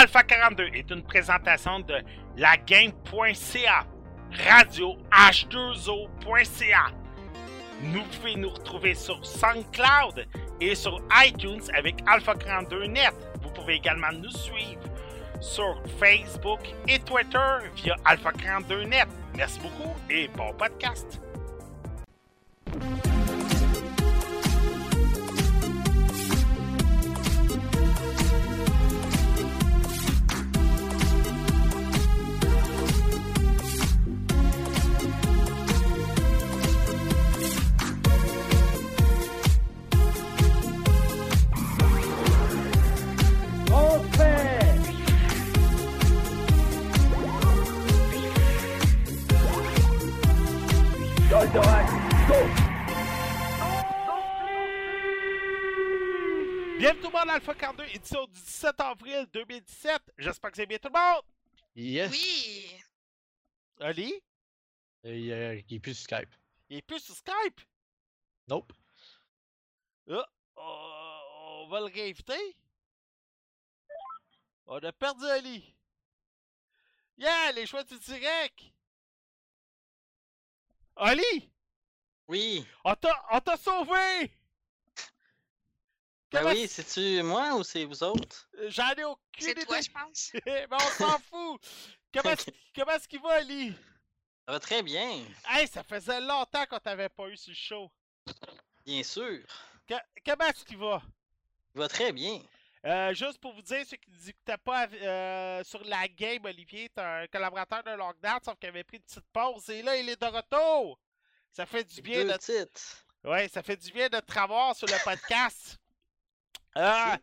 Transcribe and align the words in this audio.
Alpha 0.00 0.22
42 0.22 0.70
est 0.72 0.90
une 0.90 1.02
présentation 1.02 1.80
de 1.80 1.96
lagame.ca, 2.38 3.84
radio 4.46 4.96
h2o.ca. 5.12 6.86
Nous 7.82 8.02
pouvez 8.04 8.34
nous 8.36 8.48
retrouver 8.48 8.94
sur 8.94 9.22
SoundCloud 9.22 10.26
et 10.58 10.74
sur 10.74 11.02
iTunes 11.22 11.60
avec 11.74 11.96
Alpha 12.06 12.34
42 12.34 12.86
Net. 12.86 13.12
Vous 13.42 13.50
pouvez 13.50 13.74
également 13.74 14.10
nous 14.10 14.30
suivre 14.30 14.80
sur 15.38 15.82
Facebook 15.98 16.60
et 16.88 16.98
Twitter 17.00 17.58
via 17.76 17.94
Alpha 18.06 18.32
42 18.32 18.84
Net. 18.84 19.06
Merci 19.36 19.60
beaucoup 19.60 19.94
et 20.08 20.28
bon 20.28 20.54
podcast. 20.54 21.20
Alpha 57.40 57.54
42, 57.54 57.84
édition 57.94 58.26
du 58.26 58.32
17 58.38 58.80
avril 58.80 59.26
2017. 59.32 60.02
J'espère 60.18 60.50
que 60.52 60.58
allez 60.58 60.66
bien 60.66 60.78
tout 60.78 60.90
le 60.92 61.00
monde. 61.00 61.22
Yes. 61.74 62.10
Oui! 62.12 62.76
Ali, 63.80 64.12
Et 65.04 65.18
il, 65.20 65.32
euh, 65.32 65.62
il 65.70 65.76
est 65.76 65.80
plus 65.80 65.94
sur 65.94 66.04
Skype. 66.04 66.34
il 66.68 66.76
est 66.76 66.82
plus 66.82 67.00
sur 67.00 67.14
Skype? 67.16 67.60
Nope. 68.46 68.74
Ah, 70.10 70.28
on 70.56 71.68
va 71.70 71.80
le 71.80 71.86
réinviter. 71.86 72.56
On 74.66 74.76
a 74.76 74.92
perdu 74.92 75.24
Ali. 75.24 75.74
Yeah, 77.16 77.52
les 77.52 77.64
choix 77.64 77.84
du 77.84 77.98
direct. 78.00 78.60
Ali, 80.96 81.50
Oui, 82.28 82.66
on 82.84 82.94
t'a 82.96 83.24
on 83.32 83.40
t'a 83.40 83.56
sauvé. 83.56 84.30
Ben 86.32 86.40
Comment 86.42 86.50
oui, 86.52 86.68
c'est-tu 86.68 87.22
moi 87.22 87.54
ou 87.56 87.64
c'est 87.64 87.84
vous 87.84 88.02
autres? 88.02 88.48
Euh, 88.58 88.70
J'en 88.70 88.90
ai 88.94 89.04
aucune 89.04 89.20
C'est 89.38 89.50
idée. 89.52 89.64
toi, 89.66 89.80
je 89.80 89.90
pense. 89.90 90.30
Mais 90.46 90.66
on 90.70 90.78
s'en 90.78 91.18
fout. 91.18 91.60
Comment 92.12 92.30
est-ce 92.30 92.50
comment 92.74 92.92
est-ce 92.92 93.08
qu'il 93.08 93.20
va, 93.20 93.30
Ali? 93.34 93.74
Ça 94.46 94.52
va 94.52 94.60
très 94.60 94.82
bien, 94.82 95.24
Hey, 95.48 95.68
ça 95.68 95.82
faisait 95.84 96.20
longtemps 96.20 96.64
qu'on 96.66 96.78
t'avait 96.78 97.08
pas 97.08 97.28
eu 97.28 97.36
sur 97.36 97.50
le 97.50 97.54
show. 97.56 97.92
bien 98.84 99.02
sûr. 99.02 99.40
Que- 99.86 99.94
comment 100.24 100.46
est-ce 100.48 100.64
qu'il 100.64 100.78
va? 100.78 101.02
Il 101.74 101.80
va 101.80 101.88
très 101.88 102.12
bien. 102.12 102.40
Euh, 102.86 103.12
juste 103.14 103.38
pour 103.38 103.52
vous 103.52 103.60
dire, 103.62 103.84
ceux 103.86 103.96
qui 103.98 104.10
n'écoutaient 104.10 104.56
pas 104.56 104.88
euh, 104.88 105.62
sur 105.64 105.84
la 105.84 106.08
game, 106.08 106.44
Olivier 106.46 106.84
est 106.84 106.98
un 106.98 107.26
collaborateur 107.26 107.82
de 107.84 107.90
Lockdown, 107.90 108.38
sauf 108.44 108.58
qu'il 108.58 108.70
avait 108.70 108.84
pris 108.84 108.96
une 108.96 109.02
petite 109.02 109.26
pause. 109.32 109.68
Et 109.68 109.82
là, 109.82 109.96
il 109.98 110.08
est 110.08 110.20
de 110.20 110.26
retour. 110.26 110.98
Ça 111.52 111.66
fait 111.66 111.84
du 111.84 112.00
bien 112.00 112.24
Deux 112.24 112.32
de 112.32 112.38
titres. 112.38 113.04
Ouais, 113.22 113.48
ça 113.48 113.62
fait 113.62 113.76
du 113.76 113.92
bien 113.92 114.08
de 114.08 114.18
te 114.18 114.40
revoir 114.40 114.74
sur 114.74 114.86
le 114.88 115.04
podcast. 115.04 115.76
Euh, 116.76 117.16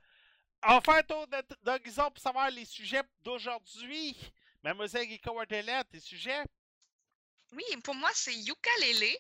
on 0.63 0.81
faire 0.81 0.95
un 0.95 1.03
tour 1.03 1.27
d'horizon 1.61 2.09
pour 2.11 2.21
savoir 2.21 2.49
les 2.49 2.65
sujets 2.65 3.03
d'aujourd'hui. 3.21 4.17
Mademoiselle 4.63 5.05
Guico 5.05 5.31
Wardelette, 5.31 5.89
tes 5.89 5.99
sujets? 5.99 6.43
Oui, 7.53 7.63
pour 7.83 7.95
moi, 7.95 8.09
c'est 8.13 8.35
Ukulele, 8.35 9.15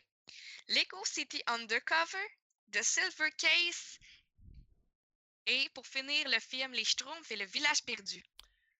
Lego 0.67 1.03
City 1.05 1.41
Undercover, 1.47 2.27
The 2.71 2.83
Silver 2.83 3.31
Case, 3.37 3.99
et 5.45 5.69
pour 5.73 5.87
finir, 5.87 6.27
le 6.27 6.39
film 6.39 6.73
Les 6.73 6.83
Schtroumpfs 6.83 7.31
et 7.31 7.37
le 7.37 7.45
Village 7.45 7.83
Perdu. 7.85 8.21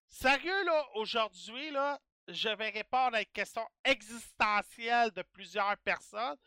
Sérieux, 0.10 0.64
là, 0.66 0.86
aujourd'hui, 0.96 1.72
là, 1.72 2.00
je 2.28 2.50
vais 2.50 2.70
répondre 2.70 3.16
à 3.16 3.22
une 3.22 3.28
question 3.28 3.66
existentielle 3.86 5.12
de 5.12 5.22
plusieurs 5.22 5.78
personnes 5.78 6.38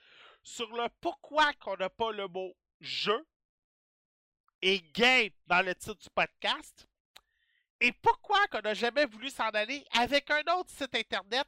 sur 0.43 0.71
le 0.77 0.89
pourquoi 1.01 1.53
qu'on 1.55 1.77
n'a 1.77 1.89
pas 1.89 2.13
le 2.13 2.29
mot 2.29 2.55
jeu 2.81 3.27
et 4.63 4.81
game 4.93 5.31
dans 5.47 5.65
le 5.65 5.75
titre 5.75 5.95
du 5.95 6.11
podcast 6.11 6.87
et 7.81 7.93
pourquoi 7.93 8.47
qu'on 8.49 8.61
n'a 8.61 8.75
jamais 8.75 9.07
voulu 9.07 9.31
s'en 9.31 9.49
aller 9.49 9.85
avec 9.93 10.31
un 10.31 10.43
autre 10.59 10.71
site 10.71 10.95
internet 10.95 11.47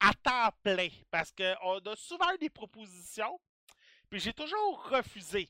à 0.00 0.12
temps 0.12 0.54
plein? 0.62 0.88
Parce 1.10 1.32
qu'on 1.32 1.78
a 1.78 1.96
souvent 1.96 2.30
eu 2.34 2.38
des 2.38 2.50
propositions, 2.50 3.40
puis 4.10 4.20
j'ai 4.20 4.34
toujours 4.34 4.86
refusé. 4.90 5.48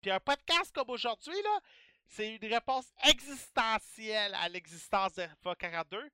Puis 0.00 0.10
un 0.10 0.20
podcast 0.20 0.72
comme 0.74 0.88
aujourd'hui, 0.88 1.40
là, 1.42 1.60
c'est 2.06 2.36
une 2.36 2.52
réponse 2.52 2.86
existentielle 3.04 4.34
à 4.36 4.48
l'existence 4.48 5.12
d'Alpha 5.12 5.54
42. 5.54 6.10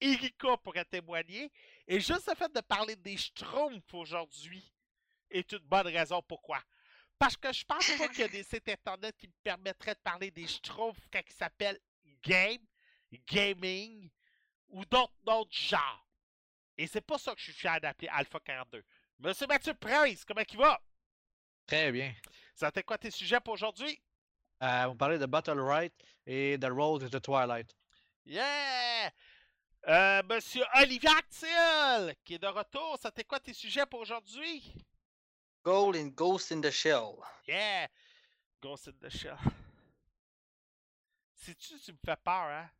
Erika 0.00 0.56
pourrait 0.58 0.84
témoigner. 0.84 1.52
Et 1.86 2.00
juste 2.00 2.28
le 2.28 2.34
fait 2.34 2.52
de 2.52 2.60
parler 2.60 2.96
des 2.96 3.16
Schtroumpfs 3.16 3.94
aujourd'hui 3.94 4.74
est 5.30 5.52
une 5.52 5.58
bonne 5.60 5.86
raison 5.86 6.20
pourquoi. 6.22 6.60
Parce 7.18 7.36
que 7.36 7.52
je 7.52 7.64
pense 7.64 7.90
pas 7.98 8.08
qu'il 8.08 8.20
y 8.20 8.24
a 8.24 8.28
des 8.28 8.42
sites 8.44 8.68
internet 8.68 9.16
qui 9.16 9.26
me 9.26 9.32
permettraient 9.42 9.94
de 9.94 10.00
parler 10.00 10.30
des 10.30 10.46
Schtroumpfs 10.46 11.08
quand 11.12 11.22
ils 11.26 11.32
s'appellent 11.32 11.80
Game, 12.22 12.58
Gaming 13.26 14.10
ou 14.68 14.84
d'autres 14.84 15.14
d'autres 15.22 15.56
genres. 15.56 16.06
Et 16.78 16.86
c'est 16.86 17.00
pas 17.00 17.18
ça 17.18 17.32
que 17.32 17.38
je 17.38 17.44
suis 17.44 17.52
fier 17.52 17.80
d'appeler 17.80 18.08
Alpha 18.08 18.38
42. 18.40 18.84
Monsieur 19.18 19.46
Mathieu 19.46 19.72
Prince, 19.74 20.24
comment 20.24 20.42
il 20.50 20.58
va? 20.58 20.78
Très 21.66 21.90
bien. 21.90 22.14
Ça 22.54 22.70
t'est 22.70 22.82
quoi 22.82 22.98
tes 22.98 23.10
sujets 23.10 23.40
pour 23.40 23.54
aujourd'hui? 23.54 23.98
Euh, 24.62 24.84
on 24.86 24.96
parlait 24.96 25.18
de 25.18 25.26
Battle 25.26 25.60
Right 25.60 25.92
et 26.26 26.58
The 26.60 26.68
Road 26.70 27.02
to 27.02 27.18
the 27.18 27.22
Twilight. 27.22 27.74
Yeah! 28.24 29.10
Euh, 29.88 30.22
Monsieur 30.24 30.64
Olivier 30.74 31.10
Actil, 31.10 32.14
qui 32.24 32.34
est 32.34 32.38
de 32.38 32.46
retour, 32.46 32.98
ça 33.00 33.10
t'est 33.10 33.24
quoi 33.24 33.38
tes 33.38 33.52
sujets 33.52 33.86
pour 33.86 34.00
aujourd'hui? 34.00 34.74
Gold 35.66 35.96
and 35.96 36.14
Ghost 36.14 36.52
in 36.52 36.60
the 36.60 36.70
Shell. 36.70 37.24
Yeah! 37.44 37.88
Ghost 38.62 38.86
in 38.86 38.94
the 39.02 39.10
Shell. 39.10 39.36
Si 41.34 41.56
tu, 41.56 41.74
tu 41.84 41.92
me 41.92 41.98
fais 42.06 42.16
peur, 42.24 42.48
hein? 42.52 42.70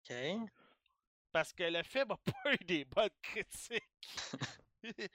OK. 0.00 0.50
Parce 1.30 1.52
que 1.52 1.64
le 1.64 1.82
film 1.82 2.10
a 2.12 2.16
pas 2.24 2.54
eu 2.54 2.64
des 2.64 2.84
bonnes 2.86 3.10
critiques. 3.20 3.82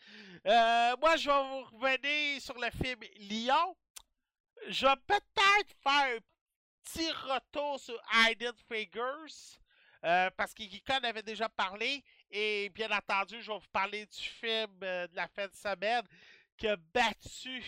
Euh, 0.47 0.95
moi, 0.99 1.15
je 1.15 1.29
vais 1.29 1.43
vous 1.47 1.63
revenir 1.77 2.41
sur 2.41 2.57
le 2.57 2.71
film 2.71 3.01
Lyon. 3.17 3.77
Je 4.67 4.87
vais 4.87 4.95
peut-être 5.05 5.75
faire 5.83 6.17
un 6.17 6.19
petit 6.83 7.11
retour 7.11 7.79
sur 7.79 8.01
Hidden 8.11 8.53
Figures. 8.67 9.59
euh, 10.05 10.31
parce 10.35 10.55
que 10.55 10.63
Geekon 10.63 11.03
avait 11.03 11.21
déjà 11.21 11.47
parlé. 11.49 12.03
Et 12.31 12.69
bien 12.69 12.89
entendu, 12.89 13.43
je 13.43 13.51
vais 13.51 13.59
vous 13.59 13.71
parler 13.71 14.07
du 14.07 14.19
film 14.19 14.79
euh, 14.81 15.07
de 15.07 15.15
la 15.15 15.27
fin 15.27 15.45
de 15.47 15.55
semaine 15.55 16.03
qui 16.59 16.67
a 16.67 16.75
battu 16.75 17.63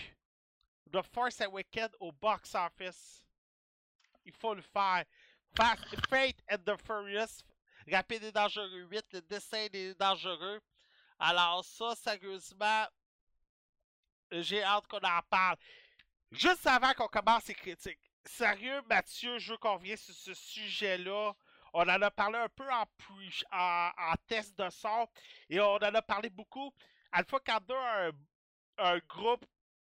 The 0.92 1.02
Force 1.14 1.40
Awakens 1.40 1.96
au 2.00 2.12
box 2.12 2.54
office. 2.54 3.26
Il 4.26 4.34
faut 4.34 4.54
le 4.54 4.62
faire. 4.62 5.06
Fast, 5.56 5.84
Fate 6.10 6.42
and 6.50 6.64
the 6.66 6.78
Furious, 6.78 7.44
Rapide 7.92 8.24
et 8.24 8.32
Dangereux 8.32 8.88
8, 8.90 9.06
le 9.14 9.22
dessin 9.22 9.68
des 9.68 9.94
dangereux. 9.96 10.62
Alors 11.20 11.66
ça, 11.66 11.96
sérieusement, 11.96 12.86
j'ai 14.32 14.64
hâte 14.64 14.88
qu'on 14.88 15.00
en 15.00 15.22
parle. 15.30 15.58
Juste 16.32 16.66
avant 16.68 16.94
qu'on 16.94 17.08
commence 17.08 17.48
les 17.48 17.56
critiques, 17.56 18.00
sérieux, 18.26 18.82
Mathieu, 18.90 19.38
je 19.40 19.52
veux 19.52 19.58
qu'on 19.58 19.76
revienne 19.76 19.98
sur 19.98 20.14
ce 20.14 20.34
sujet-là. 20.34 21.34
On 21.74 21.82
en 21.82 22.02
a 22.02 22.12
parlé 22.12 22.38
un 22.38 22.50
peu 22.50 22.68
en, 22.72 24.14
test 24.28 24.58
de 24.58 24.70
son 24.70 25.08
et 25.50 25.60
on 25.60 25.76
en 25.76 25.82
a 25.82 26.02
parlé 26.02 26.30
beaucoup. 26.30 26.74
Alpha 27.12 27.40
42 27.40 27.74
a 27.74 28.08
un, 28.08 28.12
un 28.82 29.00
groupe 29.08 29.46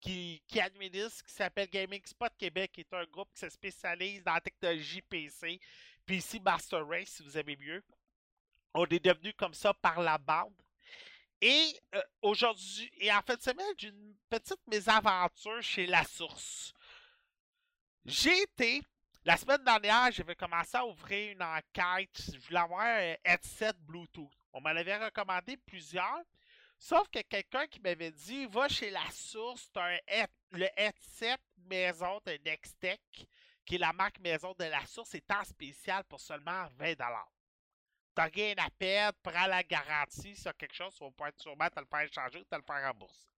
qui, 0.00 0.42
qui 0.46 0.60
administre, 0.60 1.24
qui 1.24 1.32
s'appelle 1.32 1.68
Gaming 1.68 2.04
Spot 2.04 2.32
Québec, 2.38 2.72
qui 2.72 2.80
est 2.82 2.94
un 2.94 3.04
groupe 3.04 3.32
qui 3.32 3.40
se 3.40 3.48
spécialise 3.48 4.22
dans 4.22 4.34
la 4.34 4.40
technologie 4.40 5.02
PC, 5.02 5.58
PC 6.04 6.40
Master 6.40 6.86
Race, 6.86 7.08
si 7.08 7.22
vous 7.22 7.38
aimez 7.38 7.56
mieux. 7.56 7.82
On 8.74 8.84
est 8.86 9.04
devenu 9.04 9.32
comme 9.32 9.54
ça 9.54 9.72
par 9.72 10.00
la 10.00 10.18
bande. 10.18 10.54
Et 11.40 11.78
euh, 11.94 12.02
aujourd'hui, 12.22 12.90
et 12.98 13.12
en 13.12 13.22
fin 13.22 13.34
de 13.34 13.42
semaine, 13.42 13.74
j'ai 13.76 13.88
une 13.88 14.14
petite 14.28 14.60
mésaventure 14.66 15.62
chez 15.62 15.86
La 15.86 16.04
Source. 16.04 16.72
J'ai 18.04 18.42
été, 18.42 18.82
la 19.24 19.36
semaine 19.36 19.64
dernière, 19.64 20.12
j'avais 20.12 20.36
commencé 20.36 20.76
à 20.76 20.86
ouvrir 20.86 21.32
une 21.32 21.42
enquête. 21.42 22.10
Je 22.32 22.38
voulais 22.46 22.60
avoir 22.60 22.80
un 22.82 23.14
headset 23.24 23.72
Bluetooth. 23.80 24.30
On 24.52 24.60
m'en 24.60 24.70
avait 24.70 25.02
recommandé 25.02 25.56
plusieurs. 25.56 26.22
Sauf 26.86 27.08
que 27.08 27.22
quelqu'un 27.22 27.66
qui 27.66 27.80
m'avait 27.80 28.10
dit 28.10 28.44
va 28.44 28.68
chez 28.68 28.90
La 28.90 29.10
Source, 29.10 29.70
le 30.50 30.68
headset 30.76 31.38
maison 31.56 32.20
de 32.26 32.38
Nextech 32.44 33.00
qui 33.64 33.76
est 33.76 33.78
la 33.78 33.94
marque 33.94 34.18
maison 34.18 34.52
de 34.58 34.64
la 34.64 34.84
source, 34.84 35.14
est 35.14 35.30
en 35.30 35.42
spécial 35.44 36.04
pour 36.04 36.20
seulement 36.20 36.66
20 36.76 36.94
T'as 38.14 38.26
rien 38.26 38.54
à 38.58 38.68
perdre, 38.68 39.18
prends 39.22 39.46
la 39.46 39.62
garantie. 39.62 40.36
A 40.44 40.52
quelque 40.52 40.74
chose, 40.74 40.94
on 41.00 41.06
va 41.06 41.10
pouvoir 41.12 41.32
sûrement 41.38 41.70
te 41.70 41.80
le 41.80 41.86
faire 41.86 42.00
échanger 42.00 42.38
ou 42.40 42.44
te 42.44 42.54
le 42.54 42.62
faire 42.62 42.86
rembourser. 42.86 43.28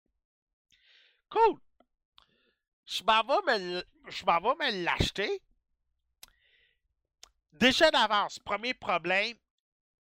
Cool! 1.28 1.60
Je 2.84 3.04
m'en 3.04 3.22
vais 3.22 4.72
me 4.72 4.84
l'acheter. 4.84 5.40
Déjà 7.52 7.92
d'avance, 7.92 8.40
premier 8.40 8.74
problème, 8.74 9.36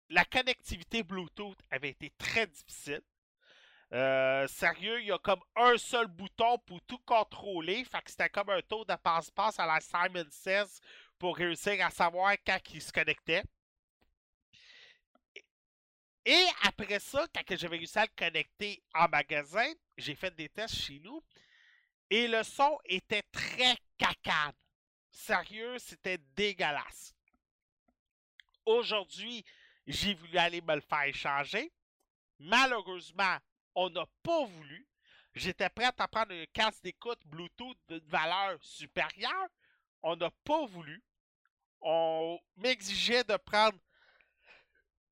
la 0.10 0.24
connectivité 0.24 1.04
Bluetooth 1.04 1.60
avait 1.70 1.90
été 1.90 2.10
très 2.12 2.48
difficile. 2.48 3.04
Euh, 3.94 4.48
sérieux, 4.48 5.00
il 5.02 5.08
y 5.08 5.12
a 5.12 5.18
comme 5.18 5.42
un 5.56 5.78
seul 5.78 6.08
bouton 6.08 6.58
pour 6.66 6.82
tout 6.82 7.00
contrôler. 7.00 7.86
Fait 7.86 8.02
que 8.02 8.12
c'était 8.12 8.30
comme 8.30 8.50
un 8.50 8.62
tour 8.62 8.86
de 8.86 8.96
passe-passe 8.96 9.60
à 9.60 9.66
la 9.66 9.80
Simon 9.80 10.26
Says 10.30 10.80
pour 11.18 11.38
réussir 11.38 11.86
à 11.86 11.90
savoir 11.90 12.36
quand 12.46 12.60
il 12.74 12.82
se 12.82 12.92
connectait. 12.92 13.44
Et 16.26 16.46
après 16.64 17.00
ça, 17.00 17.26
quand 17.34 17.56
j'avais 17.56 17.78
réussi 17.78 17.98
à 17.98 18.04
le 18.04 18.10
connecter 18.14 18.84
en 18.94 19.08
magasin, 19.08 19.72
j'ai 19.98 20.16
fait 20.16 20.36
des 20.36 20.50
tests 20.50 20.76
chez 20.76 21.00
nous. 21.00 21.24
Et 22.10 22.28
le 22.28 22.44
son 22.44 22.78
était 22.86 23.24
très 23.32 23.78
cacane. 23.98 24.54
Sérieux, 25.10 25.80
c'était 25.80 26.18
dégueulasse. 26.36 27.14
Aujourd'hui, 28.66 29.46
j'ai 29.88 30.14
voulu 30.14 30.38
aller 30.38 30.62
me 30.62 30.76
le 30.76 30.82
faire 30.82 31.04
échanger. 31.04 31.72
Malheureusement, 32.40 33.38
on 33.78 33.92
n'a 33.92 34.06
pas 34.24 34.44
voulu. 34.46 34.88
J'étais 35.36 35.70
prêt 35.70 35.86
à 35.86 36.08
prendre 36.08 36.34
un 36.34 36.46
casque 36.52 36.82
d'écoute 36.82 37.20
Bluetooth 37.28 37.78
d'une 37.88 38.00
valeur 38.08 38.58
supérieure. 38.64 39.48
On 40.02 40.16
n'a 40.16 40.32
pas 40.44 40.66
voulu. 40.66 41.04
On 41.82 42.40
m'exigeait 42.56 43.24
de 43.24 43.38
prendre 43.38 43.78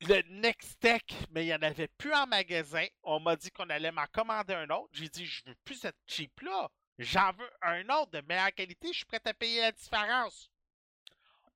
le 0.01 0.23
Nextech, 0.41 1.13
mais 1.29 1.43
il 1.43 1.49
n'y 1.49 1.53
en 1.53 1.61
avait 1.61 1.89
plus 1.89 2.11
en 2.11 2.25
magasin. 2.25 2.87
On 3.03 3.19
m'a 3.19 3.35
dit 3.35 3.51
qu'on 3.51 3.69
allait 3.69 3.91
m'en 3.91 4.07
commander 4.07 4.55
un 4.55 4.69
autre. 4.71 4.89
J'ai 4.93 5.09
dit, 5.09 5.27
je 5.27 5.43
veux 5.45 5.55
plus 5.63 5.75
cette 5.75 5.99
cheap-là. 6.07 6.71
J'en 6.97 7.33
veux 7.33 7.51
un 7.61 7.87
autre 7.89 8.11
de 8.11 8.21
meilleure 8.21 8.53
qualité. 8.53 8.87
Je 8.87 8.97
suis 8.97 9.05
prêt 9.05 9.21
à 9.25 9.33
payer 9.35 9.61
la 9.61 9.73
différence. 9.73 10.49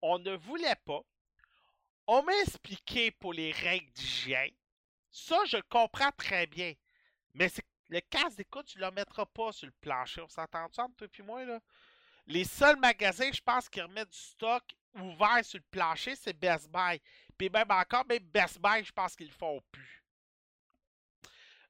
On 0.04 0.20
ne 0.20 0.36
voulait 0.36 0.80
pas. 0.86 1.02
On 2.06 2.22
m'a 2.22 2.38
expliqué 2.44 3.10
pour 3.10 3.34
les 3.34 3.52
règles 3.52 3.92
d'hygiène. 3.94 4.54
Ça, 5.10 5.44
je 5.48 5.58
comprends 5.70 6.12
très 6.12 6.46
bien. 6.46 6.76
Mais 7.34 7.52
le 7.90 8.00
casque 8.02 8.38
d'écoute, 8.38 8.68
tu 8.68 8.78
ne 8.78 8.86
le 8.86 8.92
mettras 8.92 9.26
pas 9.26 9.52
sur 9.52 9.68
le 9.68 9.74
plancher. 9.82 10.22
On 10.22 10.30
s'entend 10.30 10.66
ensemble, 10.66 10.96
toi 10.96 11.08
et 11.18 11.22
moi, 11.24 11.46
là? 11.46 11.60
Les 12.28 12.44
seuls 12.44 12.78
magasins, 12.78 13.32
je 13.32 13.42
pense, 13.42 13.68
qui 13.68 13.82
remettent 13.82 14.12
du 14.12 14.18
stock 14.18 14.64
ouvert 14.94 15.44
sur 15.44 15.58
le 15.58 15.66
plancher, 15.72 16.16
c'est 16.16 16.34
Best 16.34 16.70
Buy. 16.70 17.02
Puis 17.38 17.50
même 17.50 17.72
encore, 17.72 18.06
même 18.06 18.24
Best 18.24 18.60
Buy, 18.62 18.84
je 18.84 18.92
pense 18.92 19.16
qu'ils 19.16 19.28
le 19.28 19.34
font 19.34 19.62
plus. 19.72 20.04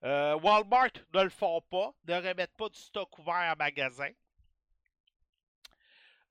Euh, 0.04 0.38
Walmart 0.40 0.92
ne 1.14 1.24
le 1.24 1.30
font 1.30 1.62
pas, 1.62 1.94
ne 2.06 2.16
remettent 2.16 2.56
pas 2.56 2.70
du 2.70 2.80
stock 2.80 3.18
ouvert 3.20 3.54
en 3.54 3.56
magasin. 3.58 4.12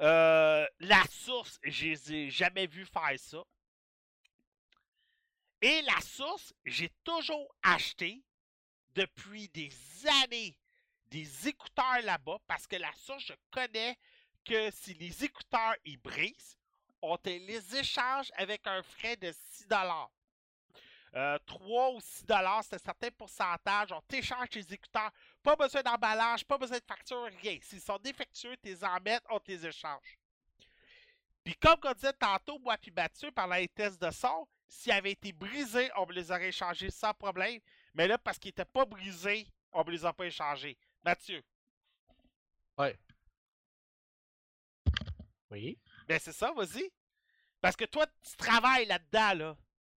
Euh, 0.01 0.67
la 0.81 1.03
source, 1.11 1.59
je 1.63 1.87
les 1.87 2.13
ai 2.13 2.31
jamais 2.31 2.67
vu 2.67 2.87
faire 2.87 3.19
ça. 3.19 3.43
Et 5.61 5.83
la 5.83 6.01
source, 6.01 6.55
j'ai 6.65 6.91
toujours 7.03 7.55
acheté 7.63 8.23
depuis 8.95 9.49
des 9.49 9.73
années 10.23 10.57
des 11.11 11.49
écouteurs 11.49 12.03
là-bas 12.03 12.39
parce 12.47 12.67
que 12.67 12.77
la 12.77 12.93
source, 12.93 13.25
je 13.27 13.35
connais 13.51 13.99
que 14.45 14.71
si 14.71 14.95
les 14.95 15.25
écouteurs 15.25 15.75
ils 15.85 15.99
brisent, 15.99 16.59
on 17.01 17.17
te 17.17 17.29
les 17.29 17.77
échange 17.77 18.31
avec 18.37 18.67
un 18.67 18.83
frais 18.83 19.17
de 19.17 19.33
6 19.33 19.67
euh, 21.15 21.39
3 21.47 21.93
ou 21.93 22.01
6 22.01 22.25
c'est 22.27 22.75
un 22.75 22.79
certain 22.79 23.11
pourcentage. 23.17 23.93
On 23.93 24.01
t'échange 24.03 24.51
tes 24.51 24.73
écouteurs. 24.73 25.11
Pas 25.43 25.57
besoin 25.57 25.83
d'emballage, 25.83 26.45
pas 26.45 26.59
besoin 26.59 26.79
de 26.79 26.85
facture, 26.85 27.29
rien. 27.43 27.59
S'ils 27.63 27.81
sont 27.81 27.99
défectueux, 27.99 28.57
tu 28.63 28.69
les 28.69 28.85
en 28.85 29.01
mets, 29.01 29.19
on 29.31 29.41
les 29.47 29.67
échange. 29.67 30.19
Puis 31.43 31.55
comme 31.57 31.79
on 31.83 31.93
disait 31.95 32.13
tantôt, 32.13 32.59
moi 32.59 32.77
puis 32.77 32.91
Mathieu, 32.91 33.31
pendant 33.31 33.55
les 33.55 33.69
tests 33.69 34.01
de 34.03 34.11
son, 34.11 34.47
s'ils 34.67 34.93
avaient 34.93 35.13
été 35.13 35.33
brisés, 35.33 35.91
on 35.97 36.05
les 36.11 36.31
aurait 36.31 36.49
échangés 36.49 36.91
sans 36.91 37.15
problème. 37.15 37.59
Mais 37.95 38.07
là, 38.07 38.19
parce 38.19 38.39
qu'ils 38.39 38.51
n'étaient 38.51 38.65
pas 38.65 38.85
brisés, 38.85 39.47
on 39.73 39.85
me 39.85 39.91
les 39.91 40.05
a 40.05 40.13
pas 40.13 40.27
échangés. 40.27 40.79
Mathieu. 41.05 41.43
Ouais. 42.77 42.99
Oui. 45.51 45.79
Ben 46.07 46.19
c'est 46.19 46.33
ça, 46.33 46.53
vas-y. 46.53 46.91
Parce 47.61 47.77
que 47.77 47.85
toi, 47.85 48.07
tu 48.23 48.37
travailles 48.37 48.87
là-dedans, 48.87 49.35
là. 49.35 49.57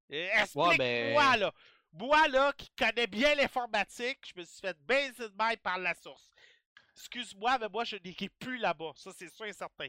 Explique-moi, 0.08 0.76
ben- 0.76 1.40
là. 1.40 1.52
Moi, 1.92 2.28
là, 2.28 2.52
qui 2.52 2.70
connais 2.78 3.06
bien 3.06 3.34
l'informatique, 3.34 4.32
je 4.34 4.40
me 4.40 4.44
suis 4.44 4.60
fait 4.60 4.78
baiser 4.82 5.28
de 5.28 5.34
maille 5.34 5.56
par 5.56 5.78
la 5.78 5.94
source. 5.94 6.30
Excuse-moi, 6.96 7.58
mais 7.58 7.68
moi, 7.68 7.84
je 7.84 7.96
n'irai 7.96 8.28
plus 8.28 8.58
là-bas. 8.58 8.92
Ça, 8.96 9.10
c'est 9.16 9.28
sûr 9.28 9.46
et 9.46 9.52
certain. 9.52 9.88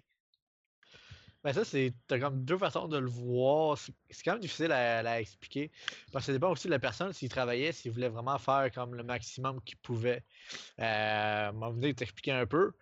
Ben 1.44 1.54
ça, 1.54 1.66
c'est. 1.66 1.96
T'as 2.08 2.20
comme 2.20 2.46
deux 2.46 2.58
façons 2.58 2.88
de 2.88 2.98
le 2.98 3.08
voir. 3.10 3.78
C'est 3.78 4.24
quand 4.24 4.34
même 4.34 4.42
difficile 4.42 4.72
à, 4.72 5.00
à 5.00 5.20
expliquer. 5.20 5.72
Parce 6.12 6.26
que 6.26 6.28
ça 6.28 6.34
dépend 6.34 6.52
aussi 6.52 6.68
de 6.68 6.72
la 6.72 6.80
personne, 6.80 7.14
s'il 7.14 7.30
travaillait, 7.30 7.72
s'il 7.72 7.92
voulait 7.92 8.10
vraiment 8.10 8.38
faire 8.38 8.72
comme 8.72 8.94
le 8.96 9.04
maximum 9.04 9.62
qu'il 9.64 9.78
pouvait. 9.80 10.24
Euh, 10.80 11.52
on 11.54 11.60
va 11.60 11.70
venir 11.72 11.96
t'expliquer 11.96 12.32
un 12.34 12.46
peu. 12.46 12.74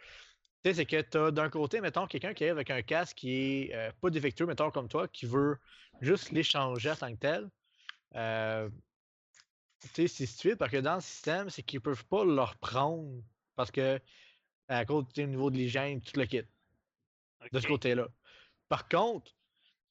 Tu 0.64 0.72
sais, 0.72 0.74
c'est 0.76 0.86
que 0.86 1.02
t'as 1.02 1.32
d'un 1.32 1.50
côté, 1.50 1.82
mettons, 1.82 2.08
quelqu'un 2.08 2.34
qui 2.34 2.44
arrive 2.46 2.56
avec 2.58 2.70
un 2.72 2.82
casque 2.82 3.18
qui 3.18 3.32
est 3.70 3.76
euh, 3.76 3.92
pas 4.02 4.10
défectueux, 4.10 4.46
mettons, 4.46 4.72
comme 4.72 4.90
toi, 4.90 5.08
qui 5.08 5.26
veut 5.26 5.58
juste 6.02 6.32
l'échanger 6.32 6.92
en 6.92 6.96
tant 6.96 7.12
que 7.14 7.20
tel. 7.20 7.50
Euh, 8.16 8.70
tu 9.82 9.88
sais, 9.94 10.08
c'est 10.08 10.26
stupide 10.26 10.58
parce 10.58 10.72
que 10.72 10.78
dans 10.78 10.96
le 10.96 11.02
système, 11.02 11.50
c'est 11.50 11.64
qu'ils 11.64 11.82
peuvent 11.82 12.06
pas 12.06 12.26
le 12.26 12.42
reprendre 12.42 13.24
parce 13.56 13.72
que 13.72 14.00
à 14.70 14.86
cause 14.86 15.06
au 15.18 15.22
niveau 15.24 15.52
de 15.52 15.58
l'hygiène, 15.58 16.02
tout 16.02 16.20
le 16.20 16.26
kit 16.26 16.44
de 17.52 17.60
ce 17.60 17.68
côté-là. 17.68 18.08
Par 18.70 18.88
contre, 18.88 19.36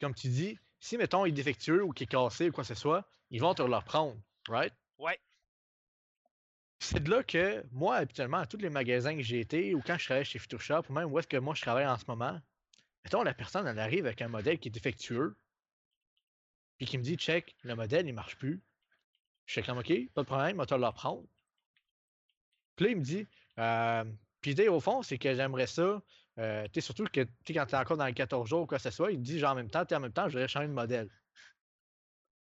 comme 0.00 0.14
tu 0.14 0.28
dis, 0.28 0.58
si, 0.80 0.96
mettons, 0.96 1.26
il 1.26 1.30
est 1.30 1.32
défectueux 1.32 1.82
ou 1.82 1.92
qu'il 1.92 2.04
est 2.04 2.10
cassé 2.10 2.48
ou 2.48 2.52
quoi 2.52 2.62
que 2.62 2.68
ce 2.68 2.74
soit, 2.74 3.08
ils 3.30 3.40
vont 3.40 3.54
te 3.54 3.62
le 3.62 3.74
reprendre, 3.74 4.16
right? 4.48 4.72
Ouais. 4.98 5.18
C'est 6.78 7.02
de 7.02 7.10
là 7.10 7.24
que, 7.24 7.64
moi, 7.72 7.96
habituellement, 7.96 8.38
à 8.38 8.46
tous 8.46 8.58
les 8.58 8.70
magasins 8.70 9.16
que 9.16 9.22
j'ai 9.22 9.40
été, 9.40 9.74
ou 9.74 9.82
quand 9.84 9.98
je 9.98 10.04
travaillais 10.04 10.24
chez 10.24 10.38
Future 10.38 10.60
Shop, 10.60 10.82
ou 10.88 10.92
même 10.92 11.12
où 11.12 11.18
est-ce 11.18 11.26
que 11.26 11.36
moi 11.36 11.54
je 11.54 11.62
travaille 11.62 11.86
en 11.86 11.98
ce 11.98 12.04
moment, 12.06 12.40
mettons, 13.04 13.22
la 13.22 13.34
personne, 13.34 13.66
elle 13.66 13.80
arrive 13.80 14.06
avec 14.06 14.22
un 14.22 14.28
modèle 14.28 14.60
qui 14.60 14.68
est 14.68 14.70
défectueux, 14.70 15.36
puis 16.78 16.86
qui 16.86 16.96
me 16.96 17.02
dit, 17.02 17.16
check, 17.16 17.56
le 17.64 17.74
modèle, 17.74 18.06
il 18.06 18.14
marche 18.14 18.38
plus. 18.38 18.62
Je 19.46 19.54
suis 19.54 19.62
comme, 19.62 19.78
OK, 19.78 19.92
pas 20.14 20.22
de 20.22 20.26
problème, 20.26 20.56
on 20.56 20.58
va 20.60 20.66
te 20.66 20.74
le 20.74 20.86
reprendre. 20.86 21.26
Puis 22.76 22.84
là, 22.84 22.92
il 22.92 22.98
me 22.98 23.02
dit, 23.02 23.26
euh, 23.58 24.04
puis 24.40 24.52
l'idée, 24.52 24.68
au 24.68 24.78
fond, 24.78 25.02
c'est 25.02 25.18
que 25.18 25.34
j'aimerais 25.34 25.66
ça, 25.66 26.00
euh, 26.38 26.66
surtout 26.78 27.04
que 27.04 27.20
quand 27.46 27.66
tu 27.66 27.74
es 27.74 27.78
encore 27.78 27.96
dans 27.96 28.06
les 28.06 28.14
14 28.14 28.48
jours 28.48 28.62
ou 28.62 28.66
quoi 28.66 28.78
que 28.78 28.82
ce 28.82 28.90
soit, 28.90 29.10
il 29.12 29.18
te 29.18 29.22
dit, 29.22 29.38
genre, 29.38 29.52
en 29.52 29.56
même 29.56 29.70
temps, 29.70 29.84
tu 29.84 29.94
en 29.94 30.00
même 30.00 30.12
temps, 30.12 30.28
je 30.28 30.34
voudrais 30.34 30.48
changer 30.48 30.68
de 30.68 30.72
modèle. 30.72 31.08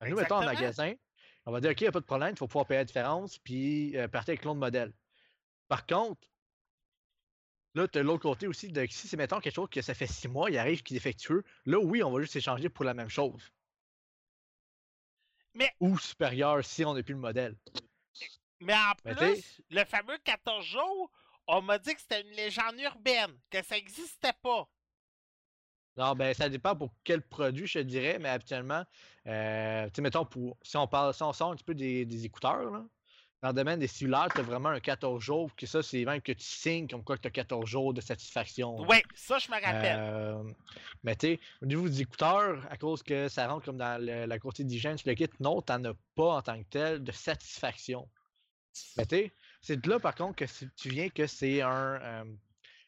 Nous, 0.01 0.15
mettons, 0.15 0.35
en 0.35 0.41
magasin, 0.45 0.93
on 1.45 1.51
va 1.51 1.59
dire, 1.59 1.71
OK, 1.71 1.81
il 1.81 1.83
n'y 1.85 1.87
a 1.87 1.91
pas 1.91 1.99
de 1.99 2.05
problème, 2.05 2.31
il 2.31 2.37
faut 2.37 2.47
pouvoir 2.47 2.67
payer 2.67 2.79
la 2.79 2.85
différence, 2.85 3.37
puis 3.39 3.97
euh, 3.97 4.07
partir 4.07 4.33
avec 4.33 4.45
l'autre 4.45 4.59
modèle. 4.59 4.93
Par 5.67 5.85
contre, 5.85 6.27
là, 7.73 7.87
tu 7.87 7.99
as 7.99 8.03
l'autre 8.03 8.21
côté 8.21 8.47
aussi, 8.47 8.69
de, 8.69 8.85
si 8.87 9.07
c'est, 9.07 9.17
mettons, 9.17 9.39
quelque 9.39 9.55
chose 9.55 9.69
que 9.69 9.81
ça 9.81 9.93
fait 9.93 10.07
six 10.07 10.27
mois, 10.27 10.49
il 10.49 10.57
arrive 10.57 10.83
qui 10.83 10.93
est 10.93 10.97
défectueux, 10.97 11.43
là, 11.65 11.79
oui, 11.79 12.03
on 12.03 12.11
va 12.11 12.21
juste 12.21 12.35
échanger 12.35 12.69
pour 12.69 12.85
la 12.85 12.93
même 12.93 13.09
chose. 13.09 13.51
Mais- 15.55 15.73
Ou 15.79 15.97
supérieur 15.97 16.63
si 16.63 16.85
on 16.85 16.93
n'a 16.93 17.03
plus 17.03 17.15
le 17.15 17.19
modèle. 17.19 17.57
Mais 18.61 18.73
en 18.73 19.13
plus, 19.13 19.61
le 19.69 19.83
fameux 19.85 20.17
14 20.19 20.65
jours, 20.65 21.11
on 21.49 21.61
m'a 21.61 21.77
dit 21.79 21.93
que 21.93 22.01
c'était 22.01 22.21
une 22.21 22.35
légende 22.35 22.79
urbaine, 22.79 23.37
que 23.49 23.61
ça 23.63 23.75
n'existait 23.75 24.33
pas. 24.41 24.69
Non, 25.97 26.13
ben 26.13 26.33
ça 26.33 26.47
dépend 26.47 26.75
pour 26.75 26.93
quel 27.03 27.21
produit, 27.21 27.67
je 27.67 27.79
te 27.79 27.83
dirais, 27.83 28.19
mais 28.19 28.29
habituellement, 28.29 28.83
euh, 29.27 29.85
tu 29.87 29.91
sais, 29.95 30.01
mettons, 30.01 30.23
pour, 30.25 30.57
si 30.61 30.77
on 30.77 30.87
parle, 30.87 31.13
si 31.13 31.23
on 31.23 31.33
sort 31.33 31.51
un 31.51 31.55
petit 31.55 31.63
peu 31.65 31.73
des, 31.75 32.05
des 32.05 32.25
écouteurs, 32.25 32.71
là, 32.71 32.85
dans 33.41 33.49
le 33.49 33.53
domaine 33.53 33.79
des 33.79 33.87
cellulaires, 33.87 34.27
tu 34.33 34.39
as 34.39 34.43
vraiment 34.43 34.69
un 34.69 34.79
14 34.79 35.21
jours, 35.21 35.53
que 35.55 35.65
ça, 35.65 35.81
c'est 35.81 36.05
même 36.05 36.21
que 36.21 36.31
tu 36.31 36.43
signes 36.43 36.87
comme 36.87 37.03
quoi 37.03 37.17
que 37.17 37.21
tu 37.23 37.27
as 37.27 37.31
14 37.31 37.65
jours 37.65 37.93
de 37.93 37.99
satisfaction. 38.01 38.77
Ouais, 38.81 39.03
ça, 39.15 39.39
je 39.39 39.49
me 39.49 39.55
rappelle. 39.61 39.97
Euh, 39.99 40.43
mais 41.03 41.15
tu 41.15 41.27
sais, 41.27 41.39
au 41.61 41.65
niveau 41.65 41.89
des 41.89 42.01
écouteurs, 42.01 42.65
à 42.69 42.77
cause 42.77 43.01
que 43.03 43.27
ça 43.27 43.47
rentre 43.47 43.65
comme 43.65 43.77
dans 43.77 43.99
le- 44.01 44.25
la 44.25 44.39
côté 44.39 44.63
d'hygiène 44.63 44.97
sur 44.97 45.09
le 45.09 45.15
kit, 45.15 45.29
non, 45.39 45.61
tu 45.61 45.71
n'en 45.73 45.83
as 45.85 45.93
pas 46.15 46.35
en 46.35 46.41
tant 46.41 46.57
que 46.61 46.67
tel 46.69 47.03
de 47.03 47.11
satisfaction. 47.11 48.07
Mais 48.97 49.05
tu 49.05 49.15
sais, 49.17 49.33
c'est 49.61 49.81
de 49.81 49.89
là 49.89 49.99
par 49.99 50.15
contre 50.15 50.35
que 50.35 50.45
si 50.45 50.69
tu 50.75 50.89
viens 50.89 51.09
que 51.09 51.27
c'est 51.27 51.61
un, 51.61 52.01
euh, 52.01 52.23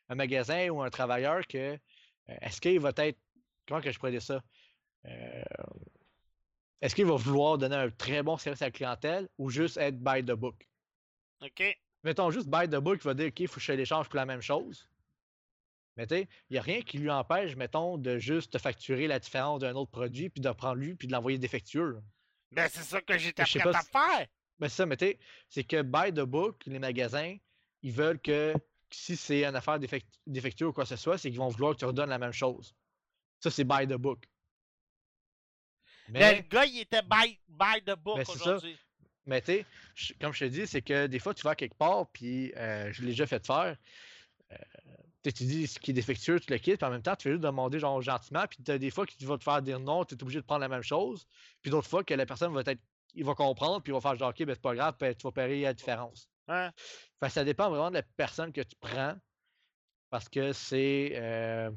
un 0.09 0.15
magasin 0.15 0.69
ou 0.69 0.81
un 0.81 0.89
travailleur 0.89 1.45
que 1.47 1.57
euh, 2.29 2.35
est-ce 2.41 2.61
qu'il 2.61 2.79
va 2.79 2.91
être. 2.97 3.17
Comment 3.67 3.81
que 3.81 3.91
je 3.91 3.97
pourrais 3.97 4.11
dire 4.11 4.21
ça? 4.21 4.41
Euh, 5.05 5.43
est-ce 6.81 6.95
qu'il 6.95 7.05
va 7.05 7.15
vouloir 7.15 7.57
donner 7.57 7.75
un 7.75 7.89
très 7.89 8.23
bon 8.23 8.37
service 8.37 8.61
à 8.61 8.65
la 8.65 8.71
clientèle 8.71 9.29
ou 9.37 9.49
juste 9.49 9.77
être 9.77 9.97
by 9.99 10.23
the 10.23 10.31
book? 10.31 10.67
OK. 11.41 11.63
Mettons 12.03 12.31
juste 12.31 12.47
by 12.47 12.67
the 12.67 12.77
book, 12.77 12.99
il 13.01 13.03
va 13.03 13.13
dire 13.13 13.27
OK, 13.27 13.39
il 13.39 13.47
faut 13.47 13.55
que 13.55 13.61
je 13.61 13.73
l'échange 13.73 14.09
pour 14.09 14.17
la 14.17 14.25
même 14.25 14.41
chose. 14.41 14.89
Mais 15.97 16.07
tu 16.07 16.15
sais, 16.15 16.27
il 16.49 16.53
n'y 16.53 16.57
a 16.57 16.61
rien 16.61 16.81
qui 16.81 16.97
lui 16.97 17.11
empêche, 17.11 17.55
mettons, 17.55 17.97
de 17.97 18.17
juste 18.17 18.53
te 18.53 18.57
facturer 18.57 19.07
la 19.07 19.19
différence 19.19 19.59
d'un 19.59 19.75
autre 19.75 19.91
produit, 19.91 20.29
puis 20.29 20.41
de 20.41 20.49
prendre 20.51 20.75
lui, 20.75 20.95
puis 20.95 21.07
de 21.07 21.13
l'envoyer 21.13 21.37
défectueux. 21.37 22.01
Ben, 22.51 22.67
c'est 22.69 22.83
ça 22.83 23.01
que 23.01 23.17
j'étais 23.17 23.43
prêt 23.43 23.67
à 23.67 23.81
faire. 23.81 24.27
Ben 24.62 24.70
c'est 24.70 24.75
ça, 24.75 24.86
mais 24.86 24.96
tu 24.96 25.08
sais, 25.08 25.20
c'est 25.50 25.63
que 25.63 25.82
by 25.82 26.13
the 26.13 26.24
book, 26.24 26.62
les 26.68 26.77
magasins, 26.77 27.36
ils 27.82 27.91
veulent 27.91 28.20
que 28.20 28.53
si 28.91 29.18
c'est 29.18 29.44
une 29.44 29.56
affaire 29.56 29.80
défect- 29.80 30.20
défectueuse 30.27 30.70
ou 30.70 30.74
quoi 30.74 30.84
que 30.84 30.89
ce 30.89 30.96
soit, 30.98 31.18
c'est 31.18 31.30
qu'ils 31.32 31.39
vont 31.39 31.48
vouloir 31.48 31.74
que 31.74 31.80
tu 31.80 31.86
redonnes 31.86 32.10
la 32.10 32.20
même 32.20 32.32
chose. 32.32 32.75
Ça, 33.39 33.50
c'est 33.50 33.63
by 33.63 33.88
the 33.88 33.96
book. 33.96 34.24
Mais 36.10 36.38
le 36.38 36.41
gars, 36.44 36.65
il 36.65 36.80
était 36.80 37.01
by, 37.01 37.39
by 37.48 37.82
the 37.86 37.96
book 37.96 38.18
Ben, 38.18 38.25
c'est 38.25 38.38
ça. 38.38 38.51
aujourd'hui. 38.51 38.77
mais 39.25 39.41
tu 39.41 39.65
sais, 39.96 40.15
comme 40.20 40.34
je 40.34 40.46
te 40.46 40.50
dis, 40.50 40.68
c'est 40.68 40.84
que 40.84 41.08
des 41.08 41.20
fois, 41.20 41.34
tu 41.34 41.41
vas 41.41 41.56
quelque 41.56 41.77
part, 41.77 42.08
puis 42.12 42.53
euh, 42.56 42.91
je 42.91 43.01
l'ai 43.01 43.10
déjà 43.10 43.25
fait 43.25 43.44
faire. 43.44 43.75
euh, 44.51 44.58
tu 45.24 45.32
dis 45.32 45.65
ce 45.65 45.80
qui 45.80 45.91
est 45.91 45.94
défectueux, 45.96 46.39
tu 46.39 46.51
le 46.51 46.60
quittes, 46.60 46.77
puis 46.77 46.88
en 46.88 46.91
même 46.91 47.01
temps, 47.01 47.15
tu 47.15 47.24
fais 47.24 47.32
juste 47.32 47.44
demander 47.44 47.80
genre 47.80 48.01
gentiment, 48.01 48.46
puis 48.48 48.60
tu 48.63 48.72
as 48.72 48.77
des 48.77 48.91
fois 48.91 49.08
que 49.08 49.13
tu 49.13 49.25
vas 49.25 49.38
te 49.38 49.44
faire 49.44 49.62
dire 49.62 49.80
non, 49.80 50.06
tu 50.06 50.13
es 50.13 50.22
obligé 50.22 50.39
de 50.39 50.46
prendre 50.46 50.62
la 50.62 50.70
même 50.70 50.84
chose, 50.84 51.25
puis 51.62 51.72
d'autres 51.72 51.88
fois 51.88 52.03
que 52.03 52.13
la 52.13 52.25
personne 52.25 52.53
va 52.53 52.62
être, 52.62 52.82
il 53.13 53.25
va 53.25 53.36
comprendre, 53.36 53.82
puis 53.82 53.91
il 53.91 53.94
va 53.94 54.01
faire 54.01 54.15
genre, 54.15 54.30
ok, 54.30 54.44
ben 54.44 54.56
c'est 54.56 54.62
pas 54.62 54.75
grave, 54.75 54.96
ben, 55.00 55.15
tu 55.15 55.24
vas 55.24 55.32
payer 55.32 55.63
la 55.63 55.74
différence. 55.74 56.30
Hein? 56.48 56.72
Fait 57.20 57.27
que 57.27 57.34
ça 57.34 57.44
dépend 57.44 57.70
vraiment 57.70 57.89
de 57.89 57.96
la 57.96 58.03
personne 58.03 58.51
que 58.51 58.62
tu 58.62 58.75
prends. 58.80 59.15
Parce 60.10 60.27
que 60.27 60.51
c'est. 60.51 61.13
Euh, 61.15 61.72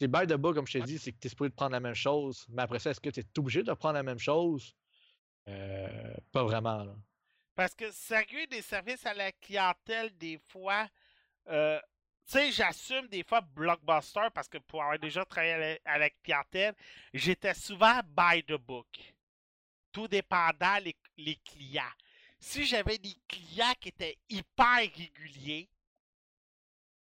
c'est 0.00 0.08
by 0.08 0.26
the 0.26 0.34
book, 0.34 0.54
comme 0.54 0.66
je 0.66 0.78
t'ai 0.78 0.84
dit, 0.84 0.98
c'est 0.98 1.12
que 1.12 1.18
tu 1.18 1.26
es 1.26 1.30
supposé 1.30 1.50
de 1.50 1.54
prendre 1.54 1.72
la 1.72 1.80
même 1.80 1.94
chose. 1.94 2.44
Mais 2.48 2.62
après 2.62 2.78
ça, 2.78 2.90
est-ce 2.90 3.00
que 3.00 3.10
tu 3.10 3.20
es 3.20 3.38
obligé 3.38 3.62
de 3.62 3.72
prendre 3.72 3.94
la 3.94 4.02
même 4.02 4.18
chose? 4.18 4.74
Euh, 5.48 6.14
pas 6.32 6.44
vraiment. 6.44 6.84
Là. 6.84 6.94
Parce 7.54 7.74
que 7.74 7.90
sérieux, 7.90 8.46
des 8.46 8.62
services 8.62 9.04
à 9.06 9.14
la 9.14 9.32
clientèle, 9.32 10.16
des 10.18 10.38
fois, 10.38 10.88
euh, 11.48 11.80
tu 12.26 12.32
sais, 12.34 12.52
j'assume 12.52 13.08
des 13.08 13.24
fois 13.24 13.40
Blockbuster 13.40 14.28
parce 14.34 14.48
que 14.48 14.58
pour 14.58 14.82
avoir 14.82 14.98
déjà 14.98 15.24
travaillé 15.24 15.52
à 15.54 15.58
la, 15.58 15.78
à 15.84 15.98
la 15.98 16.10
clientèle, 16.10 16.74
j'étais 17.14 17.54
souvent 17.54 18.00
by 18.04 18.44
the 18.44 18.54
book. 18.54 18.86
Tout 19.92 20.08
dépendant 20.08 20.78
les, 21.16 21.36
clients. 21.36 21.92
Si 22.38 22.64
j'avais 22.66 22.98
des 22.98 23.16
clients 23.26 23.74
qui 23.80 23.88
étaient 23.88 24.18
hyper 24.28 24.76
réguliers, 24.76 25.68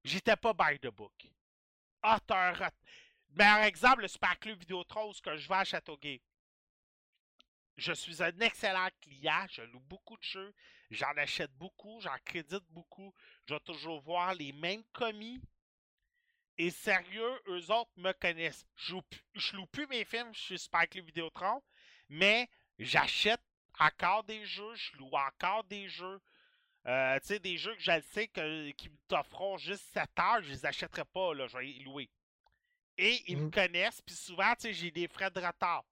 j'étais 0.03 0.35
pas 0.35 0.53
by 0.53 0.79
the 0.79 0.87
book. 0.87 1.27
Ah, 2.01 2.19
Meilleur 3.31 3.63
exemple, 3.63 4.01
le 4.01 4.07
Super 4.07 4.39
Club 4.39 4.59
Vidéotron, 4.59 5.13
ce 5.13 5.21
que 5.21 5.37
je 5.37 5.47
vais 5.47 5.55
à 5.55 5.63
Châteauguay. 5.63 6.21
Je 7.77 7.93
suis 7.93 8.21
un 8.23 8.37
excellent 8.39 8.89
client, 9.01 9.45
je 9.49 9.61
loue 9.61 9.79
beaucoup 9.81 10.17
de 10.17 10.23
jeux, 10.23 10.53
j'en 10.89 11.15
achète 11.15 11.51
beaucoup, 11.53 12.01
j'en 12.01 12.17
crédite 12.25 12.65
beaucoup, 12.69 13.13
je 13.45 13.53
vais 13.53 13.59
toujours 13.61 14.01
voir 14.01 14.33
les 14.33 14.51
mêmes 14.51 14.83
commis. 14.91 15.39
Et 16.57 16.71
sérieux, 16.71 17.39
eux 17.47 17.71
autres 17.71 17.91
me 17.95 18.11
connaissent. 18.11 18.65
Je 18.75 18.93
loue, 18.93 19.01
pu- 19.03 19.23
je 19.35 19.55
loue 19.55 19.67
plus 19.67 19.87
mes 19.87 20.03
films 20.03 20.33
chez 20.33 20.57
Super 20.57 20.89
Club 20.89 21.05
Vidéotron, 21.05 21.63
mais 22.09 22.49
j'achète 22.79 23.41
encore 23.79 24.23
des 24.23 24.45
jeux, 24.45 24.75
je 24.75 24.97
loue 24.97 25.11
encore 25.13 25.63
des 25.65 25.87
jeux. 25.89 26.19
Euh, 26.87 27.19
tu 27.19 27.27
sais, 27.27 27.39
des 27.39 27.57
jeux 27.57 27.75
que 27.75 27.81
je 27.81 28.01
sais 28.13 28.27
que, 28.27 28.71
qui 28.71 28.89
me 28.89 28.97
t'offront 29.07 29.57
juste 29.57 29.83
7 29.93 30.09
heures, 30.19 30.41
je 30.43 30.51
les 30.51 30.65
achèterai 30.65 31.05
pas, 31.05 31.33
là, 31.33 31.47
je 31.47 31.57
vais 31.57 31.65
les 31.65 31.79
louer. 31.83 32.09
Et 32.97 33.21
ils 33.27 33.37
me 33.37 33.45
Mhm. 33.45 33.51
connaissent, 33.51 34.01
puis 34.01 34.15
souvent, 34.15 34.53
tu 34.55 34.61
sais, 34.63 34.73
j'ai 34.73 34.91
des 34.91 35.07
frais 35.07 35.31
de 35.31 35.39
retard. 35.39 35.85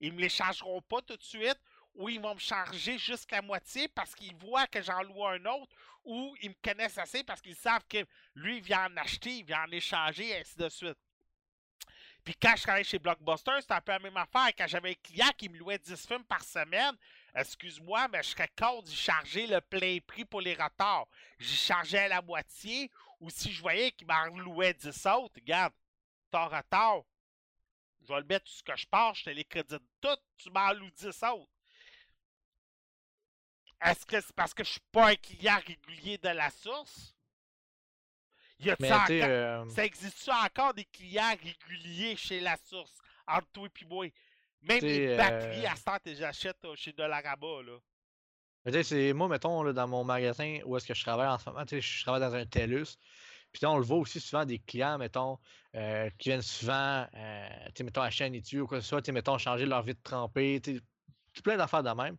Ils 0.00 0.12
me 0.12 0.20
les 0.20 0.28
chargeront 0.28 0.82
pas 0.82 1.02
tout 1.02 1.16
de 1.16 1.22
suite, 1.22 1.58
ou 1.94 2.08
ils 2.08 2.20
vont 2.20 2.34
me 2.34 2.40
charger 2.40 2.98
jusqu'à 2.98 3.42
moitié 3.42 3.88
parce 3.88 4.14
qu'ils 4.14 4.34
voient 4.36 4.66
que 4.66 4.82
j'en 4.82 5.02
loue 5.02 5.26
un 5.26 5.44
autre, 5.46 5.76
ou 6.04 6.36
ils 6.42 6.50
me 6.50 6.54
connaissent 6.62 6.98
assez 6.98 7.24
parce 7.24 7.40
qu'ils 7.42 7.56
savent 7.56 7.86
que 7.88 8.04
lui, 8.34 8.58
il 8.58 8.62
vient 8.62 8.86
en 8.90 8.96
acheter, 8.96 9.38
il 9.38 9.44
vient 9.44 9.64
en 9.64 9.70
échanger, 9.70 10.28
et 10.30 10.38
ainsi 10.40 10.56
de 10.56 10.68
suite. 10.68 10.98
Puis 12.24 12.34
quand 12.40 12.54
je 12.56 12.62
travaillais 12.62 12.84
chez 12.84 12.98
Blockbuster, 12.98 13.60
c'était 13.60 13.74
un 13.74 13.80
peu 13.80 13.92
la 13.92 13.98
même 13.98 14.16
affaire. 14.16 14.48
Quand 14.56 14.66
j'avais 14.68 14.90
un 14.90 15.02
client 15.02 15.30
qui 15.36 15.48
me 15.48 15.58
louait 15.58 15.78
10 15.78 16.06
films 16.06 16.24
par 16.24 16.42
semaine, 16.44 16.96
excuse-moi, 17.34 18.06
mais 18.08 18.22
je 18.22 18.28
serais 18.28 18.50
contre 18.56 18.84
d'y 18.84 18.94
charger 18.94 19.46
le 19.46 19.60
plein 19.60 19.98
prix 20.06 20.24
pour 20.24 20.40
les 20.40 20.54
retards. 20.54 21.08
J'y 21.38 21.56
chargeais 21.56 21.98
à 21.98 22.08
la 22.08 22.22
moitié, 22.22 22.90
ou 23.18 23.28
si 23.28 23.52
je 23.52 23.60
voyais 23.60 23.90
qu'il 23.90 24.06
m'en 24.06 24.26
louait 24.36 24.74
10 24.74 25.06
autres, 25.06 25.34
regarde, 25.34 25.72
ton 26.30 26.46
retard, 26.46 27.02
je 28.02 28.08
vais 28.08 28.20
le 28.20 28.26
mettre 28.26 28.46
tout 28.46 28.52
ce 28.52 28.62
que 28.62 28.76
je 28.76 28.86
pars, 28.86 29.14
je 29.14 29.24
te 29.24 29.30
les 29.30 29.44
crédite 29.44 29.82
toutes, 30.00 30.22
tu 30.36 30.50
m'en 30.50 30.72
loues 30.72 30.90
10 30.90 31.06
autres. 31.24 31.50
Est-ce 33.80 34.06
que 34.06 34.20
c'est 34.20 34.34
parce 34.34 34.54
que 34.54 34.62
je 34.62 34.70
suis 34.70 34.80
pas 34.92 35.08
un 35.08 35.16
client 35.16 35.58
régulier 35.66 36.18
de 36.18 36.28
la 36.28 36.50
source? 36.50 37.16
Y 38.64 38.70
a-tu 38.70 38.82
Mais 38.82 38.92
encore- 38.92 39.08
euh, 39.10 39.68
ça 39.70 39.84
existe-tu 39.84 40.30
encore 40.30 40.74
des 40.74 40.84
clients 40.84 41.34
réguliers 41.42 42.16
chez 42.16 42.40
la 42.40 42.56
source, 42.56 42.92
entre 43.26 43.48
toi 43.52 43.68
et 43.80 43.84
moi? 43.86 44.06
Même 44.62 44.80
les 44.80 45.16
batteries 45.16 45.66
euh, 45.66 45.70
à 45.70 45.76
ce 45.76 45.82
temps, 45.82 45.98
j'achète 46.06 46.64
euh, 46.64 46.74
chez 46.76 46.92
Dollarama, 46.92 47.62
là. 47.66 47.78
mais 48.64 48.82
c'est 48.84 49.12
moi, 49.12 49.26
mettons, 49.26 49.62
là, 49.64 49.72
dans 49.72 49.88
mon 49.88 50.04
magasin 50.04 50.60
où 50.64 50.76
est-ce 50.76 50.86
que 50.86 50.94
je 50.94 51.02
travaille 51.02 51.28
en 51.28 51.38
ce 51.38 51.50
moment, 51.50 51.64
je 51.68 52.02
travaille 52.02 52.20
dans 52.20 52.34
un 52.34 52.46
TELUS. 52.46 52.96
Puis 53.52 53.66
on 53.66 53.76
le 53.76 53.84
voit 53.84 53.98
aussi 53.98 54.20
souvent 54.20 54.44
des 54.46 54.60
clients, 54.60 54.96
mettons, 54.96 55.38
euh, 55.74 56.08
qui 56.18 56.30
viennent 56.30 56.40
souvent, 56.42 57.06
mettons, 57.80 58.00
acheter 58.00 58.24
un 58.24 58.32
étui 58.32 58.60
ou 58.60 58.66
quoi 58.66 58.78
que 58.78 58.82
ce 58.82 58.88
soit, 58.88 59.06
mettons, 59.08 59.36
changer 59.36 59.66
leur 59.66 59.82
vitre 59.82 60.00
trempée, 60.02 60.62
plein 61.42 61.56
d'affaires 61.56 61.82
de 61.82 61.90
même. 61.90 62.16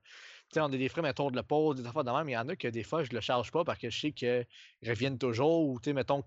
Sais, 0.53 0.61
on 0.61 0.65
a 0.65 0.69
des 0.69 0.89
frais, 0.89 1.01
mettons, 1.01 1.31
de 1.31 1.35
la 1.35 1.43
pause, 1.43 1.77
des 1.77 1.87
affaires 1.87 2.03
de 2.03 2.11
même. 2.11 2.29
Il 2.29 2.33
y 2.33 2.37
en 2.37 2.47
a 2.49 2.55
que 2.55 2.67
des 2.67 2.83
fois, 2.83 3.03
je 3.03 3.11
le 3.11 3.21
charge 3.21 3.51
pas 3.51 3.63
parce 3.63 3.79
que 3.79 3.89
je 3.89 3.99
sais 3.99 4.11
qu'ils 4.13 4.47
reviennent 4.85 5.17
toujours 5.17 5.67
ou, 5.69 5.79
tu 5.79 5.89
sais, 5.89 5.93
mettons, 5.93 6.23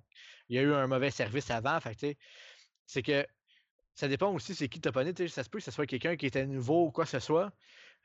il 0.48 0.56
y 0.56 0.58
a 0.58 0.62
eu 0.62 0.72
un 0.74 0.86
mauvais 0.86 1.10
service 1.10 1.50
avant. 1.50 1.78
Fait 1.80 1.94
tu 1.94 2.08
sais, 2.08 2.18
c'est 2.86 3.02
que 3.02 3.26
ça 3.94 4.08
dépend 4.08 4.32
aussi 4.32 4.54
c'est 4.54 4.68
qui 4.68 4.80
t'a 4.80 4.92
pogné. 4.92 5.14
tu 5.14 5.28
sais, 5.28 5.34
Ça 5.34 5.44
se 5.44 5.50
peut 5.50 5.58
que 5.58 5.64
ce 5.64 5.70
soit 5.70 5.86
quelqu'un 5.86 6.16
qui 6.16 6.26
était 6.26 6.46
nouveau 6.46 6.86
ou 6.86 6.90
quoi 6.92 7.04
que 7.04 7.10
ce 7.10 7.20
soit. 7.20 7.52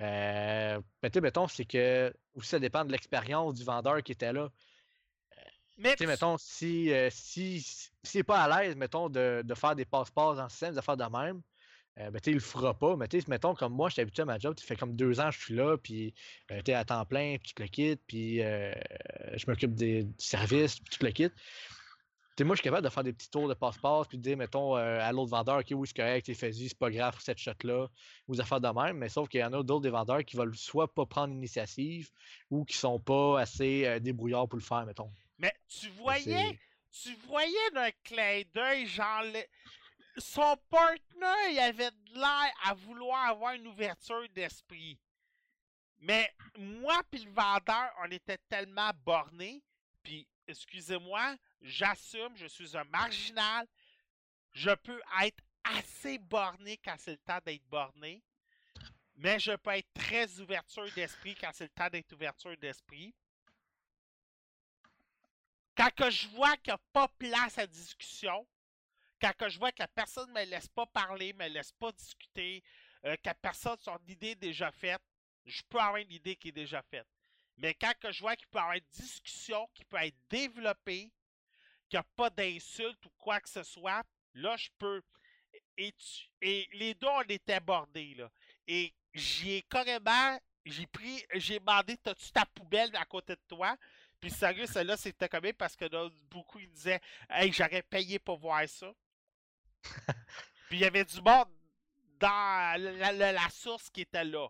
Euh, 0.02 0.80
ben, 1.02 1.10
tu 1.10 1.18
sais, 1.18 1.22
mettons, 1.22 1.48
c'est 1.48 1.66
que 1.66 2.14
aussi 2.34 2.50
ça 2.50 2.60
dépend 2.60 2.86
de 2.86 2.92
l'expérience 2.92 3.56
du 3.56 3.64
vendeur 3.64 4.02
qui 4.04 4.12
était 4.14 4.34
là. 4.34 4.50
Mais 5.78 5.96
Tu 5.96 5.98
sais, 6.00 6.06
tu- 6.06 6.08
mettons, 6.08 6.38
si, 6.38 6.92
euh, 6.92 7.10
si, 7.12 7.66
n'est 8.16 8.24
pas 8.24 8.44
à 8.44 8.64
l'aise, 8.64 8.76
mettons, 8.76 9.10
de, 9.10 9.42
de 9.46 9.56
faire 9.56 9.76
des 9.76 9.86
passe-passe 9.86 10.38
dans 10.38 10.44
le 10.44 10.50
système, 10.50 10.72
des 10.74 10.78
affaires 10.78 10.98
de 10.98 11.04
même, 11.06 11.42
euh, 12.00 12.10
ben, 12.10 12.22
il 12.26 12.34
le 12.34 12.40
fera 12.40 12.74
pas. 12.74 12.96
Mais 12.96 13.08
mettons, 13.28 13.54
comme 13.54 13.74
moi, 13.74 13.90
je 13.90 13.94
suis 13.94 14.02
habitué 14.02 14.22
à 14.24 14.26
ma 14.26 14.40
job, 14.40 14.56
tu 14.56 14.66
fait 14.66 14.76
comme 14.76 14.96
deux 14.96 15.20
ans 15.20 15.30
que 15.30 15.36
je 15.36 15.42
suis 15.42 15.56
là, 15.56 15.78
puis 15.78 16.14
euh, 16.52 16.62
tu 16.64 16.72
es 16.72 16.74
à 16.74 16.86
temps 16.86 17.06
plein, 17.06 17.38
puis 17.38 17.54
tu 17.54 17.62
le 17.62 17.68
quittes, 17.68 18.02
puis 18.08 18.42
euh, 18.42 18.74
je 19.34 19.46
m'occupe 19.48 19.74
des, 19.76 20.04
du 20.04 20.14
service, 20.18 20.80
puis 20.80 20.98
tu 20.98 21.06
le 21.06 21.12
quittes. 21.12 21.34
Tu 21.36 22.38
sais, 22.38 22.44
moi, 22.46 22.56
je 22.56 22.62
suis 22.62 22.64
capable 22.64 22.86
de 22.86 22.90
faire 22.90 23.04
des 23.04 23.12
petits 23.12 23.30
tours 23.30 23.50
de 23.50 23.54
passe-passe, 23.54 24.08
puis 24.08 24.18
de 24.18 24.24
dire, 24.24 24.38
mettons, 24.38 24.78
euh, 24.78 25.00
à 25.02 25.12
l'autre 25.12 25.32
vendeur, 25.32 25.58
OK, 25.60 25.68
oui, 25.72 25.86
c'est 25.86 25.98
correct, 25.98 26.34
fait 26.34 26.54
c'est 26.54 26.78
pas 26.78 26.90
grave 26.90 27.14
pour 27.14 27.22
cette 27.22 27.38
shot-là, 27.38 27.88
ou 28.30 28.36
des 28.36 28.40
affaires 28.40 28.62
de 28.62 28.70
même, 28.70 28.98
mais 28.98 29.10
sauf 29.10 29.28
qu'il 29.28 29.42
y 29.42 29.44
en 29.44 29.52
a 29.52 29.62
d'autres 29.62 29.82
des 29.82 29.90
vendeurs 29.90 30.24
qui 30.24 30.38
veulent 30.38 30.56
soit 30.56 30.94
pas 30.94 31.06
prendre 31.06 31.34
l'initiative, 31.34 32.10
ou 32.50 32.64
qui 32.64 32.78
sont 32.78 33.02
pas 33.02 33.42
assez 33.42 34.00
débrouillards 34.00 34.48
pour 34.48 34.58
le 34.60 34.64
faire, 34.64 34.86
mettons. 34.86 35.12
mais 35.38 35.54
tu 35.68 35.90
voyais, 35.90 36.58
tu 36.92 37.14
voyais 37.28 37.72
d'un 37.76 37.92
clin 38.04 38.44
d'œil, 38.56 38.86
genre, 38.88 39.24
le- 39.24 39.44
son 40.18 40.58
partenaire, 40.70 41.50
il 41.50 41.60
avait 41.60 41.92
de 41.92 42.14
l'air 42.14 42.54
à 42.66 42.74
vouloir 42.74 43.30
avoir 43.30 43.54
une 43.54 43.68
ouverture 43.68 44.28
d'esprit. 44.30 45.00
Mais 46.00 46.34
moi 46.58 47.02
puis 47.10 47.24
le 47.24 47.32
vendeur, 47.32 47.94
on 48.04 48.10
était 48.12 48.40
tellement 48.50 48.92
bornés, 49.06 49.64
puis 50.02 50.28
excusez-moi, 50.48 51.36
j'assume, 51.62 52.36
je 52.36 52.48
suis 52.48 52.76
un 52.76 52.84
marginal, 52.86 53.68
je 54.52 54.72
peux 54.72 55.02
être 55.22 55.44
assez 55.64 56.18
borné 56.18 56.78
quand 56.78 56.96
c'est 56.98 57.12
le 57.12 57.18
temps 57.18 57.40
d'être 57.46 57.66
borné, 57.70 58.24
mais 59.16 59.40
je 59.40 59.52
peux 59.54 59.72
être 59.72 59.94
très 59.94 60.40
ouverture 60.40 60.92
d'esprit 60.94 61.36
quand 61.36 61.52
c'est 61.54 61.66
le 61.66 61.70
temps 61.70 61.90
d'être 61.90 62.12
ouverture 62.14 62.58
d'esprit. 62.58 63.14
Quand 65.76 66.10
je 66.10 66.28
vois 66.30 66.58
qu'il 66.58 66.72
n'y 66.72 66.76
a 66.76 66.82
pas 66.92 67.08
place 67.08 67.58
à 67.58 67.68
discussion, 67.68 68.46
quand 69.22 69.34
que 69.38 69.50
je 69.50 69.60
vois 69.60 69.72
que 69.72 69.82
la 69.82 69.88
personne 69.88 70.30
ne 70.30 70.40
me 70.40 70.46
laisse 70.46 70.68
pas 70.68 70.86
parler, 70.88 71.34
me 71.34 71.48
laisse 71.48 71.72
pas 71.74 71.92
discuter, 71.92 72.64
euh, 73.06 73.16
que 73.16 73.26
la 73.26 73.36
personne 73.36 73.78
son 73.80 73.98
idée 74.08 74.32
est 74.32 74.36
déjà 74.36 74.72
faite, 74.72 75.02
je 75.46 75.62
peux 75.70 75.80
avoir 75.80 75.98
une 75.98 76.12
idée 76.12 76.36
qui 76.36 76.50
est 76.50 76.54
déjà 76.54 76.82
faite. 76.82 77.08
Mais 77.58 77.76
quand 77.76 77.94
que 78.00 78.12
je 78.12 78.22
vois 78.22 78.36
qu'il 78.36 78.48
peut 78.48 78.58
y 78.58 78.62
avoir 78.62 78.76
une 78.76 78.86
discussion 78.92 79.68
qui 79.74 79.86
peut 79.86 79.98
être 79.98 80.18
développée, 80.30 81.12
qu'il 81.90 81.98
n'y 81.98 82.00
a 82.00 82.08
pas 82.16 82.30
d'insulte 82.30 83.06
ou 83.06 83.10
quoi 83.18 83.40
que 83.40 83.50
ce 83.50 83.64
soit, 83.64 84.04
là, 84.34 84.56
je 84.58 84.70
peux. 84.78 85.02
Et, 85.78 85.94
les 86.74 86.94
deux, 86.94 87.08
on 87.08 87.22
était 87.22 87.60
bordés, 87.60 88.16
là. 88.16 88.32
Et 88.68 88.94
j'y 89.14 89.54
ai 89.54 89.62
carrément. 89.64 90.40
J'ai 90.66 90.88
pris. 90.88 91.24
J'ai 91.36 91.60
demandé 91.60 91.98
T'as-tu 91.98 92.32
ta 92.32 92.46
poubelle 92.46 92.96
à 92.96 93.06
côté 93.06 93.34
de 93.34 93.42
toi? 93.48 93.76
Puis 94.20 94.30
sérieux, 94.30 94.68
celle-là, 94.68 94.98
c'était 94.98 95.28
combien 95.28 95.54
Parce 95.54 95.76
que 95.76 95.86
beaucoup, 96.30 96.60
ils 96.60 96.70
disaient 96.70 97.02
Hey, 97.30 97.52
j'aurais 97.52 97.82
payé 97.82 98.20
pour 98.20 98.38
voir 98.38 98.68
ça. 98.70 98.94
Puis 100.70 100.78
il 100.78 100.80
y 100.80 100.86
avait 100.86 101.06
du 101.06 101.22
monde 101.22 101.50
dans 102.20 102.80
la, 102.80 103.50
source 103.50 103.90
qui 103.90 104.02
était 104.02 104.24
là. 104.24 104.48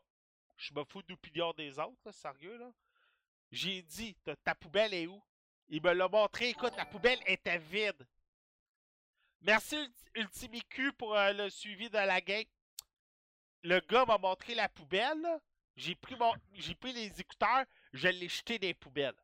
Je 0.58 0.74
me 0.74 0.84
fous 0.84 1.02
d'opinion 1.02 1.54
des 1.54 1.80
autres, 1.80 2.12
sérieux, 2.12 2.58
là. 2.58 2.72
J'ai 3.52 3.82
dit, 3.82 4.16
ta, 4.44 4.56
poubelle 4.56 4.94
est 4.94 5.08
où? 5.08 5.22
Il 5.70 5.82
me 5.82 5.94
l'a 5.94 6.08
montré, 6.08 6.50
écoute, 6.50 6.74
la 6.78 6.86
poubelle 6.86 7.20
était 7.26 7.58
vide. 7.58 8.08
Merci 9.42 9.76
Ulti- 9.76 10.12
Ultimicu 10.16 10.94
pour 10.94 11.18
euh, 11.18 11.34
le 11.34 11.50
suivi 11.50 11.90
de 11.90 11.98
la 11.98 12.22
game. 12.22 12.46
Le 13.64 13.80
gars 13.82 14.06
m'a 14.06 14.18
montré 14.18 14.54
la 14.54 14.70
poubelle. 14.70 15.26
J'ai 15.76 15.96
pris 15.96 16.16
mon, 16.16 16.34
j'ai 16.54 16.76
pris 16.76 16.94
les 16.94 17.20
écouteurs, 17.20 17.66
je 17.94 18.08
l'ai 18.08 18.30
jeté 18.30 18.60
des 18.60 18.74
poubelles. 18.74 19.16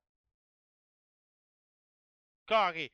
Carré. 2.46 2.92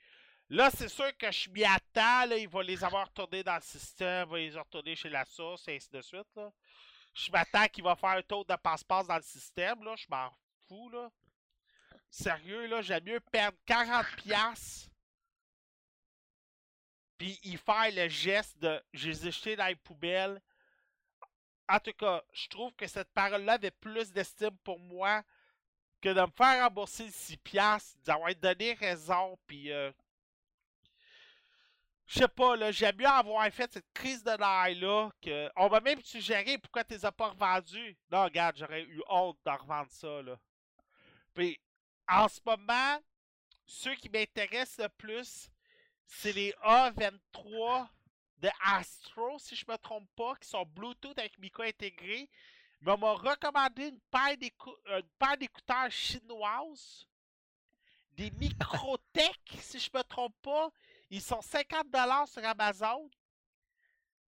Là, 0.50 0.69
c'est 0.69 0.89
sûr 0.89 1.15
que 1.17 1.31
je 1.31 1.50
m'y 1.50 1.63
attends. 1.63 2.25
Là, 2.25 2.38
il 2.38 2.47
va 2.47 2.63
les 2.63 2.83
avoir 2.83 3.07
retournés 3.07 3.43
dans 3.43 3.55
le 3.55 3.62
système, 3.62 4.27
il 4.27 4.31
va 4.31 4.38
les 4.38 4.59
retourner 4.59 4.95
chez 4.95 5.09
la 5.09 5.25
source, 5.25 5.67
et 5.67 5.75
ainsi 5.75 5.89
de 5.89 6.01
suite. 6.01 6.27
Là. 6.35 6.51
Je 7.13 7.31
m'attends 7.31 7.67
qu'il 7.67 7.83
va 7.83 7.95
faire 7.95 8.12
un 8.12 8.21
tour 8.21 8.45
de 8.45 8.55
passe-passe 8.55 9.07
dans 9.07 9.15
le 9.15 9.21
système. 9.21 9.83
Là. 9.83 9.95
Je 9.95 10.05
m'en 10.09 10.29
fous. 10.67 10.89
Là. 10.89 11.09
Sérieux, 12.09 12.67
là, 12.67 12.81
j'aime 12.81 13.03
mieux 13.05 13.19
perdre 13.19 13.57
40 13.65 14.05
piastres 14.17 14.89
puis 17.23 17.39
il 17.43 17.57
faire 17.57 17.89
le 17.93 18.09
geste 18.09 18.57
de 18.59 18.83
je 18.93 19.09
les 19.09 19.50
ai 19.50 19.55
dans 19.55 19.67
les 19.67 19.75
poubelles. 19.75 20.41
En 21.69 21.79
tout 21.79 21.93
cas, 21.93 22.21
je 22.33 22.50
trouve 22.50 22.73
que 22.73 22.85
cette 22.85 23.12
parole-là 23.13 23.53
avait 23.53 23.71
plus 23.71 24.12
d'estime 24.12 24.57
pour 24.63 24.77
moi 24.77 25.23
que 26.01 26.09
de 26.09 26.19
me 26.19 26.31
faire 26.35 26.63
rembourser 26.63 27.05
le 27.05 27.12
6 27.12 27.38
piastres, 27.38 27.97
d'avoir 28.03 28.35
donné 28.35 28.73
raison, 28.73 29.39
puis 29.47 29.71
euh, 29.71 29.89
je 32.13 32.20
sais 32.20 32.27
pas, 32.27 32.55
là, 32.55 32.72
j'aime 32.72 32.96
mieux 32.98 33.08
avoir 33.08 33.50
fait 33.51 33.74
cette 33.74 33.91
crise 33.91 34.24
de 34.24 34.29
nerfs-là, 34.29 35.10
que... 35.20 35.50
On 35.55 35.67
m'a 35.67 35.79
même 35.79 36.00
suggéré 36.03 36.60
pourquoi 36.60 36.84
tu 36.84 36.93
les 36.93 37.05
as 37.05 37.12
pas 37.12 37.29
revendus. 37.29 37.98
Non, 38.12 38.25
regarde, 38.25 38.55
j'aurais 38.55 38.84
eu 38.84 39.01
honte 39.10 39.39
de 39.43 39.51
revendre 39.51 39.89
ça, 39.89 40.22
là. 40.22 40.38
En 42.08 42.27
ce 42.27 42.39
moment, 42.46 43.00
ceux 43.65 43.96
qui 43.96 44.10
m'intéressent 44.10 44.86
le 44.86 44.89
plus, 44.89 45.50
c'est 46.05 46.34
les 46.34 46.51
A23 46.63 47.88
de 48.38 48.50
Astro, 48.63 49.39
si 49.39 49.55
je 49.55 49.65
me 49.67 49.77
trompe 49.77 50.08
pas, 50.15 50.36
qui 50.36 50.48
sont 50.48 50.65
Bluetooth 50.67 51.17
avec 51.17 51.39
micro 51.39 51.63
intégré. 51.63 52.29
Mais 52.82 52.91
on 52.91 52.98
m'a 53.00 53.13
recommandé 53.13 53.88
une 53.88 54.00
paire 54.12 54.38
euh, 54.89 55.36
d'écouteurs 55.39 55.89
chinoises. 55.89 57.08
Des 58.12 58.29
Microtech, 58.29 59.39
si 59.58 59.79
je 59.79 59.89
me 59.91 60.03
trompe 60.03 60.36
pas. 60.43 60.72
Ils 61.10 61.22
sont 61.22 61.39
50$ 61.39 62.31
sur 62.31 62.45
Amazon. 62.45 63.10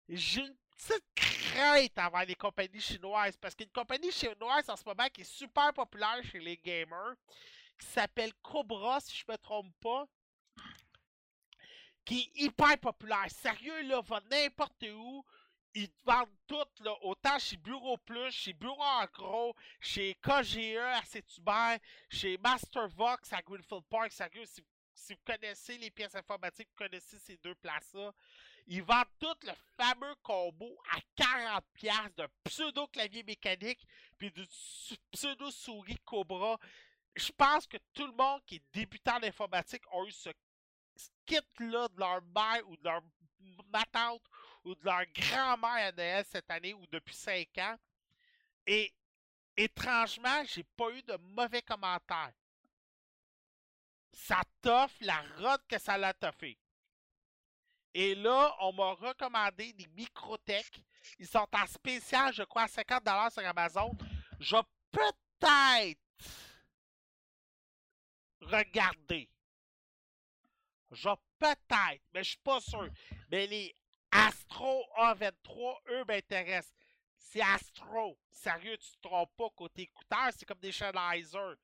J'ai 0.09 0.43
une 0.43 0.57
petite 0.77 1.05
crainte 1.15 1.99
envers 1.99 2.27
les 2.27 2.35
compagnies 2.35 2.81
chinoises. 2.81 3.37
Parce 3.37 3.55
qu'une 3.55 3.71
compagnie 3.71 4.13
chinoise 4.13 4.69
en 4.69 4.77
ce 4.77 4.85
moment 4.85 5.09
qui 5.13 5.23
est 5.23 5.25
super 5.25 5.73
populaire 5.73 6.23
chez 6.25 6.41
les 6.41 6.57
gamers, 6.57 7.15
qui 7.79 7.87
s'appelle 7.87 8.33
Cobra, 8.43 9.01
si 9.01 9.17
je 9.17 9.25
me 9.29 9.37
trompe 9.37 9.73
pas 9.81 10.07
qui 12.07 12.21
est 12.21 12.45
hyper 12.45 12.79
populaire. 12.79 13.27
Sérieux, 13.29 13.83
là, 13.83 14.01
va 14.01 14.21
n'importe 14.31 14.87
où. 14.95 15.25
Ils 15.75 15.91
vendent 16.05 16.29
tout, 16.47 16.65
là, 16.85 16.95
autant 17.03 17.39
chez 17.39 17.59
Bureau 17.59 17.99
Plus, 17.99 18.31
chez 18.31 18.55
Bureau 18.55 18.81
en 18.81 19.05
gros, 19.13 19.55
chez 19.79 20.15
KGE 20.23 20.79
à 20.79 21.03
Saint-Hubert, 21.05 21.79
chez 22.09 22.39
Mastervox 22.39 23.31
à 23.31 23.43
Greenfield 23.43 23.85
Park. 23.91 24.11
Sérieux, 24.11 24.47
si, 24.47 24.65
si 25.07 25.15
vous 25.15 25.21
connaissez 25.25 25.79
les 25.79 25.91
pièces 25.91 26.15
informatiques, 26.15 26.69
vous 26.71 26.85
connaissez 26.85 27.19
ces 27.19 27.37
deux 27.39 27.55
places-là. 27.55 28.13
Ils 28.67 28.83
vendent 28.83 29.07
tout 29.21 29.37
le 29.45 29.53
fameux 29.77 30.15
combo 30.23 30.77
à 30.91 30.99
40$ 31.17 32.15
de 32.17 32.29
pseudo-clavier 32.45 33.23
mécanique 33.23 33.87
puis 34.19 34.31
de 34.33 34.45
su- 34.51 34.97
pseudo-souris 35.13 35.99
Cobra. 36.05 36.59
Je 37.15 37.31
pense 37.33 37.67
que 37.67 37.77
tout 37.95 38.07
le 38.07 38.13
monde 38.13 38.43
qui 38.45 38.57
est 38.57 38.65
débutant 38.73 39.17
en 39.19 39.23
informatique 39.23 39.85
a 39.93 40.05
eu 40.05 40.11
ce 40.11 40.31
kit-là 41.25 41.89
de 41.89 41.99
leur 42.01 42.21
mère 42.23 42.69
ou 42.69 42.77
de 42.77 42.85
leur 42.85 43.03
ma 43.73 43.85
tante 43.85 44.23
ou 44.65 44.75
de 44.75 44.85
leur 44.85 45.05
grand-mère 45.15 45.87
à 45.89 45.93
Noël 45.93 46.25
cette 46.29 46.51
année 46.51 46.75
ou 46.75 46.85
depuis 46.89 47.15
5 47.15 47.47
ans. 47.59 47.77
Et 48.67 48.93
étrangement, 49.57 50.43
j'ai 50.47 50.65
pas 50.65 50.91
eu 50.91 51.03
de 51.03 51.17
mauvais 51.19 51.63
commentaires. 51.63 52.33
Ça 54.17 54.41
t'offre 54.63 54.97
la 55.03 55.23
rotte 55.39 55.67
que 55.69 55.79
ça 55.79 55.99
l'a 55.99 56.15
toffé. 56.15 56.59
Et 57.93 58.15
là, 58.15 58.57
on 58.61 58.73
m'a 58.73 58.93
recommandé 58.93 59.75
des 59.75 59.87
Microtech. 59.89 60.83
Ils 61.19 61.29
sont 61.29 61.47
en 61.53 61.67
spécial, 61.67 62.33
je 62.33 62.43
crois, 62.43 62.63
à 62.63 62.67
50$ 62.67 63.31
sur 63.31 63.47
Amazon. 63.47 63.93
Je 64.41 64.57
peut-être 64.91 66.01
regarder. 68.41 69.29
Je 70.91 71.11
peut-être, 71.39 72.03
mais 72.15 72.25
je 72.25 72.31
suis 72.31 72.39
pas 72.39 72.61
sûr. 72.61 72.89
Mais 73.31 73.47
les 73.47 73.77
Astro 74.11 74.83
A23, 74.99 75.77
eux, 75.91 76.05
m'intéressent. 76.09 76.75
C'est 77.19 77.43
Astro. 77.43 78.19
Sérieux, 78.31 78.79
tu 78.79 78.91
te 78.93 79.03
trompes 79.03 79.37
pas 79.37 79.51
côté 79.51 79.83
écouteur, 79.83 80.31
c'est 80.35 80.47
comme 80.47 80.59
des 80.59 80.73
Sennheiser. 80.73 81.55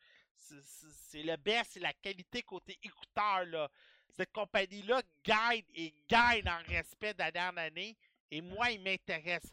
C'est- 0.42 1.22
le 1.22 1.36
best, 1.36 1.72
c'est 1.74 1.80
la 1.80 1.92
qualité 1.92 2.42
côté 2.42 2.78
écouteur, 2.82 3.44
là. 3.46 3.68
Cette 4.16 4.32
compagnie-là 4.32 5.00
gagne 5.24 5.64
et 5.74 5.94
gagne 6.08 6.48
en 6.48 6.62
respect 6.68 7.14
d'année 7.14 7.40
en 7.40 7.56
année. 7.56 7.96
Et 8.30 8.40
moi, 8.40 8.70
il 8.70 8.80
m'intéresse. 8.82 9.50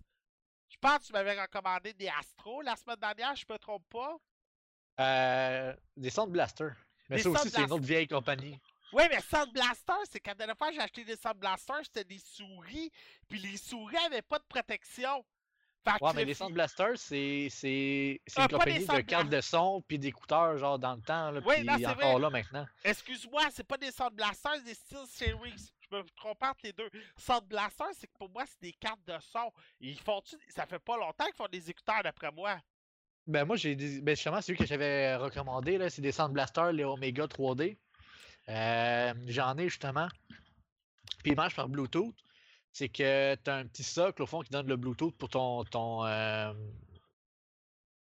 Je 0.70 0.78
pense 0.80 1.00
que 1.00 1.06
tu 1.08 1.14
m'avais 1.14 1.40
recommandé 1.40 1.94
des 1.94 2.10
Astro 2.10 2.62
la 2.62 2.76
semaine 2.76 2.98
dernière, 2.98 3.36
je 3.36 3.46
me 3.50 3.58
trompe 3.58 3.88
pas? 3.90 4.18
Euh, 5.00 5.76
des 5.96 6.10
Sound 6.10 6.32
Blaster. 6.32 6.70
Mais 7.10 7.18
Des 7.18 7.24
ça 7.24 7.30
aussi, 7.30 7.50
c'est 7.50 7.62
une 7.62 7.72
autre 7.72 7.84
vieille 7.86 8.08
compagnie. 8.08 8.60
Oui, 8.92 9.04
mais 9.10 9.22
Sound 9.22 9.52
Blaster, 9.54 9.94
c'est 10.12 10.20
quand 10.20 10.32
la 10.32 10.36
dernière 10.36 10.58
fois 10.58 10.72
j'ai 10.72 10.80
acheté 10.80 11.04
des 11.06 11.16
Sound 11.16 11.38
Blaster, 11.38 11.74
c'était 11.84 12.04
des 12.04 12.20
souris, 12.20 12.92
puis 13.28 13.40
les 13.40 13.58
souris 13.58 13.98
avaient 13.98 14.22
pas 14.22 14.40
de 14.40 14.44
protection. 14.46 15.26
Fait 15.98 16.04
Ouais, 16.06 16.12
mais 16.16 16.22
le 16.22 16.28
les 16.28 16.34
Sound 16.34 16.54
Blaster, 16.54 16.94
c'est 16.96 18.22
Ah, 18.36 18.42
une 18.44 18.48
compagnie 18.50 18.86
de 18.86 19.02
cartes 19.02 19.30
de 19.30 19.42
son 19.42 19.82
puis 19.88 19.98
d'écouteurs, 20.00 20.58
genre 20.58 20.78
dans 20.80 20.96
le 20.96 21.02
temps, 21.02 21.32
là, 21.32 21.42
Oui, 21.46 21.56
puis 21.66 21.86
encore 21.86 21.96
vrai. 21.96 22.20
là 22.20 22.30
maintenant. 22.30 22.68
Excuse-moi, 22.84 23.44
c'est 23.52 23.64
pas 23.68 23.78
des 23.78 23.92
Sound 23.92 24.14
Blaster, 24.14 24.50
c'est 24.58 24.64
des 24.64 24.74
Steel 24.74 25.06
Series. 25.08 25.72
Je 25.92 25.98
me 25.98 26.04
trompe 26.16 26.42
entre 26.44 26.60
les 26.64 26.74
deux. 26.74 26.90
Sound 27.18 27.46
Blaster, 27.48 27.86
c'est 27.94 28.08
que 28.08 28.18
pour 28.18 28.30
moi, 28.30 28.44
c'est 28.46 28.62
des 28.62 28.74
cartes 28.74 29.04
de 29.08 29.16
son. 29.32 29.52
Ils 29.80 30.00
font 30.00 30.22
Ça 30.50 30.66
fait 30.66 30.80
pas 30.80 30.98
longtemps 30.98 31.26
qu'ils 31.26 31.36
font 31.36 31.48
des 31.52 31.70
écouteurs, 31.70 32.04
d'après 32.04 32.32
moi. 32.32 32.60
Ben 33.28 33.46
moi, 33.46 33.56
j'ai 33.56 33.76
des... 33.76 34.02
ben, 34.02 34.16
justement, 34.16 34.42
celui 34.42 34.58
que 34.58 34.66
j'avais 34.66 35.16
recommandé, 35.16 35.78
là, 35.78 35.90
c'est 35.90 36.02
des 36.02 36.12
Sound 36.12 36.34
Blaster, 36.34 36.72
les 36.74 36.84
Omega 36.84 37.26
3D. 37.26 37.78
Euh, 38.50 39.14
J'en 39.28 39.58
ai 39.58 39.70
justement. 39.70 40.08
Puis 41.24 41.32
ils 41.32 41.36
marchent 41.36 41.56
par 41.56 41.70
Bluetooth. 41.70 42.14
C'est 42.72 42.90
que 42.90 43.36
tu 43.36 43.50
as 43.50 43.56
un 43.56 43.66
petit 43.66 43.84
socle 43.84 44.22
au 44.22 44.26
fond 44.26 44.42
qui 44.42 44.52
donne 44.52 44.68
le 44.68 44.78
Bluetooth 44.78 45.16
pour 45.18 45.30
ton 45.30 45.64
ton 45.66 46.06
euh, 46.06 46.54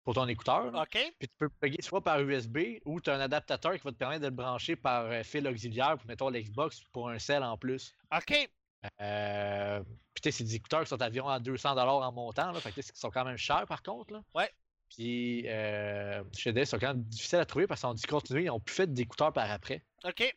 pour 0.09 0.15
ton 0.15 0.27
écouteur. 0.27 0.71
là. 0.71 0.83
OK? 0.83 1.15
Puis 1.19 1.29
tu 1.29 1.35
peux 1.39 1.49
plugger 1.49 1.83
soit 1.83 2.03
par 2.03 2.21
USB 2.21 2.81
ou 2.87 3.01
tu 3.01 3.11
as 3.11 3.15
un 3.15 3.21
adaptateur 3.21 3.75
qui 3.75 3.83
va 3.85 3.93
te 3.93 3.97
permettre 3.97 4.23
de 4.23 4.29
le 4.29 4.35
brancher 4.35 4.75
par 4.75 5.05
euh, 5.05 5.23
fil 5.23 5.47
auxiliaire 5.47 5.99
pour, 5.99 6.07
mettons, 6.07 6.31
l'Xbox 6.31 6.81
pour 6.93 7.11
un 7.11 7.19
cell 7.19 7.43
en 7.43 7.59
plus. 7.59 7.95
OK? 8.17 8.49
Euh, 9.03 9.81
puis 10.15 10.23
tu 10.23 10.31
sais, 10.31 10.39
c'est 10.39 10.45
des 10.45 10.55
écouteurs 10.55 10.83
qui 10.83 10.89
sont 10.89 11.03
environ 11.03 11.29
à 11.29 11.41
200$ 11.41 11.79
en 11.79 12.13
montant, 12.13 12.53
là, 12.53 12.61
fait 12.61 12.73
que 12.73 12.81
sont 12.81 13.11
quand 13.11 13.25
même 13.25 13.37
chers 13.37 13.67
par 13.67 13.83
contre. 13.83 14.15
Là. 14.15 14.23
Ouais. 14.35 14.51
Puis 14.89 15.45
euh, 15.47 16.23
chez 16.33 16.53
Dell, 16.53 16.65
ils 16.65 16.67
sont 16.67 16.79
quand 16.79 16.95
même 16.95 17.03
difficiles 17.03 17.41
à 17.41 17.45
trouver 17.45 17.67
parce 17.67 17.81
qu'ils 17.81 17.91
ont 17.91 17.95
discontinué, 17.95 18.45
ils 18.45 18.51
ont 18.51 18.61
plus 18.61 18.75
fait 18.75 18.93
d'écouteurs 18.93 19.33
par 19.33 19.51
après. 19.51 19.85
OK? 20.05 20.35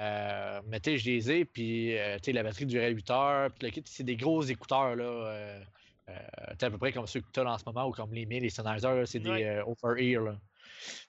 Euh, 0.00 0.60
mais 0.66 0.80
tu 0.80 0.90
sais, 0.90 0.98
je 0.98 1.10
les 1.10 1.30
ai, 1.30 1.44
puis 1.44 1.96
euh, 1.96 2.16
tu 2.16 2.24
sais, 2.24 2.32
la 2.32 2.42
batterie 2.42 2.66
durait 2.66 2.90
8 2.90 3.10
heures. 3.10 3.50
Puis 3.52 3.66
le 3.68 3.70
kit, 3.72 3.82
c'est 3.86 4.02
des 4.04 4.16
gros 4.16 4.42
écouteurs, 4.42 4.96
là. 4.96 5.04
Euh, 5.04 5.64
euh, 6.10 6.14
tu 6.58 6.64
à 6.64 6.70
peu 6.70 6.78
près 6.78 6.92
comme 6.92 7.06
ceux 7.06 7.20
que 7.20 7.30
tu 7.32 7.40
as 7.40 7.44
en 7.46 7.56
ce 7.58 7.64
moment, 7.64 7.86
ou 7.86 7.92
comme 7.92 8.12
les 8.12 8.26
miens, 8.26 8.40
les 8.40 8.50
Sennheiser, 8.50 9.06
c'est 9.06 9.20
des 9.20 9.44
euh, 9.44 9.64
over-ear, 9.64 10.22
là. 10.22 10.36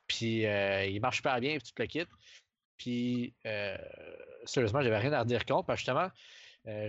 Puis 0.07 0.43
ils 0.43 0.99
marchent 1.01 1.17
super 1.17 1.39
bien, 1.39 1.57
puis 1.57 1.67
tout 1.67 1.73
le 1.81 1.85
kit. 1.87 2.05
Puis, 2.77 3.33
sérieusement, 4.45 4.81
j'avais 4.81 4.97
rien 4.97 5.13
à 5.13 5.21
redire 5.21 5.45
contre, 5.45 5.65
parce 5.65 5.77
que 5.77 5.85
justement, 5.85 6.09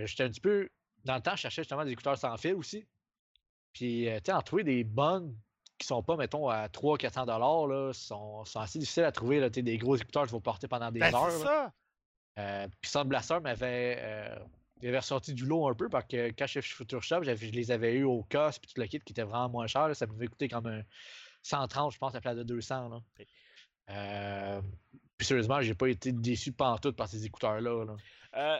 j'étais 0.05 0.23
un 0.23 0.29
petit 0.29 0.41
peu. 0.41 0.69
Dans 1.03 1.15
le 1.15 1.21
temps, 1.21 1.35
je 1.35 1.41
cherchais 1.41 1.61
justement 1.63 1.83
des 1.85 1.91
écouteurs 1.91 2.17
sans 2.17 2.35
fil 2.37 2.53
aussi. 2.53 2.85
Puis, 3.73 4.07
tu 4.07 4.21
sais, 4.25 4.31
en 4.31 4.41
trouver 4.41 4.63
des 4.63 4.83
bonnes 4.83 5.35
qui 5.77 5.85
sont 5.87 6.01
pas, 6.03 6.15
mettons, 6.15 6.49
à 6.49 6.67
300-400$, 6.67 7.67
là, 7.69 7.93
sont, 7.93 8.45
sont 8.45 8.59
assez 8.59 8.79
difficiles 8.79 9.03
à 9.03 9.11
trouver, 9.11 9.39
là. 9.39 9.49
Tu 9.49 9.63
des 9.63 9.77
gros 9.77 9.95
écouteurs 9.95 10.23
qu'il 10.23 10.31
faut 10.31 10.39
porter 10.39 10.67
pendant 10.67 10.91
des 10.91 10.99
Ben, 10.99 11.13
heures. 11.13 11.31
c'est 11.31 11.43
ça. 11.43 11.71
Euh, 12.37 12.67
puis 12.81 12.91
Sound 12.91 13.07
Blaster 13.07 13.39
m'avait 13.39 13.97
euh, 13.99 14.39
il 14.81 14.89
avait 14.89 14.99
ressorti 14.99 15.33
du 15.33 15.45
lot 15.45 15.67
un 15.67 15.73
peu 15.73 15.89
parce 15.89 16.05
que 16.05 16.27
quand 16.29 16.45
j'étais 16.45 16.61
chez 16.61 16.75
Future 16.75 17.01
Shop, 17.01 17.23
je 17.23 17.31
les 17.31 17.71
avais 17.71 17.93
eu 17.93 18.03
au 18.03 18.23
COS 18.29 18.59
puis 18.59 18.71
tout 18.73 18.79
le 18.79 18.87
kit 18.87 18.99
qui 18.99 19.13
était 19.13 19.23
vraiment 19.23 19.49
moins 19.49 19.67
cher. 19.67 19.87
là. 19.87 19.93
ça 19.95 20.05
m'avait 20.05 20.27
coûté 20.27 20.47
comme 20.47 20.67
un 20.67 20.83
130, 21.41 21.93
je 21.93 21.97
pense, 21.97 22.11
à 22.11 22.17
la 22.17 22.21
place 22.21 22.35
de 22.35 22.43
200. 22.43 22.89
Là. 22.89 23.01
Euh, 23.89 24.61
puis 25.17 25.25
sérieusement, 25.25 25.61
j'ai 25.61 25.73
pas 25.73 25.87
été 25.87 26.11
déçu 26.11 26.51
pantoute 26.51 26.95
par 26.95 27.07
ces 27.07 27.25
écouteurs-là. 27.25 27.85
là. 27.85 28.59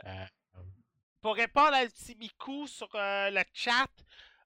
Pour 1.20 1.36
répondre 1.36 1.74
à 1.74 1.84
petit 1.86 2.16
Miku 2.16 2.66
sur 2.66 2.88
le 2.94 3.42
chat, 3.52 3.90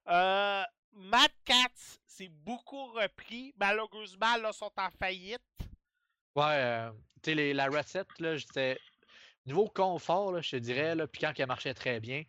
euh, 0.09 0.63
Mad 0.95 1.31
Cats, 1.45 1.97
c'est 2.05 2.29
beaucoup 2.29 2.85
repris. 2.87 3.53
Malheureusement, 3.57 4.37
là, 4.37 4.51
sont 4.51 4.71
en 4.77 4.89
faillite. 4.91 5.41
ouais, 6.35 6.43
euh, 6.45 6.91
tu 7.21 7.35
sais, 7.35 7.53
la 7.53 7.67
recette, 7.67 8.19
là, 8.19 8.37
j'étais. 8.37 8.79
Niveau 9.45 9.67
confort, 9.67 10.31
là, 10.31 10.41
je 10.41 10.51
te 10.51 10.55
dirais, 10.57 10.95
là, 10.95 11.07
puis 11.07 11.21
quand 11.21 11.33
elle 11.37 11.47
marchait 11.47 11.73
très 11.73 11.99
bien, 11.99 12.23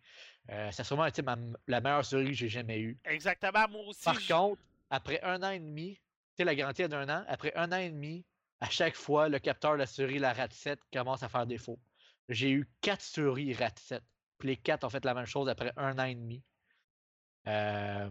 euh, 0.49 0.71
ça 0.71 0.81
a 0.81 0.83
sûrement 0.83 1.05
été 1.05 1.21
ma- 1.21 1.37
la 1.67 1.81
meilleure 1.81 2.05
souris 2.05 2.27
que 2.27 2.33
j'ai 2.33 2.49
jamais 2.49 2.79
eue. 2.79 2.97
Exactement, 3.05 3.67
moi 3.69 3.81
aussi. 3.87 4.03
Par 4.03 4.19
je- 4.19 4.33
contre, 4.33 4.61
après 4.89 5.21
un 5.23 5.41
an 5.43 5.49
et 5.51 5.59
demi, 5.59 5.95
tu 5.95 6.01
sais, 6.37 6.43
la 6.43 6.55
garantie 6.55 6.83
est 6.83 6.89
d'un 6.89 7.07
an, 7.09 7.23
après 7.27 7.53
un 7.55 7.71
an 7.71 7.77
et 7.77 7.89
demi, 7.89 8.25
à 8.59 8.69
chaque 8.69 8.95
fois, 8.95 9.29
le 9.29 9.39
capteur 9.39 9.73
de 9.73 9.77
la 9.77 9.85
souris, 9.85 10.19
la 10.19 10.33
RAT7, 10.33 10.77
commence 10.91 11.23
à 11.23 11.29
faire 11.29 11.45
défaut. 11.45 11.79
J'ai 12.29 12.51
eu 12.51 12.67
quatre 12.81 13.01
souris 13.01 13.53
RAT7. 13.53 14.01
Puis 14.37 14.49
les 14.49 14.57
quatre 14.57 14.83
ont 14.83 14.89
fait 14.89 15.05
la 15.05 15.13
même 15.13 15.25
chose 15.25 15.47
après 15.47 15.71
un 15.77 15.97
an 15.99 16.03
et 16.05 16.15
demi. 16.15 16.43
Euh, 17.47 18.09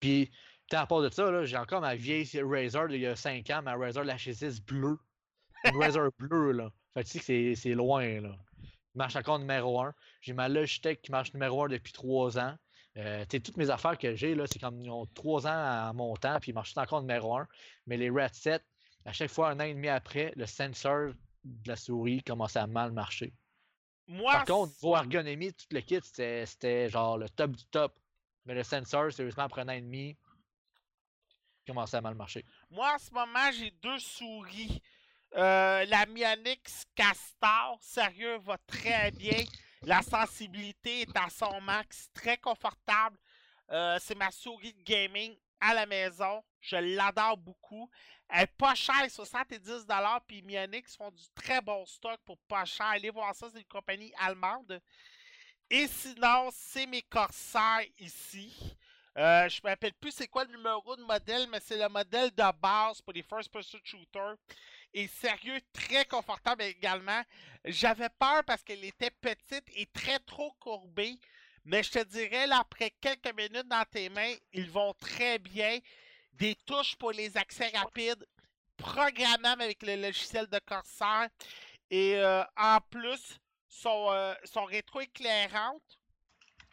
puis, 0.00 0.30
à 0.72 0.86
part 0.86 1.02
de 1.02 1.08
ça, 1.10 1.44
j'ai 1.44 1.56
encore 1.56 1.80
ma 1.80 1.94
vieille 1.96 2.28
Razer 2.40 2.88
d'il 2.88 3.00
y 3.00 3.06
a 3.06 3.16
5 3.16 3.48
ans, 3.50 3.62
ma 3.62 3.74
Razer 3.76 4.04
la 4.04 4.16
H6 4.16 4.60
bleue. 4.64 4.98
Une 5.64 5.76
Razer 5.76 6.08
bleue, 6.18 6.52
là. 6.52 6.70
Fait 6.94 7.02
que 7.02 7.08
tu 7.08 7.12
sais 7.12 7.18
que 7.18 7.24
c'est- 7.24 7.54
c'est 7.56 7.74
loin, 7.74 8.20
là. 8.20 8.36
Marche 8.96 9.16
encore 9.16 9.38
numéro 9.38 9.80
1. 9.80 9.94
J'ai 10.22 10.32
ma 10.32 10.48
Logitech 10.48 11.02
qui 11.02 11.12
marche 11.12 11.32
numéro 11.34 11.64
1 11.64 11.68
depuis 11.68 11.92
3 11.92 12.38
ans. 12.38 12.56
Euh, 12.96 13.26
toutes 13.28 13.58
mes 13.58 13.68
affaires 13.68 13.98
que 13.98 14.16
j'ai, 14.16 14.34
là, 14.34 14.46
c'est 14.46 14.58
comme 14.58 14.80
ils 14.80 14.90
ont 14.90 15.06
3 15.06 15.46
ans 15.46 15.88
en 15.90 15.94
montant, 15.94 16.38
puis 16.40 16.50
ils 16.50 16.54
marchent 16.54 16.76
encore 16.76 17.02
numéro 17.02 17.36
1. 17.36 17.46
Mais 17.86 17.98
les 17.98 18.08
Red 18.08 18.34
7, 18.34 18.64
à 19.04 19.12
chaque 19.12 19.30
fois, 19.30 19.50
un 19.50 19.60
an 19.60 19.64
et 19.64 19.74
demi 19.74 19.88
après, 19.88 20.32
le 20.34 20.46
sensor 20.46 21.12
de 21.44 21.68
la 21.68 21.76
souris 21.76 22.22
commençait 22.22 22.58
à 22.58 22.66
mal 22.66 22.92
marcher. 22.92 23.32
Moi, 24.08 24.32
Par 24.32 24.44
contre, 24.44 24.72
niveau 24.74 24.96
ergonomie, 24.96 25.52
tout 25.52 25.66
le 25.70 25.80
kit, 25.80 26.00
c'était 26.02 26.46
c'était 26.46 26.88
genre 26.88 27.18
le 27.18 27.28
top 27.28 27.50
du 27.52 27.64
top. 27.66 27.98
Mais 28.44 28.54
le 28.54 28.62
sensor, 28.62 29.12
sérieusement, 29.12 29.44
après 29.44 29.62
un 29.62 29.68
an 29.68 29.72
et 29.72 29.80
demi, 29.80 30.16
il 31.66 31.66
commençait 31.72 31.96
à 31.96 32.00
mal 32.00 32.14
marcher. 32.14 32.44
moi, 32.70 32.94
en 32.94 32.98
ce 32.98 33.10
moment, 33.10 33.50
j'ai 33.52 33.72
deux 33.82 33.98
souris. 33.98 34.80
Euh, 35.36 35.84
la 35.84 36.06
Mionix 36.06 36.84
Castor, 36.94 37.78
sérieux, 37.80 38.38
va 38.38 38.56
très 38.66 39.10
bien. 39.10 39.44
La 39.82 40.00
sensibilité 40.00 41.02
est 41.02 41.16
à 41.16 41.28
son 41.28 41.60
max, 41.60 42.08
très 42.14 42.38
confortable. 42.38 43.18
Euh, 43.70 43.98
c'est 44.00 44.14
ma 44.14 44.30
souris 44.30 44.72
de 44.72 44.82
gaming 44.82 45.36
à 45.60 45.74
la 45.74 45.84
maison. 45.84 46.42
Je 46.60 46.76
l'adore 46.76 47.36
beaucoup. 47.36 47.90
Elle 48.30 48.44
est 48.44 48.56
pas 48.56 48.74
chère, 48.74 49.06
70$. 49.06 50.20
Puis 50.26 50.42
Mionix 50.42 50.96
font 50.96 51.10
du 51.10 51.24
très 51.34 51.60
bon 51.60 51.84
stock 51.84 52.18
pour 52.24 52.38
pas 52.48 52.64
cher. 52.64 52.86
Allez 52.86 53.10
voir 53.10 53.34
ça, 53.34 53.48
c'est 53.52 53.58
une 53.58 53.64
compagnie 53.66 54.12
allemande. 54.18 54.80
Et 55.68 55.86
sinon, 55.86 56.48
c'est 56.52 56.86
mes 56.86 57.02
corsaires 57.02 57.84
ici. 57.98 58.76
Euh, 59.18 59.48
je 59.48 59.60
me 59.64 59.70
rappelle 59.70 59.94
plus 59.94 60.12
c'est 60.12 60.28
quoi 60.28 60.44
le 60.44 60.50
numéro 60.56 60.94
de 60.94 61.02
modèle, 61.02 61.48
mais 61.50 61.58
c'est 61.60 61.78
le 61.78 61.88
modèle 61.88 62.30
de 62.30 62.60
base 62.60 63.00
pour 63.00 63.12
les 63.12 63.22
first 63.22 63.50
person 63.50 63.78
shooters. 63.82 64.36
Et 64.96 65.08
sérieux, 65.08 65.60
très 65.74 66.06
confortable 66.06 66.62
également. 66.62 67.22
J'avais 67.66 68.08
peur 68.08 68.42
parce 68.46 68.62
qu'elle 68.62 68.82
était 68.82 69.10
petite 69.10 69.66
et 69.74 69.84
très 69.92 70.18
trop 70.20 70.52
courbée. 70.58 71.18
Mais 71.66 71.82
je 71.82 71.90
te 71.90 72.02
dirais, 72.04 72.46
là, 72.46 72.60
après 72.60 72.90
quelques 72.98 73.34
minutes 73.36 73.68
dans 73.68 73.84
tes 73.90 74.08
mains, 74.08 74.34
ils 74.54 74.70
vont 74.70 74.94
très 74.94 75.38
bien. 75.38 75.78
Des 76.32 76.54
touches 76.64 76.96
pour 76.96 77.12
les 77.12 77.36
accès 77.36 77.68
rapides, 77.74 78.26
programmables 78.78 79.60
avec 79.60 79.82
le 79.82 79.96
logiciel 79.96 80.46
de 80.46 80.58
Corsair. 80.60 81.28
Et 81.90 82.16
euh, 82.16 82.42
en 82.56 82.78
plus, 82.90 83.38
sont, 83.68 84.08
euh. 84.12 84.34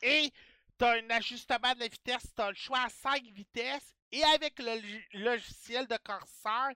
Et 0.01 0.31
tu 0.79 0.85
as 0.85 0.91
un 0.91 1.09
ajustement 1.09 1.73
de 1.73 1.79
la 1.81 1.87
vitesse, 1.89 2.33
tu 2.33 2.41
as 2.41 2.49
le 2.51 2.55
choix 2.55 2.83
à 2.83 2.89
5 2.89 3.21
vitesses. 3.33 3.95
Et 4.13 4.23
avec 4.23 4.59
le 4.59 4.75
log- 4.79 5.07
logiciel 5.13 5.87
de 5.87 5.97
Corsair, 5.97 6.69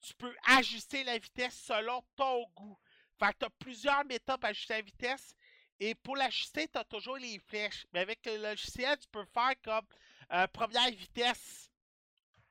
tu 0.00 0.14
peux 0.14 0.34
ajuster 0.46 1.04
la 1.04 1.18
vitesse 1.18 1.58
selon 1.58 2.02
ton 2.16 2.46
goût. 2.54 2.78
Fait 3.18 3.32
que 3.32 3.38
tu 3.40 3.44
as 3.46 3.50
plusieurs 3.50 4.04
méthodes 4.04 4.40
pour 4.40 4.48
ajuster 4.48 4.74
la 4.74 4.82
vitesse. 4.82 5.34
Et 5.78 5.94
pour 5.94 6.16
l'ajuster, 6.16 6.68
tu 6.68 6.78
as 6.78 6.84
toujours 6.84 7.18
les 7.18 7.38
flèches. 7.38 7.86
Mais 7.92 8.00
avec 8.00 8.24
le 8.24 8.36
logiciel, 8.38 8.98
tu 8.98 9.08
peux 9.08 9.24
faire 9.26 9.54
comme 9.62 9.86
euh, 10.32 10.46
première 10.48 10.90
vitesse 10.90 11.70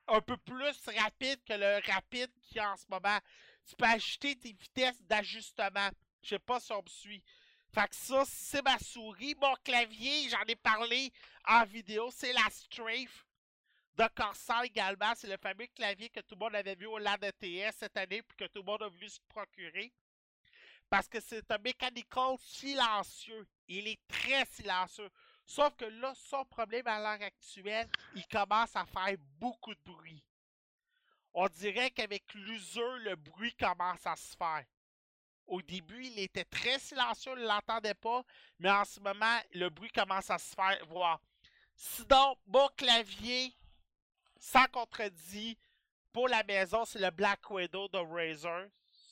un 0.08 0.20
peu 0.20 0.36
plus 0.36 0.64
rapide 0.98 1.42
que 1.44 1.54
le 1.54 1.80
rapide 1.92 2.30
a 2.56 2.72
en 2.72 2.76
ce 2.76 2.84
moment. 2.88 3.18
Tu 3.68 3.74
peux 3.74 3.86
ajuster 3.86 4.36
tes 4.36 4.52
vitesses 4.52 5.02
d'ajustement. 5.02 5.90
Je 6.22 6.30
sais 6.30 6.38
pas 6.38 6.60
si 6.60 6.72
on 6.72 6.82
me 6.82 6.88
suit. 6.88 7.24
Fait 7.74 7.88
que 7.88 7.96
ça, 7.96 8.22
c'est 8.26 8.62
ma 8.62 8.78
souris. 8.78 9.34
Mon 9.40 9.54
clavier, 9.64 10.28
j'en 10.28 10.44
ai 10.46 10.56
parlé 10.56 11.12
en 11.46 11.64
vidéo, 11.64 12.10
c'est 12.12 12.32
la 12.32 12.48
Strafe 12.50 13.25
de 13.96 14.06
Corsair 14.14 14.62
également. 14.62 15.14
C'est 15.14 15.28
le 15.28 15.36
fameux 15.36 15.66
clavier 15.74 16.08
que 16.08 16.20
tout 16.20 16.34
le 16.34 16.40
monde 16.40 16.54
avait 16.54 16.74
vu 16.74 16.86
au 16.86 16.98
LAN 16.98 17.16
ETS 17.22 17.76
cette 17.78 17.96
année, 17.96 18.22
puis 18.22 18.36
que 18.36 18.44
tout 18.44 18.60
le 18.60 18.64
monde 18.64 18.82
a 18.82 18.88
voulu 18.88 19.08
se 19.08 19.20
procurer. 19.28 19.92
Parce 20.88 21.08
que 21.08 21.20
c'est 21.20 21.50
un 21.50 21.58
mechanical 21.58 22.36
silencieux. 22.38 23.46
Il 23.68 23.88
est 23.88 24.00
très 24.06 24.44
silencieux. 24.46 25.10
Sauf 25.44 25.74
que 25.76 25.84
là, 25.84 26.12
son 26.14 26.44
problème 26.44 26.86
à 26.86 26.98
l'heure 26.98 27.26
actuelle, 27.26 27.88
il 28.14 28.26
commence 28.26 28.74
à 28.76 28.84
faire 28.84 29.16
beaucoup 29.38 29.74
de 29.74 29.80
bruit. 29.84 30.22
On 31.34 31.48
dirait 31.48 31.90
qu'avec 31.90 32.32
l'usure, 32.34 32.96
le 32.98 33.14
bruit 33.14 33.54
commence 33.54 34.06
à 34.06 34.16
se 34.16 34.36
faire. 34.36 34.64
Au 35.46 35.62
début, 35.62 36.04
il 36.04 36.18
était 36.18 36.44
très 36.44 36.78
silencieux, 36.78 37.32
on 37.32 37.36
ne 37.36 37.46
l'entendait 37.46 37.94
pas, 37.94 38.24
mais 38.58 38.70
en 38.70 38.84
ce 38.84 38.98
moment, 38.98 39.38
le 39.52 39.68
bruit 39.68 39.90
commence 39.90 40.30
à 40.30 40.38
se 40.38 40.54
faire 40.54 40.84
voir. 40.86 41.20
Sinon, 41.76 42.36
mon 42.46 42.66
clavier, 42.68 43.54
sans 44.38 44.66
contredit, 44.66 45.58
pour 46.12 46.28
la 46.28 46.42
maison, 46.44 46.84
c'est 46.84 46.98
le 46.98 47.10
Black 47.10 47.50
Widow 47.50 47.88
de 47.88 47.98
Razer. 47.98 48.68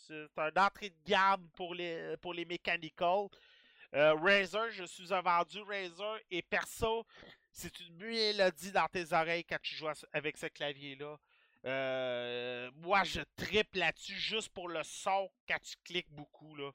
C'est 0.07 0.29
un 0.37 0.51
entrée 0.57 0.91
de 0.91 1.11
gamme 1.11 1.49
pour 1.57 1.75
les, 1.75 2.17
pour 2.19 2.35
mechanical. 2.35 3.29
Euh, 3.95 4.15
Razer, 4.15 4.71
je 4.71 4.85
suis 4.85 5.13
un 5.13 5.21
vendu 5.21 5.61
Razer 5.63 6.19
et 6.31 6.43
perso, 6.43 7.07
c'est 7.53 7.79
une 7.81 7.97
mélodie 7.97 8.73
dans 8.73 8.89
tes 8.89 9.13
oreilles 9.13 9.45
quand 9.45 9.61
tu 9.63 9.77
joues 9.77 9.87
avec 10.13 10.37
ce 10.37 10.47
clavier-là. 10.47 11.17
Euh, 11.65 12.71
moi, 12.77 13.05
je 13.05 13.21
triple 13.37 13.79
là-dessus 13.79 14.19
juste 14.19 14.49
pour 14.51 14.69
le 14.69 14.83
son 14.83 15.31
quand 15.49 15.61
tu 15.63 15.77
cliques 15.85 16.11
beaucoup. 16.11 16.57
Là. 16.57 16.71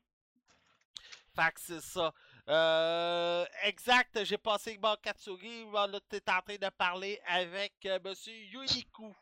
Fait 1.35 1.51
que 1.53 1.59
c'est 1.59 1.81
ça. 1.81 2.13
Euh, 2.49 3.45
exact, 3.63 4.23
j'ai 4.23 4.37
passé 4.37 4.79
mon 4.81 4.95
Katsuri. 4.95 5.65
Là, 5.71 5.87
tu 6.09 6.15
es 6.15 6.29
en 6.31 6.41
train 6.41 6.55
de 6.55 6.69
parler 6.69 7.21
avec 7.27 7.73
euh, 7.85 7.99
Monsieur 8.03 8.33
Yuniku. 8.33 9.15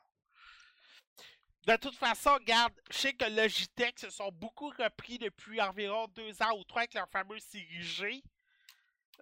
De 1.68 1.76
toute 1.76 1.96
façon, 1.96 2.34
regarde, 2.36 2.72
je 2.90 2.98
sais 2.98 3.14
que 3.14 3.26
Logitech 3.26 4.00
se 4.00 4.10
sont 4.10 4.32
beaucoup 4.32 4.70
repris 4.70 5.18
depuis 5.18 5.60
environ 5.60 6.08
deux 6.16 6.42
ans 6.42 6.58
ou 6.58 6.64
trois 6.64 6.84
avec 6.84 6.94
leur 6.94 7.10
fameux 7.10 7.40
série 7.40 7.82
G. 7.82 8.24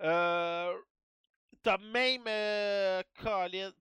Euh, 0.01 0.77
T'as 1.63 1.79
même 1.79 2.25
euh, 2.27 3.01
Colin, 3.19 3.71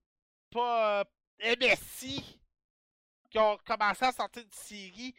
pas 0.49 1.01
euh, 1.01 1.55
MSI 1.55 2.41
qui 3.29 3.37
ont 3.37 3.59
commencé 3.63 4.05
à 4.05 4.11
sortir 4.11 4.41
une 4.41 4.51
série 4.51 5.13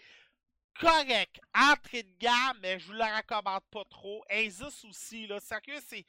correct, 0.80 1.40
entrée 1.54 2.02
de 2.02 2.12
gamme, 2.18 2.58
mais 2.60 2.78
je 2.78 2.86
vous 2.86 2.92
la 2.92 3.16
recommande 3.18 3.64
pas 3.70 3.84
trop. 3.84 4.24
Asus 4.28 4.86
aussi, 4.86 5.26
là, 5.26 5.40
sérieux, 5.40 5.80
c'est 5.86 6.04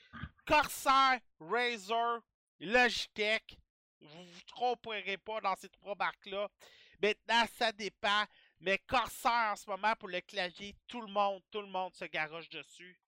Corsair, 0.45 1.19
Razer, 1.39 2.19
Logitech. 2.59 3.57
Vous 4.01 4.23
vous 4.23 4.41
tromperez 4.47 5.17
pas 5.17 5.41
dans 5.41 5.55
ces 5.55 5.69
trois 5.69 5.95
marques-là. 5.95 6.49
Maintenant, 7.01 7.45
ça 7.57 7.71
dépend. 7.71 8.25
Mais 8.59 8.79
Corsair 8.79 9.51
en 9.51 9.55
ce 9.55 9.69
moment 9.69 9.95
pour 9.95 10.09
le 10.09 10.21
clavier, 10.21 10.75
tout 10.87 11.01
le 11.01 11.11
monde, 11.11 11.41
tout 11.51 11.61
le 11.61 11.67
monde 11.67 11.93
se 11.93 12.05
garoche 12.05 12.49
dessus. 12.49 12.99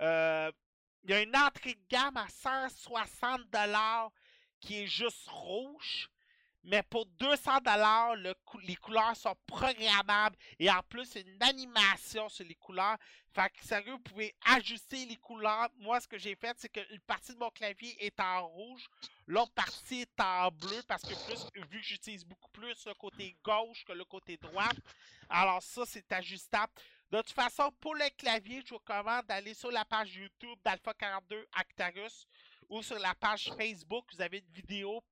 Euh, 0.00 0.50
il 1.04 1.10
y 1.10 1.14
a 1.14 1.22
une 1.22 1.36
entrée 1.36 1.74
de 1.74 1.84
gamme 1.88 2.16
à 2.16 2.26
160$ 2.26 4.10
qui 4.60 4.82
est 4.82 4.86
juste 4.86 5.28
rouge. 5.28 6.10
Mais 6.64 6.82
pour 6.82 7.06
200$, 7.18 8.14
le 8.16 8.34
cou- 8.44 8.58
les 8.58 8.76
couleurs 8.76 9.16
sont 9.16 9.34
programmables. 9.46 10.36
Et 10.58 10.70
en 10.70 10.82
plus, 10.82 11.06
c'est 11.06 11.20
une 11.22 11.42
animation 11.42 12.28
sur 12.28 12.44
les 12.44 12.54
couleurs. 12.56 12.96
Fait 13.32 13.48
que 13.50 13.64
sérieux, 13.64 13.92
vous 13.92 13.98
pouvez 14.00 14.34
ajuster 14.46 15.06
les 15.06 15.16
couleurs. 15.16 15.68
Moi, 15.78 16.00
ce 16.00 16.08
que 16.08 16.18
j'ai 16.18 16.34
fait, 16.34 16.56
c'est 16.58 16.68
qu'une 16.68 17.00
partie 17.06 17.32
de 17.32 17.38
mon 17.38 17.50
clavier 17.50 17.96
est 18.04 18.18
en 18.20 18.46
rouge. 18.48 18.86
L'autre 19.26 19.52
partie 19.52 20.00
est 20.02 20.20
en 20.20 20.50
bleu 20.50 20.82
parce 20.88 21.02
que 21.02 21.14
plus, 21.26 21.46
vu 21.70 21.80
que 21.80 21.86
j'utilise 21.86 22.24
beaucoup 22.24 22.50
plus 22.50 22.86
le 22.86 22.94
côté 22.94 23.36
gauche 23.44 23.84
que 23.84 23.92
le 23.92 24.04
côté 24.04 24.36
droit, 24.36 24.68
alors 25.28 25.62
ça, 25.62 25.82
c'est 25.86 26.10
ajustable. 26.12 26.72
De 27.10 27.18
toute 27.18 27.30
façon, 27.30 27.70
pour 27.80 27.94
le 27.94 28.08
clavier, 28.18 28.62
je 28.64 28.70
vous 28.70 28.78
recommande 28.78 29.24
d'aller 29.26 29.54
sur 29.54 29.70
la 29.70 29.84
page 29.84 30.14
YouTube 30.16 30.58
d'Alpha42 30.64 31.42
Actarus 31.52 32.26
ou 32.68 32.82
sur 32.82 32.98
la 32.98 33.14
page 33.14 33.50
Facebook. 33.56 34.04
Vous 34.12 34.20
avez 34.20 34.38
une 34.38 34.52
vidéo 34.52 35.02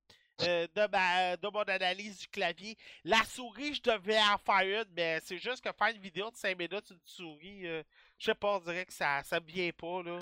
euh, 0.42 0.66
de, 0.74 0.86
ma, 0.90 1.36
de 1.36 1.48
mon 1.48 1.62
analyse 1.62 2.18
du 2.18 2.28
clavier. 2.28 2.76
La 3.04 3.24
souris, 3.24 3.74
je 3.74 3.82
devais 3.82 4.18
en 4.20 4.38
faire 4.38 4.82
une, 4.82 4.92
mais 4.94 5.20
c'est 5.24 5.38
juste 5.38 5.62
que 5.64 5.72
faire 5.72 5.88
une 5.94 6.00
vidéo 6.00 6.30
de 6.30 6.36
5 6.36 6.58
minutes, 6.58 6.90
une 6.90 7.00
souris, 7.04 7.66
euh, 7.66 7.82
je 8.18 8.26
sais 8.26 8.34
pas, 8.34 8.56
on 8.56 8.60
dirait 8.60 8.86
que 8.86 8.92
ça 8.92 9.22
ça 9.24 9.40
me 9.40 9.46
vient 9.46 9.70
pas, 9.72 10.02
là. 10.02 10.18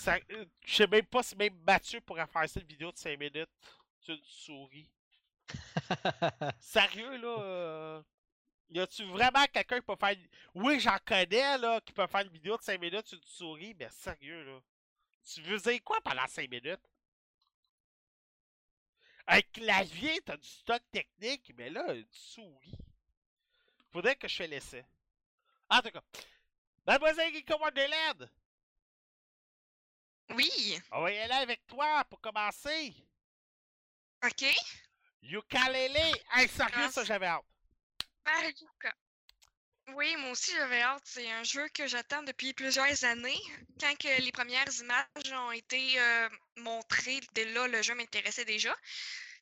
Ça- 0.00 0.18
euh, 0.30 0.44
Je 0.64 0.74
sais 0.76 0.86
même 0.86 1.06
pas 1.06 1.22
si 1.22 1.36
même 1.36 1.54
Mathieu 1.66 2.00
pourrait 2.00 2.26
faire 2.26 2.44
une 2.56 2.62
vidéo 2.66 2.92
de 2.92 2.96
5 2.98 3.18
minutes 3.18 3.50
sur 4.00 4.14
une 4.14 4.24
souris. 4.24 4.90
Sérieux, 6.60 7.16
là. 7.18 8.02
Y 8.70 8.80
a-tu 8.80 9.04
vraiment 9.04 9.44
quelqu'un 9.52 9.80
qui 9.80 9.86
peut 9.86 9.96
faire. 9.98 10.10
une- 10.10 10.28
Oui, 10.54 10.80
j'en 10.80 10.98
connais, 11.04 11.58
là, 11.58 11.80
qui 11.80 11.92
peut 11.92 12.06
faire 12.06 12.22
une 12.22 12.32
vidéo 12.32 12.56
de 12.56 12.62
5 12.62 12.80
minutes 12.80 13.06
sur 13.06 13.18
une 13.18 13.24
souris, 13.26 13.74
mais 13.78 13.88
sérieux, 13.90 14.44
là. 14.44 14.60
Tu 15.24 15.42
veux 15.42 15.58
dire 15.58 15.82
quoi 15.84 16.00
pendant 16.02 16.26
5 16.26 16.50
minutes? 16.50 16.80
Un 19.28 19.40
clavier, 19.52 20.20
t'as 20.24 20.36
du 20.36 20.48
stock 20.48 20.82
technique, 20.90 21.52
mais 21.56 21.70
là, 21.70 21.92
une 21.94 22.06
souris. 22.10 22.78
Faudrait 23.92 24.16
que 24.16 24.26
je 24.26 24.36
fais 24.36 24.46
l'essai. 24.46 24.84
En 25.68 25.80
tout 25.80 25.90
cas. 25.90 26.02
Mademoiselle 26.86 27.32
Guico 27.32 27.56
Wonderland, 27.58 28.30
Oui, 30.30 30.78
on 30.92 31.02
va 31.02 31.12
y 31.12 31.18
aller 31.18 31.34
avec 31.34 31.66
toi 31.66 32.04
pour 32.04 32.20
commencer. 32.20 32.94
ok. 34.24 34.44
Ukulele! 35.22 35.96
Hey, 36.32 36.48
sérieux, 36.48 36.90
ça, 36.90 37.04
j'avais 37.04 37.26
hâte. 37.26 37.44
Mariuka. 38.24 38.94
Oui, 39.94 40.16
moi 40.16 40.30
aussi 40.32 40.52
j'avais 40.52 40.82
hâte. 40.82 41.02
C'est 41.04 41.30
un 41.32 41.42
jeu 41.44 41.66
que 41.70 41.86
j'attends 41.86 42.22
depuis 42.22 42.52
plusieurs 42.54 43.04
années. 43.04 43.40
Quand 43.80 43.96
que 43.98 44.20
les 44.22 44.32
premières 44.32 44.68
images 44.80 45.32
ont 45.32 45.50
été 45.52 45.98
euh, 46.00 46.28
montrées, 46.58 47.20
dès 47.34 47.44
là, 47.46 47.66
le 47.68 47.82
jeu 47.82 47.94
m'intéressait 47.94 48.44
déjà. 48.44 48.74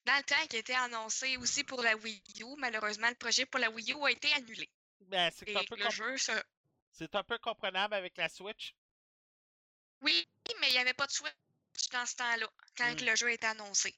Dans 0.04 0.16
le 0.16 0.22
temps 0.22 0.46
qui 0.48 0.56
était 0.56 0.74
annoncé 0.74 1.36
aussi 1.38 1.64
pour 1.64 1.82
la 1.82 1.96
Wii 1.96 2.22
U, 2.40 2.54
malheureusement, 2.58 3.08
le 3.08 3.14
projet 3.16 3.44
pour 3.46 3.58
la 3.60 3.70
Wii 3.70 3.92
U 3.92 4.04
a 4.04 4.10
été 4.10 4.32
annulé. 4.34 4.68
Ben, 5.00 5.30
c'est 5.36 5.54
un, 5.56 5.64
peu 5.64 5.76
le 5.76 5.82
comp- 5.84 5.92
jeu, 5.92 6.16
se- 6.16 6.42
c'est 6.92 7.14
un 7.14 7.24
peu 7.24 7.38
comprenable 7.38 7.94
avec 7.94 8.16
la 8.16 8.28
Switch. 8.28 8.74
oui, 10.02 10.28
mais 10.60 10.68
il 10.68 10.72
n'y 10.72 10.78
avait 10.78 10.94
pas 10.94 11.06
de 11.06 11.12
Switch 11.12 11.32
dans 11.92 12.06
ce 12.06 12.14
temps-là, 12.16 12.48
quand 12.76 12.94
que 12.96 13.02
Mm. 13.02 13.06
le 13.06 13.16
jeu 13.16 13.26
a 13.26 13.32
été 13.32 13.46
annoncé. 13.46 13.94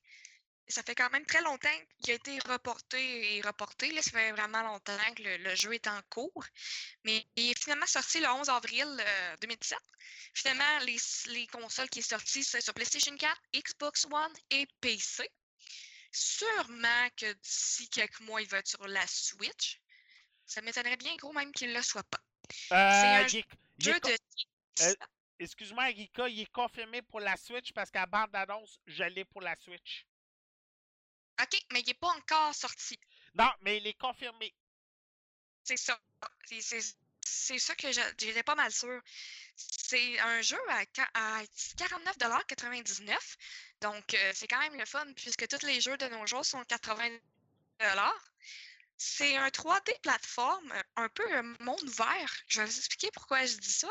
Ça 0.68 0.83
fait 0.83 0.94
quand 0.94 1.11
même 1.11 1.24
très 1.24 1.40
longtemps 1.42 1.78
qu'il 2.02 2.12
a 2.12 2.16
été 2.16 2.38
reporté 2.40 3.37
et 3.37 3.40
reporté. 3.40 3.90
Là, 3.92 4.02
ça 4.02 4.11
fait 4.11 4.33
vraiment 4.33 4.62
longtemps 4.62 5.14
que 5.16 5.22
le, 5.22 5.37
le 5.38 5.54
jeu 5.54 5.72
est 5.72 5.87
en 5.87 6.00
cours. 6.11 6.44
Mais 7.04 7.26
il 7.37 7.50
est 7.50 7.59
finalement 7.59 7.87
sorti 7.87 8.20
le 8.20 8.28
11 8.28 8.48
avril 8.50 8.87
euh, 9.00 9.37
2017. 9.40 9.78
Finalement, 10.35 10.78
les, 10.81 10.98
les 11.28 11.46
consoles 11.46 11.88
qui 11.88 12.02
sont 12.02 12.18
sorties, 12.18 12.44
c'est 12.44 12.61
sur 12.61 12.74
PlayStation 12.74 13.16
4, 13.16 13.40
Xbox 13.54 14.04
One 14.11 14.33
et 14.50 14.66
PC. 14.81 15.28
Sûrement 16.12 17.09
que 17.16 17.33
d'ici 17.33 17.88
quelques 17.88 18.20
mois, 18.20 18.42
il 18.42 18.48
va 18.48 18.59
être 18.59 18.68
sur 18.68 18.87
la 18.87 19.07
Switch. 19.07 19.81
Ça 20.46 20.61
m'étonnerait 20.62 20.96
bien 20.96 21.14
gros 21.16 21.33
même 21.33 21.52
qu'il 21.52 21.68
ne 21.68 21.74
le 21.74 21.83
soit 21.83 22.02
pas. 22.04 22.20
Euh, 22.72 23.24
un 23.24 23.26
Jeu 23.78 24.00
de... 24.00 24.16
Euh, 24.83 24.94
Excuse-moi, 25.40 25.85
Rika, 25.85 26.28
il 26.28 26.40
est 26.40 26.52
confirmé 26.52 27.00
pour 27.02 27.20
la 27.20 27.37
Switch 27.37 27.72
parce 27.72 27.90
qu'à 27.90 28.07
bande 28.07 28.31
d'annonce, 28.33 28.81
je 28.87 29.04
l'ai 29.04 29.24
pour 29.24 29.40
la 29.40 29.54
Switch. 29.57 30.04
OK, 31.40 31.61
mais 31.72 31.81
il 31.81 31.87
n'est 31.87 31.94
pas 31.94 32.09
encore 32.09 32.55
sorti. 32.55 32.98
Non, 33.35 33.51
mais 33.62 33.79
il 33.79 33.87
est 33.87 33.94
confirmé. 33.98 34.55
C'est 35.64 35.77
ça. 35.77 35.98
C'est- 36.61 37.59
ça 37.59 37.74
que 37.77 37.92
j'étais 37.92 38.42
pas 38.42 38.55
mal 38.55 38.72
sûre. 38.72 39.01
C'est 39.57 40.18
un 40.20 40.40
jeu 40.40 40.59
à, 40.70 40.83
à 41.14 41.42
49,99$. 41.77 43.37
Donc, 43.81 44.14
euh, 44.14 44.33
c'est 44.35 44.48
quand 44.48 44.59
même 44.61 44.77
le 44.79 44.87
fun 44.87 45.07
puisque 45.14 45.46
tous 45.48 45.66
les 45.66 45.81
jeux 45.81 45.96
de 45.98 46.07
nos 46.09 46.27
jours 46.27 46.44
sont 46.44 46.62
80$. 46.64 47.20
C'est 48.96 49.37
un 49.37 49.48
3D 49.51 49.94
plateforme, 50.03 50.72
euh, 50.72 50.83
un 50.96 51.09
peu 51.09 51.33
un 51.37 51.42
monde 51.61 51.83
ouvert. 51.85 52.33
Je 52.48 52.61
vais 52.61 52.66
vous 52.66 52.79
expliquer 52.79 53.11
pourquoi 53.12 53.44
je 53.46 53.57
dis 53.57 53.72
ça. 53.72 53.88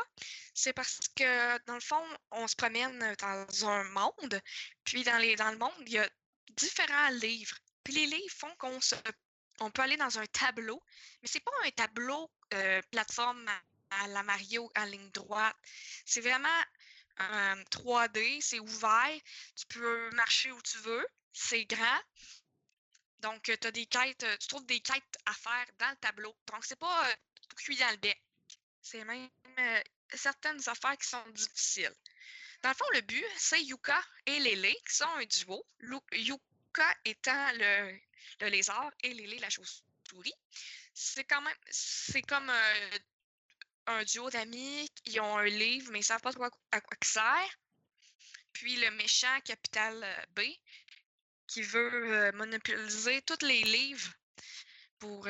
C'est 0.54 0.72
parce 0.74 0.98
que, 1.16 1.58
dans 1.66 1.74
le 1.74 1.80
fond, 1.80 2.02
on 2.30 2.46
se 2.46 2.56
promène 2.56 3.14
dans 3.18 3.66
un 3.68 3.84
monde, 3.84 4.40
puis 4.84 5.04
dans, 5.04 5.16
les, 5.18 5.36
dans 5.36 5.50
le 5.50 5.58
monde, 5.58 5.72
il 5.86 5.92
y 5.92 5.98
a 5.98 6.08
différents 6.56 7.10
livres. 7.10 7.56
Puis 7.84 7.94
les 7.94 8.06
livres 8.06 8.34
font 8.34 8.54
qu'on 8.58 8.80
se, 8.80 8.94
on 9.60 9.70
peut 9.70 9.82
aller 9.82 9.96
dans 9.96 10.18
un 10.18 10.26
tableau, 10.26 10.82
mais 11.22 11.28
c'est 11.28 11.40
pas 11.40 11.50
un 11.64 11.70
tableau 11.70 12.30
euh, 12.54 12.82
plateforme 12.90 13.46
à, 13.48 14.02
à 14.02 14.08
la 14.08 14.22
Mario 14.22 14.70
en 14.76 14.84
ligne 14.84 15.10
droite. 15.10 15.56
C'est 16.04 16.20
vraiment 16.20 16.62
un 17.18 17.56
3D, 17.64 18.40
c'est 18.40 18.60
ouvert, 18.60 19.20
tu 19.56 19.66
peux 19.66 20.10
marcher 20.10 20.52
où 20.52 20.62
tu 20.62 20.78
veux, 20.78 21.06
c'est 21.32 21.64
grand. 21.64 22.00
Donc, 23.20 23.42
tu 23.42 23.66
as 23.66 23.72
des 23.72 23.86
quêtes, 23.86 24.22
euh, 24.22 24.36
tu 24.38 24.48
trouves 24.48 24.66
des 24.66 24.80
quêtes 24.80 25.16
à 25.26 25.32
faire 25.32 25.66
dans 25.78 25.90
le 25.90 25.96
tableau. 25.96 26.36
Donc, 26.52 26.64
c'est 26.64 26.78
pas 26.78 27.08
euh, 27.08 27.14
tout 27.48 27.56
cuit 27.56 27.76
dans 27.76 27.90
le 27.90 27.96
bec. 27.96 28.22
C'est 28.80 29.04
même 29.04 29.28
euh, 29.58 29.82
certaines 30.14 30.68
affaires 30.68 30.96
qui 30.96 31.08
sont 31.08 31.28
difficiles. 31.30 31.94
Dans 32.62 32.70
le 32.70 32.74
fond, 32.74 32.84
le 32.94 33.00
but, 33.02 33.24
c'est 33.36 33.62
Yuka 33.62 34.00
et 34.26 34.38
Lele, 34.40 34.74
qui 34.88 34.94
sont 34.94 35.04
un 35.16 35.24
duo. 35.24 35.64
Yuka 36.12 36.94
étant 37.04 37.52
le, 37.54 37.98
lézard 38.48 38.90
et 39.02 39.14
Lele 39.14 39.40
la 39.40 39.50
chauve-souris. 39.50 40.34
C'est 40.94 41.24
quand 41.24 41.40
même, 41.40 41.54
c'est 41.70 42.22
comme 42.22 42.50
euh, 42.50 42.98
un 43.86 44.04
duo 44.04 44.28
d'amis. 44.30 44.88
Ils 45.06 45.20
ont 45.20 45.36
un 45.38 45.44
livre, 45.44 45.90
mais 45.92 45.98
ils 45.98 46.02
ne 46.02 46.06
savent 46.06 46.20
pas 46.20 46.32
trop 46.32 46.44
à, 46.44 46.50
quoi- 46.50 46.60
à 46.72 46.80
quoi 46.80 46.96
il 47.00 47.06
sert. 47.06 47.58
Puis 48.52 48.76
le 48.76 48.90
méchant 48.92 49.40
Capital 49.44 50.02
euh, 50.02 50.22
B, 50.34 50.40
qui 51.46 51.62
veut 51.62 52.12
euh, 52.12 52.32
monopoliser 52.32 53.22
tous 53.22 53.44
les 53.46 53.62
livres 53.62 54.12
pour 54.98 55.28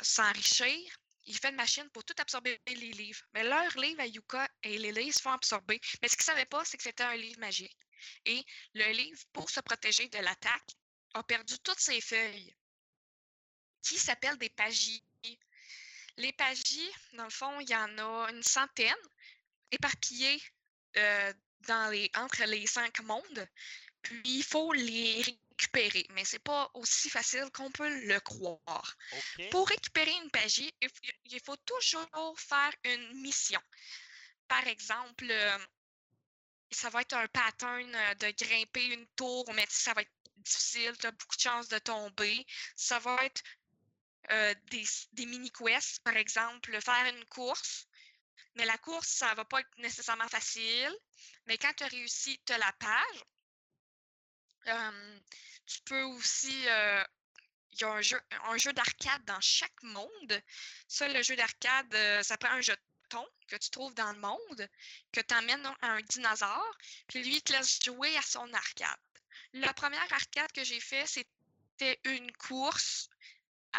s'enrichir. 0.00 0.80
Il 1.28 1.38
fait 1.38 1.50
une 1.50 1.56
machine 1.56 1.88
pour 1.90 2.04
tout 2.04 2.14
absorber 2.18 2.58
les 2.66 2.74
livres. 2.74 3.22
Mais 3.34 3.44
leurs 3.44 3.76
livres 3.78 4.00
à 4.00 4.06
Yuka 4.06 4.48
et 4.62 4.78
Lily 4.78 5.08
ils 5.08 5.12
se 5.12 5.20
font 5.20 5.32
absorber. 5.32 5.78
Mais 6.00 6.08
ce 6.08 6.16
qu'ils 6.16 6.22
ne 6.22 6.36
savaient 6.36 6.46
pas, 6.46 6.64
c'est 6.64 6.78
que 6.78 6.82
c'était 6.82 7.04
un 7.04 7.16
livre 7.16 7.38
magique. 7.38 7.76
Et 8.24 8.42
le 8.74 8.90
livre, 8.92 9.20
pour 9.34 9.50
se 9.50 9.60
protéger 9.60 10.08
de 10.08 10.18
l'attaque, 10.18 10.70
a 11.12 11.22
perdu 11.22 11.58
toutes 11.58 11.80
ses 11.80 12.00
feuilles, 12.00 12.56
qui 13.82 13.98
s'appellent 13.98 14.38
des 14.38 14.48
pagies. 14.48 15.04
Les 16.16 16.32
pagies, 16.32 16.90
dans 17.12 17.24
le 17.24 17.30
fond, 17.30 17.60
il 17.60 17.68
y 17.68 17.76
en 17.76 17.98
a 17.98 18.30
une 18.30 18.42
centaine, 18.42 18.96
éparpillées 19.70 20.42
euh, 20.96 21.32
dans 21.60 21.90
les, 21.92 22.10
entre 22.14 22.44
les 22.44 22.66
cinq 22.66 23.00
mondes. 23.00 23.48
Puis 24.02 24.22
il 24.24 24.44
faut 24.44 24.72
les 24.72 25.38
récupérer, 25.58 26.06
mais 26.10 26.24
c'est 26.24 26.38
pas 26.38 26.70
aussi 26.74 27.10
facile 27.10 27.50
qu'on 27.52 27.70
peut 27.70 27.88
le 28.06 28.20
croire. 28.20 28.96
Pour 29.50 29.68
récupérer 29.68 30.12
une 30.22 30.30
pagie, 30.30 30.72
il 31.24 31.40
faut 31.44 31.56
toujours 31.56 32.38
faire 32.38 32.72
une 32.84 33.20
mission. 33.20 33.60
Par 34.46 34.66
exemple, 34.66 35.26
euh, 35.30 35.58
ça 36.70 36.88
va 36.90 37.02
être 37.02 37.14
un 37.14 37.26
pattern 37.28 37.94
euh, 37.94 38.14
de 38.14 38.30
grimper 38.44 38.84
une 38.86 39.06
tour, 39.08 39.44
mais 39.54 39.66
ça 39.68 39.92
va 39.92 40.02
être 40.02 40.12
difficile, 40.36 40.96
tu 40.98 41.06
as 41.06 41.10
beaucoup 41.10 41.36
de 41.36 41.40
chances 41.40 41.68
de 41.68 41.78
tomber. 41.78 42.46
Ça 42.76 42.98
va 42.98 43.24
être 43.24 43.42
euh, 44.30 44.54
des, 44.70 45.26
mini-quests, 45.26 46.02
par 46.02 46.16
exemple, 46.16 46.80
faire 46.80 47.14
une 47.14 47.24
course. 47.26 47.86
Mais 48.54 48.64
la 48.64 48.78
course, 48.78 49.08
ça 49.08 49.34
va 49.34 49.44
pas 49.44 49.60
être 49.60 49.78
nécessairement 49.78 50.28
facile. 50.28 50.94
Mais 51.46 51.58
quand 51.58 51.72
tu 51.76 51.84
as 51.84 51.88
réussi, 51.88 52.40
tu 52.46 52.52
as 52.52 52.58
la 52.58 52.72
page. 52.72 53.24
Tu 55.66 55.80
peux 55.84 56.02
aussi. 56.02 56.62
il 56.62 57.80
y 57.80 57.84
a 57.84 57.90
un 57.90 58.00
jeu, 58.00 58.20
un 58.44 58.56
jeu 58.56 58.72
d'arcade 58.72 59.24
dans 59.24 59.40
chaque 59.40 59.82
monde. 59.82 60.42
Ça, 60.88 61.08
le 61.08 61.22
jeu 61.22 61.36
d'arcade, 61.36 62.22
ça 62.22 62.36
prend 62.38 62.50
un 62.50 62.60
jeton 62.60 63.26
que 63.48 63.56
tu 63.56 63.70
trouves 63.70 63.94
dans 63.94 64.12
le 64.12 64.18
monde, 64.18 64.68
que 65.12 65.20
tu 65.20 65.34
emmènes 65.34 65.66
à 65.80 65.88
un 65.88 66.02
dinosaure, 66.02 66.76
puis 67.08 67.22
lui, 67.22 67.36
il 67.36 67.42
te 67.42 67.52
laisse 67.52 67.80
jouer 67.82 68.16
à 68.16 68.22
son 68.22 68.52
arcade. 68.52 68.98
La 69.54 69.72
première 69.72 70.12
arcade 70.12 70.52
que 70.52 70.62
j'ai 70.62 70.80
fait, 70.80 71.06
c'était 71.06 72.00
une 72.04 72.30
course 72.32 73.08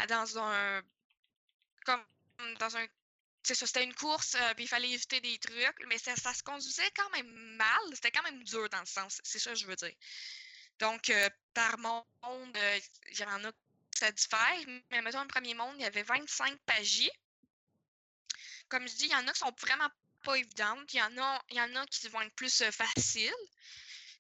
dans 0.08 0.40
un. 0.40 0.82
Comme 1.86 2.04
dans 2.60 2.76
un. 2.76 2.86
C'est 3.44 3.56
ça, 3.56 3.66
c'était 3.66 3.84
une 3.84 3.96
course, 3.96 4.36
puis 4.56 4.66
il 4.66 4.68
fallait 4.68 4.90
éviter 4.90 5.22
des 5.22 5.38
trucs, 5.40 5.86
mais 5.88 5.98
ça 5.98 6.16
se 6.16 6.44
conduisait 6.44 6.92
quand 6.96 7.10
même 7.12 7.30
mal. 7.56 7.80
C'était 7.94 8.12
quand 8.12 8.24
même 8.24 8.44
dur 8.44 8.68
dans 8.70 8.82
le 8.82 8.86
sens. 8.86 9.22
C'est 9.24 9.40
ça 9.40 9.52
que 9.52 9.58
je 9.58 9.66
veux 9.66 9.76
dire. 9.76 9.94
Donc, 10.80 11.10
euh, 11.10 11.30
par 11.54 11.78
monde, 11.78 12.58
euh, 12.58 12.80
il 13.12 13.20
y 13.20 13.24
en 13.24 13.44
a 13.44 13.52
ça 13.96 14.12
diffère, 14.14 14.82
mais 14.92 15.02
mettons, 15.02 15.22
le 15.22 15.28
premier 15.28 15.54
monde, 15.54 15.76
il 15.78 15.82
y 15.82 15.86
avait 15.86 16.04
25 16.04 16.58
pagies. 16.60 17.12
Comme 18.70 18.88
je 18.88 18.96
dis, 18.96 19.06
il 19.06 19.12
y 19.12 19.16
en 19.16 19.28
a 19.28 19.34
qui 19.34 19.40
sont 19.40 19.54
vraiment 19.60 19.90
pas 20.24 20.36
évidentes. 20.38 20.94
Il 20.94 20.98
y 20.98 21.02
en 21.02 21.18
a, 21.18 21.44
il 21.50 21.58
y 21.58 21.62
en 21.62 21.76
a 21.76 21.86
qui 21.88 22.08
vont 22.08 22.22
être 22.22 22.34
plus 22.36 22.62
euh, 22.62 22.72
faciles. 22.72 23.34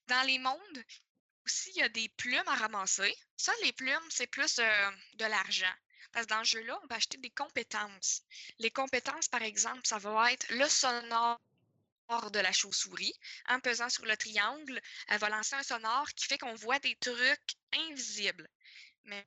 Dans 0.07 0.21
les 0.27 0.37
mondes, 0.37 0.83
aussi, 1.45 1.71
il 1.75 1.79
y 1.79 1.83
a 1.83 1.89
des 1.89 2.09
plumes 2.09 2.47
à 2.47 2.55
ramasser. 2.55 3.15
Ça, 3.37 3.53
les 3.63 3.71
plumes, 3.71 4.09
c'est 4.09 4.27
plus 4.27 4.55
de 4.57 5.25
l'argent. 5.25 5.73
Parce 6.11 6.25
que 6.25 6.33
dans 6.33 6.43
ce 6.43 6.57
jeu-là, 6.57 6.77
on 6.83 6.87
va 6.87 6.95
acheter 6.95 7.19
des 7.19 7.29
compétences. 7.29 8.23
Les 8.57 8.71
compétences, 8.71 9.29
par 9.29 9.43
exemple, 9.43 9.81
ça 9.85 9.99
va 9.99 10.33
être 10.33 10.49
le 10.49 10.67
sonore 10.67 11.39
de 12.09 12.39
la 12.39 12.51
chauve-souris. 12.51 13.13
En 13.47 13.59
pesant 13.59 13.89
sur 13.89 14.05
le 14.05 14.17
triangle, 14.17 14.81
elle 15.07 15.19
va 15.19 15.29
lancer 15.29 15.55
un 15.55 15.63
sonore 15.63 16.07
qui 16.15 16.25
fait 16.25 16.37
qu'on 16.37 16.55
voit 16.55 16.79
des 16.79 16.95
trucs 16.95 17.55
invisibles. 17.73 18.49
Mais 19.03 19.25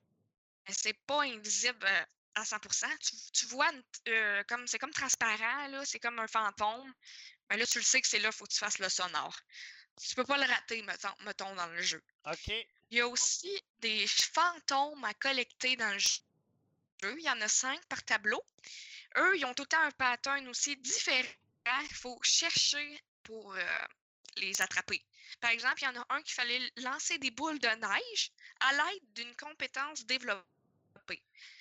c'est 0.68 0.98
pas 1.06 1.22
invisible 1.22 1.84
euh, 1.84 2.04
à 2.34 2.42
100%. 2.42 2.86
Tu, 2.98 3.16
tu 3.32 3.46
vois, 3.46 3.70
euh, 4.08 4.42
comme 4.48 4.66
c'est 4.66 4.78
comme 4.78 4.92
transparent, 4.92 5.68
là, 5.68 5.84
c'est 5.84 6.00
comme 6.00 6.18
un 6.18 6.26
fantôme. 6.26 6.92
Mais 7.50 7.56
là, 7.56 7.66
tu 7.66 7.78
le 7.78 7.84
sais 7.84 8.00
que 8.00 8.08
c'est 8.08 8.18
là, 8.18 8.30
il 8.30 8.34
faut 8.34 8.46
que 8.46 8.52
tu 8.52 8.58
fasses 8.58 8.78
le 8.78 8.88
sonore. 8.88 9.38
Tu 10.00 10.14
peux 10.14 10.24
pas 10.24 10.38
le 10.38 10.50
rater, 10.50 10.82
mettons, 10.82 11.14
mettons, 11.20 11.54
dans 11.54 11.66
le 11.66 11.82
jeu. 11.82 12.02
OK. 12.26 12.48
Il 12.90 12.98
y 12.98 13.00
a 13.00 13.06
aussi 13.06 13.50
des 13.78 14.06
fantômes 14.06 15.04
à 15.04 15.14
collecter 15.14 15.76
dans 15.76 15.92
le 15.92 15.98
jeu. 15.98 16.20
jeu. 17.02 17.14
Il 17.18 17.24
y 17.24 17.30
en 17.30 17.40
a 17.40 17.48
cinq 17.48 17.84
par 17.86 18.02
tableau. 18.04 18.42
Eux, 19.18 19.36
ils 19.36 19.44
ont 19.44 19.54
tout 19.54 19.64
le 19.64 19.68
temps 19.68 19.82
un 19.82 19.90
pattern 19.92 20.48
aussi 20.48 20.76
différent. 20.76 21.28
Il 21.66 21.94
faut 21.94 22.18
chercher 22.22 23.00
pour 23.22 23.54
euh, 23.54 23.64
les 24.36 24.60
attraper. 24.60 25.04
Par 25.40 25.50
exemple, 25.50 25.80
il 25.82 25.84
y 25.84 25.88
en 25.88 26.00
a 26.00 26.06
un 26.10 26.22
qui 26.22 26.32
fallait 26.32 26.72
lancer 26.76 27.18
des 27.18 27.30
boules 27.30 27.58
de 27.58 27.68
neige 27.68 28.30
à 28.60 28.72
l'aide 28.72 29.12
d'une 29.14 29.34
compétence 29.36 30.04
développée. 30.04 30.44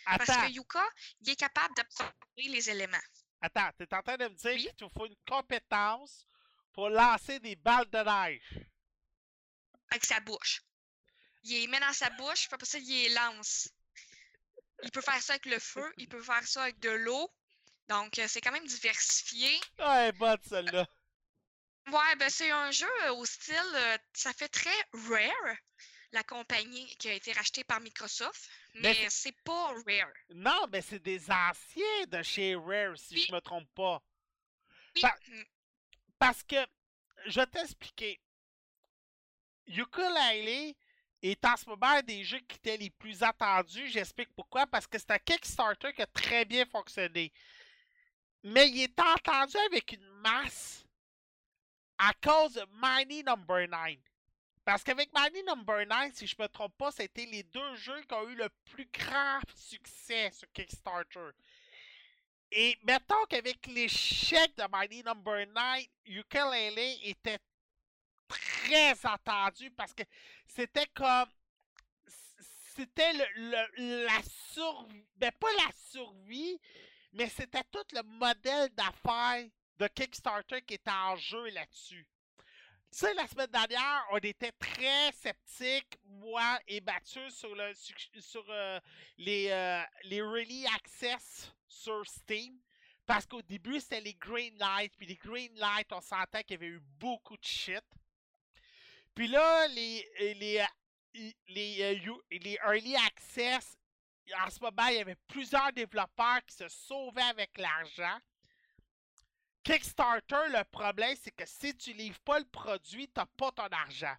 Parce 0.05 0.25
que 0.25 0.51
Yuka, 0.51 0.85
il 1.21 1.29
est 1.29 1.35
capable 1.35 1.73
d'absorber 1.75 2.13
les 2.37 2.69
éléments. 2.69 2.97
attends, 3.41 3.69
t'es 3.77 3.93
en 3.93 4.01
train 4.01 4.17
de 4.17 4.25
me 4.27 4.35
dire 4.35 4.51
Oui? 4.53 4.63
qu'il 4.63 4.75
te 4.75 4.93
faut 4.93 5.05
une 5.05 5.15
compétence 5.27 6.25
pour 6.73 6.89
lancer 6.89 7.39
des 7.39 7.55
balles 7.55 7.89
de 7.89 7.99
neige. 7.99 8.65
avec 9.89 10.05
sa 10.05 10.19
bouche. 10.21 10.61
Il 11.43 11.51
les 11.59 11.67
met 11.67 11.79
dans 11.79 11.93
sa 11.93 12.09
bouche, 12.11 12.47
puis 12.47 12.53
après 12.55 12.65
ça, 12.65 12.77
il 12.79 12.87
les 12.87 13.09
lance. 13.09 13.69
Il 14.83 14.91
peut 14.91 15.01
faire 15.01 15.21
ça 15.21 15.33
avec 15.33 15.45
le 15.45 15.59
feu, 15.59 15.93
il 15.97 16.07
peut 16.07 16.21
faire 16.23 16.45
ça 16.47 16.63
avec 16.63 16.79
de 16.79 16.89
l'eau. 16.89 17.31
Donc, 17.91 18.19
euh, 18.19 18.25
c'est 18.29 18.39
quand 18.39 18.53
même 18.53 18.65
diversifié. 18.65 19.59
Est 19.77 20.13
bonne 20.13 20.39
celle-là. 20.47 20.87
Ouais, 21.87 22.15
ben 22.17 22.29
c'est 22.29 22.49
un 22.49 22.71
jeu 22.71 22.87
euh, 23.03 23.13
au 23.15 23.25
style, 23.25 23.55
euh, 23.75 23.97
ça 24.13 24.31
fait 24.31 24.47
très 24.47 24.69
Rare, 24.93 25.57
la 26.13 26.23
compagnie 26.23 26.87
qui 26.97 27.09
a 27.09 27.13
été 27.13 27.33
rachetée 27.33 27.65
par 27.65 27.81
Microsoft, 27.81 28.49
Mais 28.75 28.81
mais 28.93 29.09
c'est 29.09 29.35
pas 29.43 29.73
Rare. 29.85 30.13
Non, 30.29 30.67
mais 30.71 30.81
c'est 30.81 30.99
des 31.03 31.19
anciens 31.29 32.05
de 32.07 32.23
chez 32.23 32.55
Rare, 32.55 32.95
si 32.97 33.15
Oui. 33.15 33.25
je 33.27 33.33
me 33.33 33.41
trompe 33.41 33.67
pas. 33.75 34.01
Oui, 34.95 35.01
Par- 35.01 35.17
mm, 35.27 35.43
Parce 36.17 36.43
que, 36.43 36.65
je 37.25 37.41
vais 37.41 37.47
t'expliquer. 37.47 38.21
Ukulele 39.67 40.75
est 41.21 41.45
en 41.45 41.57
ce 41.57 41.65
moment 41.67 41.87
un 41.87 42.01
des 42.03 42.23
jeux 42.23 42.39
qui 42.47 42.55
étaient 42.57 42.77
les 42.77 42.89
plus 42.89 43.21
attendus. 43.21 43.89
J'explique 43.89 44.33
pourquoi. 44.33 44.65
Parce 44.67 44.87
que 44.87 44.97
c'est 44.97 45.11
un 45.11 45.19
Kickstarter 45.19 45.91
qui 45.93 46.01
a 46.01 46.07
très 46.07 46.45
bien 46.45 46.65
fonctionné. 46.65 47.33
Mais 48.43 48.69
il 48.69 48.83
est 48.83 48.99
entendu 48.99 49.57
avec 49.67 49.93
une 49.93 50.09
masse 50.21 50.85
à 51.97 52.13
cause 52.13 52.53
de 52.53 52.65
Mighty 52.73 53.23
Number 53.23 53.67
9. 53.67 53.97
Parce 54.65 54.83
qu'avec 54.83 55.11
Mighty 55.13 55.43
Number 55.43 55.85
9, 55.85 56.13
si 56.13 56.27
je 56.27 56.35
me 56.39 56.47
trompe 56.47 56.75
pas, 56.77 56.91
c'était 56.91 57.25
les 57.25 57.43
deux 57.43 57.75
jeux 57.75 58.01
qui 58.01 58.13
ont 58.13 58.27
eu 58.29 58.35
le 58.35 58.49
plus 58.65 58.87
grand 58.91 59.39
succès 59.55 60.31
sur 60.31 60.51
Kickstarter. 60.51 61.29
Et 62.51 62.77
mettons 62.83 63.25
qu'avec 63.29 63.65
l'échec 63.67 64.55
de 64.57 64.63
Mighty 64.69 65.03
Number 65.03 65.45
9, 65.47 65.85
Ukulele 66.05 66.97
était 67.03 67.39
très 68.27 69.05
attendu 69.05 69.71
parce 69.71 69.93
que 69.93 70.03
c'était 70.45 70.87
comme. 70.87 71.29
C'était 72.75 73.13
la 73.77 74.21
survie. 74.51 75.05
Ben, 75.17 75.31
pas 75.39 75.51
la 75.57 75.71
survie, 75.91 76.59
mais 77.13 77.29
c'était 77.29 77.63
tout 77.71 77.85
le 77.93 78.03
modèle 78.03 78.69
d'affaires 78.69 79.45
de 79.77 79.87
Kickstarter 79.87 80.61
qui 80.61 80.75
était 80.75 80.91
en 80.91 81.15
jeu 81.15 81.49
là-dessus. 81.49 82.07
Tu 82.91 82.97
sais, 82.97 83.13
la 83.13 83.25
semaine 83.25 83.47
dernière, 83.47 84.05
on 84.11 84.17
était 84.17 84.51
très 84.51 85.11
sceptiques, 85.13 85.97
moi 86.03 86.59
et 86.67 86.81
Mathieu, 86.81 87.29
sur, 87.29 87.55
le, 87.55 87.73
sur 87.73 88.45
euh, 88.49 88.79
les, 89.17 89.47
euh, 89.49 89.81
les 90.03 90.17
Early 90.17 90.65
Access 90.67 91.53
sur 91.69 92.05
Steam. 92.05 92.59
Parce 93.05 93.25
qu'au 93.25 93.41
début, 93.41 93.79
c'était 93.79 94.01
les 94.01 94.13
Green 94.13 94.57
Lights. 94.57 94.93
Puis 94.97 95.07
les 95.07 95.15
Green 95.15 95.53
Lights, 95.55 95.91
on 95.91 96.01
sentait 96.01 96.43
qu'il 96.43 96.55
y 96.55 96.63
avait 96.63 96.75
eu 96.75 96.81
beaucoup 96.99 97.37
de 97.37 97.43
shit. 97.43 97.83
Puis 99.15 99.27
là, 99.27 99.67
les, 99.69 100.07
les, 100.35 100.59
euh, 100.59 101.31
les, 101.47 101.81
euh, 101.81 102.15
les 102.31 102.57
Early 102.63 102.95
Access, 102.95 103.77
en 104.35 104.49
ce 104.49 104.59
moment, 104.59 104.87
il 104.87 104.95
y 104.95 104.99
avait 104.99 105.17
plusieurs 105.27 105.71
développeurs 105.73 106.43
qui 106.45 106.55
se 106.55 106.67
sauvaient 106.67 107.21
avec 107.21 107.57
l'argent. 107.57 108.17
Kickstarter, 109.63 110.49
le 110.49 110.63
problème, 110.65 111.15
c'est 111.21 111.35
que 111.35 111.45
si 111.45 111.75
tu 111.75 111.93
livres 111.93 112.19
pas 112.21 112.39
le 112.39 112.45
produit, 112.45 113.07
t'as 113.07 113.27
pas 113.37 113.51
ton 113.51 113.67
argent. 113.67 114.15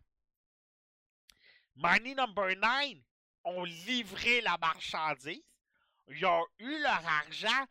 Money 1.75 2.15
Number 2.15 2.55
9 2.57 2.99
ont 3.45 3.65
livré 3.65 4.41
la 4.41 4.57
marchandise. 4.59 5.43
Ils 6.09 6.27
ont 6.27 6.47
eu 6.59 6.79
leur 6.81 7.07
argent, 7.07 7.67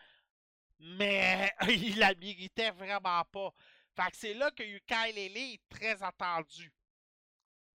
mais 0.80 1.52
ils 1.70 1.98
la 1.98 2.14
méritaient 2.16 2.72
vraiment 2.72 3.24
pas. 3.26 3.54
Fait 3.96 4.12
que 4.12 4.18
c'est 4.18 4.34
là 4.34 4.52
que 4.52 4.64
Ukulele 4.64 5.38
est 5.38 5.62
très 5.70 6.02
attendu. 6.02 6.74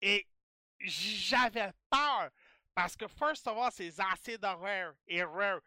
Et 0.01 0.27
j'avais 0.79 1.71
peur 1.89 2.29
parce 2.75 2.95
que, 2.97 3.07
first 3.07 3.47
of 3.47 3.57
all, 3.57 3.71
ces 3.71 3.91
de 3.91 4.45
Rare 4.45 4.93
et 5.07 5.23
Rare 5.23 5.61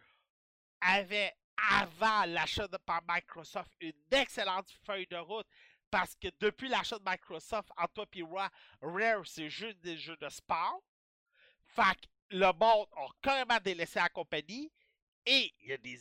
avaient, 0.81 1.33
avant 1.57 2.27
l'achat 2.27 2.69
par 2.85 3.03
Microsoft, 3.09 3.73
une 3.81 3.93
excellente 4.13 4.71
feuille 4.85 5.07
de 5.07 5.17
route. 5.17 5.47
Parce 5.91 6.15
que 6.17 6.29
depuis 6.39 6.69
l'achat 6.69 6.99
de 6.99 7.05
Microsoft, 7.11 7.71
en 7.79 7.87
toi 7.89 8.05
et 8.13 8.23
Rare, 8.23 9.27
c'est 9.27 9.49
juste 9.49 9.81
des 9.81 9.97
jeux 9.97 10.19
de 10.19 10.29
sport. 10.29 10.83
Fait 11.65 11.97
que 11.97 12.37
le 12.37 12.53
monde 12.53 12.87
a 12.95 13.07
carrément 13.23 13.59
délaissé 13.65 13.99
la 13.99 14.11
compagnie. 14.11 14.71
Et 15.25 15.55
il 15.61 15.69
y 15.71 15.73
a 15.73 15.79
des, 15.79 15.99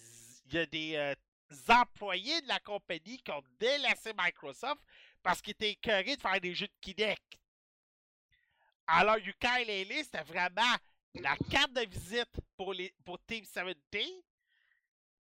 y 0.52 0.58
a 0.58 0.66
des 0.66 0.96
euh, 0.96 1.16
employés 1.70 2.42
de 2.42 2.48
la 2.50 2.60
compagnie 2.60 3.18
qui 3.20 3.32
ont 3.32 3.44
délaissé 3.60 4.12
Microsoft 4.18 4.82
parce 5.24 5.42
qu'ils 5.42 5.52
étaient 5.52 5.72
écœurés 5.72 6.18
de 6.18 6.22
faire 6.22 6.40
des 6.42 6.54
jeux 6.54 6.68
de 6.68 6.74
Kinect. 6.82 7.40
Alors, 8.88 9.18
Ukulele, 9.18 10.04
c'était 10.04 10.24
vraiment 10.24 10.76
la 11.22 11.36
carte 11.50 11.74
de 11.74 11.86
visite 11.86 12.30
pour, 12.56 12.74
les, 12.74 12.94
pour 13.04 13.20
Team 13.26 13.42
17. 13.42 13.78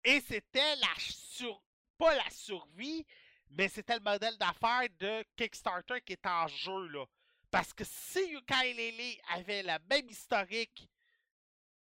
Et 0.03 0.21
c'était 0.21 0.75
la 0.77 0.87
sur, 0.97 1.61
pas 1.97 2.15
la 2.15 2.29
survie, 2.29 3.05
mais 3.49 3.67
c'était 3.67 3.95
le 3.95 4.01
modèle 4.01 4.37
d'affaires 4.37 4.87
de 4.99 5.23
Kickstarter 5.35 6.01
qui 6.01 6.13
était 6.13 6.29
en 6.29 6.47
jeu, 6.47 6.87
là. 6.87 7.05
Parce 7.49 7.73
que 7.73 7.83
si 7.83 8.19
Ukulele 8.33 9.19
avait 9.29 9.63
la 9.63 9.79
même 9.89 10.09
historique 10.09 10.89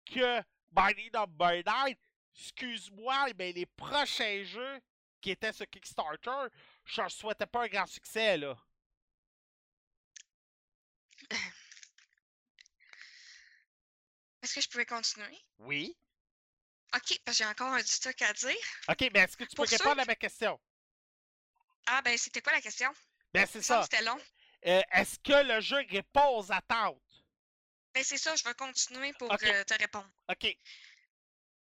que 0.05 0.41
Mighty 0.71 1.09
Number 1.13 1.63
9, 1.65 1.95
excuse-moi, 2.35 3.27
mais 3.37 3.51
les 3.51 3.65
prochains 3.65 4.43
jeux 4.43 4.79
qui 5.19 5.31
étaient 5.31 5.53
sur 5.53 5.67
Kickstarter, 5.67 6.47
je 6.85 7.01
ne 7.01 7.09
souhaitais 7.09 7.47
pas 7.47 7.63
un 7.63 7.67
grand 7.67 7.87
succès, 7.87 8.37
là. 8.37 8.55
Que 14.57 14.63
je 14.63 14.69
pouvais 14.69 14.85
continuer? 14.85 15.39
Oui. 15.59 15.95
OK, 16.95 17.19
parce 17.25 17.37
que 17.37 17.43
j'ai 17.43 17.49
encore 17.49 17.75
du 17.77 17.83
stock 17.83 18.21
à 18.21 18.33
dire. 18.33 18.55
OK, 18.89 19.09
mais 19.13 19.19
est-ce 19.19 19.37
que 19.37 19.43
tu 19.43 19.55
peux 19.55 19.63
Pour 19.63 19.67
répondre 19.67 20.01
à 20.01 20.05
ma 20.05 20.15
question? 20.15 20.59
Ah, 21.85 22.01
ben, 22.01 22.17
c'était 22.17 22.41
quoi 22.41 22.53
la 22.53 22.61
question? 22.61 22.91
Ben, 23.33 23.45
c'est 23.45 23.61
ça. 23.61 23.83
C'était 23.83 24.03
long. 24.03 24.19
Euh, 24.65 24.81
est-ce 24.91 25.19
que 25.19 25.53
le 25.53 25.61
jeu 25.61 25.77
répond 25.89 26.39
aux 26.39 26.51
attentes? 26.51 27.01
Ben, 27.93 28.03
c'est 28.03 28.17
ça, 28.17 28.35
je 28.35 28.43
vais 28.43 28.53
continuer 28.53 29.13
pour 29.13 29.31
euh, 29.31 29.63
te 29.63 29.73
répondre. 29.73 30.09
OK. 30.29 30.57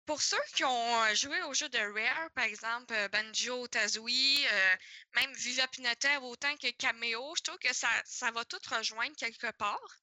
Pour 0.07 0.20
ceux 0.20 0.42
qui 0.55 0.64
ont 0.64 1.03
euh, 1.05 1.14
joué 1.14 1.42
au 1.44 1.55
jeu 1.55 1.68
de 1.68 1.79
Rare, 1.79 2.31
par 2.35 2.44
exemple 2.44 2.94
Banjo, 3.11 3.66
Tazooie, 3.68 4.47
euh, 4.47 4.77
même 5.16 5.33
Viva 5.35 5.66
Pinata 5.68 6.20
autant 6.20 6.55
que 6.57 6.70
Cameo, 6.73 7.35
je 7.37 7.42
trouve 7.42 7.59
que 7.59 7.75
ça, 7.75 7.88
ça 8.05 8.31
va 8.31 8.44
tout 8.44 8.61
rejoindre 8.70 9.16
quelque 9.16 9.51
part. 9.53 9.99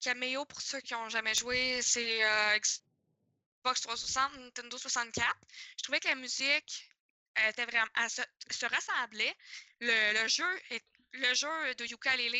Cameo, 0.00 0.44
pour 0.46 0.60
ceux 0.60 0.80
qui 0.80 0.94
n'ont 0.94 1.08
jamais 1.08 1.34
joué, 1.34 1.80
c'est 1.82 2.24
euh, 2.24 2.58
Xbox 2.58 3.80
360, 3.82 4.36
Nintendo 4.38 4.78
64. 4.78 5.36
Je 5.76 5.82
trouvais 5.82 6.00
que 6.00 6.08
la 6.08 6.14
musique 6.14 6.90
était 7.48 7.66
vraiment, 7.66 7.86
se, 8.08 8.22
se 8.50 8.66
rassemblait. 8.66 9.36
Le, 9.80 10.28
jeu 10.28 10.60
est 10.70 10.84
le 11.12 11.34
jeu 11.34 11.74
de 11.74 11.86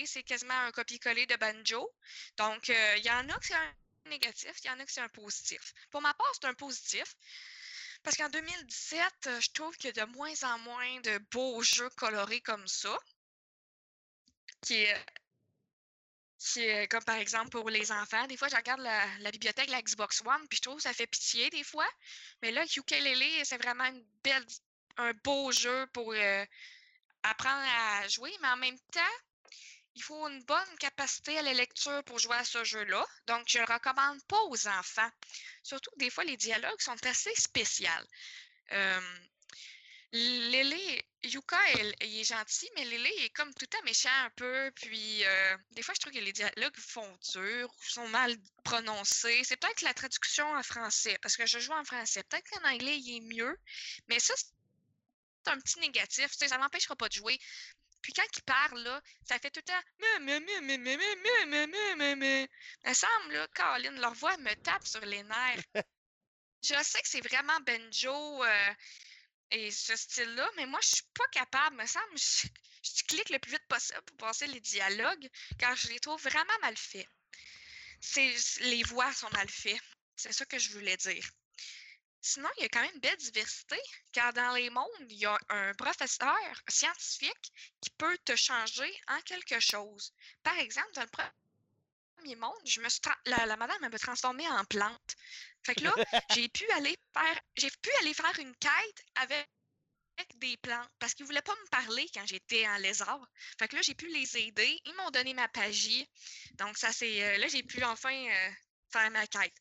c'est 0.06 0.22
quasiment 0.22 0.58
un 0.58 0.72
copier-coller 0.72 1.26
de 1.26 1.36
Banjo. 1.36 1.90
Donc, 2.36 2.70
euh, 2.70 2.94
il 2.98 3.04
y 3.04 3.10
en 3.10 3.28
a 3.28 3.38
qui 3.40 3.48
c'est 3.48 3.54
un 3.54 3.74
négatif, 4.06 4.52
il 4.62 4.66
y 4.66 4.70
en 4.70 4.78
a 4.78 4.86
qui 4.86 4.94
c'est 4.94 5.00
un 5.00 5.08
positif. 5.08 5.74
Pour 5.90 6.00
ma 6.00 6.14
part, 6.14 6.30
c'est 6.34 6.46
un 6.46 6.54
positif. 6.54 7.16
Parce 8.02 8.16
qu'en 8.16 8.30
2017, 8.30 9.26
euh, 9.26 9.40
je 9.40 9.50
trouve 9.50 9.76
qu'il 9.76 9.94
y 9.94 10.00
a 10.00 10.06
de 10.06 10.12
moins 10.12 10.42
en 10.44 10.58
moins 10.60 11.00
de 11.00 11.18
beaux 11.30 11.62
jeux 11.62 11.90
colorés 11.90 12.40
comme 12.40 12.66
ça. 12.66 12.98
Est 16.56 16.88
comme 16.88 17.04
par 17.04 17.16
exemple 17.16 17.50
pour 17.50 17.68
les 17.70 17.92
enfants. 17.92 18.26
Des 18.26 18.36
fois, 18.36 18.48
je 18.48 18.56
regarde 18.56 18.80
la, 18.80 19.30
bibliothèque 19.30 19.70
la 19.70 19.82
Xbox 19.82 20.22
One, 20.24 20.46
puis 20.48 20.56
je 20.56 20.62
trouve 20.62 20.76
que 20.76 20.82
ça 20.82 20.92
fait 20.92 21.06
pitié 21.06 21.50
des 21.50 21.64
fois. 21.64 21.88
Mais 22.42 22.50
là, 22.50 22.64
Ukulele, 22.76 23.44
c'est 23.44 23.58
vraiment 23.58 23.90
belle, 24.24 24.44
un 24.96 25.12
beau 25.24 25.52
jeu 25.52 25.86
pour 25.92 26.12
euh, 26.12 26.44
apprendre 27.22 27.64
à 27.78 28.08
jouer, 28.08 28.32
mais 28.40 28.48
en 28.48 28.56
même 28.56 28.78
temps, 28.92 29.16
il 29.94 30.02
faut 30.02 30.28
une 30.28 30.42
bonne 30.44 30.76
capacité 30.78 31.38
à 31.38 31.42
la 31.42 31.52
lecture 31.52 32.02
pour 32.04 32.18
jouer 32.18 32.36
à 32.36 32.44
ce 32.44 32.64
jeu-là. 32.64 33.04
Donc, 33.26 33.44
je 33.48 33.58
ne 33.58 33.66
le 33.66 33.72
recommande 33.72 34.22
pas 34.26 34.40
aux 34.44 34.68
enfants. 34.68 35.10
Surtout 35.62 35.90
que 35.92 35.98
des 35.98 36.10
fois, 36.10 36.24
les 36.24 36.36
dialogues 36.36 36.80
sont 36.80 37.06
assez 37.06 37.34
spéciaux. 37.34 37.88
Euh, 38.72 39.00
Lélé 40.12 41.04
Yuka, 41.22 41.58
elle, 41.74 41.94
elle, 42.00 42.14
est 42.14 42.24
gentille, 42.24 42.70
mais 42.76 42.84
Lily 42.84 43.24
est 43.24 43.30
comme 43.30 43.52
tout 43.54 43.68
à 43.78 43.82
méchant 43.82 44.08
un 44.24 44.30
peu. 44.30 44.70
Puis 44.76 45.24
euh, 45.24 45.56
des 45.72 45.82
fois, 45.82 45.94
je 45.94 46.00
trouve 46.00 46.12
que 46.12 46.18
les 46.18 46.32
dialogues 46.32 46.78
font 46.78 47.18
dur, 47.32 47.70
sont 47.82 48.08
mal 48.08 48.36
prononcés. 48.64 49.42
C'est 49.44 49.56
peut-être 49.56 49.82
la 49.82 49.94
traduction 49.94 50.50
en 50.54 50.62
français, 50.62 51.18
parce 51.22 51.36
que 51.36 51.46
je 51.46 51.58
joue 51.58 51.72
en 51.72 51.84
français. 51.84 52.22
Peut-être 52.24 52.48
qu'en 52.50 52.68
anglais, 52.70 52.98
il 52.98 53.16
est 53.16 53.20
mieux, 53.20 53.58
mais 54.08 54.18
ça, 54.18 54.34
c'est 54.36 55.52
un 55.52 55.58
petit 55.60 55.78
négatif. 55.80 56.32
ça 56.32 56.58
m'empêchera 56.58 56.96
pas 56.96 57.08
de 57.08 57.14
jouer. 57.14 57.38
Puis 58.02 58.14
quand 58.14 58.24
il 58.34 58.42
parle, 58.42 58.80
là, 58.80 59.02
ça 59.22 59.38
fait 59.38 59.50
tout 59.50 59.60
le 59.60 59.72
temps. 59.72 59.82
Me 62.86 62.94
semble, 62.94 63.34
là, 63.34 63.46
Colin, 63.54 63.92
leur 64.00 64.14
voix 64.14 64.36
me 64.38 64.54
tape 64.54 64.86
sur 64.86 65.04
les 65.04 65.22
nerfs. 65.22 65.84
Je 66.62 66.74
sais 66.82 67.00
que 67.00 67.08
c'est 67.08 67.26
vraiment 67.26 67.58
banjo. 67.60 68.44
Euh, 68.44 68.74
et 69.50 69.70
ce 69.70 69.96
style-là, 69.96 70.48
mais 70.56 70.66
moi, 70.66 70.80
je 70.82 70.88
suis 70.96 71.08
pas 71.14 71.26
capable. 71.32 71.76
Me 71.76 71.86
semble, 71.86 72.16
je, 72.16 72.48
je 72.82 73.02
clique 73.04 73.30
le 73.30 73.38
plus 73.38 73.52
vite 73.52 73.66
possible 73.68 74.02
pour 74.02 74.16
passer 74.18 74.46
les 74.46 74.60
dialogues, 74.60 75.28
car 75.58 75.76
je 75.76 75.88
les 75.88 76.00
trouve 76.00 76.22
vraiment 76.22 76.58
mal 76.62 76.76
faits. 76.76 77.08
Les 78.60 78.82
voix 78.84 79.12
sont 79.12 79.30
mal 79.30 79.48
faites. 79.48 79.82
C'est 80.16 80.32
ça 80.32 80.44
que 80.46 80.58
je 80.58 80.72
voulais 80.72 80.96
dire. 80.96 81.28
Sinon, 82.22 82.48
il 82.58 82.62
y 82.62 82.66
a 82.66 82.68
quand 82.68 82.82
même 82.82 82.94
une 82.94 83.00
belle 83.00 83.16
diversité, 83.16 83.78
car 84.12 84.32
dans 84.34 84.54
les 84.54 84.68
mondes, 84.68 85.06
il 85.08 85.16
y 85.16 85.26
a 85.26 85.38
un 85.48 85.72
professeur 85.74 86.36
scientifique 86.68 87.52
qui 87.80 87.90
peut 87.96 88.18
te 88.24 88.36
changer 88.36 88.92
en 89.08 89.20
quelque 89.22 89.58
chose. 89.58 90.12
Par 90.42 90.58
exemple, 90.58 90.92
dans 90.92 91.02
le 91.02 91.08
premier 92.20 92.36
monde, 92.36 92.54
je 92.66 92.80
me 92.80 92.88
suis 92.88 93.00
la, 93.26 93.46
la 93.46 93.56
madame 93.56 93.78
elle 93.84 93.92
me 93.92 93.98
transformée 93.98 94.48
en 94.48 94.64
plante. 94.66 95.16
Fait 95.64 95.74
que 95.74 95.84
là, 95.84 95.94
j'ai 96.30 96.48
pu 96.48 96.64
aller 96.72 96.96
faire 97.14 97.40
j'ai 97.56 97.70
pu 97.82 97.90
aller 98.00 98.14
faire 98.14 98.38
une 98.40 98.54
quête 98.56 99.04
avec 99.16 99.48
des 100.36 100.56
plantes 100.58 100.88
parce 100.98 101.14
qu'ils 101.14 101.26
voulaient 101.26 101.42
pas 101.42 101.54
me 101.54 101.68
parler 101.70 102.06
quand 102.14 102.26
j'étais 102.26 102.66
en 102.68 102.76
lézard. 102.78 103.20
Fait 103.58 103.68
que 103.68 103.76
là, 103.76 103.82
j'ai 103.82 103.94
pu 103.94 104.08
les 104.08 104.36
aider. 104.38 104.80
Ils 104.84 104.94
m'ont 104.96 105.10
donné 105.10 105.34
ma 105.34 105.48
pagie. 105.48 106.08
Donc, 106.52 106.78
ça 106.78 106.92
c'est. 106.92 107.22
euh, 107.22 107.38
là, 107.38 107.48
j'ai 107.48 107.62
pu 107.62 107.82
enfin 107.84 108.14
euh, 108.14 108.50
faire 108.92 109.10
ma 109.10 109.26
quête. 109.26 109.54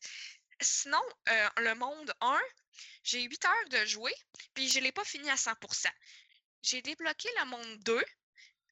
Sinon, 0.60 1.02
euh, 1.30 1.48
le 1.58 1.74
monde 1.74 2.12
1, 2.20 2.40
j'ai 3.04 3.22
8 3.22 3.44
heures 3.46 3.68
de 3.70 3.86
jouer, 3.86 4.14
puis 4.54 4.68
je 4.70 4.80
l'ai 4.80 4.92
pas 4.92 5.04
fini 5.04 5.30
à 5.30 5.36
100%. 5.36 5.90
J'ai 6.62 6.82
débloqué 6.82 7.28
le 7.40 7.46
monde 7.46 7.78
2. 7.84 7.98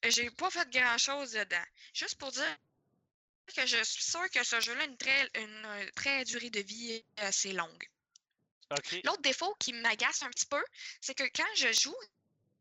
euh, 0.07 0.11
J'ai 0.11 0.31
pas 0.33 0.51
fait 0.51 0.69
grand 0.71 0.99
chose 0.99 1.33
dedans. 1.33 1.65
Juste 1.95 2.19
pour 2.19 2.33
dire 2.33 2.59
que 3.55 3.67
je 3.67 3.83
suis 3.83 4.05
sûre 4.05 4.29
que 4.31 4.45
ce 4.45 4.61
jeu-là 4.61 4.83
a 4.83 4.87
une 4.87 4.97
très, 4.97 5.31
une 5.37 5.67
euh, 5.67 5.91
très 5.95 6.25
durée 6.25 6.51
de 6.51 6.61
vie 6.61 7.05
assez 7.17 7.53
longue. 7.53 7.89
L'autre 9.05 9.23
défaut 9.23 9.55
qui 9.59 9.73
m'agace 9.73 10.23
un 10.23 10.31
petit 10.31 10.47
peu, 10.47 10.63
c'est 11.01 11.15
que 11.15 11.25
quand 11.35 11.55
je 11.57 11.73
joue, 11.73 11.97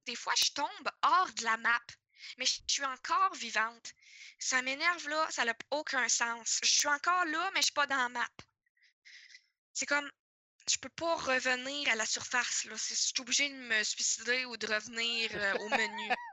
des 0.05 0.15
fois, 0.15 0.33
je 0.37 0.51
tombe 0.51 0.89
hors 1.01 1.29
de 1.33 1.43
la 1.43 1.57
map, 1.57 1.81
mais 2.37 2.45
je 2.45 2.59
suis 2.67 2.85
encore 2.85 3.33
vivante. 3.35 3.93
Ça 4.39 4.61
m'énerve 4.61 5.07
là, 5.09 5.27
ça 5.31 5.43
n'a 5.43 5.55
aucun 5.71 6.07
sens. 6.07 6.59
Je 6.63 6.69
suis 6.69 6.87
encore 6.87 7.25
là, 7.25 7.51
mais 7.53 7.59
je 7.59 7.65
suis 7.65 7.73
pas 7.73 7.87
dans 7.87 7.97
la 7.97 8.09
map. 8.09 8.29
C'est 9.73 9.85
comme, 9.85 10.09
je 10.69 10.77
peux 10.77 10.89
pas 10.89 11.15
revenir 11.15 11.89
à 11.89 11.95
la 11.95 12.05
surface, 12.05 12.65
là. 12.65 12.75
Je 12.75 12.93
suis 12.93 13.13
obligée 13.19 13.49
de 13.49 13.55
me 13.55 13.83
suicider 13.83 14.45
ou 14.45 14.55
de 14.57 14.67
revenir 14.67 15.29
euh, 15.33 15.53
au 15.55 15.69
menu. 15.69 16.09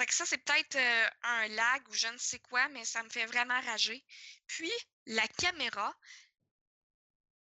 Fait 0.00 0.06
que 0.06 0.14
ça, 0.14 0.24
c'est 0.24 0.38
peut-être 0.38 0.76
euh, 0.76 1.08
un 1.24 1.48
lag 1.48 1.86
ou 1.90 1.92
je 1.92 2.06
ne 2.06 2.16
sais 2.16 2.38
quoi, 2.38 2.66
mais 2.68 2.86
ça 2.86 3.02
me 3.02 3.10
fait 3.10 3.26
vraiment 3.26 3.60
rager. 3.60 4.02
Puis, 4.46 4.72
la 5.04 5.28
caméra, 5.28 5.94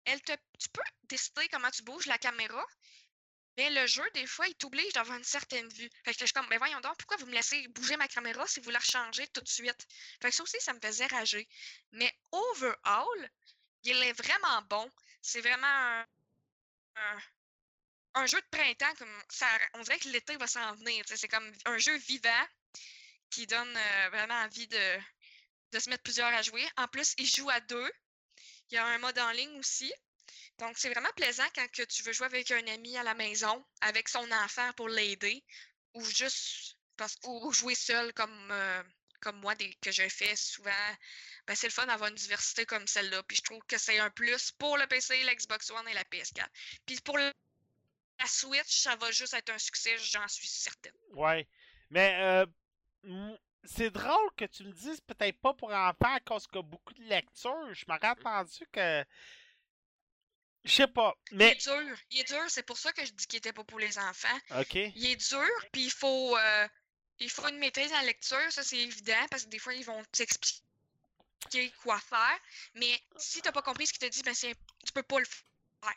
elle 0.06 0.20
te, 0.24 0.32
tu 0.58 0.68
peux 0.70 0.82
décider 1.04 1.48
comment 1.50 1.70
tu 1.70 1.84
bouges 1.84 2.08
la 2.08 2.18
caméra, 2.18 2.66
mais 3.58 3.70
le 3.70 3.86
jeu, 3.86 4.04
des 4.16 4.26
fois, 4.26 4.48
il 4.48 4.56
t'oblige 4.56 4.92
d'avoir 4.94 5.20
une 5.20 5.24
certaine 5.24 5.70
vue. 5.70 5.88
Fait 6.04 6.14
que 6.14 6.20
je 6.20 6.26
suis 6.26 6.34
comme, 6.34 6.50
ben 6.50 6.58
voyons 6.58 6.80
donc, 6.80 6.98
pourquoi 6.98 7.18
vous 7.18 7.28
me 7.28 7.34
laissez 7.34 7.68
bouger 7.68 7.96
ma 7.96 8.08
caméra 8.08 8.48
si 8.48 8.60
vous 8.60 8.72
la 8.72 8.80
rechangez 8.80 9.28
tout 9.28 9.42
de 9.42 9.48
suite? 9.48 9.86
Fait 10.20 10.32
que 10.32 10.36
ça 10.36 10.42
aussi, 10.42 10.60
ça 10.60 10.74
me 10.74 10.80
faisait 10.82 11.06
rager. 11.06 11.48
Mais 11.92 12.12
overall, 12.32 13.32
il 13.84 14.02
est 14.02 14.14
vraiment 14.14 14.64
bon. 14.64 14.92
C'est 15.22 15.42
vraiment 15.42 15.68
un, 15.68 16.08
un, 16.96 17.20
un 18.18 18.26
jeu 18.26 18.40
de 18.40 18.48
printemps. 18.58 18.94
Comme 18.96 19.24
on 19.74 19.82
dirait 19.82 20.00
que 20.00 20.10
l'été 20.10 20.36
va 20.38 20.48
s'en 20.48 20.76
venir. 20.76 21.04
C'est 21.08 21.28
comme 21.28 21.52
un 21.66 21.78
jeu 21.78 21.96
vivant 21.98 22.48
qui 23.30 23.46
donne 23.48 23.76
euh, 23.76 24.10
vraiment 24.10 24.36
envie 24.42 24.68
de, 24.68 24.98
de 25.72 25.80
se 25.80 25.90
mettre 25.90 26.04
plusieurs 26.04 26.34
à 26.34 26.42
jouer. 26.42 26.66
En 26.78 26.88
plus, 26.88 27.14
il 27.18 27.28
joue 27.28 27.50
à 27.50 27.60
deux. 27.62 27.92
Il 28.70 28.76
y 28.76 28.78
a 28.78 28.86
un 28.86 28.98
mode 29.00 29.18
en 29.20 29.32
ligne 29.32 29.58
aussi. 29.60 29.92
Donc, 30.60 30.78
c'est 30.78 30.90
vraiment 30.90 31.12
plaisant 31.16 31.48
quand 31.56 31.68
tu 31.72 32.04
veux 32.04 32.14
jouer 32.14 32.26
avec 32.26 32.52
un 32.52 32.68
ami 32.68 32.98
à 32.98 33.04
la 33.04 33.14
maison, 33.14 33.64
avec 33.82 34.10
son 34.10 34.30
enfant 34.32 34.74
pour 34.74 34.90
l'aider, 34.90 35.44
ou 35.94 36.04
juste 36.04 36.78
parce, 36.98 37.16
ou, 37.24 37.48
ou 37.48 37.54
jouer 37.54 37.76
seul 37.76 38.12
comme, 38.14 38.52
euh, 38.52 38.84
comme 39.22 39.40
moi, 39.40 39.56
que 39.56 39.92
je 39.92 40.10
fais 40.10 40.36
souvent. 40.36 40.72
Ben, 41.46 41.56
c'est 41.56 41.68
le 41.68 41.74
fun 41.74 41.86
d'avoir 41.86 42.10
une 42.10 42.16
diversité 42.16 42.66
comme 42.66 42.88
celle-là. 42.88 43.24
Puis 43.24 43.38
je 43.38 43.44
trouve 43.44 43.62
que 43.68 43.78
c'est 43.78 44.00
un 44.00 44.10
plus 44.10 44.52
pour 44.54 44.78
le 44.78 44.88
PC, 44.88 45.24
l'Xbox 45.24 45.70
One 45.72 45.88
et 45.88 45.94
la 45.94 46.04
PS4. 46.06 46.48
Puis 46.86 47.00
pour 47.02 47.18
le- 47.18 47.32
la 48.20 48.28
Switch, 48.28 48.80
ça 48.80 48.96
va 48.96 49.12
juste 49.12 49.34
être 49.34 49.50
un 49.50 49.58
succès, 49.58 49.98
j'en 49.98 50.28
suis 50.28 50.48
certaine. 50.48 50.94
Ouais. 51.14 51.48
Mais 51.90 52.16
euh, 52.20 52.46
c'est 53.64 53.90
drôle 53.90 54.30
que 54.36 54.46
tu 54.46 54.64
me 54.64 54.72
dises 54.72 55.02
peut-être 55.02 55.40
pas 55.40 55.54
pour 55.54 55.72
enfants 55.72 56.18
cause 56.26 56.48
qu'il 56.48 56.58
y 56.58 56.60
a 56.60 56.64
beaucoup 56.64 56.94
de 56.94 57.04
lecture. 57.04 57.74
Je 57.74 57.86
m'aurais 57.88 58.08
attendu 58.08 58.66
que. 58.72 59.04
Je 60.64 60.72
sais 60.72 60.88
pas. 60.88 61.16
Il 61.32 61.38
Mais. 61.38 61.52
est 61.52 61.64
dur, 61.64 61.98
il 62.12 62.20
est 62.20 62.28
dur, 62.28 62.44
c'est 62.50 62.64
pour 62.64 62.78
ça 62.78 62.92
que 62.92 63.06
je 63.06 63.12
dis 63.14 63.26
qu'il 63.28 63.38
était 63.38 63.54
pas 63.54 63.64
pour 63.64 63.80
les 63.80 63.98
enfants. 63.98 64.40
Ok. 64.60 64.76
Il 64.76 65.06
est 65.06 65.16
dur, 65.16 65.48
puis 65.72 65.86
il 65.86 65.92
faut, 65.92 66.38
euh, 66.38 66.68
il 67.20 67.30
faut 67.30 67.48
une 67.48 67.58
maîtrise 67.58 67.94
en 67.94 68.02
lecture, 68.02 68.52
ça 68.52 68.64
c'est 68.64 68.78
évident, 68.78 69.26
parce 69.30 69.46
que 69.46 69.50
des 69.50 69.60
fois 69.60 69.74
ils 69.74 69.86
vont 69.86 70.04
t'expliquer 70.12 71.72
quoi 71.82 72.00
faire. 72.00 72.40
Mais 72.74 73.00
si 73.16 73.42
t'as 73.42 73.54
pas 73.54 73.62
compris 73.62 73.88
ce 73.88 73.94
qu'il 73.94 74.10
te 74.10 74.14
dit, 74.14 74.24
ben 74.24 74.34
c'est, 74.34 74.56
tu 74.86 74.92
peux 74.92 75.04
pas 75.04 75.20
le 75.20 75.26
faire. 75.26 75.96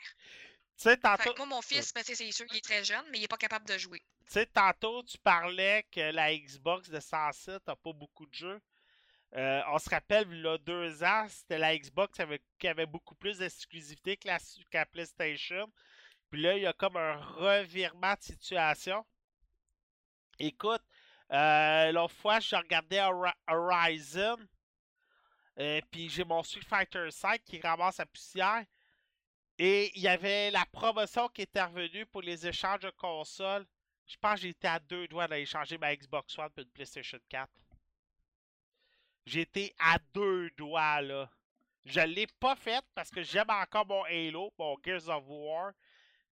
Sais, 0.82 0.96
tantôt, 0.96 1.34
moi, 1.36 1.46
mon 1.46 1.62
fils, 1.62 1.92
ben, 1.92 2.02
c'est 2.02 2.14
sûr 2.32 2.46
qu'il 2.46 2.56
est 2.56 2.60
très 2.64 2.82
jeune, 2.84 3.04
mais 3.10 3.18
il 3.18 3.24
est 3.24 3.28
pas 3.28 3.36
capable 3.36 3.66
de 3.66 3.76
jouer. 3.76 3.98
tu 4.26 4.32
sais, 4.32 4.46
tantôt, 4.46 5.02
tu 5.02 5.18
parlais 5.18 5.84
que 5.92 6.00
la 6.12 6.34
Xbox 6.34 6.88
de 6.88 6.98
107 7.00 7.66
n'a 7.66 7.76
pas 7.76 7.92
beaucoup 7.92 8.24
de 8.26 8.34
jeux. 8.34 8.60
Euh, 9.36 9.60
on 9.68 9.78
se 9.78 9.90
rappelle, 9.90 10.26
il 10.32 10.40
y 10.42 10.46
a 10.48 10.56
deux 10.58 11.04
ans, 11.04 11.26
c'était 11.28 11.58
la 11.58 11.76
Xbox 11.76 12.14
qui 12.16 12.22
avait, 12.22 12.40
qui 12.58 12.66
avait 12.66 12.86
beaucoup 12.86 13.14
plus 13.14 13.38
d'exclusivité 13.38 14.16
que 14.16 14.26
la, 14.26 14.38
que 14.38 14.44
la 14.72 14.86
PlayStation. 14.86 15.70
Puis 16.30 16.40
là, 16.40 16.56
il 16.56 16.62
y 16.62 16.66
a 16.66 16.72
comme 16.72 16.96
un 16.96 17.16
revirement 17.16 18.14
de 18.14 18.22
situation. 18.22 19.04
Écoute, 20.38 20.82
euh, 21.32 21.92
l'autre 21.92 22.14
fois, 22.14 22.40
je 22.40 22.56
regardais 22.56 23.00
Hori- 23.00 23.34
Horizon. 23.48 24.36
euh, 25.58 25.80
puis 25.90 26.08
j'ai 26.08 26.24
mon 26.24 26.42
Street 26.42 26.64
Fighter 26.66 27.10
5 27.10 27.42
qui 27.44 27.60
ramasse 27.60 27.98
la 27.98 28.06
poussière. 28.06 28.64
Et 29.62 29.92
il 29.94 30.00
y 30.00 30.08
avait 30.08 30.50
la 30.50 30.64
promotion 30.72 31.28
qui 31.28 31.42
était 31.42 31.62
revenue 31.62 32.06
pour 32.06 32.22
les 32.22 32.46
échanges 32.46 32.80
de 32.80 32.88
consoles. 32.96 33.66
Je 34.06 34.16
pense 34.16 34.36
que 34.36 34.46
j'étais 34.46 34.68
à 34.68 34.78
deux 34.78 35.06
doigts 35.06 35.28
d'aller 35.28 35.44
changer 35.44 35.76
ma 35.76 35.94
Xbox 35.94 36.38
One 36.38 36.48
pour 36.48 36.62
une 36.62 36.70
PlayStation 36.70 37.18
4. 37.28 37.46
J'étais 39.26 39.74
à 39.78 39.98
deux 40.14 40.48
doigts 40.56 41.02
là. 41.02 41.28
Je 41.84 42.00
l'ai 42.00 42.26
pas 42.26 42.56
faite 42.56 42.86
parce 42.94 43.10
que 43.10 43.22
j'aime 43.22 43.50
encore 43.50 43.86
mon 43.86 44.02
Halo, 44.04 44.50
mon 44.58 44.78
Gears 44.82 45.10
of 45.10 45.24
War. 45.28 45.72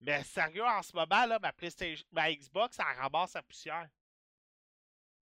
Mais 0.01 0.25
sérieux, 0.25 0.65
en 0.65 0.83
ce 0.83 0.97
moment, 0.97 1.27
là, 1.27 1.39
ma 1.39 1.53
PlayStation, 1.53 2.07
ma 2.13 2.33
Xbox, 2.33 2.79
elle 2.79 2.99
ramasse 2.99 3.35
la 3.35 3.43
poussière. 3.43 3.89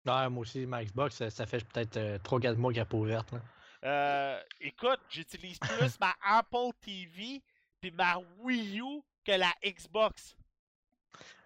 Ouais, 0.06 0.30
moi 0.30 0.43
aussi, 0.43 0.66
ma 0.66 0.86
Xbox, 0.86 1.18
ça, 1.18 1.30
ça 1.30 1.45
fait 1.45 1.68
peut-être 1.68 2.00
3-4 2.24 2.56
mois 2.56 2.72
qu'elle 2.72 2.84
est 2.84 2.86
pas 2.86 2.95
ouverte. 2.95 3.34
Là. 3.34 3.41
Euh, 3.84 4.41
écoute, 4.62 5.02
j'utilise 5.10 5.60
plus 5.60 6.00
ma 6.00 6.16
Apple 6.22 6.72
TV 6.80 7.41
puis 7.82 7.92
ma 7.92 8.18
Wii 8.40 8.80
U 8.82 9.02
que 9.26 9.32
la 9.32 9.54
Xbox. 9.64 10.36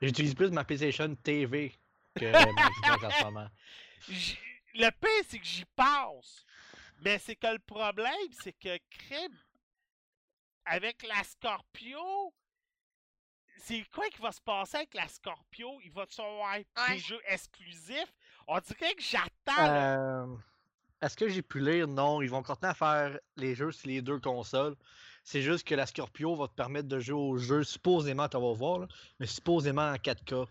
J'utilise 0.02 0.36
plus 0.36 0.52
ma 0.52 0.64
PlayStation 0.64 1.16
TV 1.16 1.74
que 2.16 2.26
ma 2.32 2.70
Xbox 2.70 3.04
en 3.04 3.12
ce 3.12 3.24
moment. 3.24 3.50
Le 4.76 4.90
pire, 4.90 5.26
c'est 5.28 5.40
que 5.40 5.46
j'y 5.46 5.66
pense. 5.76 6.46
Mais 7.02 7.20
c'est 7.20 7.36
que 7.36 7.48
le 7.48 7.60
problème, 7.60 8.12
c'est 8.42 8.54
que 8.54 8.78
crime 8.90 9.38
avec 10.66 11.04
la 11.04 11.24
Scorpio, 11.24 12.34
c'est 13.58 13.84
quoi 13.94 14.08
qui 14.10 14.22
va 14.22 14.32
se 14.32 14.42
passer 14.42 14.78
avec 14.78 14.94
la 14.94 15.08
Scorpio? 15.08 15.80
Il 15.84 15.92
va-tu 15.92 16.22
avoir 16.22 16.56
des 16.58 16.66
Ouais. 16.78 16.98
jeux 17.00 17.22
exclusifs? 17.28 18.14
On 18.48 18.60
dirait 18.60 18.94
que 18.96 19.02
j'attends. 19.02 19.68
Euh, 19.68 20.36
Est-ce 21.02 21.18
que 21.18 21.28
j'ai 21.28 21.42
pu 21.42 21.60
lire? 21.60 21.88
Non, 21.88 22.22
ils 22.22 22.30
vont 22.30 22.44
continuer 22.44 22.72
à 22.72 22.74
faire 22.74 23.20
les 23.36 23.56
jeux 23.56 23.72
sur 23.72 23.88
les 23.90 24.02
deux 24.02 24.20
consoles. 24.20 24.76
C'est 25.24 25.42
juste 25.42 25.66
que 25.66 25.76
la 25.76 25.86
Scorpio 25.86 26.36
va 26.36 26.48
te 26.48 26.54
permettre 26.54 26.88
de 26.88 27.00
jouer 27.00 27.20
au 27.20 27.38
jeu, 27.38 27.64
supposément, 27.64 28.28
tu 28.28 28.38
vas 28.38 28.54
voir, 28.54 28.80
là, 28.80 28.88
mais 29.20 29.26
supposément 29.26 29.90
en 29.90 29.96
4K. 29.96 30.48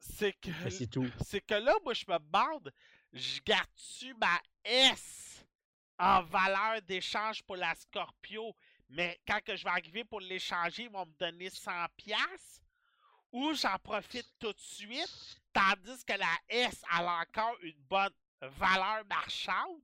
C'est 0.00 0.32
que, 0.32 0.50
Mais 0.64 0.70
c'est 0.70 0.88
tout. 0.88 1.06
c'est 1.24 1.40
que 1.40 1.54
là, 1.54 1.74
moi, 1.84 1.94
je 1.94 2.04
me 2.08 2.18
demande, 2.18 2.72
je 3.12 3.40
garde-tu 3.46 4.14
ma 4.14 4.40
S 4.64 5.44
en 5.98 6.22
valeur 6.24 6.82
d'échange 6.82 7.42
pour 7.44 7.56
la 7.56 7.74
Scorpio? 7.74 8.54
Mais 8.88 9.20
quand 9.26 9.40
que 9.44 9.56
je 9.56 9.62
vais 9.64 9.70
arriver 9.70 10.04
pour 10.04 10.20
l'échanger, 10.20 10.84
ils 10.84 10.90
vont 10.90 11.06
me 11.06 11.14
donner 11.18 11.48
100$? 11.48 11.88
piastres? 11.96 12.62
ou 13.32 13.54
j'en 13.54 13.78
profite 13.78 14.28
tout 14.38 14.52
de 14.52 14.60
suite, 14.60 15.40
tandis 15.52 16.04
que 16.04 16.12
la 16.12 16.36
S 16.48 16.82
a 16.90 17.02
encore 17.22 17.56
une 17.62 17.80
bonne 17.88 18.12
valeur 18.40 19.04
marchande, 19.08 19.80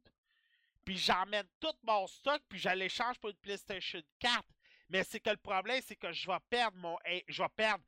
puis 0.88 0.96
j'emmène 0.96 1.44
tout 1.60 1.74
mon 1.82 2.06
stock, 2.06 2.40
puis 2.48 2.58
je 2.58 2.70
l'échange 2.70 3.18
pour 3.18 3.28
une 3.28 3.36
PlayStation 3.36 4.00
4. 4.20 4.42
Mais 4.88 5.04
c'est 5.04 5.20
que 5.20 5.28
le 5.28 5.36
problème, 5.36 5.82
c'est 5.86 5.96
que 5.96 6.10
je 6.12 6.26
vais 6.26 6.38
perdre 6.48 6.78
mon. 6.78 6.96
eh, 7.04 7.22
Je 7.28 7.42
vais 7.42 7.48
perdre 7.54 7.84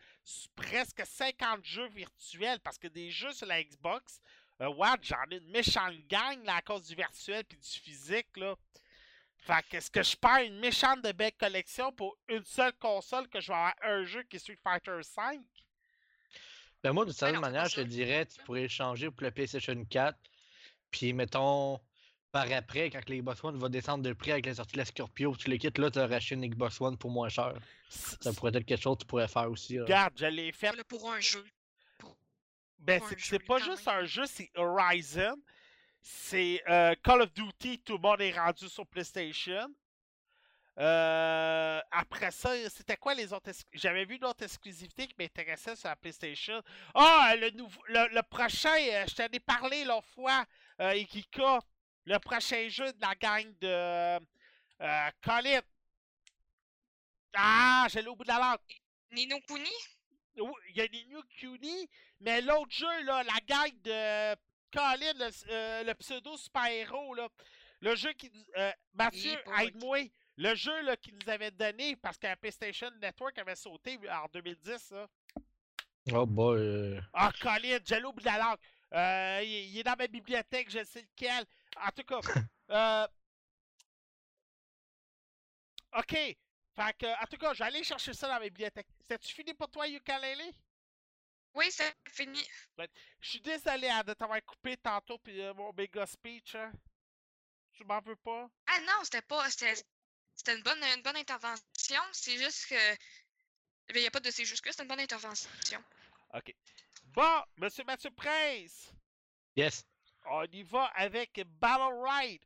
presque 0.55 1.01
50 1.07 1.65
jeux 1.65 1.89
virtuels 1.89 2.61
parce 2.61 2.77
que 2.77 2.89
des 2.89 3.11
jeux 3.11 3.33
sur 3.33 3.47
la 3.47 3.65
Xbox, 3.65 4.21
euh, 4.61 4.69
what, 4.69 4.99
j'en 5.01 5.25
ai 5.31 5.37
une 5.39 5.51
méchante 5.51 5.95
gang 6.09 6.45
là, 6.45 6.57
à 6.57 6.61
cause 6.61 6.89
du 6.89 6.95
virtuel 6.95 7.43
puis 7.45 7.57
du 7.57 7.71
physique 7.71 8.37
là. 8.37 8.55
Fait 9.39 9.65
que 9.71 9.79
est-ce 9.79 9.91
que 9.91 10.03
je 10.03 10.15
perds 10.15 10.45
une 10.45 10.59
méchante 10.59 11.01
de 11.01 11.13
belle 11.13 11.33
collection 11.33 11.91
pour 11.93 12.19
une 12.29 12.45
seule 12.45 12.75
console 12.75 13.29
que 13.29 13.41
je 13.41 13.47
vais 13.47 13.55
avoir 13.55 13.75
un 13.81 14.05
jeu 14.05 14.25
qui 14.25 14.37
est 14.37 14.41
Street 14.41 14.59
Fighter 14.63 14.91
V? 15.01 15.41
Ben 16.83 16.93
moi, 16.93 17.07
d'une 17.07 17.15
certaine 17.15 17.37
c'est 17.37 17.41
pas 17.41 17.49
manière, 17.51 17.67
je 17.67 17.77
te 17.77 17.81
dirais, 17.81 18.27
tu 18.27 18.43
pourrais 18.43 18.65
échanger 18.65 19.11
pour 19.11 19.23
le 19.23 19.31
PlayStation 19.31 19.83
4. 19.87 20.19
Puis, 20.91 21.15
mettons, 21.15 21.81
par 22.33 22.51
après, 22.53 22.91
quand 22.91 23.09
les 23.09 23.18
Xbox 23.20 23.43
One 23.43 23.57
va 23.59 23.68
descendre 23.68 24.05
de 24.05 24.12
prix 24.12 24.33
avec 24.33 24.47
la 24.47 24.55
sortie 24.55 24.72
de 24.72 24.78
la 24.78 24.85
Scorpio, 24.85 25.35
tu 25.37 25.51
les 25.51 25.59
quittes 25.59 25.78
là, 25.78 25.91
tu 25.91 25.99
as 25.99 26.07
racheté 26.07 26.35
une 26.35 26.47
Xbox 26.47 26.81
One 26.81 26.97
pour 26.97 27.11
moins 27.11 27.28
cher. 27.28 27.55
Ça 27.89 28.33
pourrait 28.33 28.53
être 28.55 28.64
quelque 28.64 28.81
chose 28.81 28.97
que 28.97 29.03
tu 29.03 29.07
pourrais 29.07 29.28
faire 29.28 29.51
aussi. 29.51 29.76
là. 29.76 29.83
Regarde, 29.83 30.14
je 30.16 30.26
l'ai 30.26 30.53
fait. 30.53 30.70
Pour 30.85 31.11
un 31.12 31.20
jeu. 31.20 31.45
Ben, 32.78 33.01
c'est 33.18 33.39
pas 33.41 33.59
juste 33.59 33.87
même. 33.87 33.97
un 33.97 34.05
jeu, 34.05 34.26
c'est 34.26 34.51
Horizon. 34.57 35.37
C'est 36.01 36.62
euh, 36.68 36.95
Call 37.03 37.22
of 37.22 37.33
Duty, 37.35 37.81
tout 37.81 37.95
le 37.95 37.99
monde 37.99 38.20
est 38.22 38.33
rendu 38.33 38.68
sur 38.68 38.87
PlayStation. 38.87 39.68
Euh, 40.78 41.81
après 41.91 42.31
ça, 42.31 42.53
c'était 42.70 42.97
quoi 42.97 43.12
les 43.12 43.33
autres 43.35 43.51
J'avais 43.74 44.07
vu 44.07 44.18
d'autres 44.18 44.45
exclusivités 44.45 45.07
qui 45.07 45.14
m'intéressaient 45.18 45.76
sur 45.76 45.89
la 45.91 45.97
PlayStation. 45.97 46.62
Ah, 46.95 47.35
le, 47.39 47.51
nouveau, 47.51 47.81
le, 47.89 48.14
le 48.14 48.22
prochain, 48.22 48.70
euh, 48.70 49.05
je 49.07 49.14
t'en 49.14 49.26
ai 49.31 49.41
parlé 49.41 49.85
l'autre 49.85 50.09
fois, 50.14 50.45
euh, 50.81 50.93
Ikika. 50.93 51.59
Le 52.07 52.19
prochain 52.19 52.69
jeu 52.69 52.93
de 52.93 53.01
la 53.01 53.15
gang 53.15 53.45
de 53.61 54.19
euh, 54.81 55.11
Colin. 55.23 55.61
Ah, 57.35 57.87
j'ai 57.91 58.07
au 58.07 58.17
bout 58.17 58.25
de 58.25 58.29
la 58.29 58.39
langue. 58.39 58.59
Nino 59.13 59.39
Kuni? 59.47 59.71
Oui, 60.37 60.53
il 60.71 60.77
y 60.77 60.81
a 60.81 60.89
Nino 60.89 61.23
Kuni, 61.39 61.89
mais 62.21 62.41
l'autre 62.41 62.71
jeu, 62.73 63.03
là, 63.05 63.23
la 63.23 63.39
gang 63.47 63.73
de 63.83 64.35
Colin, 64.73 65.13
le, 65.15 65.31
euh, 65.51 65.83
le 65.85 65.95
pseudo 65.95 66.37
super-héros, 66.37 67.15
là, 67.15 67.29
le 67.81 67.95
jeu 67.95 68.13
qui 68.13 68.31
nous. 68.33 68.45
euh, 68.57 68.73
Mathieu, 68.95 69.37
aide-moi. 69.61 69.99
Le 70.37 70.55
jeu 70.55 70.81
là, 70.83 70.97
qui 70.97 71.13
nous 71.13 71.29
avait 71.31 71.51
donné 71.51 71.97
parce 71.97 72.17
que 72.17 72.27
la 72.27 72.37
PlayStation 72.37 72.91
Network 73.03 73.37
avait 73.39 73.57
sauté 73.57 73.99
en 74.11 74.27
2010. 74.33 74.93
Là. 74.93 75.07
Oh 76.13 76.25
boy. 76.25 76.59
euh, 76.59 77.01
Ah, 77.13 77.31
Colin, 77.43 77.79
j'ai 77.85 78.03
au 78.03 78.13
bout 78.13 78.21
de 78.21 78.25
la 78.25 78.39
langue. 78.39 78.59
Euh, 78.95 79.41
il, 79.43 79.71
il 79.71 79.79
est 79.79 79.83
dans 79.83 79.97
ma 79.99 80.07
bibliothèque, 80.07 80.71
je 80.71 80.83
sais 80.85 81.03
lequel. 81.03 81.45
En 81.77 81.91
tout 81.91 82.05
cas, 82.05 82.21
euh, 82.71 83.09
OK. 85.97 86.12
Fait 86.12 86.97
que, 86.99 87.23
en 87.23 87.27
tout 87.27 87.37
cas, 87.37 87.55
j'allais 87.55 87.83
chercher 87.85 88.14
ça 88.14 88.29
dans 88.29 88.35
ma 88.35 88.41
bibliothèque. 88.41 88.87
C'est-tu 89.09 89.35
fini 89.35 89.55
pour 89.55 89.68
toi, 89.71 89.89
Ukulele? 89.89 90.53
Oui, 91.55 91.66
c'est 91.71 91.95
fini. 92.09 92.43
Je 93.21 93.29
suis 93.29 93.41
désolé 93.41 93.89
hein, 93.89 94.05
de 94.05 94.14
t'avoir 94.14 94.41
coupé 94.45 94.77
tantôt 94.77 95.18
puis 95.18 95.41
euh, 95.41 95.53
mon 95.55 95.73
méga 95.73 96.07
speech. 96.07 96.55
Hein. 96.55 96.73
Tu 97.73 97.85
m'en 97.85 98.01
veux 98.01 98.16
pas? 98.16 98.49
Ah 98.68 98.81
non, 98.83 99.03
c'était 99.03 99.23
pas. 99.23 99.51
C'était 99.51 99.75
c'était 100.37 100.57
une 100.57 100.62
bonne, 100.62 100.83
une 100.97 101.03
bonne 101.03 101.16
intervention. 101.16 102.01
C'est 102.12 102.39
juste 102.39 102.66
que. 102.66 102.97
Il 103.93 104.01
n'y 104.01 104.07
a 104.07 104.11
pas 104.11 104.21
de 104.21 104.31
c'est 104.31 104.45
juste 104.45 104.62
que 104.62 104.73
c'est 104.73 104.83
une 104.83 104.89
bonne 104.89 105.01
intervention. 105.01 105.51
OK. 106.33 106.55
Bon, 107.07 107.43
Monsieur 107.57 107.83
Mathieu 107.85 108.11
Prince, 108.12 108.93
Yes. 109.57 109.85
On 110.31 110.45
y 110.53 110.62
va 110.62 110.85
avec 110.97 111.45
Battle 111.61 111.95
Ride. 112.05 112.41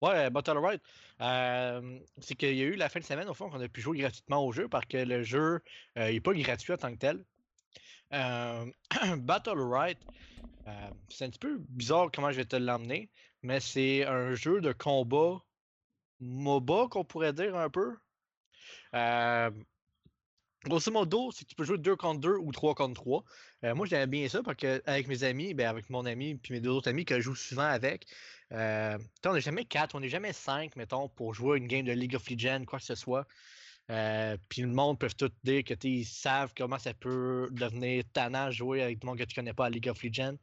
Ouais, 0.00 0.30
Battle 0.30 0.58
Royale. 0.58 0.80
euh, 1.20 1.98
c'est 2.18 2.36
qu'il 2.36 2.54
y 2.54 2.62
a 2.62 2.66
eu 2.66 2.76
la 2.76 2.88
fin 2.88 3.00
de 3.00 3.04
semaine, 3.04 3.28
au 3.28 3.34
fond, 3.34 3.50
qu'on 3.50 3.60
a 3.60 3.68
pu 3.68 3.80
jouer 3.80 3.98
gratuitement 3.98 4.44
au 4.46 4.52
jeu 4.52 4.68
parce 4.68 4.86
que 4.86 4.98
le 4.98 5.24
jeu 5.24 5.60
euh, 5.96 6.12
n'est 6.12 6.20
pas 6.20 6.32
gratuit 6.34 6.72
en 6.72 6.76
tant 6.76 6.92
que 6.92 6.98
tel. 6.98 7.24
Euh, 8.12 8.64
Battle 9.18 9.58
euh, 9.58 10.90
c'est 11.08 11.24
un 11.24 11.30
petit 11.30 11.38
peu 11.38 11.58
bizarre 11.68 12.10
comment 12.12 12.30
je 12.30 12.36
vais 12.36 12.44
te 12.44 12.56
l'emmener, 12.56 13.10
mais 13.42 13.58
c'est 13.58 14.04
un 14.04 14.34
jeu 14.34 14.60
de 14.60 14.72
combat 14.72 15.42
MOBA 16.20 16.88
qu'on 16.90 17.04
pourrait 17.04 17.32
dire 17.32 17.56
un 17.56 17.70
peu. 17.70 17.96
Euh, 20.66 20.68
grosso 20.68 20.90
modo, 20.90 21.30
c'est 21.32 21.44
que 21.44 21.50
tu 21.50 21.54
peux 21.54 21.64
jouer 21.64 21.78
2 21.78 21.96
contre 21.96 22.20
2 22.20 22.36
ou 22.36 22.52
3 22.52 22.74
contre 22.74 22.94
3. 22.94 23.24
Euh, 23.64 23.74
moi, 23.74 23.86
j'aime 23.86 24.10
bien 24.10 24.28
ça 24.28 24.42
parce 24.42 24.56
que 24.56 24.82
avec 24.86 25.08
mes 25.08 25.24
amis, 25.24 25.54
ben, 25.54 25.68
avec 25.68 25.90
mon 25.90 26.06
ami 26.06 26.36
puis 26.36 26.54
mes 26.54 26.60
deux 26.60 26.70
autres 26.70 26.88
amis 26.90 27.04
que 27.04 27.16
je 27.16 27.20
joue 27.22 27.34
souvent 27.34 27.62
avec, 27.64 28.06
euh, 28.52 28.98
on 29.26 29.34
n'est 29.34 29.40
jamais 29.40 29.64
4, 29.64 29.94
on 29.94 30.00
n'est 30.00 30.08
jamais 30.08 30.32
5, 30.32 30.76
mettons, 30.76 31.08
pour 31.08 31.34
jouer 31.34 31.58
une 31.58 31.66
game 31.66 31.84
de 31.84 31.92
League 31.92 32.16
of 32.16 32.28
Legends, 32.30 32.64
quoi 32.66 32.78
que 32.78 32.84
ce 32.84 32.94
soit. 32.94 33.26
Euh, 33.90 34.36
puis 34.50 34.62
le 34.62 34.68
monde 34.68 34.98
peut 34.98 35.08
tout 35.16 35.30
dire 35.44 35.64
que 35.64 35.74
ils 35.84 36.04
savent 36.04 36.52
comment 36.56 36.78
ça 36.78 36.92
peut 36.92 37.48
devenir 37.52 38.04
tannant 38.12 38.50
jouer 38.50 38.82
avec 38.82 38.98
du 39.00 39.06
monde 39.06 39.18
que 39.18 39.24
tu 39.24 39.34
connais 39.34 39.54
pas 39.54 39.66
à 39.66 39.70
League 39.70 39.88
of 39.88 40.02
Legends. 40.02 40.36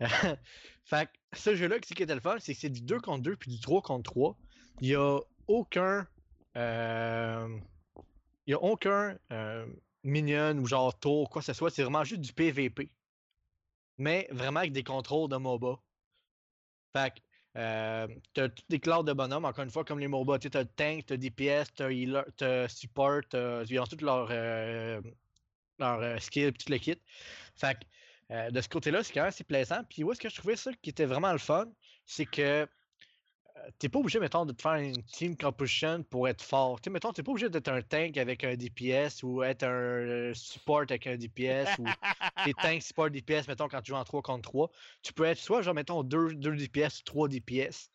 fait 0.84 1.06
que 1.06 1.12
ce 1.32 1.54
jeu-là, 1.54 1.76
ce 1.86 1.94
qui 1.94 2.02
était 2.02 2.14
le 2.14 2.20
fun, 2.20 2.36
c'est 2.40 2.54
que 2.54 2.60
c'est 2.60 2.70
du 2.70 2.82
2 2.82 3.00
contre 3.00 3.22
2 3.22 3.36
puis 3.36 3.50
du 3.52 3.60
3 3.60 3.82
contre 3.82 4.10
3. 4.10 4.36
Il 4.80 4.88
n'y 4.88 4.94
a 4.96 5.20
aucun. 5.46 6.06
euh, 6.56 7.48
il 8.46 8.52
y 8.52 8.54
a 8.54 8.62
aucun 8.62 9.18
euh, 9.32 9.66
minion 10.04 10.56
ou 10.58 10.66
genre 10.66 10.98
tour, 10.98 11.30
quoi 11.30 11.40
que 11.42 11.46
ce 11.46 11.52
soit. 11.52 11.70
C'est 11.70 11.82
vraiment 11.82 12.04
juste 12.04 12.20
du 12.22 12.32
PVP. 12.32 12.90
Mais 13.98 14.28
vraiment 14.30 14.60
avec 14.60 14.72
des 14.72 14.84
contrôles 14.84 15.30
de 15.30 15.36
MOBA. 15.36 15.82
Fait 16.96 17.14
que 17.14 17.20
euh, 17.58 18.08
t'as 18.34 18.48
toutes 18.48 18.64
les 18.70 18.80
classes 18.80 19.04
de 19.04 19.12
bonhomme, 19.12 19.44
encore 19.44 19.64
une 19.64 19.70
fois, 19.70 19.84
comme 19.84 19.98
les 19.98 20.08
MOBA. 20.08 20.38
Tu 20.38 20.48
as 20.56 20.64
tank, 20.64 21.06
t'as 21.06 21.16
DPS, 21.16 21.72
t'as 21.74 21.90
healer, 21.90 22.22
t'as 22.36 22.68
support, 22.68 23.20
t'as- 23.28 23.64
ils 23.64 23.78
ont 23.78 23.84
tous 23.86 24.02
leurs 24.04 24.28
euh, 24.30 25.00
leur, 25.78 26.00
euh, 26.00 26.18
skills, 26.18 26.52
tout 26.54 26.70
le 26.72 26.78
kit. 26.78 26.96
Fait 27.56 27.78
que 28.30 28.50
de 28.50 28.60
ce 28.62 28.68
côté-là, 28.68 29.02
c'est 29.04 29.12
quand 29.12 29.20
même 29.22 29.28
assez 29.28 29.44
plaisant. 29.44 29.84
Puis 29.90 30.04
où 30.04 30.12
est-ce 30.12 30.20
que 30.20 30.30
je 30.30 30.36
trouvais 30.36 30.56
ça 30.56 30.72
qui 30.74 30.90
était 30.90 31.04
vraiment 31.06 31.32
le 31.32 31.38
fun, 31.38 31.66
c'est 32.06 32.26
que 32.26 32.66
t'es 33.78 33.88
pas 33.88 33.98
obligé, 33.98 34.18
mettons, 34.18 34.44
de 34.44 34.52
te 34.52 34.62
faire 34.62 34.74
une 34.74 35.02
team 35.04 35.36
composition 35.36 36.02
pour 36.04 36.28
être 36.28 36.42
fort. 36.42 36.80
Tu 36.80 36.84
sais, 36.88 36.90
mettons, 36.90 37.12
t'es 37.12 37.22
pas 37.22 37.30
obligé 37.30 37.48
d'être 37.48 37.68
un 37.68 37.82
tank 37.82 38.16
avec 38.16 38.44
un 38.44 38.56
DPS 38.56 39.22
ou 39.22 39.42
être 39.42 39.62
un 39.64 39.68
euh, 39.70 40.34
support 40.34 40.82
avec 40.82 41.06
un 41.06 41.16
DPS 41.16 41.78
ou 41.78 41.84
t'es 42.44 42.52
tank, 42.54 42.82
support, 42.82 43.10
DPS, 43.10 43.48
mettons, 43.48 43.68
quand 43.68 43.82
tu 43.82 43.92
joues 43.92 43.98
en 43.98 44.04
3 44.04 44.22
contre 44.22 44.42
3. 44.42 44.70
Tu 45.02 45.12
peux 45.12 45.24
être 45.24 45.38
soit, 45.38 45.62
genre, 45.62 45.74
mettons, 45.74 46.02
2, 46.02 46.34
2 46.34 46.56
DPS 46.56 47.00
ou 47.00 47.04
3 47.04 47.28
DPS. 47.28 47.90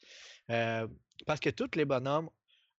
Euh, 0.51 0.88
parce 1.26 1.39
que 1.39 1.49
tous 1.49 1.76
les 1.76 1.86
bonhommes 1.86 2.30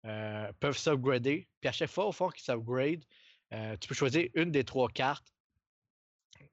euh, 0.07 0.51
peuvent 0.61 0.79
s'upgrader. 0.79 1.49
Puis 1.61 1.69
à 1.69 1.73
chaque 1.73 1.91
fois, 1.91 2.07
au 2.07 2.13
fond, 2.13 2.29
qu'ils 2.31 2.45
s'upgrade, 2.45 3.05
euh, 3.53 3.77
tu 3.81 3.89
peux 3.89 3.95
choisir 3.95 4.29
une 4.35 4.51
des 4.51 4.65
trois 4.65 4.89
cartes 4.89 5.27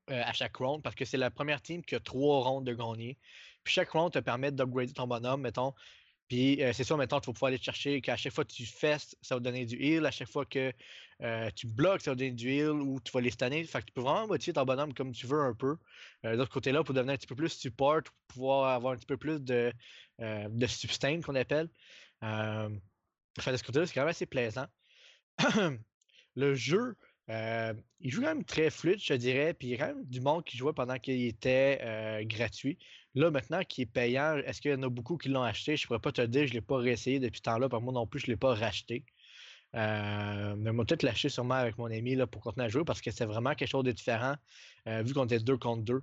à 0.08 0.34
chaque 0.34 0.56
round 0.58 0.84
parce 0.84 0.96
que 0.96 1.04
c'est 1.04 1.18
la 1.18 1.32
première 1.32 1.62
team 1.62 1.84
qui 1.84 1.96
a 1.96 2.00
trois 2.00 2.44
rondes 2.44 2.66
de 2.66 2.74
gagner. 2.74 3.18
Puis 3.64 3.74
chaque 3.74 3.90
round 3.90 4.12
te 4.12 4.20
permet 4.20 4.52
d'upgrader 4.52 4.94
ton 4.94 5.08
bonhomme, 5.08 5.42
mettons. 5.42 5.74
Puis 6.28 6.64
euh, 6.64 6.74
c'est 6.74 6.84
sûr, 6.84 6.98
mettons, 6.98 7.20
tu 7.20 7.28
vas 7.28 7.34
pouvoir 7.34 7.50
aller 7.50 7.60
te 7.60 7.64
chercher 7.64 8.02
qu'à 8.02 8.18
chaque 8.18 8.34
fois 8.34 8.44
que 8.46 8.52
tu 8.52 8.66
festes, 8.66 9.16
ça 9.22 9.36
va 9.36 9.40
te 9.40 9.44
donner 9.44 9.66
du 9.66 9.78
heal. 9.78 10.06
À 10.06 10.12
chaque 10.12 10.30
fois 10.30 10.46
que 10.46 10.74
euh, 11.22 11.50
tu 11.56 11.68
bloques, 11.68 12.02
ça 12.02 12.12
va 12.12 12.16
te 12.16 12.20
donner 12.20 12.32
du 12.32 12.50
heal 12.50 12.72
ou 12.72 13.00
tu 13.00 13.12
vas 13.12 13.22
les 13.22 13.30
stunner. 13.30 13.64
Fait 13.66 13.82
que 13.82 13.86
tu 13.86 13.94
peux 13.94 14.02
vraiment 14.02 14.28
modifier 14.28 14.54
ton 14.54 14.66
bonhomme 14.66 14.94
comme 14.94 15.12
tu 15.12 15.28
veux 15.28 15.42
un 15.42 15.54
peu. 15.54 15.78
Euh, 16.26 16.32
de 16.32 16.38
l'autre 16.38 16.52
côté-là, 16.52 16.84
pour 16.84 16.96
devenir 16.96 17.14
un 17.14 17.18
petit 17.18 17.28
peu 17.28 17.36
plus 17.36 17.50
support, 17.50 18.02
pour 18.04 18.16
pouvoir 18.28 18.74
avoir 18.74 18.94
un 18.94 18.98
petit 18.98 19.06
peu 19.06 19.18
plus 19.18 19.40
de, 19.40 19.72
de 20.20 20.68
sustain 20.68 21.22
qu'on 21.22 21.36
appelle. 21.36 21.70
Fait, 22.22 23.52
de 23.52 23.58
ce 23.58 23.64
côté-là, 23.64 23.86
c'est 23.86 23.94
quand 23.94 24.02
même 24.02 24.10
assez 24.10 24.26
plaisant. 24.26 24.66
le 26.36 26.56
jeu, 26.56 26.96
il 27.28 28.10
joue 28.10 28.22
quand 28.22 28.30
même 28.30 28.46
très 28.46 28.72
fluide, 28.72 29.00
je 29.00 29.14
dirais. 29.14 29.54
Puis 29.54 29.68
il 29.68 29.72
y 29.72 29.74
a 29.76 29.78
quand 29.78 29.94
même 29.94 30.06
du 30.06 30.22
monde 30.22 30.44
qui 30.44 30.58
jouait 30.58 30.74
pendant 30.74 30.98
qu'il 30.98 31.24
était 31.26 32.24
gratuit. 32.26 32.80
Là, 33.16 33.32
maintenant 33.32 33.62
qu'il 33.64 33.84
est 33.84 33.86
payant, 33.86 34.38
est-ce 34.38 34.62
qu'il 34.62 34.72
y 34.72 34.74
en 34.74 34.84
a 34.84 34.90
beaucoup 34.90 35.18
qui 35.18 35.30
l'ont 35.30 35.44
acheté? 35.44 35.78
Je 35.78 35.88
pourrais 35.88 36.00
pas 36.00 36.12
te 36.12 36.22
dire, 36.22 36.46
je 36.48 36.52
ne 36.52 36.56
l'ai 36.56 36.62
pas 36.62 36.78
réessayé 36.78 37.20
depuis 37.20 37.38
ce 37.38 37.44
temps-là. 37.44 37.70
Par 37.70 37.82
moi 37.82 37.94
non 37.94 38.06
plus, 38.06 38.20
je 38.20 38.28
ne 38.28 38.32
l'ai 38.34 38.38
pas 38.38 38.54
racheté. 38.54 39.06
Euh, 39.76 40.56
mais 40.58 40.72
moi, 40.72 40.86
peut-être 40.86 41.04
l'acheter 41.04 41.30
sûrement 41.30 41.56
avec 41.56 41.78
mon 41.78 41.86
ami 41.86 42.16
là, 42.16 42.28
pour 42.28 42.42
continuer 42.42 42.66
à 42.66 42.70
jouer 42.70 42.84
parce 42.86 43.02
que 43.02 43.12
c'est 43.12 43.26
vraiment 43.26 43.56
quelque 43.56 43.70
chose 43.70 43.84
de 43.84 43.92
différent 43.92 44.36
euh, 44.88 45.02
vu 45.04 45.14
qu'on 45.14 45.26
était 45.26 45.40
deux 45.40 45.58
contre 45.58 45.84
deux. 45.84 46.02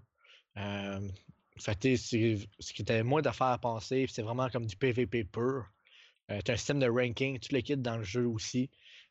Euh, 0.59 1.01
tu 1.81 1.97
ce 1.97 2.73
qui 2.73 2.83
était 2.83 3.03
moins 3.03 3.23
d'affaires 3.23 3.49
à 3.49 3.59
penser. 3.59 4.07
C'est 4.09 4.23
vraiment 4.23 4.49
comme 4.49 4.67
du 4.67 4.77
PVP 4.77 5.25
pur. 5.25 5.67
Euh, 6.31 6.41
tu 6.45 6.51
un 6.51 6.57
système 6.57 6.81
de 6.81 6.89
ranking, 6.89 7.39
le 7.51 7.61
kit 7.61 7.77
dans 7.77 7.99
le 7.99 8.05
jeu 8.05 8.27
aussi. 8.27 8.71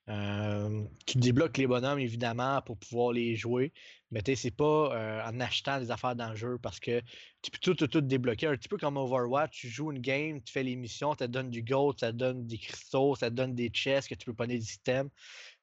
Euh, 0.10 0.84
tu 1.06 1.18
débloques 1.20 1.58
les 1.58 1.68
bonhommes, 1.68 2.00
évidemment, 2.00 2.62
pour 2.64 2.78
pouvoir 2.78 3.14
les 3.14 3.36
jouer. 3.36 3.72
Mais 4.12 4.22
tu 4.22 4.36
c'est 4.36 4.52
pas 4.52 4.94
euh, 4.94 5.22
en 5.24 5.40
achetant 5.40 5.80
des 5.80 5.90
affaires 5.92 6.16
dans 6.16 6.30
le 6.32 6.36
jeu 6.36 6.58
parce 6.62 6.80
que 6.80 7.02
tu 7.42 7.52
peux 7.52 7.60
tout, 7.60 7.76
tout, 7.76 7.88
tout 7.88 8.02
débloquer. 8.02 8.48
Un 8.48 8.58
petit 8.58 8.68
peu 8.68 8.78
comme 8.78 8.98
Overwatch, 8.98 9.62
tu 9.62 9.70
joues 9.70 9.92
une 9.92 10.00
game, 10.02 10.42
tu 10.42 10.52
fais 10.52 10.64
les 10.64 10.76
missions, 10.76 11.12
ça 11.18 11.28
te 11.28 11.32
donne 11.32 11.50
du 11.50 11.64
gold, 11.64 12.00
ça 12.00 12.12
te 12.12 12.18
donne 12.18 12.46
des 12.46 12.58
cristaux, 12.58 13.16
ça 13.16 13.30
te 13.30 13.36
donne 13.36 13.56
des 13.56 13.70
chests 13.70 14.10
que 14.10 14.16
tu 14.16 14.26
peux 14.26 14.34
prendre 14.34 14.52
des 14.52 14.74
items. 14.74 15.10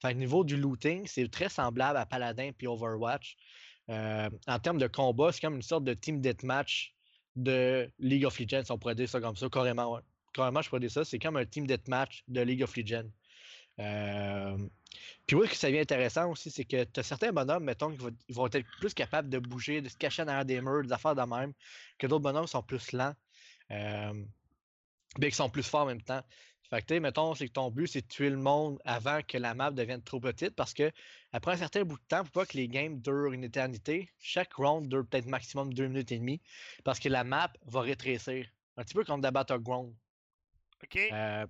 Fait 0.01 0.12
que 0.12 0.16
au 0.16 0.18
niveau 0.18 0.45
du 0.45 0.57
looting, 0.57 1.07
c'est 1.07 1.28
très 1.30 1.49
semblable 1.49 1.99
à 1.99 2.07
Paladin 2.07 2.53
puis 2.57 2.66
Overwatch. 2.66 3.36
Euh, 3.91 4.30
en 4.47 4.59
termes 4.59 4.78
de 4.78 4.86
combat, 4.86 5.32
c'est 5.32 5.41
comme 5.41 5.57
une 5.57 5.62
sorte 5.62 5.84
de 5.84 5.95
team 5.95 6.20
deathmatch 6.20 6.95
de 7.36 7.91
League 7.99 8.24
of 8.24 8.39
Legends, 8.39 8.64
on 8.70 8.78
pourrait 8.78 8.95
dire 8.95 9.09
ça 9.09 9.20
comme 9.20 9.36
ça, 9.36 9.49
carrément. 9.49 9.95
ouais. 9.95 10.01
Carrément, 10.32 10.62
je 10.62 10.68
pourrais 10.68 10.80
dire 10.80 10.91
ça. 10.91 11.05
C'est 11.05 11.18
comme 11.18 11.36
un 11.36 11.47
team 11.47 11.66
deathmatch 11.66 12.24
de 12.28 12.41
League 12.41 12.62
of 12.62 12.76
Legends. 12.76 13.11
Euh, 13.81 14.57
Puis 15.26 15.37
oui, 15.37 15.47
ce 15.47 15.53
que 15.53 15.59
ça 15.59 15.68
devient 15.68 15.81
intéressant 15.81 16.31
aussi, 16.31 16.51
c'est 16.51 16.64
que 16.64 16.85
tu 16.85 17.01
as 17.01 17.03
certains 17.03 17.33
bonhommes, 17.33 17.64
mettons, 17.64 17.91
qui 17.91 17.99
vont, 18.31 18.47
être 18.47 18.66
plus 18.81 18.95
capables 18.95 19.29
de 19.29 19.39
bouger, 19.39 19.81
de 19.81 19.89
se 19.89 19.97
cacher 19.97 20.24
derrière 20.24 20.45
des 20.45 20.61
murs, 20.61 20.83
des 20.83 20.93
affaires 20.93 21.14
de 21.14 21.22
même, 21.22 21.53
que 21.99 22.07
d'autres 22.07 22.22
bonhommes 22.22 22.47
sont 22.47 22.62
plus 22.62 22.93
lents, 22.93 23.14
euh, 23.70 24.24
mais 25.18 25.31
qui 25.31 25.37
sont 25.37 25.51
plus 25.51 25.62
forts 25.62 25.83
en 25.83 25.87
même 25.87 26.03
temps. 26.03 26.22
Fait 26.70 26.83
que, 26.83 26.87
tu 26.87 26.95
sais, 26.95 27.01
mettons, 27.01 27.35
c'est 27.35 27.49
que 27.49 27.53
ton 27.53 27.70
but, 27.70 27.87
c'est 27.87 28.03
de 28.03 28.07
tuer 28.09 28.29
le 28.29 28.37
monde 28.37 28.79
avant 28.85 29.22
que 29.22 29.39
la 29.39 29.55
map 29.55 29.70
devienne 29.70 30.03
trop 30.03 30.20
petite, 30.20 30.55
parce 30.55 30.74
que 30.74 30.93
après 31.33 31.53
un 31.53 31.57
certain 31.57 31.83
bout 31.85 31.97
de 31.97 32.05
temps, 32.09 32.24
pour 32.24 32.33
pas 32.33 32.47
que 32.47 32.59
les 32.59 32.68
games 32.68 33.01
durent 33.01 33.33
une 33.33 33.45
éternité, 33.45 34.11
chaque 34.18 34.53
round 34.53 34.87
dure 34.89 35.07
peut-être 35.07 35.26
maximum 35.26 35.72
deux 35.72 35.87
minutes 35.87 36.12
et 36.12 36.18
demie, 36.18 36.43
parce 36.85 36.99
que 36.99 37.09
la 37.09 37.24
map 37.24 37.51
va 37.66 37.81
rétrécir. 37.81 38.47
Un 38.76 38.85
petit 38.85 38.95
peu 38.95 39.05
comme 39.05 39.20
dans 39.22 39.33
Battleground. 39.33 39.95
OK? 40.85 40.99
Euh, 41.11 41.47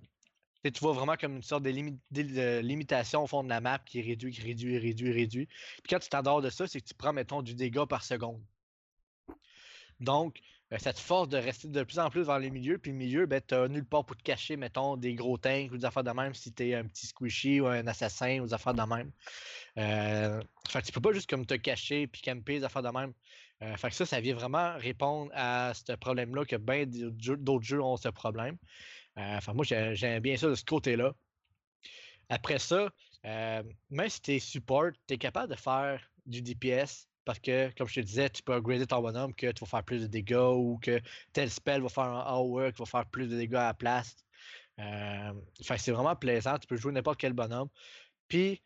sais, 0.63 0.71
tu 0.71 0.79
vois 0.79 0.93
vraiment 0.93 1.15
comme 1.15 1.37
une 1.37 1.43
sorte 1.43 1.63
de 1.63 1.69
limitation 2.61 3.23
au 3.23 3.27
fond 3.27 3.43
de 3.43 3.49
la 3.49 3.61
map 3.61 3.79
qui 3.79 4.01
réduit, 4.01 4.31
qui 4.31 4.41
réduit, 4.41 4.77
réduit, 4.77 5.11
réduit. 5.11 5.47
Puis 5.47 5.89
quand 5.89 5.99
tu 5.99 6.09
t'endors 6.09 6.41
de 6.41 6.49
ça, 6.49 6.67
c'est 6.67 6.81
que 6.81 6.87
tu 6.87 6.93
prends, 6.93 7.13
mettons, 7.13 7.41
du 7.41 7.55
dégât 7.55 7.85
par 7.85 8.03
seconde. 8.03 8.41
Donc, 9.99 10.39
euh, 10.71 10.77
ça 10.77 10.93
te 10.93 10.99
force 10.99 11.29
de 11.29 11.37
rester 11.37 11.67
de 11.67 11.83
plus 11.83 11.99
en 11.99 12.09
plus 12.09 12.23
vers 12.23 12.39
les 12.39 12.51
milieux. 12.51 12.77
Puis 12.77 12.91
le 12.91 12.97
milieu, 12.97 13.25
ben, 13.25 13.41
tu 13.45 13.55
nulle 13.69 13.85
part 13.85 14.05
pour 14.05 14.15
te 14.15 14.23
cacher, 14.23 14.55
mettons, 14.55 14.97
des 14.97 15.15
gros 15.15 15.37
tanks 15.37 15.71
ou 15.71 15.77
des 15.77 15.85
affaires 15.85 16.03
de 16.03 16.11
même 16.11 16.33
si 16.33 16.53
tu 16.53 16.69
es 16.69 16.75
un 16.75 16.85
petit 16.85 17.07
squishy 17.07 17.59
ou 17.59 17.67
un 17.67 17.87
assassin 17.87 18.39
ou 18.39 18.45
des 18.45 18.53
affaires 18.53 18.73
de 18.75 18.83
même. 18.83 19.11
Euh, 19.77 20.41
fait 20.69 20.81
que 20.81 20.85
tu 20.85 20.91
peux 20.91 21.01
pas 21.01 21.11
juste 21.11 21.29
comme 21.29 21.45
te 21.45 21.55
cacher 21.55 22.07
puis 22.07 22.21
camper 22.21 22.59
des 22.59 22.63
affaires 22.63 22.83
de 22.83 22.89
même. 22.89 23.13
Euh, 23.61 23.75
fait 23.75 23.89
que 23.89 23.95
ça, 23.95 24.05
ça 24.05 24.21
vient 24.21 24.35
vraiment 24.35 24.77
répondre 24.77 25.31
à 25.33 25.73
ce 25.73 25.93
problème-là 25.93 26.45
que 26.45 26.55
bien 26.55 26.85
d'autres 26.87 27.65
jeux 27.65 27.81
ont 27.81 27.97
ce 27.97 28.09
problème. 28.09 28.57
Euh, 29.19 29.37
Enfin, 29.37 29.53
moi, 29.53 29.65
j'ai- 29.65 29.95
j'aime 29.95 30.21
bien 30.21 30.37
ça 30.37 30.49
de 30.49 30.55
ce 30.55 30.65
côté-là. 30.65 31.13
Après 32.29 32.59
ça, 32.59 32.89
euh, 33.25 33.63
même 33.89 34.09
si 34.09 34.21
tu 34.21 34.31
es 34.33 34.39
support, 34.39 34.91
tu 35.07 35.15
es 35.15 35.17
capable 35.17 35.53
de 35.53 35.59
faire 35.59 36.01
du 36.25 36.41
DPS 36.41 37.07
parce 37.25 37.39
que, 37.39 37.69
comme 37.77 37.87
je 37.87 37.95
te 37.95 37.99
disais, 38.01 38.29
tu 38.29 38.43
peux 38.43 38.53
upgrader 38.53 38.87
ton 38.87 39.01
bonhomme 39.01 39.33
que 39.35 39.51
tu 39.51 39.59
vas 39.63 39.67
faire 39.69 39.83
plus 39.83 40.01
de 40.01 40.07
dégâts 40.07 40.35
ou 40.55 40.79
que 40.81 41.01
tel 41.33 41.49
spell 41.49 41.81
va 41.81 41.89
faire 41.89 42.03
un 42.05 42.37
outwork, 42.39 42.77
va 42.79 42.85
faire 42.85 43.05
plus 43.09 43.27
de 43.29 43.37
dégâts 43.37 43.55
à 43.55 43.67
la 43.67 43.73
place. 43.73 44.15
Euh, 44.79 45.33
c'est 45.61 45.91
vraiment 45.91 46.15
plaisant. 46.15 46.57
Tu 46.59 46.67
peux 46.67 46.77
jouer 46.77 46.93
n'importe 46.93 47.19
quel 47.19 47.33
bonhomme. 47.33 47.69
Puis, 48.27 48.63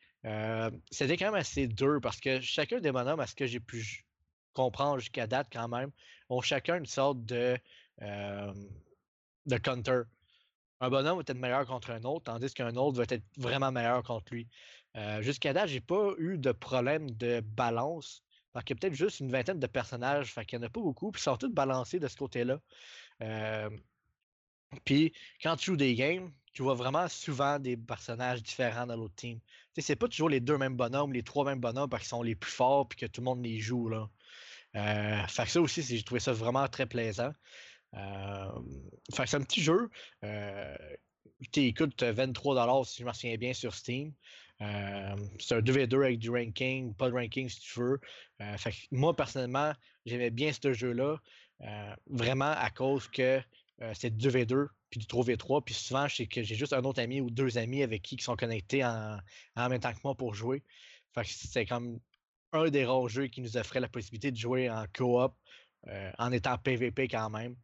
c'était 0.91 1.17
quand 1.17 1.27
même 1.27 1.35
assez 1.35 1.67
dur 1.67 1.99
parce 2.01 2.19
que 2.21 2.41
chacun 2.41 2.79
des 2.79 2.91
bonhommes, 2.91 3.19
à 3.21 3.27
ce 3.27 3.35
que 3.35 3.45
j'ai 3.47 3.59
pu 3.59 4.05
comprendre 4.53 4.99
jusqu'à 4.99 5.27
date 5.27 5.49
quand 5.51 5.67
même, 5.69 5.91
ont 6.29 6.41
chacun 6.41 6.77
une 6.77 6.85
sorte 6.85 7.25
de, 7.25 7.57
de 9.45 9.57
counter. 9.57 10.03
Un 10.83 10.89
bonhomme 10.89 11.15
va 11.15 11.21
être 11.21 11.37
meilleur 11.37 11.65
contre 11.65 11.91
un 11.91 12.03
autre, 12.03 12.25
tandis 12.25 12.53
qu'un 12.53 12.75
autre 12.75 12.97
va 12.97 13.05
être 13.07 13.23
vraiment 13.37 13.71
meilleur 13.71 14.03
contre 14.03 14.33
lui. 14.33 14.49
Euh, 14.97 15.21
jusqu'à 15.21 15.53
date, 15.53 15.69
j'ai 15.69 15.79
pas 15.79 16.11
eu 16.17 16.37
de 16.37 16.51
problème 16.51 17.09
de 17.11 17.39
balance. 17.39 18.21
Parce 18.51 18.65
qu'il 18.65 18.75
y 18.75 18.77
a 18.77 18.81
peut-être 18.81 18.93
juste 18.93 19.21
une 19.21 19.31
vingtaine 19.31 19.61
de 19.61 19.67
personnages, 19.67 20.33
fait 20.33 20.45
qu'il 20.45 20.59
n'y 20.59 20.65
en 20.65 20.67
a 20.67 20.69
pas 20.69 20.81
beaucoup, 20.81 21.09
puis 21.09 21.21
ils 21.21 21.23
sont 21.23 21.37
tous 21.37 21.47
balancés 21.47 21.99
de 22.01 22.07
ce 22.09 22.17
côté-là. 22.17 22.59
Euh, 23.21 23.69
puis 24.83 25.13
quand 25.41 25.55
tu 25.55 25.67
joues 25.67 25.77
des 25.77 25.95
games, 25.95 26.29
tu 26.51 26.63
vois 26.63 26.75
vraiment 26.75 27.07
souvent 27.07 27.59
des 27.59 27.77
personnages 27.77 28.43
différents 28.43 28.85
dans 28.85 28.97
l'autre 28.97 29.15
team. 29.15 29.39
Tu 29.39 29.45
sais, 29.75 29.81
c'est 29.81 29.95
pas 29.95 30.09
toujours 30.09 30.27
les 30.27 30.41
deux 30.41 30.57
mêmes 30.57 30.75
bonhommes, 30.75 31.13
les 31.13 31.23
trois 31.23 31.45
mêmes 31.45 31.61
bonhommes 31.61 31.89
parce 31.89 32.03
qu'ils 32.03 32.09
sont 32.09 32.23
les 32.23 32.35
plus 32.35 32.51
forts 32.51 32.89
puis 32.89 32.97
que 32.99 33.05
tout 33.05 33.21
le 33.21 33.25
monde 33.25 33.41
les 33.41 33.57
joue. 33.57 33.87
Là. 33.87 34.09
Euh, 34.75 35.27
fait 35.27 35.45
que 35.45 35.49
ça 35.49 35.61
aussi, 35.61 35.81
j'ai 35.81 36.03
trouvé 36.03 36.19
ça 36.19 36.33
vraiment 36.33 36.67
très 36.67 36.87
plaisant. 36.87 37.31
Euh, 37.95 38.59
c'est 39.09 39.35
un 39.35 39.41
petit 39.41 39.61
jeu. 39.61 39.89
Qui 41.51 41.73
coûte 41.73 42.01
23$ 42.01 42.85
si 42.85 43.01
je 43.01 43.07
me 43.07 43.13
souviens 43.13 43.37
bien 43.37 43.53
sur 43.53 43.73
Steam. 43.73 44.13
Euh, 44.61 45.15
c'est 45.39 45.55
un 45.55 45.59
2v2 45.59 45.95
avec 46.05 46.19
du 46.19 46.29
ranking, 46.29 46.93
pas 46.93 47.09
de 47.09 47.13
ranking 47.15 47.49
si 47.49 47.59
tu 47.59 47.79
veux. 47.79 47.99
Euh, 48.41 48.57
fait 48.57 48.73
moi, 48.91 49.15
personnellement, 49.15 49.73
j'aimais 50.05 50.29
bien 50.29 50.51
ce 50.53 50.73
jeu-là. 50.73 51.17
vraiment 52.07 52.51
à 52.51 52.69
cause 52.69 53.07
que 53.07 53.41
c'est 53.93 54.15
du 54.15 54.29
2v2 54.29 54.67
puis 54.89 54.99
du 54.99 55.05
3v3. 55.05 55.63
Puis 55.63 55.73
souvent, 55.73 56.07
je 56.07 56.17
sais 56.17 56.27
que 56.27 56.43
j'ai 56.43 56.55
juste 56.55 56.73
un 56.73 56.83
autre 56.83 57.01
ami 57.01 57.19
ou 57.19 57.29
deux 57.29 57.57
amis 57.57 57.83
avec 57.83 58.01
qui 58.01 58.15
qui 58.15 58.23
sont 58.23 58.35
connectés 58.35 58.83
en, 58.85 59.19
même 59.55 59.79
temps 59.79 59.93
que 59.93 59.99
moi 60.03 60.15
pour 60.15 60.33
jouer. 60.33 60.63
Fait 61.13 61.23
c'est 61.25 61.65
comme 61.65 61.99
un 62.53 62.69
des 62.69 62.85
rares 62.85 63.09
jeux 63.09 63.27
qui 63.27 63.41
nous 63.41 63.57
offrait 63.57 63.79
la 63.79 63.89
possibilité 63.89 64.31
de 64.31 64.37
jouer 64.37 64.69
en 64.69 64.85
coop 64.95 65.33
en 66.17 66.31
étant 66.31 66.57
PVP 66.57 67.07
quand 67.07 67.29
même. 67.29 67.55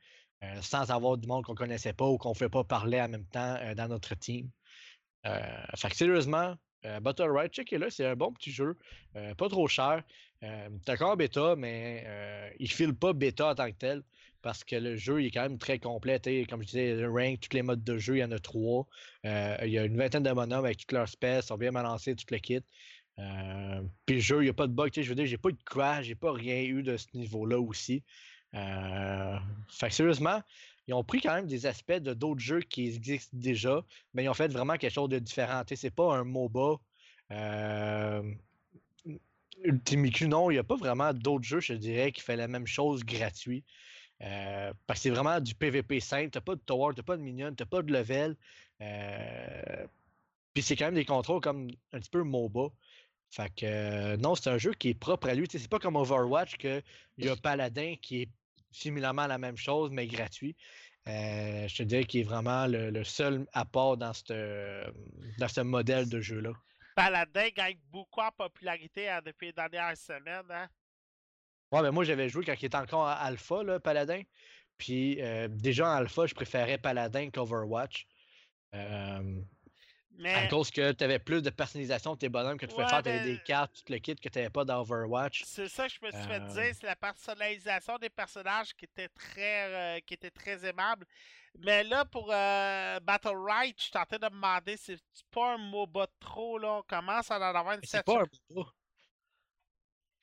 Euh, 0.41 0.61
sans 0.61 0.89
avoir 0.89 1.17
du 1.17 1.27
monde 1.27 1.43
qu'on 1.43 1.55
connaissait 1.55 1.91
pas 1.91 2.07
ou 2.07 2.17
qu'on 2.17 2.29
ne 2.29 2.35
fait 2.35 2.47
pas 2.47 2.63
parler 2.63 3.01
en 3.01 3.09
même 3.09 3.25
temps 3.25 3.57
euh, 3.59 3.75
dans 3.75 3.89
notre 3.89 4.15
team. 4.15 4.49
Euh, 5.25 5.37
fait 5.75 5.89
que 5.89 5.95
sérieusement, 5.97 6.55
Battle 7.01 7.29
Ride, 7.29 7.51
checkez-le, 7.51 7.89
c'est 7.89 8.05
un 8.05 8.15
bon 8.15 8.31
petit 8.31 8.51
jeu, 8.51 8.77
pas 9.13 9.49
trop 9.49 9.67
cher. 9.67 10.01
Encore 10.87 11.17
bêta, 11.17 11.57
mais 11.57 12.07
il 12.57 12.71
file 12.71 12.93
pas 12.93 13.11
bêta 13.11 13.49
en 13.49 13.55
tant 13.55 13.69
que 13.69 13.75
tel 13.75 14.01
parce 14.41 14.63
que 14.63 14.77
le 14.77 14.95
jeu 14.95 15.21
est 15.25 15.29
quand 15.29 15.41
même 15.41 15.57
très 15.57 15.77
complet. 15.77 16.21
Comme 16.47 16.61
je 16.61 16.67
disais, 16.67 16.95
le 16.95 17.11
rank, 17.11 17.41
tous 17.41 17.53
les 17.53 17.63
modes 17.63 17.83
de 17.83 17.97
jeu, 17.97 18.15
il 18.15 18.19
y 18.19 18.23
en 18.23 18.31
a 18.31 18.39
trois. 18.39 18.87
Il 19.25 19.67
y 19.67 19.77
a 19.77 19.83
une 19.83 19.97
vingtaine 19.97 20.23
de 20.23 20.31
bonhommes 20.31 20.63
avec 20.63 20.77
toutes 20.77 20.93
leurs 20.93 21.09
spells, 21.09 21.41
ils 21.43 21.47
sont 21.47 21.57
bien 21.57 21.73
balancés, 21.73 22.15
tout 22.15 22.23
le 22.31 22.37
kit. 22.37 22.61
Puis 24.05 24.15
le 24.15 24.21
jeu, 24.21 24.37
il 24.39 24.45
n'y 24.45 24.49
a 24.49 24.53
pas 24.53 24.67
de 24.67 24.71
bug. 24.71 24.93
Je 24.95 25.01
veux 25.01 25.15
dire, 25.15 25.25
j'ai 25.25 25.37
pas 25.37 25.49
eu 25.49 25.53
de 25.53 25.63
crash, 25.65 26.05
j'ai 26.05 26.15
pas 26.15 26.31
rien 26.31 26.61
eu 26.61 26.81
de 26.81 26.95
ce 26.95 27.07
niveau-là 27.13 27.59
aussi. 27.59 28.05
Euh, 28.55 29.37
fait 29.69 29.89
que 29.89 29.93
sérieusement, 29.93 30.41
ils 30.87 30.93
ont 30.93 31.03
pris 31.03 31.21
quand 31.21 31.33
même 31.33 31.47
des 31.47 31.65
aspects 31.65 31.91
de 31.91 32.13
d'autres 32.13 32.41
jeux 32.41 32.61
qui 32.61 32.87
existent 32.87 33.37
déjà, 33.37 33.83
mais 34.13 34.23
ils 34.23 34.29
ont 34.29 34.33
fait 34.33 34.51
vraiment 34.51 34.75
quelque 34.77 34.93
chose 34.93 35.09
de 35.09 35.19
différent. 35.19 35.61
C'est 35.71 35.93
pas 35.93 36.15
un 36.15 36.23
MOBA. 36.23 36.77
Euh... 37.31 38.23
Non, 40.27 40.49
il 40.49 40.53
n'y 40.53 40.57
a 40.57 40.63
pas 40.63 40.77
vraiment 40.77 41.13
d'autres 41.13 41.43
jeux, 41.43 41.59
je 41.59 41.73
dirais, 41.73 42.11
qui 42.11 42.21
fait 42.21 42.37
la 42.37 42.47
même 42.47 42.65
chose 42.65 43.03
gratuit. 43.03 43.63
Euh, 44.21 44.73
parce 44.87 44.99
que 44.99 45.03
c'est 45.03 45.09
vraiment 45.09 45.39
du 45.39 45.55
PVP 45.55 45.99
simple. 45.99 46.29
T'as 46.31 46.41
pas 46.41 46.55
de 46.55 46.61
tower, 46.61 46.93
t'as 46.95 47.03
pas 47.03 47.17
de 47.17 47.21
minion, 47.21 47.53
t'as 47.53 47.65
pas 47.65 47.81
de 47.81 47.91
level. 47.91 48.35
Euh, 48.81 49.85
Puis 50.53 50.63
c'est 50.63 50.75
quand 50.75 50.85
même 50.85 50.95
des 50.95 51.05
contrôles 51.05 51.41
comme 51.41 51.69
un 51.93 51.99
petit 51.99 52.09
peu 52.09 52.23
MOBA. 52.23 52.69
Fait 53.31 53.53
que 53.55 54.15
non, 54.17 54.35
c'est 54.35 54.49
un 54.49 54.57
jeu 54.57 54.73
qui 54.73 54.89
est 54.89 54.93
propre 54.95 55.29
à 55.29 55.35
lui. 55.35 55.47
C'est 55.49 55.67
pas 55.67 55.79
comme 55.79 55.95
Overwatch 55.95 56.57
qu'il 56.57 56.83
y 57.19 57.29
a 57.29 57.35
Paladin 57.35 57.95
qui 58.01 58.23
est 58.23 58.29
similairement 58.71 59.27
la 59.27 59.37
même 59.37 59.57
chose, 59.57 59.91
mais 59.91 60.07
gratuit. 60.07 60.55
Euh, 61.07 61.67
je 61.67 61.75
te 61.75 61.83
dirais 61.83 62.03
qu'il 62.03 62.21
est 62.21 62.23
vraiment 62.23 62.67
le, 62.67 62.91
le 62.91 63.03
seul 63.03 63.45
apport 63.53 63.97
dans, 63.97 64.13
cette, 64.13 64.33
dans 65.37 65.47
ce 65.47 65.61
modèle 65.61 66.09
de 66.09 66.19
jeu-là. 66.19 66.51
Paladin 66.95 67.47
gagne 67.55 67.79
beaucoup 67.91 68.19
en 68.19 68.31
popularité 68.31 69.09
hein, 69.09 69.21
depuis 69.25 69.47
les 69.47 69.53
dernières 69.53 69.95
semaines. 69.97 70.43
Hein? 70.49 70.67
Ouais, 71.71 71.81
mais 71.81 71.91
moi 71.91 72.03
j'avais 72.03 72.27
joué 72.29 72.43
quand 72.43 72.55
il 72.59 72.65
était 72.65 72.75
encore 72.75 73.01
en 73.01 73.25
alpha, 73.25 73.63
là, 73.63 73.79
Paladin. 73.79 74.21
Puis 74.77 75.21
euh, 75.21 75.47
déjà 75.47 75.87
en 75.87 75.93
alpha, 75.93 76.25
je 76.25 76.33
préférais 76.33 76.77
Paladin 76.77 77.29
qu'Overwatch. 77.29 78.05
Euh, 78.75 79.41
À 80.25 80.47
cause 80.47 80.69
que 80.69 80.91
tu 80.91 81.03
avais 81.03 81.19
plus 81.19 81.41
de 81.41 81.49
personnalisation 81.49 82.13
de 82.13 82.19
tes 82.19 82.29
bonhommes 82.29 82.57
que 82.57 82.65
tu 82.65 82.73
pouvais 82.73 82.87
faire. 82.87 83.01
Tu 83.01 83.09
avais 83.09 83.19
mais- 83.19 83.37
des 83.37 83.43
cartes, 83.43 83.73
tout 83.73 83.93
le 83.93 83.99
kit 83.99 84.15
que 84.15 84.27
tu 84.27 84.37
n'avais 84.37 84.49
pas 84.49 84.65
dans 84.65 84.81
Overwatch. 84.81 85.43
c'est 85.45 85.69
ça 85.69 85.87
que 85.87 85.93
je 85.93 86.05
me 86.05 86.11
suis 86.11 86.27
fait 86.27 86.41
Euh, 86.41 86.47
dire, 86.47 86.75
c'est 86.75 86.87
la 86.87 86.95
personnalisation 86.95 87.97
des 87.97 88.09
personnages 88.09 88.75
qui 88.75 88.85
était 88.85 89.07
très, 89.09 89.97
euh, 89.97 89.99
qui 90.01 90.15
était 90.15 90.31
très 90.31 90.65
aimable. 90.65 91.05
Mais 91.57 91.83
là, 91.83 92.05
pour 92.05 92.29
euh, 92.31 92.99
Battle 92.99 93.37
Right, 93.37 93.81
je 93.81 93.91
train 93.91 94.05
de 94.11 94.25
me 94.25 94.29
demander 94.29 94.77
si 94.77 94.97
c'est 95.13 95.25
pas 95.31 95.53
un 95.53 95.57
MOBA 95.57 96.05
de 96.05 96.11
trop, 96.19 96.57
là? 96.57 96.79
On 96.79 96.81
commence 96.83 97.31
à 97.31 97.37
en 97.37 97.41
avoir 97.41 97.73
une 97.73 97.79
C'est 97.83 98.03
pas 98.03 98.21
un 98.21 98.25
MOBA. 98.49 98.69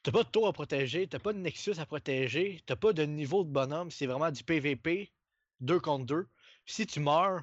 T'as 0.03 0.13
pas 0.13 0.23
de 0.23 0.29
tour 0.29 0.47
à 0.47 0.53
protéger, 0.53 1.09
t'as 1.09 1.19
pas 1.19 1.33
de 1.33 1.39
Nexus 1.39 1.81
à 1.81 1.87
protéger, 1.87 2.61
t'as 2.65 2.77
pas 2.77 2.93
de 2.93 3.03
niveau 3.05 3.43
de 3.43 3.51
bonhomme, 3.51 3.91
c'est 3.91 4.07
vraiment 4.07 4.31
du 4.31 4.45
PVP, 4.45 5.13
2 5.61 5.81
contre 5.81 6.07
2. 6.07 6.29
Si 6.65 6.87
tu 6.87 7.01
meurs, 7.01 7.43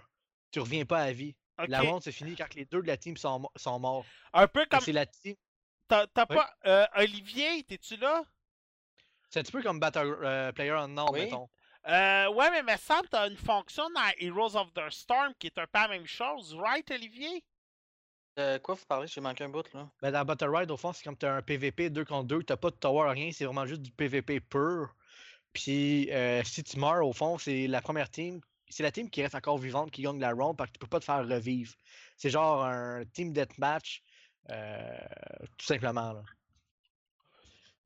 tu 0.51 0.61
reviens 0.61 0.85
pas 0.85 1.01
à 1.01 1.11
vie. 1.11 1.35
La 1.67 1.81
ronde 1.81 2.01
c'est 2.01 2.11
fini 2.11 2.35
quand 2.35 2.53
les 2.55 2.65
deux 2.65 2.81
de 2.81 2.87
la 2.87 2.97
team 2.97 3.15
sont, 3.17 3.49
sont 3.55 3.79
morts. 3.79 4.05
Un 4.33 4.47
peu 4.47 4.65
comme. 4.65 4.81
C'est 4.81 4.91
la 4.91 5.05
team. 5.05 5.35
T'as 5.87 6.07
t'as 6.07 6.25
Oui. 6.29 6.35
pas. 6.35 6.49
euh, 6.65 6.85
Olivier, 6.95 7.63
t'es-tu 7.63 7.97
là? 7.97 8.23
C'est 9.29 9.39
un 9.39 9.43
petit 9.43 9.51
peu 9.51 9.61
comme 9.63 9.79
Battle 9.79 10.17
euh, 10.23 10.51
Player 10.51 10.71
Unknown, 10.71 11.09
Oui. 11.11 11.21
mettons. 11.21 11.49
Euh, 11.87 12.29
ouais, 12.31 12.49
mais 12.51 12.63
me 12.63 12.77
semble 12.77 13.03
que 13.03 13.09
t'as 13.09 13.29
une 13.29 13.35
fonction 13.37 13.83
dans 13.89 14.11
Heroes 14.19 14.55
of 14.55 14.73
the 14.73 14.89
Storm 14.89 15.33
qui 15.37 15.47
est 15.47 15.57
un 15.57 15.65
peu 15.67 15.79
la 15.79 15.87
même 15.89 16.05
chose, 16.05 16.55
right, 16.55 16.89
Olivier? 16.91 17.43
De 18.37 18.57
quoi 18.59 18.75
vous 18.75 18.85
parlez? 18.85 19.07
J'ai 19.07 19.21
manqué 19.21 19.43
un 19.43 19.49
bout, 19.49 19.71
là. 19.73 19.89
Ben, 20.01 20.11
dans 20.11 20.25
Battle 20.25 20.49
Ride, 20.55 20.71
au 20.71 20.77
fond, 20.77 20.93
c'est 20.93 21.03
comme 21.03 21.17
tu 21.17 21.25
as 21.25 21.35
un 21.35 21.41
PVP 21.41 21.89
2 21.89 22.05
contre 22.05 22.27
2, 22.29 22.43
t'as 22.43 22.57
pas 22.57 22.69
de 22.71 22.75
tower, 22.75 23.11
rien, 23.11 23.31
c'est 23.31 23.45
vraiment 23.45 23.65
juste 23.65 23.81
du 23.81 23.91
PVP 23.91 24.39
pur. 24.39 24.95
Puis 25.51 26.09
euh, 26.11 26.41
si 26.43 26.63
tu 26.63 26.79
meurs, 26.79 27.05
au 27.05 27.13
fond, 27.13 27.37
c'est 27.37 27.67
la 27.67 27.81
première 27.81 28.09
team, 28.09 28.41
c'est 28.73 28.83
la 28.83 28.91
team 28.91 29.09
qui 29.09 29.21
reste 29.21 29.35
encore 29.35 29.57
vivante 29.57 29.91
qui 29.91 30.01
gagne 30.01 30.19
la 30.19 30.31
round 30.31 30.57
parce 30.57 30.69
que 30.69 30.73
tu 30.73 30.79
peux 30.79 30.87
pas 30.87 30.99
te 30.99 31.05
faire 31.05 31.27
revivre. 31.27 31.73
C'est 32.17 32.29
genre 32.29 32.63
un 32.63 33.03
team 33.05 33.31
deathmatch, 33.33 34.01
euh, 34.49 34.97
tout 35.57 35.65
simplement. 35.65 36.13
Là. 36.13 36.23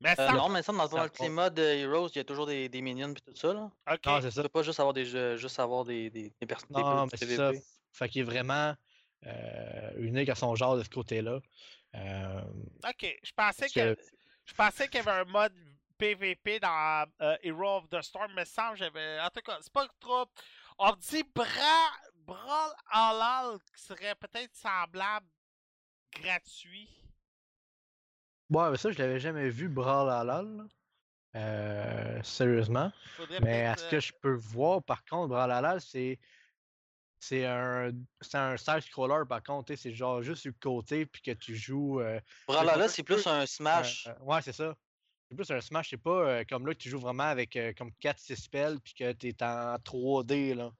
Mais 0.00 0.12
Euh, 0.12 0.14
ça. 0.26 0.32
non, 0.32 0.48
mais 0.48 0.62
ça, 0.62 0.72
dans 0.72 0.88
ça 0.88 1.02
le 1.02 1.08
climat 1.08 1.50
de 1.50 1.62
Heroes, 1.62 2.08
il 2.14 2.18
y 2.18 2.20
a 2.20 2.24
toujours 2.24 2.46
des, 2.46 2.68
des 2.68 2.80
minions 2.80 3.10
et 3.10 3.14
tout 3.14 3.34
ça, 3.36 3.52
là. 3.52 3.70
Ok. 3.92 4.06
Non, 4.06 4.20
c'est 4.20 4.28
Tu 4.28 4.34
ça. 4.34 4.42
peux 4.42 4.48
pas 4.48 4.62
juste 4.62 4.78
avoir 4.78 4.94
des 4.94 5.04
jeux, 5.04 5.36
juste 5.36 5.58
avoir 5.58 5.84
des, 5.84 6.08
des, 6.10 6.32
des 6.40 6.46
personnes. 6.46 6.68
des 6.70 6.82
Non, 6.82 7.04
mais 7.06 7.16
c'est 7.16 7.36
ça. 7.36 7.50
Fait 7.92 8.08
qu'il 8.08 8.20
est 8.22 8.24
vraiment 8.24 8.74
euh, 9.26 9.90
unique 9.98 10.28
à 10.28 10.36
son 10.36 10.54
genre 10.54 10.76
de 10.76 10.84
ce 10.84 10.88
côté-là. 10.88 11.40
Euh, 11.96 12.40
Ok. 12.88 13.18
Je 13.22 13.32
pensais 13.34 13.66
que. 13.68 13.94
que- 13.94 14.00
Je 14.44 14.54
pensais 14.54 14.86
qu'il 14.88 14.96
y 15.04 15.08
avait 15.08 15.20
un 15.20 15.24
mode 15.24 15.52
PVP 15.98 16.60
dans 16.60 17.04
euh, 17.20 17.36
Hero 17.42 17.78
of 17.78 17.88
the 17.88 18.00
Storm, 18.00 18.30
mais 18.36 18.44
ça, 18.44 18.72
j'avais. 18.76 19.18
En 19.20 19.28
tout 19.30 19.40
cas, 19.40 19.58
c'est 19.60 19.72
pas 19.72 19.88
trop. 19.98 20.26
On 20.78 20.92
dit 20.92 21.24
Bra... 21.34 21.46
Brawl 22.26 22.72
Halal 22.90 23.58
qui 23.74 23.82
serait 23.82 24.14
peut-être 24.14 24.54
semblable 24.54 25.26
gratuit. 26.12 26.90
Ouais, 28.50 28.70
mais 28.70 28.76
ça, 28.76 28.90
je 28.90 28.98
l'avais 28.98 29.18
jamais 29.18 29.48
vu 29.48 29.68
Brawl 29.68 30.10
Halal. 30.10 30.68
Euh, 31.34 32.22
sérieusement. 32.22 32.90
Faudrait 33.16 33.40
Mais 33.40 33.66
à 33.66 33.76
ce 33.76 33.84
euh, 33.84 33.90
que 33.90 34.00
je 34.00 34.12
peux 34.20 34.34
voir, 34.34 34.82
par 34.82 35.04
contre, 35.04 35.28
Brawlhalla, 35.28 35.80
c'est. 35.80 36.18
C'est 37.20 37.44
un, 37.44 37.90
c'est 38.20 38.36
un 38.36 38.56
side-scroller, 38.56 39.24
par 39.28 39.42
contre, 39.42 39.66
tu 39.66 39.76
sais, 39.76 39.82
c'est 39.82 39.92
genre 39.92 40.22
juste 40.22 40.42
sur 40.42 40.52
le 40.52 40.58
côté, 40.60 41.04
puis 41.04 41.20
que 41.20 41.32
tu 41.32 41.56
joues. 41.56 42.00
euh, 42.00 42.20
Brawlhalla, 42.46 42.84
un 42.84 42.88
c'est 42.88 43.02
plus 43.02 43.26
un 43.26 43.44
smash. 43.44 44.08
ouais, 44.20 44.40
c'est 44.40 44.52
ça. 44.52 44.76
C'est 45.30 45.36
plus 45.36 45.50
un 45.50 45.60
Smash, 45.60 45.90
c'est 45.90 45.98
pas 46.02 46.10
euh, 46.40 46.44
comme 46.48 46.66
là 46.66 46.72
que 46.74 46.78
tu 46.78 46.88
joues 46.88 47.00
vraiment 47.00 47.24
avec 47.24 47.54
euh, 47.56 47.72
comme 47.76 47.90
4-6 48.00 48.36
spells, 48.36 48.78
puis 48.82 48.94
que 48.94 49.12
tu 49.12 49.28
es 49.28 49.42
en 49.42 49.76
3D, 49.76 50.54
là. 50.54 50.70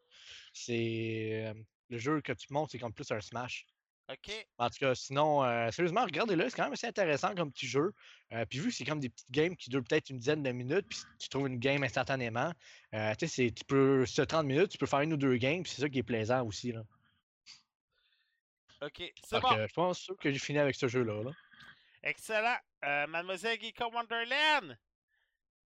C'est. 0.53 1.45
euh, 1.47 1.55
le 1.91 1.99
jeu 1.99 2.21
que 2.21 2.33
tu 2.33 2.47
montes, 2.53 2.71
c'est 2.71 2.79
comme 2.79 2.93
plus 2.93 3.11
un 3.11 3.21
Smash. 3.21 3.67
Ok. 4.11 4.47
En 4.57 4.69
tout 4.71 4.79
cas, 4.81 4.95
sinon, 4.95 5.43
sérieusement, 5.71 6.05
regardez-le, 6.05 6.49
c'est 6.49 6.57
quand 6.57 6.65
même 6.65 6.73
assez 6.73 6.87
intéressant 6.87 7.35
comme 7.35 7.53
petit 7.53 7.67
jeu. 7.67 7.93
Puis 8.49 8.59
vu 8.59 8.69
que 8.69 8.75
c'est 8.75 8.85
comme 8.87 9.01
des 9.01 9.11
petites 9.11 9.31
games 9.31 9.55
qui 9.55 9.69
durent 9.69 9.85
peut-être 9.85 10.09
une 10.09 10.19
dizaine 10.19 10.43
de 10.43 10.51
minutes, 10.51 10.87
puis 10.89 10.99
tu 11.19 11.29
trouves 11.29 11.47
une 11.47 11.59
game 11.59 11.83
instantanément, 11.83 12.53
tu 12.93 12.99
sais, 13.21 13.27
c'est- 13.27 13.51
tu 13.55 13.65
peux, 13.67 14.07
sur 14.07 14.27
30 14.27 14.47
minutes, 14.47 14.71
tu 14.71 14.79
peux 14.79 14.87
faire 14.87 15.01
une 15.01 15.13
ou 15.13 15.19
deux 15.19 15.37
games, 15.37 15.63
puis 15.63 15.73
c'est 15.73 15.83
ça 15.83 15.89
qui 15.91 15.99
est 15.99 16.03
plaisant 16.03 16.43
aussi. 16.47 16.73
Là. 16.73 16.85
Ok. 18.81 19.03
C'est 19.25 19.41
bon. 19.41 19.49
je 19.67 19.75
pense 19.75 20.11
que 20.21 20.31
j'ai 20.31 20.39
fini 20.39 20.59
avec 20.59 20.75
ce 20.75 20.89
jeu-là. 20.89 21.23
là. 21.25 21.31
Excellent. 22.09 22.57
Euh, 22.85 23.07
Mademoiselle 23.07 23.59
Geeko 23.61 23.91
Wonderland. 23.93 24.79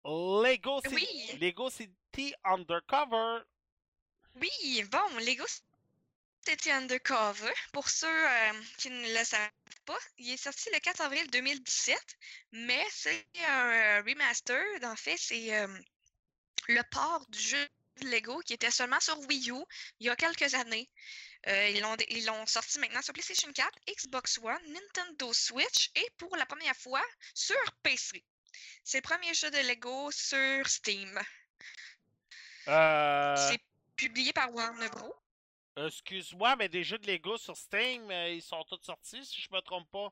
Lego, 0.04 0.82
Ci- 0.82 0.94
Oui. 0.94 1.38
Lego 1.40 1.70
City 1.70 2.34
Undercover. 2.44 3.42
Oui, 4.36 4.84
bon, 4.92 5.18
Lego 5.20 5.46
City 6.46 6.72
Undercover, 6.72 7.54
pour 7.72 7.88
ceux 7.90 8.08
euh, 8.28 8.54
qui 8.78 8.90
ne 8.90 9.18
le 9.18 9.24
savent 9.24 9.50
pas, 9.86 9.98
il 10.18 10.30
est 10.32 10.38
sorti 10.38 10.70
le 10.74 10.80
4 10.80 11.02
avril 11.02 11.26
2017, 11.32 11.98
mais 12.52 12.84
c'est 12.92 13.26
un 13.48 13.72
euh, 13.72 14.02
remaster. 14.06 14.62
En 14.84 14.96
fait, 14.98 15.18
c'est 15.18 15.56
euh, 15.58 15.68
le 16.68 16.82
port 16.92 17.26
du 17.30 17.40
jeu 17.40 17.68
Lego 18.02 18.40
qui 18.42 18.54
était 18.54 18.72
seulement 18.72 19.00
sur 19.00 19.18
Wii 19.30 19.52
U 19.52 19.64
il 20.02 20.08
y 20.08 20.10
a 20.10 20.16
quelques 20.18 20.54
années. 20.54 20.90
Euh, 21.48 21.70
ils 21.70 21.82
l'ont 21.82 21.96
ils 22.10 22.26
l'ont 22.26 22.46
sorti 22.48 22.80
maintenant 22.80 23.02
sur 23.02 23.14
PlayStation 23.14 23.52
4, 23.52 23.70
Xbox 23.88 24.40
One, 24.40 24.58
Nintendo 24.68 25.32
Switch 25.32 25.92
et 25.96 26.10
pour 26.18 26.36
la 26.36 26.46
première 26.46 26.76
fois 26.76 27.04
sur 27.34 27.56
PC. 27.84 28.24
C'est 28.84 28.98
le 28.98 29.02
premier 29.04 29.34
jeu 29.34 29.52
de 29.52 29.58
Lego 29.68 30.12
sur 30.12 30.68
Steam. 30.68 31.20
Euh, 32.68 33.36
C'est 33.50 33.62
publié 33.96 34.34
par 34.34 34.54
Warner 34.54 34.90
Bros. 34.90 35.16
Excuse-moi, 35.78 36.56
mais 36.56 36.70
des 36.70 36.84
jeux 36.84 36.98
de 36.98 37.08
Lego 37.08 37.38
sur 37.38 37.56
Steam, 37.58 38.10
euh, 38.10 38.30
ils 38.30 38.42
sont 38.42 38.64
tous 38.64 38.82
sortis, 38.82 39.26
si 39.26 39.42
je 39.42 39.50
me 39.52 39.60
trompe 39.60 39.90
pas. 39.92 40.12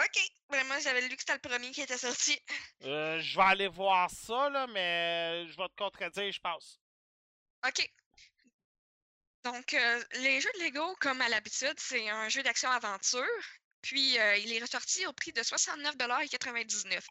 OK. 0.00 0.18
Vraiment, 0.48 0.78
j'avais 0.80 1.02
lu 1.02 1.14
que 1.14 1.20
c'était 1.20 1.34
le 1.34 1.38
premier 1.40 1.70
qui 1.70 1.82
était 1.82 1.98
sorti. 1.98 2.38
Euh, 2.82 3.20
je 3.20 3.36
vais 3.36 3.44
aller 3.44 3.68
voir 3.68 4.10
ça, 4.10 4.48
là, 4.50 4.66
mais 4.68 5.46
je 5.48 5.56
vais 5.56 5.68
te 5.68 5.76
contredire, 5.76 6.32
je 6.32 6.40
pense. 6.40 6.80
OK. 7.66 7.88
Donc, 9.44 9.74
euh, 9.74 10.04
les 10.14 10.40
jeux 10.40 10.52
de 10.58 10.64
Lego, 10.64 10.94
comme 11.00 11.20
à 11.20 11.28
l'habitude, 11.28 11.74
c'est 11.78 12.08
un 12.08 12.28
jeu 12.28 12.42
d'action-aventure. 12.42 13.26
Puis, 13.80 14.18
euh, 14.18 14.36
il 14.36 14.52
est 14.52 14.60
ressorti 14.60 15.04
au 15.06 15.12
prix 15.12 15.32
de 15.32 15.42
69,99$. 15.42 17.04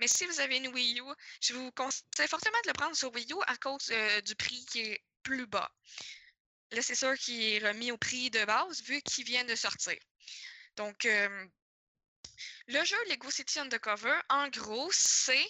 Mais 0.00 0.08
si 0.08 0.26
vous 0.26 0.40
avez 0.40 0.56
une 0.56 0.68
Wii 0.68 1.00
U, 1.00 1.04
je 1.40 1.54
vous 1.54 1.70
conseille 1.70 2.28
fortement 2.28 2.58
de 2.64 2.68
le 2.68 2.72
prendre 2.72 2.96
sur 2.96 3.14
Wii 3.14 3.32
U 3.32 3.36
à 3.46 3.56
cause 3.58 3.90
euh, 3.92 4.20
du 4.22 4.34
prix 4.34 4.66
qui 4.66 4.80
est 4.80 5.04
plus 5.22 5.46
bas. 5.46 5.70
Là, 6.72 6.82
c'est 6.82 6.96
sûr 6.96 7.16
qu'il 7.16 7.40
est 7.40 7.58
remis 7.60 7.92
au 7.92 7.96
prix 7.96 8.30
de 8.30 8.44
base 8.44 8.82
vu 8.82 9.00
qu'il 9.02 9.24
vient 9.24 9.44
de 9.44 9.54
sortir. 9.54 9.96
Donc, 10.74 11.04
le 12.66 12.84
jeu 12.84 12.96
Lego 13.08 13.30
City 13.30 13.60
Undercover, 13.60 14.18
en 14.28 14.48
gros, 14.48 14.90
c'est 14.90 15.46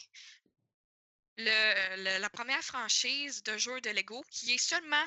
la 1.38 2.28
première 2.28 2.62
franchise 2.62 3.42
de 3.42 3.56
jeux 3.56 3.80
de 3.80 3.88
Lego 3.88 4.22
qui 4.30 4.52
est 4.52 4.58
seulement 4.58 5.06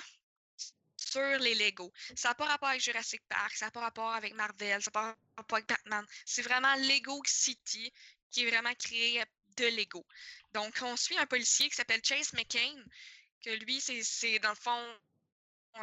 sur 0.97 1.21
les 1.39 1.55
Lego. 1.55 1.93
Ça 2.15 2.29
n'a 2.29 2.35
pas 2.35 2.45
rapport 2.45 2.69
avec 2.69 2.81
Jurassic 2.81 3.21
Park, 3.29 3.53
ça 3.55 3.65
n'a 3.67 3.71
pas 3.71 3.81
rapport 3.81 4.11
avec 4.13 4.33
Marvel, 4.33 4.81
ça 4.81 4.89
n'a 4.89 4.91
pas 4.91 5.17
rapport 5.37 5.57
avec 5.57 5.67
Batman. 5.67 6.05
C'est 6.25 6.41
vraiment 6.41 6.75
Lego 6.75 7.21
City 7.25 7.91
qui 8.31 8.43
est 8.43 8.49
vraiment 8.49 8.73
créé 8.75 9.23
de 9.57 9.65
Lego. 9.67 10.05
Donc, 10.53 10.77
on 10.81 10.95
suit 10.97 11.17
un 11.17 11.25
policier 11.25 11.69
qui 11.69 11.75
s'appelle 11.75 12.01
Chase 12.03 12.33
McCain, 12.33 12.75
que 13.43 13.51
lui, 13.51 13.79
c'est- 13.81 14.39
dans 14.39 14.49
le 14.49 14.55
fond 14.55 14.97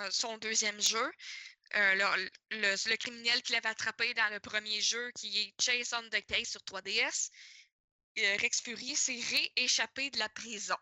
euh, 0.00 0.10
son 0.10 0.36
deuxième 0.38 0.80
jeu. 0.80 1.12
Euh, 1.76 2.28
le 2.50 2.96
criminel 2.96 3.42
qu'il 3.42 3.54
avait 3.56 3.68
attrapé 3.68 4.12
dans 4.14 4.28
le 4.32 4.40
premier 4.40 4.80
jeu, 4.80 5.10
qui 5.12 5.40
est 5.40 5.54
Chase 5.60 5.92
on 5.94 6.08
the 6.10 6.24
Case 6.26 6.48
sur 6.48 6.60
3DS, 6.62 7.30
euh, 8.18 8.36
Rex 8.40 8.60
Fury 8.60 8.94
s'est 8.96 9.20
rééchappé 9.56 10.10
de 10.10 10.18
la 10.18 10.28
prison. 10.28 10.76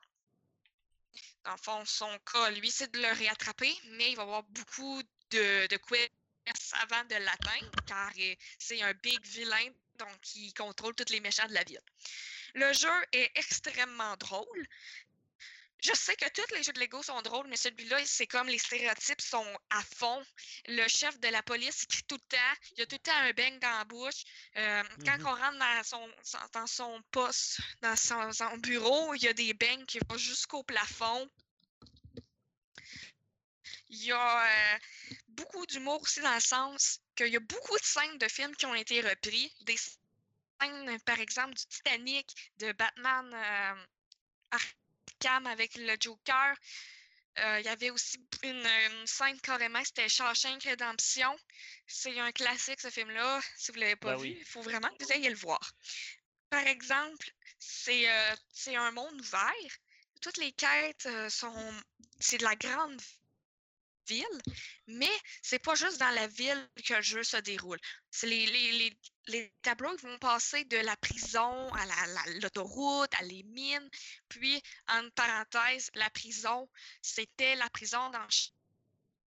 Le 1.45 1.57
fond, 1.57 1.85
son 1.85 2.19
cas, 2.21 2.51
lui, 2.51 2.71
c'est 2.71 2.93
de 2.93 3.01
le 3.01 3.13
réattraper, 3.13 3.73
mais 3.93 4.11
il 4.13 4.17
va 4.17 4.23
avoir 4.23 4.43
beaucoup 4.45 5.03
de, 5.31 5.67
de 5.67 5.77
quests 5.77 6.13
avant 6.83 7.05
de 7.05 7.17
l'atteindre, 7.17 7.71
car 7.87 8.13
euh, 8.19 8.35
c'est 8.59 8.81
un 8.83 8.93
big 8.95 9.25
vilain, 9.27 9.69
donc 9.99 10.35
il 10.35 10.53
contrôle 10.55 10.95
tous 10.95 11.13
les 11.13 11.21
méchants 11.21 11.47
de 11.47 11.55
la 11.55 11.65
ville. 11.65 11.81
Le 12.55 12.73
jeu 12.73 13.07
est 13.13 13.31
extrêmement 13.35 14.17
drôle. 14.17 14.67
Je 15.83 15.93
sais 15.95 16.15
que 16.15 16.29
tous 16.31 16.55
les 16.55 16.63
jeux 16.63 16.73
de 16.73 16.79
Lego 16.81 17.03
sont 17.03 17.21
drôles, 17.23 17.49
mais 17.49 17.57
celui-là, 17.57 17.99
c'est 18.07 18.29
comme 18.29 18.47
les 18.47 18.59
stéréotypes 18.59 19.21
sont 19.21 19.59
à 19.71 19.83
fond. 19.97 20.23
Le 20.69 20.87
chef 20.87 21.19
de 21.19 21.27
la 21.29 21.43
police, 21.43 21.83
il 21.83 21.89
crie 21.89 22.03
tout 22.05 22.15
le 22.15 22.29
temps. 22.29 22.61
Il 22.77 22.83
a 22.83 22.87
tout 22.87 22.95
le 22.95 23.01
temps 23.01 23.17
un 23.17 23.33
bang 23.33 23.59
dans 23.59 23.79
la 23.79 23.85
bouche. 23.85 24.23
Euh, 24.57 24.85
Quand 25.05 25.19
Mhm. 25.19 25.27
on 25.27 25.35
rentre 25.35 25.59
dans 25.59 25.83
son, 25.83 26.09
dans 26.53 26.67
son 26.69 27.03
poste, 27.11 27.61
dans 27.81 27.97
son, 27.97 28.33
son 28.33 28.57
bureau, 28.59 29.13
il 29.15 29.25
y 29.25 29.29
a 29.29 29.33
des 29.33 29.55
bangs 29.55 29.85
qui 29.87 29.99
vont 30.09 30.17
jusqu'au 30.17 30.63
plafond. 30.63 31.29
Il 33.89 34.05
y 34.05 34.13
a 34.13 34.45
euh, 34.47 34.79
beaucoup 35.29 35.67
d'humour 35.67 36.01
aussi 36.01 36.21
dans 36.21 36.35
le 36.35 36.41
sens 36.41 37.01
qu'il 37.17 37.29
y 37.29 37.37
a 37.37 37.41
beaucoup 37.41 37.77
de 37.77 37.85
scènes 37.85 38.19
de 38.19 38.29
films 38.29 38.55
qui 38.55 38.67
ont 38.67 38.75
été 38.75 39.01
repris. 39.01 39.53
Des 39.63 39.77
scènes, 39.77 41.01
par 41.01 41.19
exemple, 41.19 41.55
du 41.55 41.67
Titanic, 41.67 42.53
de 42.59 42.73
Batman 42.73 43.35
euh, 43.35 44.59
Avec 45.31 45.77
le 45.77 45.97
Joker. 46.01 46.57
Euh, 47.39 47.61
il 47.61 47.65
y 47.65 47.69
avait 47.69 47.91
aussi 47.91 48.19
une, 48.43 48.67
une 48.67 49.07
scène 49.07 49.41
carrément, 49.41 49.83
c'était 49.85 50.09
Shawshank 50.09 50.65
Redemption. 50.65 51.35
C'est 51.87 52.19
un 52.21 52.31
classique 52.33 52.81
ce 52.81 52.91
film-là. 52.91 53.41
Si 53.57 53.73
vous 53.73 53.79
ne 53.79 53.85
l'avez 53.85 53.97
pas 53.97 54.13
Ben 54.13 54.17
vu, 54.17 54.23
oui. 54.23 54.37
il 54.39 54.45
faut 54.45 54.61
vraiment 54.61 54.89
que 54.89 55.05
vous 55.05 55.13
ayez 55.13 55.31
le 55.31 55.37
voir. 55.37 55.73
Par 56.51 56.67
exemple, 56.67 57.31
c'est 57.59 58.11
euh, 58.11 58.35
un 58.77 58.91
monde 58.91 59.19
ouvert. 59.19 59.79
Toutes 60.21 60.37
les 60.37 60.53
quêtes 60.53 61.07
euh, 61.07 61.31
sont. 61.31 61.75
C'est 62.21 62.39
de 62.39 62.45
la 62.45 62.55
grande 62.55 63.01
ville, 64.07 64.43
mais 64.87 65.11
c'est 65.41 65.59
pas 65.59 65.75
juste 65.75 65.99
dans 65.99 66.11
la 66.11 66.27
ville 66.27 66.69
que 66.85 66.95
le 66.95 67.03
jeu 67.03 67.23
se 67.23 67.39
déroule. 67.39 67.79
C'est 68.11 68.27
les, 68.27 68.47
les, 68.47 68.73
les, 68.73 68.99
les 69.29 69.53
tableaux 69.63 69.97
vont 69.99 70.19
passer 70.19 70.65
de 70.65 70.79
la 70.79 70.97
prison 70.97 71.73
à 71.75 71.87
la- 71.87 72.07
la- 72.09 72.33
l'autoroute, 72.41 73.15
à 73.15 73.23
les 73.23 73.43
mines. 73.45 73.89
Puis, 74.29 74.63
en 74.89 75.09
parenthèse, 75.11 75.91
la 75.95 76.11
prison, 76.11 76.69
c'était 77.01 77.55
la 77.57 77.71
prison 77.71 78.11
dans 78.11 78.27
Sh- 78.29 78.51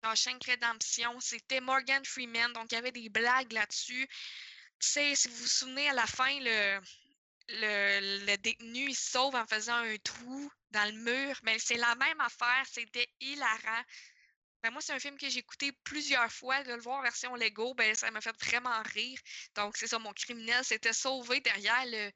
dans 0.01 0.15
Shank 0.15 0.45
Redemption. 0.45 1.19
C'était 1.19 1.61
Morgan 1.61 2.03
Freeman, 2.05 2.51
donc 2.53 2.71
il 2.71 2.75
y 2.75 2.77
avait 2.77 2.91
des 2.91 3.09
blagues 3.09 3.51
là-dessus. 3.53 4.07
Si 4.79 5.13
vous 5.29 5.35
vous 5.35 5.47
souvenez, 5.47 5.89
à 5.89 5.93
la 5.93 6.07
fin, 6.07 6.39
le, 6.41 8.35
détenu, 8.37 8.89
il 8.89 8.95
sauve 8.95 9.35
en 9.35 9.45
faisant 9.47 9.75
un 9.75 9.97
trou 9.97 10.51
dans 10.71 10.85
le 10.85 10.99
mur. 10.99 11.39
Mais 11.43 11.57
c'est 11.59 11.77
la 11.77 11.95
même 11.95 12.19
affaire, 12.19 12.65
c'était 12.69 13.07
hilarant. 13.21 13.83
Ben, 14.63 14.71
moi, 14.71 14.81
c'est 14.81 14.93
un 14.93 14.99
film 14.99 15.17
que 15.17 15.29
j'ai 15.29 15.39
écouté 15.39 15.71
plusieurs 15.83 16.31
fois. 16.31 16.63
De 16.63 16.73
le 16.73 16.81
voir 16.81 16.99
en 16.99 17.03
version 17.03 17.35
Lego, 17.35 17.73
ben, 17.75 17.93
ça 17.95 18.09
m'a 18.11 18.21
fait 18.21 18.35
vraiment 18.43 18.81
rire. 18.83 19.19
Donc, 19.55 19.77
c'est 19.77 19.87
ça, 19.87 19.99
mon 19.99 20.13
criminel 20.13 20.63
s'était 20.63 20.93
sauvé 20.93 21.41
derrière 21.41 21.85
le, 21.85 22.11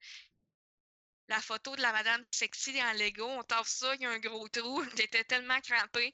la 1.27 1.41
photo 1.41 1.75
de 1.75 1.81
la 1.81 1.91
madame 1.91 2.25
sexy 2.31 2.81
en 2.81 2.93
Lego. 2.93 3.25
On 3.25 3.43
tape 3.43 3.67
ça, 3.67 3.95
il 3.95 4.01
y 4.01 4.05
a 4.05 4.09
un 4.11 4.19
gros 4.19 4.47
trou. 4.49 4.83
J'étais 4.97 5.23
tellement 5.25 5.59
crampée. 5.61 6.13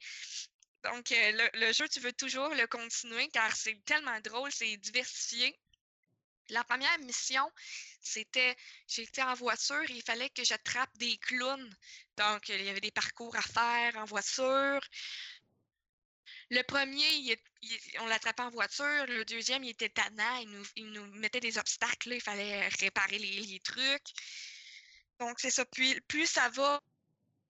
Donc, 0.83 1.11
euh, 1.11 1.31
le, 1.31 1.59
le 1.67 1.73
jeu, 1.73 1.87
tu 1.87 1.99
veux 1.99 2.13
toujours 2.13 2.49
le 2.49 2.67
continuer 2.67 3.29
car 3.29 3.55
c'est 3.55 3.83
tellement 3.85 4.19
drôle, 4.21 4.51
c'est 4.51 4.75
diversifié. 4.77 5.57
La 6.49 6.63
première 6.63 6.99
mission, 6.99 7.49
c'était, 8.01 8.55
j'étais 8.87 9.23
en 9.23 9.33
voiture 9.33 9.81
et 9.89 9.93
il 9.93 10.03
fallait 10.03 10.29
que 10.29 10.43
j'attrape 10.43 10.95
des 10.97 11.17
clowns. 11.17 11.73
Donc, 12.17 12.49
il 12.49 12.61
y 12.63 12.69
avait 12.69 12.81
des 12.81 12.91
parcours 12.91 13.35
à 13.35 13.41
faire 13.41 13.95
en 13.97 14.05
voiture. 14.05 14.81
Le 16.53 16.61
premier, 16.61 17.39
on 17.99 18.05
l'attrapait 18.05 18.43
en 18.43 18.51
voiture. 18.51 19.05
Le 19.07 19.25
deuxième, 19.25 19.63
il 19.63 19.71
était 19.71 19.89
tannant. 19.89 20.37
Il 20.75 20.91
nous, 20.91 21.05
mettait 21.13 21.39
des 21.39 21.57
obstacles. 21.57 22.13
Il 22.13 22.21
fallait 22.21 22.67
réparer 22.79 23.17
les, 23.17 23.59
trucs. 23.61 24.13
Donc, 25.19 25.39
c'est 25.39 25.49
ça. 25.49 25.65
Puis, 25.65 25.99
plus 26.01 26.27
ça 26.27 26.49
va, 26.49 26.79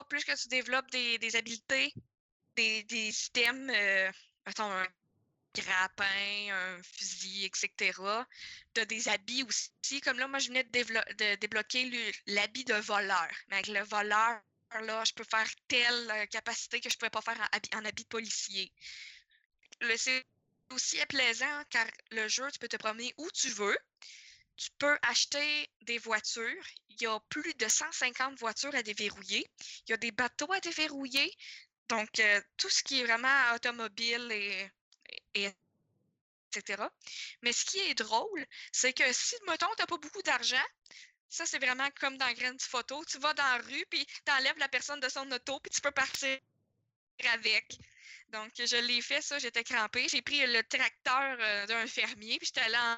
plus 0.08 0.24
que 0.24 0.42
tu 0.42 0.48
développes 0.48 0.90
des, 0.92 1.36
habiletés, 1.36 1.94
des, 2.56 2.84
des 2.84 3.12
systèmes, 3.12 3.70
euh, 3.70 4.10
un 4.58 4.88
grappin, 5.54 6.50
un 6.52 6.82
fusil, 6.84 7.44
etc. 7.44 8.00
Tu 8.74 8.82
as 8.82 8.86
des 8.86 9.10
habits 9.10 9.44
aussi. 9.44 10.00
Comme 10.00 10.18
là, 10.18 10.30
moi, 10.30 10.40
je 10.40 10.48
venais 10.48 10.64
de, 10.64 11.14
de 11.16 11.36
débloquer 11.36 12.14
l'habit 12.28 12.64
de 12.64 12.76
voleur. 12.76 13.30
Mais 13.50 13.56
avec 13.56 13.68
le 13.68 13.84
voleur, 13.84 14.42
là, 14.82 15.04
je 15.06 15.14
peux 15.14 15.24
faire 15.24 15.48
telle 15.68 16.12
euh, 16.12 16.26
capacité 16.28 16.80
que 16.82 16.90
je 16.90 16.96
ne 16.96 17.00
pouvais 17.00 17.10
pas 17.10 17.22
faire 17.22 17.40
en 17.40 17.48
habit, 17.56 17.70
en 17.76 17.86
habit 17.86 18.04
de 18.04 18.08
policier. 18.10 18.72
Le- 19.82 19.98
C'est 19.98 20.26
aussi 20.72 20.98
plaisant 21.08 21.64
car 21.70 21.86
le 22.12 22.28
jeu, 22.28 22.50
tu 22.52 22.58
peux 22.60 22.68
te 22.68 22.78
promener 22.78 23.14
où 23.18 23.30
tu 23.32 23.50
veux. 23.50 23.78
Tu 24.58 24.70
peux 24.80 24.98
acheter 25.04 25.70
des 25.84 25.98
voitures. 26.00 26.66
Il 26.90 27.02
y 27.02 27.08
a 27.08 27.20
plus 27.30 27.54
de 27.56 27.68
150 27.68 28.40
voitures 28.40 28.76
à 28.76 28.84
déverrouiller. 28.84 29.50
Il 29.88 29.92
y 29.92 29.94
a 29.94 29.98
des 29.98 30.12
bateaux 30.12 30.52
à 30.54 30.60
déverrouiller. 30.62 31.32
Donc, 31.90 32.20
euh, 32.20 32.42
tout 32.58 32.70
ce 32.70 32.84
qui 32.84 33.02
est 33.02 33.06
vraiment 33.06 33.54
automobile 33.56 34.30
et, 34.32 34.70
et 35.36 35.48
etc. 35.48 36.92
Mais 37.44 37.54
ce 37.54 37.66
qui 37.66 37.80
est 37.80 37.96
drôle, 37.96 38.46
c'est 38.72 38.94
que 38.94 39.12
si, 39.14 39.36
mettons, 39.48 39.68
tu 39.78 39.82
n'as 39.84 39.88
pas 39.88 39.98
beaucoup 39.98 40.24
d'argent, 40.24 40.66
ça, 41.34 41.48
c'est 41.48 41.58
vraiment 41.58 41.90
comme 42.00 42.16
dans 42.18 42.32
Grand 42.34 42.52
Theft 42.52 42.70
Photo. 42.70 43.04
Tu 43.06 43.18
vas 43.18 43.34
dans 43.34 43.44
la 43.44 43.58
rue, 43.58 43.86
puis 43.90 44.06
tu 44.06 44.32
enlèves 44.32 44.58
la 44.60 44.70
personne 44.70 45.00
de 45.00 45.10
son 45.10 45.30
auto, 45.32 45.60
puis 45.60 45.72
tu 45.72 45.82
peux 45.82 45.92
partir 45.92 46.38
avec. 47.32 47.76
Donc, 48.30 48.52
je 48.56 48.78
l'ai 48.86 49.02
fait, 49.02 49.22
ça, 49.22 49.40
j'étais 49.40 49.64
crampée. 49.64 50.08
J'ai 50.10 50.22
pris 50.22 50.46
le 50.46 50.62
tracteur 50.64 51.38
euh, 51.40 51.66
d'un 51.66 51.88
fermier, 51.88 52.38
puis 52.38 52.46
j'étais 52.46 52.62
allée 52.62 52.98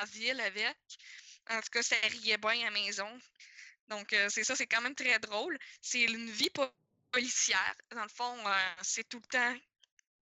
en, 0.00 0.04
ville 0.06 0.40
avec. 0.40 0.76
En 1.50 1.60
tout 1.60 1.70
cas, 1.72 1.82
ça 1.82 1.96
riait 2.04 2.38
bien 2.38 2.60
à 2.60 2.64
la 2.64 2.70
maison. 2.70 3.18
Donc, 3.88 4.12
euh, 4.12 4.28
c'est 4.30 4.44
ça, 4.44 4.54
c'est 4.54 4.66
quand 4.66 4.80
même 4.80 4.94
très 4.94 5.18
drôle. 5.18 5.58
C'est 5.80 6.02
une 6.02 6.30
vie 6.30 6.50
po- 6.50 6.72
policière. 7.10 7.74
Dans 7.90 8.04
le 8.04 8.08
fond, 8.08 8.46
euh, 8.46 8.74
c'est 8.82 9.08
tout 9.08 9.20
le 9.20 9.26
temps. 9.26 9.56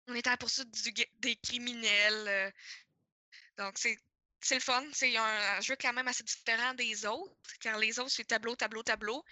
On 0.07 0.14
est 0.14 0.26
à 0.28 0.30
la 0.30 0.36
poursuite 0.36 0.70
des 1.18 1.36
criminels. 1.36 2.53
donc, 3.57 3.76
c'est 3.76 3.98
c'est 4.41 4.57
le 4.57 4.61
fun. 4.61 4.84
C'est 4.93 5.16
un 5.16 5.61
jeu 5.61 5.76
quand 5.80 5.93
même 5.93 6.09
assez 6.09 6.24
différent 6.24 6.74
des 6.74 7.07
autres, 7.07 7.34
car 7.61 7.78
les 7.78 7.99
autres, 7.99 8.11
c'est 8.11 8.24
tableau, 8.24 8.57
tableau, 8.57 8.82
tableau. 8.82 9.24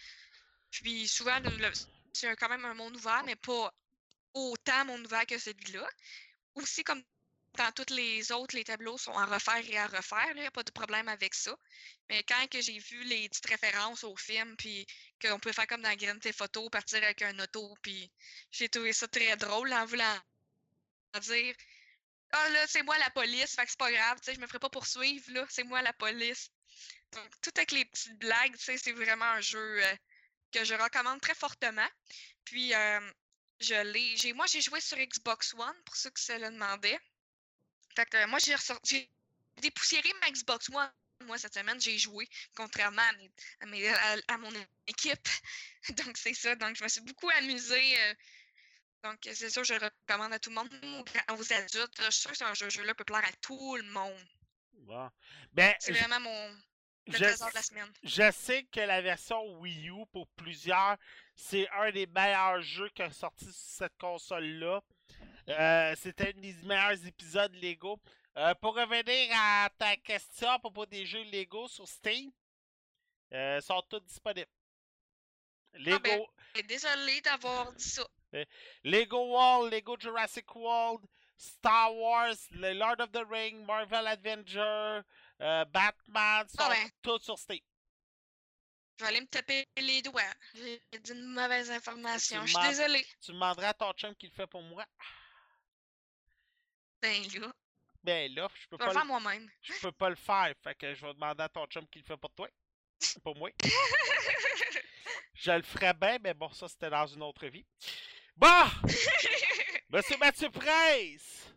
Puis 0.70 1.08
souvent, 1.08 1.40
c'est 2.12 2.36
quand 2.36 2.48
même 2.48 2.64
un 2.64 2.74
monde 2.74 2.96
ouvert, 2.96 3.22
mais 3.24 3.36
pas 3.36 3.72
autant 4.34 4.84
monde 4.84 5.06
ouvert 5.06 5.26
que 5.26 5.38
celui-là. 5.38 5.88
Aussi, 6.54 6.84
comme 6.84 7.02
dans 7.56 7.72
tous 7.72 7.92
les 7.94 8.30
autres, 8.30 8.54
les 8.54 8.64
tableaux 8.64 8.98
sont 8.98 9.16
à 9.16 9.24
refaire 9.26 9.64
et 9.68 9.78
à 9.78 9.86
refaire. 9.86 10.30
Il 10.34 10.40
n'y 10.40 10.46
a 10.46 10.50
pas 10.50 10.62
de 10.62 10.70
problème 10.70 11.08
avec 11.08 11.34
ça. 11.34 11.56
Mais 12.08 12.22
quand 12.22 12.46
j'ai 12.52 12.78
vu 12.78 13.02
les 13.04 13.28
petites 13.28 13.46
références 13.46 14.04
au 14.04 14.14
film, 14.16 14.56
puis 14.56 14.86
qu'on 15.20 15.40
peut 15.40 15.52
faire 15.52 15.66
comme 15.66 15.82
dans 15.82 15.96
Grand 15.96 16.18
Theft 16.18 16.38
Photo, 16.38 16.68
partir 16.70 17.02
avec 17.02 17.22
un 17.22 17.38
auto, 17.40 17.76
puis 17.82 18.10
j'ai 18.50 18.68
trouvé 18.68 18.92
ça 18.92 19.08
très 19.08 19.36
drôle 19.36 19.72
en 19.72 19.86
voulant 19.86 20.18
dire 21.22 21.54
Ah 22.32 22.48
là, 22.50 22.66
c'est 22.66 22.82
moi 22.82 22.96
la 22.98 23.10
police, 23.10 23.54
fait 23.54 23.64
que 23.64 23.70
c'est 23.70 23.78
pas 23.78 23.90
grave, 23.92 24.18
tu 24.20 24.26
sais, 24.26 24.34
je 24.34 24.40
me 24.40 24.46
ferai 24.46 24.58
pas 24.58 24.68
poursuivre, 24.70 25.24
là, 25.32 25.46
c'est 25.50 25.64
moi 25.64 25.82
la 25.82 25.92
police. 25.94 26.50
Donc, 27.12 27.28
tout 27.42 27.52
avec 27.56 27.72
les 27.72 27.84
petites 27.86 28.18
blagues, 28.18 28.56
tu 28.56 28.64
sais, 28.64 28.78
c'est 28.78 28.92
vraiment 28.92 29.24
un 29.26 29.40
jeu 29.40 29.58
euh, 29.84 29.96
que 30.52 30.64
je 30.64 30.74
recommande 30.74 31.20
très 31.20 31.34
fortement. 31.34 31.88
Puis, 32.44 32.74
euh, 32.74 33.00
je 33.60 33.74
l'ai. 33.92 34.16
J'ai, 34.18 34.32
moi, 34.34 34.46
j'ai 34.46 34.62
joué 34.62 34.80
sur 34.80 34.98
Xbox 34.98 35.54
One, 35.54 35.76
pour 35.86 35.96
ceux 35.96 36.10
qui 36.10 36.22
se 36.24 36.32
le 36.34 36.50
demandaient. 36.50 37.00
Fait 37.96 38.06
que 38.06 38.26
moi, 38.26 38.38
j'ai. 38.38 38.54
J'ai 38.84 39.10
dépoussiéré 39.60 40.10
ma 40.20 40.30
Xbox 40.30 40.68
One. 40.70 40.90
Moi, 41.26 41.36
cette 41.38 41.54
semaine, 41.54 41.80
j'ai 41.80 41.98
joué, 41.98 42.28
contrairement 42.54 43.02
à, 43.60 43.66
mes- 43.66 43.88
à 44.28 44.38
mon 44.38 44.52
équipe. 44.86 45.28
Donc, 46.06 46.16
c'est 46.16 46.34
ça. 46.34 46.54
Donc, 46.54 46.76
je 46.76 46.84
me 46.84 46.88
suis 46.88 47.00
beaucoup 47.00 47.28
amusée. 47.30 48.00
euh, 48.00 48.14
donc, 49.04 49.18
c'est 49.22 49.50
sûr, 49.50 49.64
je 49.64 49.74
le 49.74 49.80
recommande 49.86 50.32
à 50.32 50.38
tout 50.38 50.50
le 50.50 50.56
monde, 50.56 50.68
aux 51.38 51.52
adultes. 51.52 51.96
Je 52.04 52.10
suis 52.10 52.20
sûre 52.20 52.30
que 52.32 52.36
ce 52.36 52.54
jeu- 52.54 52.70
jeu-là 52.70 52.94
peut 52.94 53.04
plaire 53.04 53.24
à 53.24 53.32
tout 53.40 53.76
le 53.76 53.84
monde. 53.84 54.26
Bon. 54.72 55.10
Ben, 55.52 55.74
C'est 55.78 55.92
vraiment 55.92 56.20
mon 56.20 56.50
le 57.06 57.12
je, 57.16 57.24
trésor 57.24 57.48
de 57.50 57.54
la 57.54 57.62
semaine. 57.62 57.92
je 58.02 58.30
sais 58.32 58.64
que 58.64 58.80
la 58.80 59.00
version 59.00 59.42
Wii 59.60 59.88
U, 59.90 60.04
pour 60.12 60.26
plusieurs, 60.36 60.96
c'est 61.34 61.68
un 61.70 61.90
des 61.90 62.06
meilleurs 62.06 62.60
jeux 62.62 62.88
qui 62.90 63.02
a 63.02 63.10
sorti 63.10 63.44
sur 63.46 63.54
cette 63.54 63.96
console-là. 63.98 64.82
Euh, 65.48 65.94
C'était 65.96 66.34
un 66.36 66.40
des 66.40 66.52
meilleurs 66.64 67.04
épisodes 67.06 67.54
Lego. 67.54 67.98
Euh, 68.36 68.54
pour 68.56 68.74
revenir 68.76 69.30
à 69.34 69.68
ta 69.78 69.96
question 69.96 70.48
à 70.50 70.58
propos 70.58 70.86
des 70.86 71.06
jeux 71.06 71.24
Lego 71.24 71.66
sur 71.68 71.88
Steam, 71.88 72.30
euh, 73.32 73.60
sont 73.60 73.82
tous 73.88 74.00
disponibles. 74.00 74.50
Lego, 75.74 75.98
ben, 76.00 76.20
Et 76.56 76.62
Désolée 76.62 77.20
d'avoir 77.22 77.72
dit 77.72 77.88
ça. 77.88 78.06
Lego 78.84 79.26
World, 79.26 79.72
Lego 79.72 79.96
Jurassic 79.98 80.54
World, 80.54 81.04
Star 81.36 81.92
Wars, 81.94 82.48
le 82.50 82.72
Lord 82.74 83.00
of 83.00 83.10
the 83.12 83.24
Ring, 83.30 83.64
Marvel 83.64 84.06
Adventure, 84.06 85.02
euh, 85.40 85.64
Batman, 85.66 86.46
sont 86.48 86.56
Ah 86.60 86.68
ben. 86.70 86.90
tous 87.02 87.20
sur 87.20 87.38
Steam. 87.38 87.60
Je 88.98 89.04
vais 89.04 89.08
aller 89.10 89.20
me 89.20 89.26
taper 89.28 89.64
les 89.76 90.02
doigts. 90.02 90.22
J'ai 90.54 90.80
dit 91.00 91.12
une 91.12 91.26
mauvaise 91.32 91.70
information. 91.70 92.44
Je 92.44 92.52
suis 92.52 92.68
désolée. 92.68 93.06
Tu 93.20 93.30
demanderas 93.32 93.68
à 93.68 93.74
ton 93.74 93.92
chum 93.92 94.14
qui 94.16 94.26
le 94.26 94.32
fait 94.32 94.46
pour 94.48 94.62
moi. 94.62 94.84
Ben 97.00 97.22
là, 97.40 97.52
Ben 98.02 98.34
là, 98.34 98.48
je 98.54 98.66
peux 98.66 98.76
je 98.76 98.78
pas 98.78 98.86
le 98.86 98.92
faire 98.92 99.04
moi-même. 99.06 99.48
je 99.62 99.72
peux 99.80 99.92
pas 99.92 100.10
le 100.10 100.16
faire. 100.16 100.52
Fait 100.64 100.74
que 100.74 100.94
je 100.94 101.06
vais 101.06 101.14
demander 101.14 101.44
à 101.44 101.48
ton 101.48 101.64
chum 101.66 101.86
qui 101.88 102.00
le 102.00 102.04
fait 102.04 102.16
pour 102.16 102.32
toi. 102.32 102.48
Pour 103.22 103.36
moi. 103.36 103.50
Je 105.34 105.52
le 105.52 105.62
ferais 105.62 105.94
bien, 105.94 106.18
mais 106.20 106.34
bon, 106.34 106.50
ça 106.52 106.66
c'était 106.66 106.90
dans 106.90 107.06
une 107.06 107.22
autre 107.22 107.46
vie. 107.46 107.64
Bon! 108.38 108.64
Monsieur 109.90 110.16
Mathieu 110.18 110.50
Price! 110.50 111.52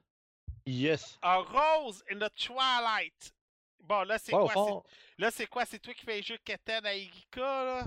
Yes. 0.65 1.17
A 1.21 1.37
Rose 1.39 2.03
in 2.11 2.17
the 2.19 2.29
Twilight. 2.35 3.31
Bon, 3.79 4.03
là, 4.03 4.17
c'est 4.17 4.33
Ouais, 4.33 4.43
quoi? 4.43 4.53
fond, 4.53 4.83
c'est- 4.85 5.21
Là, 5.21 5.31
c'est 5.31 5.47
quoi? 5.47 5.65
C'est 5.65 5.79
toi 5.79 5.93
qui 5.93 6.05
fais 6.05 6.17
les 6.17 6.23
jeux 6.23 6.37
Keten 6.43 6.85
à 6.85 6.93
Erika, 6.95 7.41
là? 7.41 7.83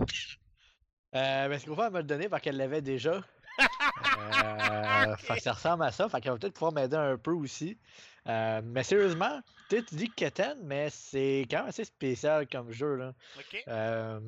euh, 1.15 1.49
ben, 1.49 1.59
ce 1.59 1.67
qu'on 1.67 1.75
va 1.75 1.91
me 1.91 1.99
le 1.99 2.05
donner 2.05 2.29
parce 2.29 2.43
qu'elle 2.43 2.57
l'avait 2.57 2.83
déjà. 2.83 3.23
Euh, 4.17 5.17
fait 5.17 5.37
que 5.37 5.43
ça 5.43 5.53
ressemble 5.53 5.85
à 5.85 5.93
ça. 5.93 6.09
Fait 6.09 6.21
qu'elle 6.21 6.33
va 6.33 6.39
peut-être 6.39 6.55
pouvoir 6.55 6.73
m'aider 6.73 6.97
un 6.97 7.17
peu 7.17 7.33
aussi. 7.33 7.79
Euh, 8.27 8.61
mais 8.65 8.83
sérieusement, 8.83 9.41
tu 9.69 9.77
sais, 9.77 9.83
tu 9.85 9.95
dis 9.97 10.11
Keten, 10.11 10.59
mais 10.65 10.89
c'est 10.91 11.47
quand 11.51 11.59
même 11.59 11.67
assez 11.69 11.85
spécial 11.85 12.49
comme 12.49 12.73
jeu. 12.73 12.95
Là. 12.97 13.13
OK? 13.39 13.65
Euh, 13.69 14.21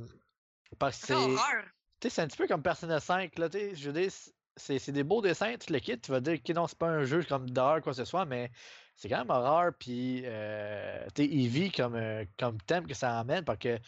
parce 0.79 1.01
que 1.01 1.07
C'est 1.07 1.13
c'est. 1.15 1.19
horreur. 1.19 1.65
Tu 2.01 2.09
sais, 2.09 2.11
c'est 2.11 2.23
un 2.23 2.27
petit 2.29 2.37
peu 2.37 2.47
comme 2.47 2.63
Persona 2.63 3.01
5, 3.01 3.39
là, 3.39 3.49
tu 3.49 3.59
sais, 3.59 3.75
je 3.75 3.91
veux 3.91 4.01
dire, 4.01 4.11
c'est 4.57 4.93
des 4.93 5.05
beaux 5.05 5.23
dessins, 5.23 5.57
tu 5.59 5.73
le 5.73 5.79
quittes, 5.81 6.03
tu 6.03 6.11
vas 6.11 6.21
dire 6.21 6.43
que 6.43 6.53
non, 6.53 6.67
c'est 6.67 6.79
pas 6.79 6.89
un 6.89 7.05
jeu 7.05 7.23
comme 7.25 7.51
d'horreur, 7.51 7.83
quoi 7.83 7.93
que 7.93 7.97
ce 7.99 8.05
soit, 8.05 8.25
mais 8.25 8.51
c'est 8.95 9.09
quand 9.09 9.19
même 9.19 9.31
horreur, 9.31 9.73
puis, 9.79 10.23
euh, 10.25 11.07
sais, 11.17 11.25
Eevee 11.25 11.71
comme, 11.71 11.95
euh, 11.97 12.25
comme 12.39 12.61
thème 12.63 12.87
que 12.87 12.95
ça 12.95 13.21
emmène, 13.21 13.45
parce 13.45 13.59
que, 13.59 13.79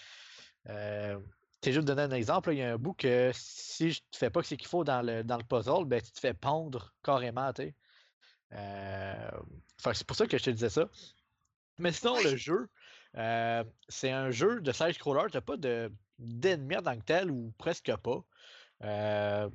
euh, 0.68 1.18
sais, 1.62 1.72
juste 1.72 1.86
donner 1.86 2.02
un 2.02 2.10
exemple, 2.10 2.52
il 2.52 2.58
y 2.58 2.62
a 2.62 2.72
un 2.72 2.78
bout 2.78 2.94
que 2.94 3.30
si 3.34 3.90
je 3.92 4.00
te 4.10 4.16
fais 4.16 4.30
pas 4.30 4.42
ce 4.42 4.54
qu'il 4.54 4.68
faut 4.68 4.84
dans 4.84 5.02
le, 5.02 5.24
dans 5.24 5.36
le 5.38 5.44
puzzle, 5.44 5.84
ben, 5.86 6.00
tu 6.02 6.12
te 6.12 6.20
fais 6.20 6.34
pondre 6.34 6.94
carrément, 7.02 7.52
tu 7.52 7.62
sais. 7.62 7.74
Euh, 8.52 9.30
c'est 9.92 10.06
pour 10.06 10.16
ça 10.16 10.26
que 10.26 10.38
je 10.38 10.44
te 10.44 10.50
disais 10.50 10.70
ça. 10.70 10.88
Mais 11.78 11.92
sinon, 11.92 12.18
le 12.22 12.36
jeu, 12.36 12.68
euh, 13.16 13.64
c'est 13.88 14.10
un 14.10 14.30
jeu 14.30 14.60
de 14.60 14.72
side-scroller, 14.72 15.30
t'as 15.30 15.40
pas 15.40 15.56
de 15.56 15.92
d'ennemis 16.18 16.76
en 16.76 16.82
tant 16.82 16.98
que 16.98 17.04
tel 17.04 17.30
ou 17.30 17.52
presque 17.58 17.94
pas. 17.96 18.24
Euh, 18.82 19.48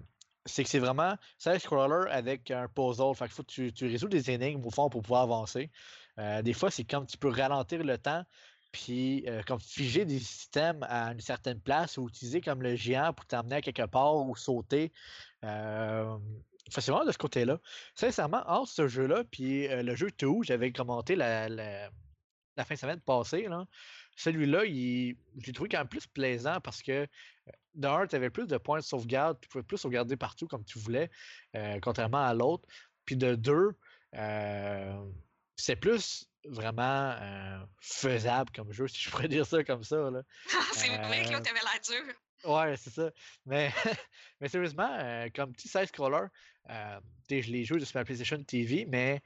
c'est 0.45 0.63
que 0.63 0.69
c'est 0.69 0.79
vraiment 0.79 1.15
side-scroller 1.37 2.09
avec 2.11 2.51
un 2.51 2.67
puzzle. 2.67 3.15
Fait 3.15 3.25
qu'il 3.25 3.33
faut 3.33 3.43
que 3.43 3.51
tu, 3.51 3.73
tu 3.73 3.87
résous 3.87 4.09
des 4.09 4.29
énigmes 4.31 4.65
au 4.65 4.69
fond 4.69 4.89
pour 4.89 5.01
pouvoir 5.01 5.23
avancer. 5.23 5.71
Euh, 6.19 6.41
des 6.41 6.53
fois, 6.53 6.69
c'est 6.69 6.83
comme 6.83 7.05
tu 7.05 7.17
peux 7.17 7.29
ralentir 7.29 7.83
le 7.83 7.97
temps, 7.97 8.23
puis 8.71 9.23
euh, 9.27 9.41
comme 9.43 9.59
figer 9.59 10.05
des 10.05 10.19
systèmes 10.19 10.83
à 10.83 11.11
une 11.13 11.21
certaine 11.21 11.61
place 11.61 11.97
ou 11.97 12.07
utiliser 12.09 12.41
comme 12.41 12.61
le 12.61 12.75
géant 12.75 13.13
pour 13.13 13.25
t'emmener 13.25 13.55
à 13.57 13.61
quelque 13.61 13.85
part 13.85 14.15
ou 14.15 14.35
sauter. 14.35 14.91
Euh, 15.43 16.17
c'est 16.69 16.91
vraiment 16.91 17.05
de 17.05 17.11
ce 17.11 17.17
côté-là. 17.17 17.59
Sincèrement, 17.95 18.43
entre 18.47 18.69
ce 18.71 18.87
jeu-là 18.87 19.23
puis 19.25 19.67
euh, 19.67 19.83
le 19.83 19.95
jeu 19.95 20.11
Two, 20.11 20.43
j'avais 20.43 20.71
commenté 20.71 21.15
la, 21.15 21.49
la, 21.49 21.89
la 22.57 22.65
fin 22.65 22.75
de 22.75 22.79
semaine 22.79 23.01
passée, 23.01 23.47
là, 23.47 23.65
celui-là, 24.15 24.65
il... 24.65 25.17
je 25.39 25.47
l'ai 25.47 25.53
trouvé 25.53 25.69
quand 25.69 25.79
même 25.79 25.87
plus 25.87 26.07
plaisant 26.07 26.59
parce 26.61 26.81
que 26.81 26.91
euh, 26.91 27.51
d'un, 27.75 28.05
tu 28.07 28.15
avais 28.15 28.29
plus 28.29 28.47
de 28.47 28.57
points 28.57 28.79
de 28.79 28.83
sauvegarde, 28.83 29.37
tu 29.41 29.49
pouvais 29.49 29.63
plus 29.63 29.77
sauvegarder 29.77 30.15
partout 30.15 30.47
comme 30.47 30.63
tu 30.63 30.79
voulais, 30.79 31.09
euh, 31.55 31.79
contrairement 31.81 32.23
à 32.23 32.33
l'autre. 32.33 32.67
Puis 33.05 33.17
de 33.17 33.35
deux, 33.35 33.71
euh, 34.15 35.05
c'est 35.55 35.75
plus 35.75 36.27
vraiment 36.45 37.17
faisable 37.79 38.51
comme 38.51 38.71
jeu, 38.73 38.87
si 38.87 39.01
je 39.01 39.09
pourrais 39.09 39.27
dire 39.29 39.45
ça 39.45 39.63
comme 39.63 39.83
ça. 39.83 40.11
Là. 40.11 40.21
c'est 40.73 40.89
vrai 40.89 41.25
que 41.25 41.33
l'autre 41.33 41.49
avait 41.49 41.59
l'air 41.59 42.03
dur. 42.03 42.13
Ouais, 42.43 42.75
c'est 42.75 42.89
ça. 42.89 43.09
Mais, 43.45 43.71
mais 44.41 44.49
sérieusement, 44.49 45.25
comme 45.33 45.53
petit 45.53 45.69
side-scroller, 45.69 46.27
je 46.67 47.51
l'ai 47.51 47.63
joué 47.63 47.79
sur 47.79 47.97
ma 47.97 48.03
PlayStation 48.03 48.43
TV, 48.43 48.85
mais 48.87 49.21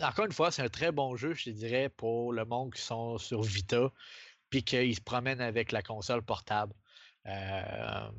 encore 0.00 0.26
une 0.26 0.32
fois, 0.32 0.50
c'est 0.50 0.62
un 0.62 0.68
très 0.68 0.92
bon 0.92 1.16
jeu, 1.16 1.34
je 1.34 1.50
dirais, 1.50 1.88
pour 1.88 2.32
le 2.32 2.44
monde 2.44 2.72
qui 2.74 2.80
sont 2.80 3.18
sur 3.18 3.42
Vita, 3.42 3.92
puis 4.50 4.62
qu'ils 4.62 4.94
se 4.94 5.00
promènent 5.00 5.40
avec 5.40 5.72
la 5.72 5.82
console 5.82 6.22
portable. 6.22 6.72
Euh, 7.26 8.10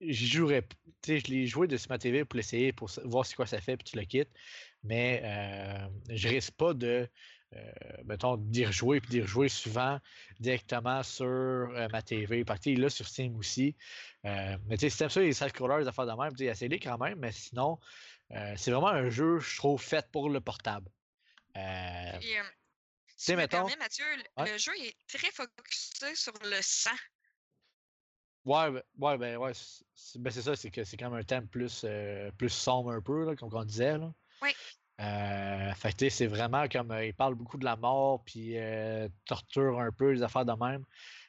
jouerais, 0.00 0.66
je 1.06 1.26
l'ai 1.28 1.46
joué 1.46 1.66
de 1.66 1.78
ma 1.88 1.98
TV 1.98 2.24
pour 2.24 2.36
l'essayer, 2.36 2.72
pour 2.72 2.90
voir 3.04 3.24
ce 3.26 3.34
quoi 3.36 3.46
ça 3.46 3.60
fait, 3.60 3.76
puis 3.76 3.84
tu 3.84 3.96
le 3.96 4.04
quittes. 4.04 4.30
Mais 4.82 5.22
euh, 5.24 5.88
je 6.10 6.28
risque 6.28 6.52
pas 6.52 6.74
de, 6.74 7.08
euh, 7.54 7.72
mettons, 8.04 8.36
d'y 8.36 8.66
rejouer, 8.66 9.00
puis 9.00 9.10
d'y 9.10 9.22
rejouer 9.22 9.48
souvent 9.48 9.98
directement 10.40 11.02
sur 11.02 11.24
euh, 11.24 11.88
ma 11.92 12.02
TV. 12.02 12.44
Parce 12.44 12.60
que 12.60 12.70
là, 12.70 12.90
sur 12.90 13.06
Steam 13.06 13.36
aussi. 13.36 13.76
mais 14.22 14.58
tu 14.70 14.78
sais, 14.78 14.90
si 14.90 14.98
t'aimes 14.98 15.10
ça, 15.10 15.20
les 15.20 15.32
side-scrollers, 15.32 15.78
les 15.78 15.88
affaires 15.88 16.06
de 16.06 16.12
même, 16.12 16.34
tu 16.34 16.52
sais, 16.52 16.68
les 16.68 16.78
quand 16.78 16.98
même, 16.98 17.18
mais 17.18 17.32
sinon, 17.32 17.78
euh, 17.80 18.13
c'est 18.56 18.70
vraiment 18.70 18.88
un 18.88 19.10
jeu, 19.10 19.38
je 19.38 19.56
trouve, 19.56 19.80
fait 19.80 20.10
pour 20.10 20.28
le 20.30 20.40
portable. 20.40 20.90
Euh, 21.56 22.20
si 23.16 23.32
tu 23.32 23.36
me 23.36 23.46
permets, 23.46 23.76
Mathieu, 23.76 24.04
le 24.38 24.58
jeu 24.58 24.72
est 24.80 24.96
très 25.06 25.30
focusé 25.30 26.14
sur 26.14 26.32
le 26.42 26.60
sang. 26.60 26.90
Ouais, 28.44 28.70
ben, 28.70 28.82
ouais, 28.98 29.18
ben, 29.18 29.36
ouais, 29.38 29.52
ben, 30.16 30.30
c'est 30.30 30.42
ça, 30.42 30.56
c'est 30.56 30.70
que 30.70 30.84
c'est 30.84 30.96
quand 30.96 31.10
même 31.10 31.20
un 31.20 31.24
thème 31.24 31.48
plus, 31.48 31.82
euh, 31.84 32.30
plus 32.32 32.50
sombre 32.50 32.92
un 32.92 33.00
peu, 33.00 33.24
là, 33.24 33.36
comme 33.36 33.54
on 33.54 33.64
disait. 33.64 33.96
Là. 33.98 34.12
Oui. 34.42 34.50
Euh, 35.00 35.74
fait 35.74 36.08
c'est 36.08 36.26
vraiment 36.26 36.68
comme 36.68 36.96
il 37.02 37.14
parle 37.14 37.34
beaucoup 37.34 37.56
de 37.56 37.64
la 37.64 37.74
mort, 37.74 38.22
puis 38.24 38.56
torture 39.24 39.80
un 39.80 39.90
peu, 39.90 40.10
les 40.10 40.22
affaires 40.22 40.44
de 40.44 40.52
même. 40.52 40.84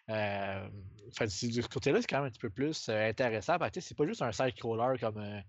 Euh, 0.10 0.70
fait, 1.18 1.28
ce 1.30 1.68
côté-là, 1.68 2.02
c'est 2.02 2.08
quand 2.08 2.18
même 2.18 2.28
un 2.28 2.30
petit 2.30 2.40
peu 2.40 2.50
plus 2.50 2.90
intéressant. 2.90 3.58
Que 3.58 3.80
c'est 3.80 3.98
pas 3.98 4.06
juste 4.06 4.22
un 4.22 4.32
side-crawler 4.32 5.00
comme 5.00 5.44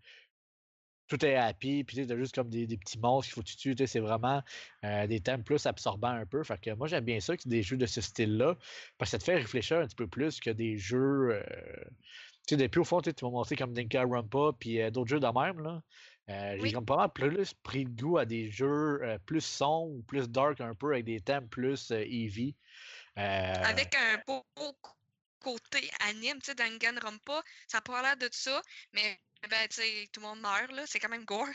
tout 1.08 1.24
est 1.24 1.36
happy, 1.36 1.84
puis 1.84 2.06
tu 2.06 2.12
as 2.12 2.16
juste 2.16 2.34
comme 2.34 2.48
des, 2.48 2.66
petits 2.66 2.98
monstres 2.98 3.26
qu'il 3.26 3.34
faut 3.34 3.42
que 3.42 3.48
tu 3.48 3.56
tues. 3.56 3.86
C'est 3.86 4.00
vraiment 4.00 4.42
euh, 4.84 5.06
des 5.06 5.20
thèmes 5.20 5.44
plus 5.44 5.64
absorbants 5.66 6.08
un 6.08 6.26
peu. 6.26 6.42
Fait 6.42 6.60
que 6.60 6.70
moi, 6.74 6.88
j'aime 6.88 7.04
bien 7.04 7.20
ça, 7.20 7.36
que 7.36 7.48
des 7.48 7.62
jeux 7.62 7.76
de 7.76 7.86
ce 7.86 8.00
style-là, 8.00 8.56
parce 8.98 9.10
que 9.10 9.12
ça 9.12 9.18
te 9.18 9.24
fait 9.24 9.36
réfléchir 9.36 9.78
un 9.78 9.86
petit 9.86 9.96
peu 9.96 10.06
plus 10.06 10.40
que 10.40 10.50
des 10.50 10.76
jeux. 10.76 11.30
Euh, 11.30 11.42
tu 12.46 12.54
sais, 12.54 12.56
depuis 12.56 12.80
au 12.80 12.84
fond, 12.84 13.00
tu 13.00 13.12
m'as 13.22 13.30
montré 13.30 13.56
comme 13.56 13.72
Dinka 13.72 14.02
Rumpa, 14.02 14.52
puis 14.58 14.80
euh, 14.80 14.90
d'autres 14.90 15.10
jeux 15.10 15.20
de 15.20 15.26
même. 15.26 15.62
là. 15.62 15.82
J'ai 16.60 16.72
comme 16.72 16.84
pas 16.84 16.96
mal 16.96 17.12
plus 17.12 17.54
pris 17.54 17.84
le 17.84 17.90
goût 17.90 18.18
à 18.18 18.24
des 18.24 18.50
jeux 18.50 19.00
plus 19.26 19.44
sombres, 19.44 20.02
plus 20.08 20.28
dark 20.28 20.60
un 20.60 20.74
peu, 20.74 20.92
avec 20.92 21.04
des 21.04 21.20
thèmes 21.20 21.48
plus 21.48 21.92
heavy. 21.92 22.56
Avec 23.14 23.94
un 23.94 24.20
beau 24.26 24.42
côté 25.40 25.90
anime, 26.08 26.40
tu 26.40 26.46
sais, 26.46 26.54
Danganronpa, 26.54 27.42
ça 27.68 27.78
n'a 27.78 27.82
pas 27.82 28.02
l'air 28.02 28.16
de 28.16 28.28
ça, 28.32 28.60
mais 28.92 29.20
ben, 29.48 29.68
tu 29.68 29.76
sais, 29.76 30.08
tout 30.12 30.20
le 30.20 30.26
monde 30.26 30.40
meurt, 30.40 30.72
là. 30.72 30.84
C'est 30.86 30.98
quand 30.98 31.08
même 31.08 31.24
gore. 31.24 31.46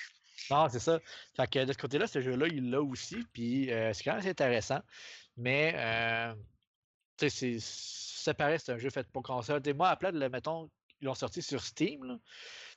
Non, 0.50 0.68
c'est 0.70 0.80
ça. 0.80 1.00
Fait 1.36 1.48
que 1.48 1.66
de 1.66 1.74
ce 1.74 1.78
côté-là, 1.78 2.08
ce 2.08 2.22
jeu-là, 2.22 2.48
il 2.48 2.70
l'a 2.70 2.82
aussi. 2.82 3.24
Puis 3.34 3.72
euh, 3.72 3.94
c'est 3.94 4.04
quand 4.04 4.16
même 4.16 4.28
intéressant. 4.28 4.80
Mais, 5.38 5.74
euh, 5.76 6.34
tu 7.18 7.30
sais, 7.30 7.58
ça 7.60 8.34
paraît 8.34 8.60
c'est 8.60 8.72
un 8.72 8.78
jeu 8.78 8.90
fait 8.90 9.08
pour 9.12 9.24
console. 9.24 9.62
Et 9.66 9.74
moi, 9.74 9.90
à 9.90 9.96
plat, 9.96 10.12
mettons, 10.12 10.70
ils 11.02 11.06
l'ont 11.06 11.16
sorti 11.16 11.42
sur 11.42 11.64
Steam. 11.64 12.04
Là. 12.04 12.18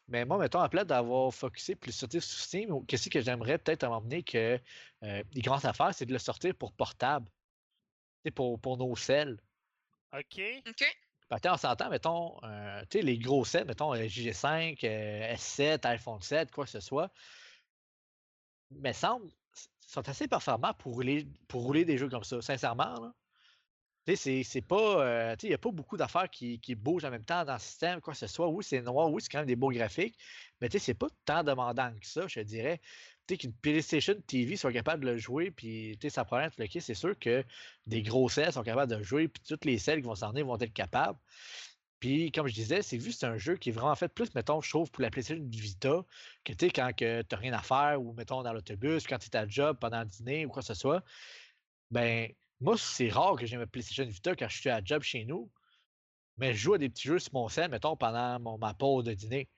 Mais 0.09 0.25
moi, 0.25 0.39
mettons, 0.39 0.61
à 0.61 0.69
plat 0.69 0.85
d'avoir 0.85 1.33
focusé 1.33 1.75
plus 1.75 1.93
sortir 1.93 2.23
sur 2.23 2.39
Steam, 2.39 2.85
qu'est-ce 2.87 3.09
que 3.09 3.21
j'aimerais 3.21 3.59
peut-être 3.59 3.87
m'emmener 3.87 4.23
que 4.23 4.61
euh, 5.03 5.23
les 5.33 5.43
grandes 5.43 5.65
affaires, 5.65 5.95
c'est 5.95 6.07
de 6.07 6.13
le 6.13 6.19
sortir 6.19 6.55
pour 6.55 6.73
portable. 6.73 7.29
Pour, 8.35 8.59
pour 8.59 8.79
nos 8.79 8.97
selles. 8.97 9.39
OK. 10.19 10.41
OK. 10.69 10.85
Ben, 11.31 11.39
on 11.53 11.57
s'entend, 11.57 11.91
mettons, 11.91 12.37
euh, 12.45 12.83
les 12.93 13.19
gros 13.19 13.45
sets, 13.45 13.65
mettons, 13.65 13.95
JG5, 13.95 14.79
S7, 14.79 15.87
iPhone 15.87 16.21
7, 16.21 16.53
quoi 16.53 16.65
que 16.65 16.71
ce 16.71 16.81
soit, 16.81 17.11
mais 18.71 18.93
semble, 18.93 19.31
sont 19.81 20.09
assez 20.09 20.29
performants 20.29 20.75
pour 20.75 20.95
rouler, 20.95 21.27
pour 21.49 21.63
rouler 21.63 21.85
des 21.85 21.99
jeux 21.99 22.09
comme 22.09 22.25
ça, 22.25 22.41
sincèrement. 22.43 23.13
C'est 24.07 24.67
pas. 24.69 25.03
Euh, 25.03 25.37
il 25.43 25.49
n'y 25.49 25.55
a 25.55 25.59
pas 25.59 25.71
beaucoup 25.71 25.97
d'affaires 25.97 26.29
qui, 26.29 26.61
qui, 26.61 26.75
bougent 26.75 27.07
en 27.07 27.11
même 27.11 27.25
temps 27.25 27.45
dans 27.45 27.55
le 27.55 27.59
système, 27.59 28.03
quoi 28.03 28.13
que 28.13 28.19
ce 28.19 28.27
soit. 28.27 28.49
Oui, 28.49 28.63
c'est 28.63 28.83
noir, 28.83 29.11
oui, 29.11 29.23
c'est 29.23 29.31
quand 29.31 29.39
même 29.39 29.47
des 29.47 29.57
beaux 29.57 29.71
graphiques, 29.71 30.19
mais 30.61 30.69
c'est 30.71 30.95
pas 30.95 31.09
tant 31.25 31.43
demandant 31.43 31.91
que 31.99 32.07
ça, 32.07 32.29
je 32.29 32.41
dirais 32.41 32.81
qu'une 33.27 33.53
PlayStation 33.53 34.15
TV 34.27 34.57
soit 34.57 34.73
capable 34.73 35.05
de 35.05 35.11
le 35.13 35.19
jouer, 35.19 35.51
puis 35.51 35.99
ça 36.09 36.25
prend 36.25 36.39
le 36.39 36.81
c'est 36.81 36.95
sûr 36.95 37.19
que 37.19 37.45
des 37.87 38.03
gros 38.03 38.29
selles 38.29 38.53
sont 38.53 38.63
capables 38.63 38.91
de 38.91 38.97
le 38.97 39.03
jouer, 39.03 39.29
puis 39.29 39.43
toutes 39.47 39.65
les 39.65 39.79
selles 39.79 40.01
qui 40.01 40.07
vont 40.07 40.15
s'en 40.15 40.31
venir 40.31 40.47
vont 40.47 40.59
être 40.59 40.73
capables. 40.73 41.19
Puis, 42.01 42.31
comme 42.33 42.47
je 42.47 42.53
disais, 42.53 42.83
c'est 42.83 42.99
vu 42.99 43.13
c'est 43.13 43.25
un 43.25 43.39
jeu 43.39 43.57
qui 43.57 43.71
est 43.71 43.73
vraiment 43.73 43.95
fait 43.95 44.09
plus, 44.09 44.35
mettons, 44.35 44.61
je 44.61 44.69
trouve, 44.69 44.91
pour 44.91 45.03
la 45.03 45.11
PlayStation 45.11 45.43
Vita, 45.49 46.05
que 46.45 46.53
tu 46.53 46.67
sais, 46.67 46.71
quand 46.71 46.93
tu 46.95 47.05
n'as 47.05 47.39
rien 47.39 47.55
à 47.55 47.63
faire, 47.63 48.03
ou 48.03 48.13
mettons 48.13 48.43
dans 48.43 48.53
l'autobus, 48.53 49.07
quand 49.07 49.19
tu 49.19 49.29
es 49.29 49.37
à 49.37 49.49
job 49.49 49.79
pendant 49.81 50.01
le 50.01 50.07
dîner 50.07 50.45
ou 50.45 50.51
quoi 50.51 50.61
que 50.61 50.67
ce 50.67 50.75
soit, 50.75 51.03
ben, 51.91 52.31
moi, 52.61 52.77
c'est 52.77 53.09
rare 53.09 53.37
que 53.37 53.47
j'ai 53.47 53.57
ma 53.57 53.67
PlayStation 53.67 54.05
Vita 54.05 54.37
quand 54.37 54.49
je 54.49 54.59
suis 54.59 54.69
à 54.71 54.83
job 54.85 55.03
chez 55.03 55.25
nous, 55.25 55.51
mais 56.37 56.53
je 56.53 56.59
joue 56.59 56.75
à 56.75 56.79
des 56.79 56.89
petits 56.91 57.09
jeux 57.09 57.19
sur 57.19 57.33
mon 57.35 57.49
sel, 57.49 57.71
mettons, 57.71 57.97
pendant 57.97 58.39
mon, 58.41 58.59
ma 58.59 58.75
pause 58.75 59.05
de 59.05 59.15
dîner. 59.15 59.49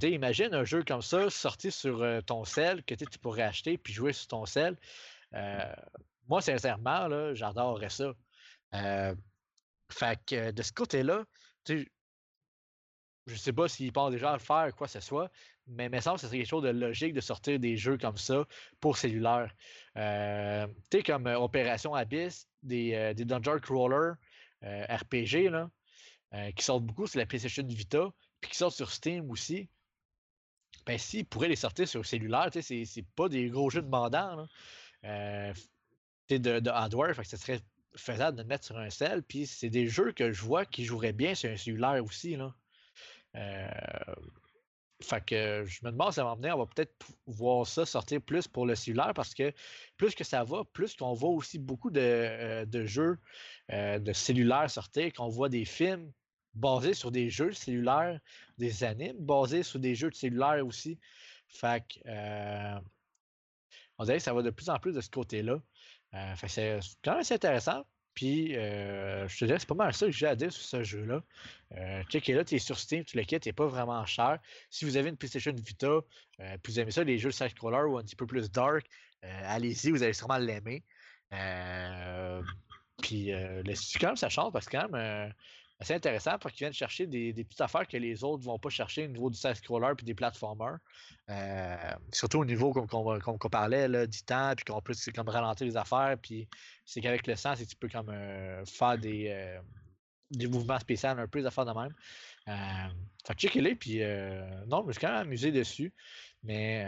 Imagine 0.00 0.54
un 0.54 0.64
jeu 0.64 0.82
comme 0.84 1.02
ça 1.02 1.28
sorti 1.28 1.70
sur 1.70 2.02
euh, 2.02 2.20
ton 2.22 2.44
sel 2.44 2.82
que 2.84 2.94
tu 2.94 3.18
pourrais 3.18 3.42
acheter 3.42 3.76
puis 3.76 3.92
jouer 3.92 4.14
sur 4.14 4.28
ton 4.28 4.46
sel. 4.46 4.78
Euh, 5.34 5.74
moi, 6.28 6.40
sincèrement, 6.40 7.34
j'adorerais 7.34 7.90
ça. 7.90 8.14
Euh, 8.74 9.14
fait 9.90 10.18
que 10.24 10.50
de 10.50 10.62
ce 10.62 10.72
côté-là, 10.72 11.24
tu 11.64 11.92
je 13.26 13.36
sais 13.36 13.52
pas 13.52 13.68
s'ils 13.68 13.92
pensent 13.92 14.10
déjà 14.10 14.30
à 14.30 14.32
le 14.32 14.40
faire 14.40 14.74
quoi 14.74 14.88
que 14.88 14.92
ce 14.94 15.00
soit, 15.00 15.30
mais 15.68 15.86
il 15.86 15.90
me 15.92 16.00
semble 16.00 16.16
que 16.16 16.22
ce 16.22 16.26
serait 16.26 16.38
quelque 16.38 16.48
chose 16.48 16.64
de 16.64 16.70
logique 16.70 17.12
de 17.12 17.20
sortir 17.20 17.60
des 17.60 17.76
jeux 17.76 17.96
comme 17.96 18.16
ça 18.16 18.46
pour 18.80 18.96
cellulaire. 18.96 19.54
tu 19.94 20.00
sais, 20.98 21.02
comme 21.04 21.26
Opération 21.26 21.94
Abyss, 21.94 22.48
des, 22.64 23.14
des 23.14 23.24
Dungeon 23.24 23.60
Crawler 23.60 24.14
RPG, 24.62 25.50
là, 25.50 25.70
qui 26.56 26.64
sortent 26.64 26.84
beaucoup 26.84 27.06
sur 27.06 27.20
la 27.20 27.26
PlayStation 27.26 27.64
Vita, 27.64 28.10
puis 28.40 28.50
qui 28.50 28.56
sortent 28.56 28.74
sur 28.74 28.90
Steam 28.90 29.30
aussi 29.30 29.68
ben, 30.86 30.98
s'ils 30.98 31.24
pourraient 31.24 31.48
les 31.48 31.56
sortir 31.56 31.86
sur 31.88 32.04
cellulaire, 32.04 32.50
c'est, 32.52 32.84
c'est 32.84 33.06
pas 33.14 33.28
des 33.28 33.48
gros 33.48 33.70
jeux 33.70 33.82
demandants 33.82 34.46
euh, 35.04 35.52
de, 36.28 36.60
de 36.60 36.70
hardware, 36.70 37.14
fait 37.14 37.24
serait 37.24 37.60
faisable 37.94 38.38
de 38.38 38.42
mettre 38.42 38.64
sur 38.64 38.78
un 38.78 38.90
cell. 38.90 39.22
Puis 39.22 39.46
c'est 39.46 39.70
des 39.70 39.86
jeux 39.88 40.12
que 40.12 40.32
je 40.32 40.42
vois 40.42 40.64
qui 40.64 40.84
joueraient 40.84 41.12
bien 41.12 41.34
sur 41.34 41.50
un 41.50 41.56
cellulaire 41.56 42.02
aussi. 42.04 42.36
Euh, 43.36 43.68
fait 45.02 45.24
que 45.24 45.64
je 45.66 45.80
me 45.84 45.90
demande 45.90 46.12
si 46.12 46.20
à 46.20 46.22
un 46.22 46.26
moment 46.26 46.36
donné, 46.36 46.52
on 46.52 46.58
va 46.58 46.66
peut-être 46.66 46.94
voir 47.26 47.66
ça 47.66 47.84
sortir 47.84 48.20
plus 48.22 48.48
pour 48.48 48.66
le 48.66 48.74
cellulaire 48.74 49.12
parce 49.14 49.34
que 49.34 49.52
plus 49.96 50.14
que 50.14 50.24
ça 50.24 50.44
va, 50.44 50.64
plus 50.72 50.96
qu'on 50.96 51.12
voit 51.12 51.30
aussi 51.30 51.58
beaucoup 51.58 51.90
de, 51.90 52.00
euh, 52.00 52.64
de 52.64 52.86
jeux 52.86 53.18
de 53.70 54.12
cellulaire 54.12 54.70
sortir, 54.70 55.12
qu'on 55.12 55.28
voit 55.28 55.48
des 55.48 55.64
films 55.64 56.12
basé 56.54 56.94
sur 56.94 57.10
des 57.10 57.30
jeux 57.30 57.52
cellulaires, 57.52 58.20
des 58.58 58.84
animes 58.84 59.16
basés 59.18 59.62
sur 59.62 59.78
des 59.78 59.94
jeux 59.94 60.10
de 60.10 60.14
cellulaire 60.14 60.66
aussi. 60.66 60.98
Fait 61.48 61.84
que, 61.86 62.00
euh, 62.06 62.78
on 63.98 64.04
dirait 64.04 64.18
que 64.18 64.22
ça 64.22 64.32
va 64.32 64.42
de 64.42 64.50
plus 64.50 64.68
en 64.68 64.78
plus 64.78 64.92
de 64.92 65.00
ce 65.00 65.10
côté-là. 65.10 65.60
Euh, 66.14 66.34
c'est 66.46 66.80
quand 67.04 67.12
même 67.12 67.20
assez 67.20 67.34
intéressant. 67.34 67.84
Puis, 68.14 68.56
euh, 68.56 69.26
je 69.26 69.38
te 69.38 69.44
dirais, 69.46 69.58
c'est 69.58 69.68
pas 69.68 69.74
mal 69.74 69.94
ça 69.94 70.04
que 70.04 70.12
j'ai 70.12 70.26
à 70.26 70.36
dire 70.36 70.52
sur 70.52 70.62
ce 70.62 70.82
jeu-là. 70.82 71.22
Euh, 71.76 72.02
check 72.04 72.26
là, 72.28 72.44
tu 72.44 72.56
es 72.56 72.58
sur 72.58 72.78
Steam, 72.78 73.04
tu 73.04 73.16
le 73.16 73.24
quittes, 73.24 73.46
il 73.46 73.54
pas 73.54 73.66
vraiment 73.66 74.04
cher. 74.04 74.38
Si 74.68 74.84
vous 74.84 74.98
avez 74.98 75.08
une 75.08 75.16
PlayStation 75.16 75.52
Vita, 75.54 76.00
puis 76.36 76.72
vous 76.72 76.80
aimez 76.80 76.90
ça, 76.90 77.04
les 77.04 77.18
jeux 77.18 77.30
side-scroller 77.30 77.88
ou 77.88 77.96
un 77.96 78.02
petit 78.02 78.16
peu 78.16 78.26
plus 78.26 78.50
dark, 78.50 78.84
allez-y, 79.22 79.90
vous 79.90 80.02
allez 80.02 80.12
sûrement 80.12 80.36
l'aimer. 80.36 80.82
puis, 83.00 83.32
quand 83.98 84.08
même, 84.08 84.16
ça 84.16 84.28
change 84.28 84.52
parce 84.52 84.66
que 84.66 84.76
quand 84.76 84.90
même, 84.90 85.32
c'est 85.84 85.94
intéressant 85.94 86.38
parce 86.38 86.54
qu'ils 86.54 86.64
viennent 86.64 86.72
chercher 86.72 87.06
des, 87.06 87.32
petites 87.32 87.60
affaires 87.60 87.86
que 87.86 87.96
les 87.96 88.24
autres 88.24 88.40
ne 88.40 88.46
vont 88.46 88.58
pas 88.58 88.68
chercher 88.68 89.04
au 89.04 89.08
niveau 89.08 89.30
du 89.30 89.36
side-scroller 89.36 89.92
et 89.98 90.04
des 90.04 90.14
platformers. 90.14 90.78
Euh, 91.30 91.94
surtout 92.12 92.38
au 92.38 92.44
niveau 92.44 92.72
qu'on 92.72 93.48
parlait 93.48 93.88
là, 93.88 94.06
du 94.06 94.22
temps, 94.22 94.52
puis 94.56 94.64
qu'on 94.64 94.80
peut 94.80 94.94
comme 95.14 95.28
ralentir 95.28 95.66
les 95.66 95.76
affaires. 95.76 96.16
Puis 96.20 96.48
c'est 96.84 97.00
qu'avec 97.00 97.26
le 97.26 97.36
sens, 97.36 97.58
tu 97.66 97.76
peux 97.76 97.88
comme 97.88 98.10
euh, 98.10 98.64
faire 98.64 98.98
des, 98.98 99.28
euh, 99.28 99.60
des 100.30 100.46
mouvements 100.46 100.78
spéciaux, 100.78 101.10
un 101.10 101.26
peu 101.26 101.40
des 101.40 101.46
affaires 101.46 101.66
de 101.66 101.72
même. 101.72 101.94
Fait 103.24 103.34
que 103.34 103.40
checkez-les, 103.40 103.74
puis 103.76 104.00
non, 104.66 104.82
je 104.82 104.86
me 104.88 104.92
suis 104.92 105.00
quand 105.00 105.12
même 105.12 105.26
amusé 105.26 105.52
dessus. 105.52 105.92
Mais 106.42 106.86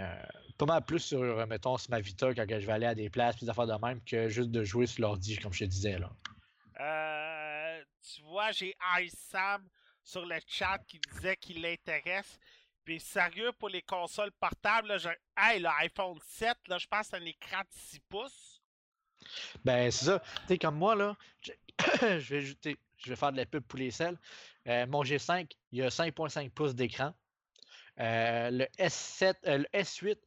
pas 0.58 0.66
mal 0.66 0.84
plus 0.84 0.98
sur, 0.98 1.46
mettons, 1.46 1.78
sur 1.78 1.90
ma 1.90 2.00
Vita 2.00 2.34
quand 2.34 2.44
je 2.48 2.66
vais 2.66 2.72
aller 2.72 2.86
à 2.86 2.94
des 2.94 3.08
places, 3.08 3.36
puis 3.36 3.46
des 3.46 3.50
affaires 3.50 3.68
de 3.68 3.86
même, 3.86 4.00
que 4.04 4.28
juste 4.28 4.50
de 4.50 4.64
jouer 4.64 4.86
sur 4.86 5.02
l'ordi, 5.02 5.36
comme 5.38 5.52
je 5.52 5.60
te 5.60 5.70
disais. 5.70 5.98
là. 5.98 6.10
Tu 8.04 8.22
vois, 8.22 8.52
j'ai 8.52 8.76
Sam 9.08 9.68
sur 10.02 10.24
le 10.26 10.38
chat 10.46 10.78
qui 10.86 10.98
disait 10.98 11.36
qu'il 11.36 11.62
l'intéresse. 11.62 12.38
Puis 12.84 13.00
sérieux, 13.00 13.52
pour 13.52 13.70
les 13.70 13.82
consoles 13.82 14.32
portables, 14.32 14.88
là, 14.88 14.98
j'ai- 14.98 15.16
hey, 15.36 15.60
le 15.60 15.68
iPhone 15.80 16.18
7, 16.26 16.58
là, 16.68 16.76
je 16.78 16.86
pense 16.86 17.06
c'est 17.08 17.16
un 17.16 17.24
écran 17.24 17.60
de 17.60 17.66
6 17.70 18.00
pouces. 18.00 18.60
Ben, 19.64 19.90
c'est 19.90 20.04
ça. 20.04 20.20
Tu 20.20 20.48
sais, 20.48 20.58
comme 20.58 20.76
moi, 20.76 20.94
là, 20.94 21.16
je, 21.40 21.52
je 22.20 22.34
vais 22.34 22.76
je 22.98 23.10
vais 23.10 23.16
faire 23.16 23.32
de 23.32 23.36
la 23.36 23.46
pub 23.46 23.62
pour 23.64 23.78
les 23.78 23.90
selles. 23.90 24.18
Euh, 24.66 24.86
mon 24.86 25.02
G5, 25.02 25.50
il 25.72 25.82
a 25.82 25.90
5.5 25.90 26.50
pouces 26.50 26.74
d'écran. 26.74 27.14
Euh, 28.00 28.50
le 28.50 28.64
S7, 28.78 29.36
euh, 29.46 29.58
le 29.58 29.66
S8 29.72 30.18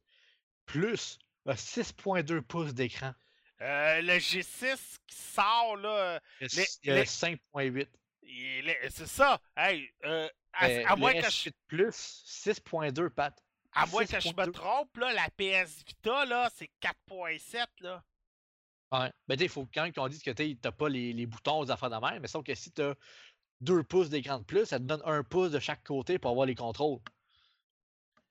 Plus 0.66 1.18
a 1.46 1.54
6.2 1.56 2.42
pouces 2.42 2.74
d'écran. 2.74 3.14
Euh, 3.60 4.00
le 4.02 4.18
G6 4.18 4.98
qui 5.06 5.16
sort, 5.16 5.76
là, 5.76 6.20
Les- 6.40 6.48
les- 6.84 7.04
5.8. 7.04 7.88
il 8.22 8.68
est- 8.68 8.90
c'est 8.90 9.06
ça. 9.08 9.40
Hey, 9.56 9.90
euh, 10.04 10.28
à, 10.52 10.68
Euh, 10.68 10.84
à 10.86 10.96
moins 10.96 11.12
le 11.12 11.22
que 11.22 11.30
je, 11.30 11.48
S8 11.50 11.54
Plus, 11.66 11.94
6.2 12.24 13.10
pattes. 13.10 13.42
à 13.72 13.86
moins 13.86 14.04
que 14.04 14.10
je 14.20 14.28
me 14.28 14.32
6.2. 14.32 14.52
trompe, 14.52 14.96
là, 14.96 15.12
la 15.12 15.28
PS 15.30 15.82
Vita, 15.86 16.24
là, 16.24 16.50
c'est 16.54 16.70
4.7, 16.80 17.68
là. 17.80 18.02
Ouais. 18.92 19.12
Ben, 19.26 19.36
tu 19.36 19.48
faut 19.48 19.68
quand 19.74 19.90
qu'on 19.94 20.08
dise 20.08 20.22
que 20.22 20.30
tu 20.30 20.56
n'as 20.64 20.72
pas 20.72 20.88
les, 20.88 21.12
les 21.12 21.26
boutons 21.26 21.58
aux 21.58 21.70
affaires 21.70 21.90
de 21.90 21.96
même, 21.96 22.22
mais 22.22 22.28
sauf 22.28 22.44
que 22.44 22.54
si 22.54 22.72
tu 22.72 22.80
as 22.82 22.94
2 23.60 23.82
pouces 23.82 24.08
d'écran 24.08 24.38
de 24.38 24.44
plus, 24.44 24.66
ça 24.66 24.78
te 24.78 24.84
donne 24.84 25.02
un 25.04 25.22
pouce 25.24 25.50
de 25.50 25.58
chaque 25.58 25.82
côté 25.84 26.18
pour 26.18 26.30
avoir 26.30 26.46
les 26.46 26.54
contrôles. 26.54 27.00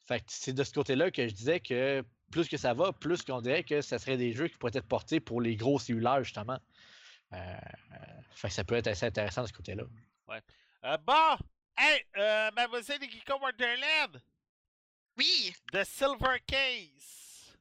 Fait 0.07 0.19
que 0.21 0.25
c'est 0.29 0.53
de 0.53 0.63
ce 0.63 0.71
côté-là 0.73 1.11
que 1.11 1.27
je 1.27 1.33
disais 1.33 1.59
que 1.59 2.03
plus 2.31 2.47
que 2.47 2.57
ça 2.57 2.73
va, 2.73 2.93
plus 2.93 3.23
qu'on 3.23 3.41
dirait 3.41 3.63
que 3.63 3.81
ça 3.81 3.99
serait 3.99 4.17
des 4.17 4.33
jeux 4.33 4.47
qui 4.47 4.57
pourraient 4.57 4.75
être 4.75 4.87
portés 4.87 5.19
pour 5.19 5.41
les 5.41 5.55
gros 5.55 5.79
cellulaires, 5.79 6.23
justement. 6.23 6.59
Euh, 7.33 7.37
euh, 7.37 7.97
fait 8.31 8.49
que 8.49 8.53
ça 8.53 8.63
peut 8.63 8.75
être 8.75 8.87
assez 8.87 9.05
intéressant 9.05 9.43
de 9.43 9.47
ce 9.47 9.53
côté-là. 9.53 9.83
Euh, 10.83 10.97
bon, 10.97 11.37
hey, 11.77 12.05
euh, 12.17 12.51
Mademoiselle 12.51 13.01
Geeko 13.01 13.39
Wonderland, 13.39 14.21
Oui, 15.17 15.53
The 15.73 15.83
Silver 15.83 16.39
Case. 16.45 17.57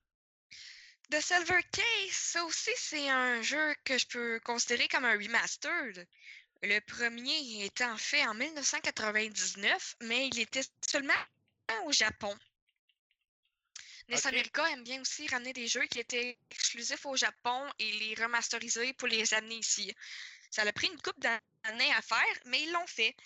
The 1.11 1.21
Silver 1.21 1.63
Case, 1.73 2.11
ça 2.11 2.45
aussi, 2.45 2.73
c'est 2.77 3.09
un 3.09 3.41
jeu 3.43 3.75
que 3.85 3.97
je 3.97 4.07
peux 4.07 4.41
considérer 4.41 4.89
comme 4.89 5.05
un 5.05 5.17
remastered. 5.17 6.07
Le 6.63 6.81
premier 6.81 7.65
étant 7.65 7.97
fait 7.97 8.27
en 8.27 8.35
1999, 8.35 9.97
mais 10.03 10.29
il 10.29 10.41
était 10.41 10.65
seulement 10.87 11.13
au 11.85 11.93
Japon. 11.93 12.35
NES 14.09 14.19
Ok. 14.19 14.27
America 14.27 14.71
aime 14.71 14.85
bien 14.85 15.01
aussi 15.01 15.27
ramener 15.29 15.53
des 15.53 15.67
jeux 15.67 15.87
qui 15.87 15.99
étaient 15.99 16.39
exclusifs 16.51 17.05
au 17.07 17.17
Japon 17.17 17.69
et 17.79 17.91
les 17.93 18.15
remasteriser 18.15 18.93
pour 18.95 19.09
les 19.09 19.35
amener 19.35 19.57
ici. 19.57 19.93
Ça 20.51 20.63
a 20.63 20.73
pris 20.73 20.87
une 20.87 21.01
couple 21.01 21.21
d'années 21.21 21.93
à 21.93 22.03
faire, 22.03 22.41
mais 22.45 22.63
ils 22.63 22.73
l'ont 22.73 22.87
fait. 22.87 23.17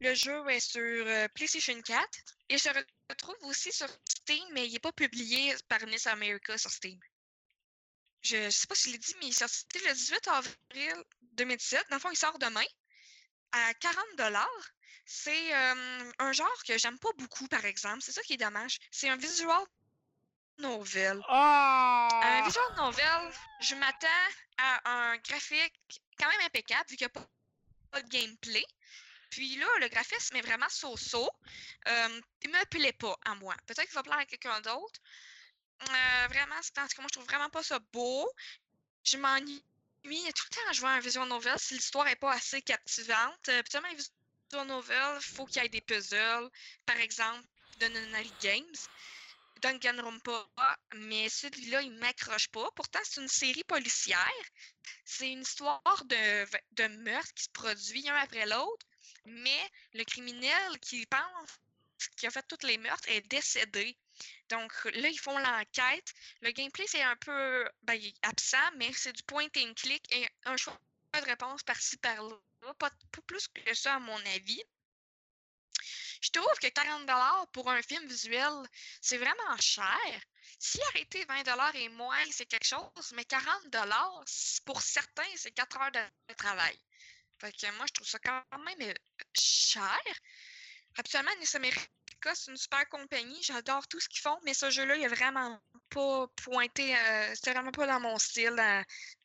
Le 0.00 0.14
jeu 0.14 0.46
est 0.50 0.60
sur 0.60 0.82
euh, 0.82 1.28
PlayStation 1.28 1.80
4 1.80 2.08
et 2.50 2.58
se 2.58 2.68
retrouve 3.08 3.36
aussi 3.42 3.72
sur 3.72 3.88
Steam, 4.08 4.44
mais 4.52 4.66
il 4.66 4.72
n'est 4.72 4.78
pas 4.78 4.92
publié 4.92 5.54
par 5.68 5.84
NES 5.86 6.06
America 6.06 6.58
sur 6.58 6.70
Steam. 6.70 6.98
Je 8.20 8.36
ne 8.36 8.50
sais 8.50 8.66
pas 8.66 8.74
si 8.74 8.88
je 8.88 8.94
l'ai 8.94 8.98
dit, 8.98 9.14
mais 9.20 9.26
il 9.26 9.30
est 9.30 9.38
sorti 9.38 9.78
le 9.86 9.92
18 9.92 10.28
avril 10.28 11.04
2017. 11.32 11.86
Dans 11.90 11.96
le 11.96 12.00
fond, 12.00 12.10
il 12.10 12.16
sort 12.16 12.38
demain 12.38 12.64
à 13.52 13.74
40 13.74 13.96
C'est 15.06 15.54
euh, 15.54 16.12
un 16.18 16.32
genre 16.32 16.62
que 16.66 16.76
j'aime 16.76 16.98
pas 16.98 17.12
beaucoup, 17.18 17.46
par 17.48 17.64
exemple. 17.64 18.02
C'est 18.02 18.12
ça 18.12 18.22
qui 18.22 18.34
est 18.34 18.38
dommage. 18.38 18.78
C'est 18.90 19.08
un 19.08 19.16
visual 19.16 19.64
novel. 20.58 21.18
Un 21.18 21.22
Ah! 21.28 22.42
visual 22.44 22.74
novel, 22.76 23.32
je 23.60 23.74
m'attends 23.74 24.08
à 24.58 24.90
un 24.90 25.16
graphique 25.18 25.74
quand 26.18 26.28
même 26.28 26.40
impeccable, 26.46 26.84
vu 26.88 26.96
qu'il 26.96 27.06
n'y 27.06 27.12
a 27.18 27.20
pas, 27.92 28.02
de 28.02 28.08
gameplay. 28.08 28.64
Puis 29.30 29.56
là, 29.56 29.66
le 29.80 29.88
graphisme 29.88 30.36
est 30.36 30.42
vraiment 30.42 30.68
so-so. 30.68 31.28
Euh, 31.88 32.20
il 32.42 32.50
me 32.50 32.64
plaît 32.66 32.92
pas 32.92 33.16
à 33.24 33.34
moi. 33.34 33.54
Peut-être 33.66 33.86
qu'il 33.86 33.94
va 33.94 34.02
plaire 34.02 34.18
à 34.18 34.26
quelqu'un 34.26 34.60
d'autre. 34.60 35.00
Euh, 35.82 36.26
vraiment, 36.28 36.54
c'est 36.62 36.74
parce 36.74 36.94
que 36.94 37.00
moi, 37.00 37.08
je 37.08 37.18
trouve 37.18 37.28
vraiment 37.28 37.50
pas 37.50 37.62
ça 37.62 37.78
beau. 37.92 38.30
Je 39.02 39.16
m'ennuie 39.16 39.64
tout 40.04 40.10
le 40.10 40.54
temps 40.54 40.70
à 40.70 40.72
jouer 40.72 40.88
à 40.88 40.92
un 40.92 41.00
visual 41.00 41.28
novel 41.28 41.58
si 41.58 41.74
l'histoire 41.74 42.06
est 42.06 42.16
pas 42.16 42.32
assez 42.32 42.62
captivante. 42.62 43.48
Euh, 43.48 43.62
puis, 43.62 43.76
un 43.76 43.94
visual 43.94 44.66
novel, 44.66 45.16
il 45.16 45.34
faut 45.34 45.46
qu'il 45.46 45.62
y 45.62 45.66
ait 45.66 45.68
des 45.68 45.80
puzzles. 45.80 46.48
Par 46.86 46.96
exemple, 46.96 47.44
de 47.80 47.88
Nonary 47.88 48.32
Games. 48.40 48.76
Danganronpa, 49.64 50.46
mais 50.96 51.30
celui-là, 51.30 51.80
il 51.80 51.92
m'accroche 51.92 52.48
pas. 52.48 52.70
Pourtant, 52.76 52.98
c'est 53.02 53.22
une 53.22 53.28
série 53.28 53.64
policière. 53.64 54.44
C'est 55.06 55.30
une 55.30 55.40
histoire 55.40 56.04
de, 56.04 56.44
de 56.72 56.86
meurtre 56.98 57.32
qui 57.32 57.44
se 57.44 57.50
produit 57.50 58.06
un 58.10 58.14
après 58.16 58.44
l'autre, 58.44 58.86
mais 59.24 59.70
le 59.94 60.04
criminel 60.04 60.78
qui 60.80 61.06
pense 61.06 61.50
qui 62.18 62.26
a 62.26 62.30
fait 62.30 62.44
tous 62.46 62.66
les 62.66 62.76
meurtres 62.76 63.08
est 63.08 63.22
décédé. 63.22 63.96
Donc 64.50 64.70
là, 64.84 65.08
ils 65.08 65.18
font 65.18 65.38
l'enquête. 65.38 66.12
Le 66.42 66.50
gameplay, 66.50 66.84
c'est 66.86 67.02
un 67.02 67.16
peu 67.16 67.66
ben, 67.84 67.98
absent, 68.20 68.70
mais 68.76 68.92
c'est 68.92 69.14
du 69.14 69.22
point 69.22 69.48
and 69.56 69.72
click 69.76 70.04
et 70.14 70.28
un 70.44 70.58
choix 70.58 70.78
de 71.14 71.24
réponse 71.24 71.62
par-ci 71.62 71.96
par-là. 71.96 72.36
Pas 72.78 72.90
plus 73.26 73.48
que 73.48 73.74
ça, 73.74 73.94
à 73.94 73.98
mon 73.98 74.18
avis. 74.26 74.62
Je 76.24 76.30
trouve 76.30 76.58
que 76.60 76.68
40$ 76.68 77.46
pour 77.52 77.70
un 77.70 77.82
film 77.82 78.06
visuel, 78.08 78.52
c'est 79.00 79.18
vraiment 79.18 79.56
cher. 79.60 79.98
Si 80.58 80.80
arrêter 80.90 81.24
20$ 81.26 81.76
et 81.76 81.88
moins, 81.90 82.24
c'est 82.32 82.46
quelque 82.46 82.66
chose, 82.66 83.12
mais 83.14 83.24
40$, 83.26 84.24
c- 84.26 84.60
pour 84.64 84.80
certains, 84.82 85.22
c'est 85.36 85.52
4 85.52 85.78
heures 85.80 85.92
de 85.92 86.34
travail. 86.34 86.78
Fait 87.40 87.52
que 87.52 87.70
moi, 87.76 87.86
je 87.88 87.92
trouve 87.94 88.08
ça 88.08 88.18
quand 88.20 88.42
même 88.64 88.90
euh, 88.90 88.94
cher. 89.38 90.00
Absolument, 90.96 91.30
NES 91.32 91.54
America, 91.56 92.34
c'est 92.34 92.50
une 92.50 92.56
super 92.56 92.88
compagnie. 92.88 93.42
J'adore 93.42 93.86
tout 93.88 94.00
ce 94.00 94.08
qu'ils 94.08 94.20
font, 94.22 94.38
mais 94.44 94.54
ce 94.54 94.70
jeu-là, 94.70 94.96
il 94.96 95.04
a 95.04 95.08
vraiment 95.08 95.60
pas 95.90 96.26
pointé. 96.44 96.96
euh, 96.96 97.34
C'était 97.34 97.52
vraiment 97.52 97.72
pas 97.72 97.86
dans 97.86 98.00
mon 98.00 98.18
style, 98.18 98.56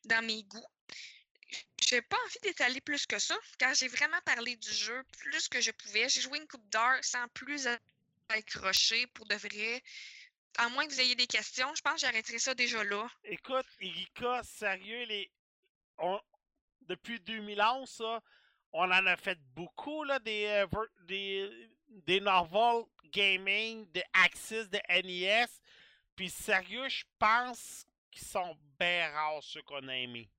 dans 0.04 0.24
mes 0.26 0.42
goûts. 0.44 0.66
J'ai 1.90 2.02
pas 2.02 2.16
envie 2.24 2.38
d'étaler 2.44 2.80
plus 2.80 3.04
que 3.04 3.18
ça, 3.18 3.36
car 3.58 3.74
j'ai 3.74 3.88
vraiment 3.88 4.20
parlé 4.24 4.54
du 4.54 4.72
jeu 4.72 5.02
plus 5.18 5.48
que 5.48 5.60
je 5.60 5.72
pouvais. 5.72 6.08
J'ai 6.08 6.20
joué 6.20 6.38
une 6.38 6.46
coupe 6.46 6.68
d'heure 6.70 7.02
sans 7.02 7.26
plus 7.34 7.66
accrocher 8.28 9.08
pour 9.08 9.26
de 9.26 9.34
vrai. 9.34 9.82
À 10.58 10.68
moins 10.68 10.86
que 10.86 10.92
vous 10.92 11.00
ayez 11.00 11.16
des 11.16 11.26
questions, 11.26 11.74
je 11.74 11.82
pense 11.82 11.94
que 11.94 12.00
j'arrêterai 12.02 12.38
ça 12.38 12.54
déjà 12.54 12.84
là. 12.84 13.08
Écoute, 13.24 13.66
Erika, 13.80 14.40
sérieux, 14.44 15.04
les... 15.06 15.32
on- 15.98 16.20
depuis 16.82 17.18
2011, 17.18 17.90
ça, 17.90 18.22
on 18.72 18.84
en 18.84 19.06
a 19.06 19.16
fait 19.16 19.38
beaucoup, 19.56 20.04
là, 20.04 20.20
des, 20.20 20.44
euh, 20.46 20.66
des, 21.06 21.70
des 21.88 22.20
novels 22.20 22.84
gaming, 23.06 23.90
de 23.90 24.02
Axis, 24.12 24.68
de 24.68 24.78
NES. 24.88 25.46
Puis 26.14 26.30
sérieux, 26.30 26.88
je 26.88 27.02
pense 27.18 27.84
qu'ils 28.12 28.28
sont 28.28 28.56
bien 28.78 29.10
rares, 29.10 29.42
ceux 29.42 29.62
qu'on 29.62 29.88
a 29.88 29.96
aimés. 29.96 30.30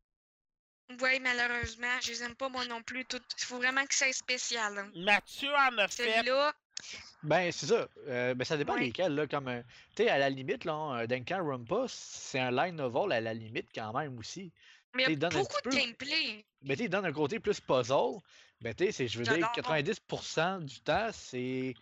Oui, 1.02 1.20
malheureusement, 1.22 1.88
je 2.02 2.12
les 2.12 2.24
aime 2.24 2.36
pas 2.36 2.50
moi 2.50 2.66
non 2.66 2.82
plus. 2.84 3.06
Il 3.14 3.20
faut 3.46 3.58
vraiment 3.58 3.86
que 3.86 3.94
ça 3.96 4.06
soit 4.06 4.14
spécial. 4.14 4.78
hein. 4.78 4.90
Mathieu 4.96 5.50
en 5.54 5.78
a 5.78 5.88
fait. 5.88 6.12
Celui-là, 6.12 6.54
Ben, 7.24 7.52
c'est 7.52 7.68
ça. 7.68 7.88
Euh, 8.08 8.34
ben, 8.34 8.44
ça 8.44 8.58
dépend 8.58 8.74
Ouais. 8.74 8.82
lesquels, 8.86 9.14
là. 9.14 9.28
Comme, 9.28 9.48
euh, 9.48 9.62
tu 9.96 10.04
sais, 10.04 10.10
à 10.10 10.18
la 10.18 10.30
limite, 10.30 10.66
là, 10.66 10.74
un 10.74 11.06
Duncan 11.06 11.46
Rumpa, 11.46 11.86
c'est 11.88 12.40
un 12.40 12.50
line 12.52 12.76
novel 12.76 13.12
à 13.12 13.22
la 13.22 13.34
limite 13.34 13.68
quand 13.74 13.94
même 13.94 14.18
aussi. 14.18 14.52
mais 14.94 15.04
il 15.04 15.10
y 15.12 15.14
a 15.14 15.16
donne 15.16 15.36
un 15.36 15.40
beaucoup 15.40 15.62
de 15.64 15.70
peu. 15.70 15.76
gameplay. 15.78 16.44
Mais 16.64 16.76
tu 16.76 16.90
donne 16.90 17.06
un 17.06 17.14
côté 17.14 17.40
plus 17.40 17.62
puzzle. 17.62 18.20
Ben, 18.60 18.74
tu 18.74 18.86
sais, 18.86 18.92
c'est- 18.92 19.08
je 19.08 19.18
veux 19.20 19.24
dire, 19.24 19.36
J'adore. 19.36 19.52
90% 19.54 20.60
du 20.60 20.82
temps, 20.82 21.10
c'est 21.14 21.74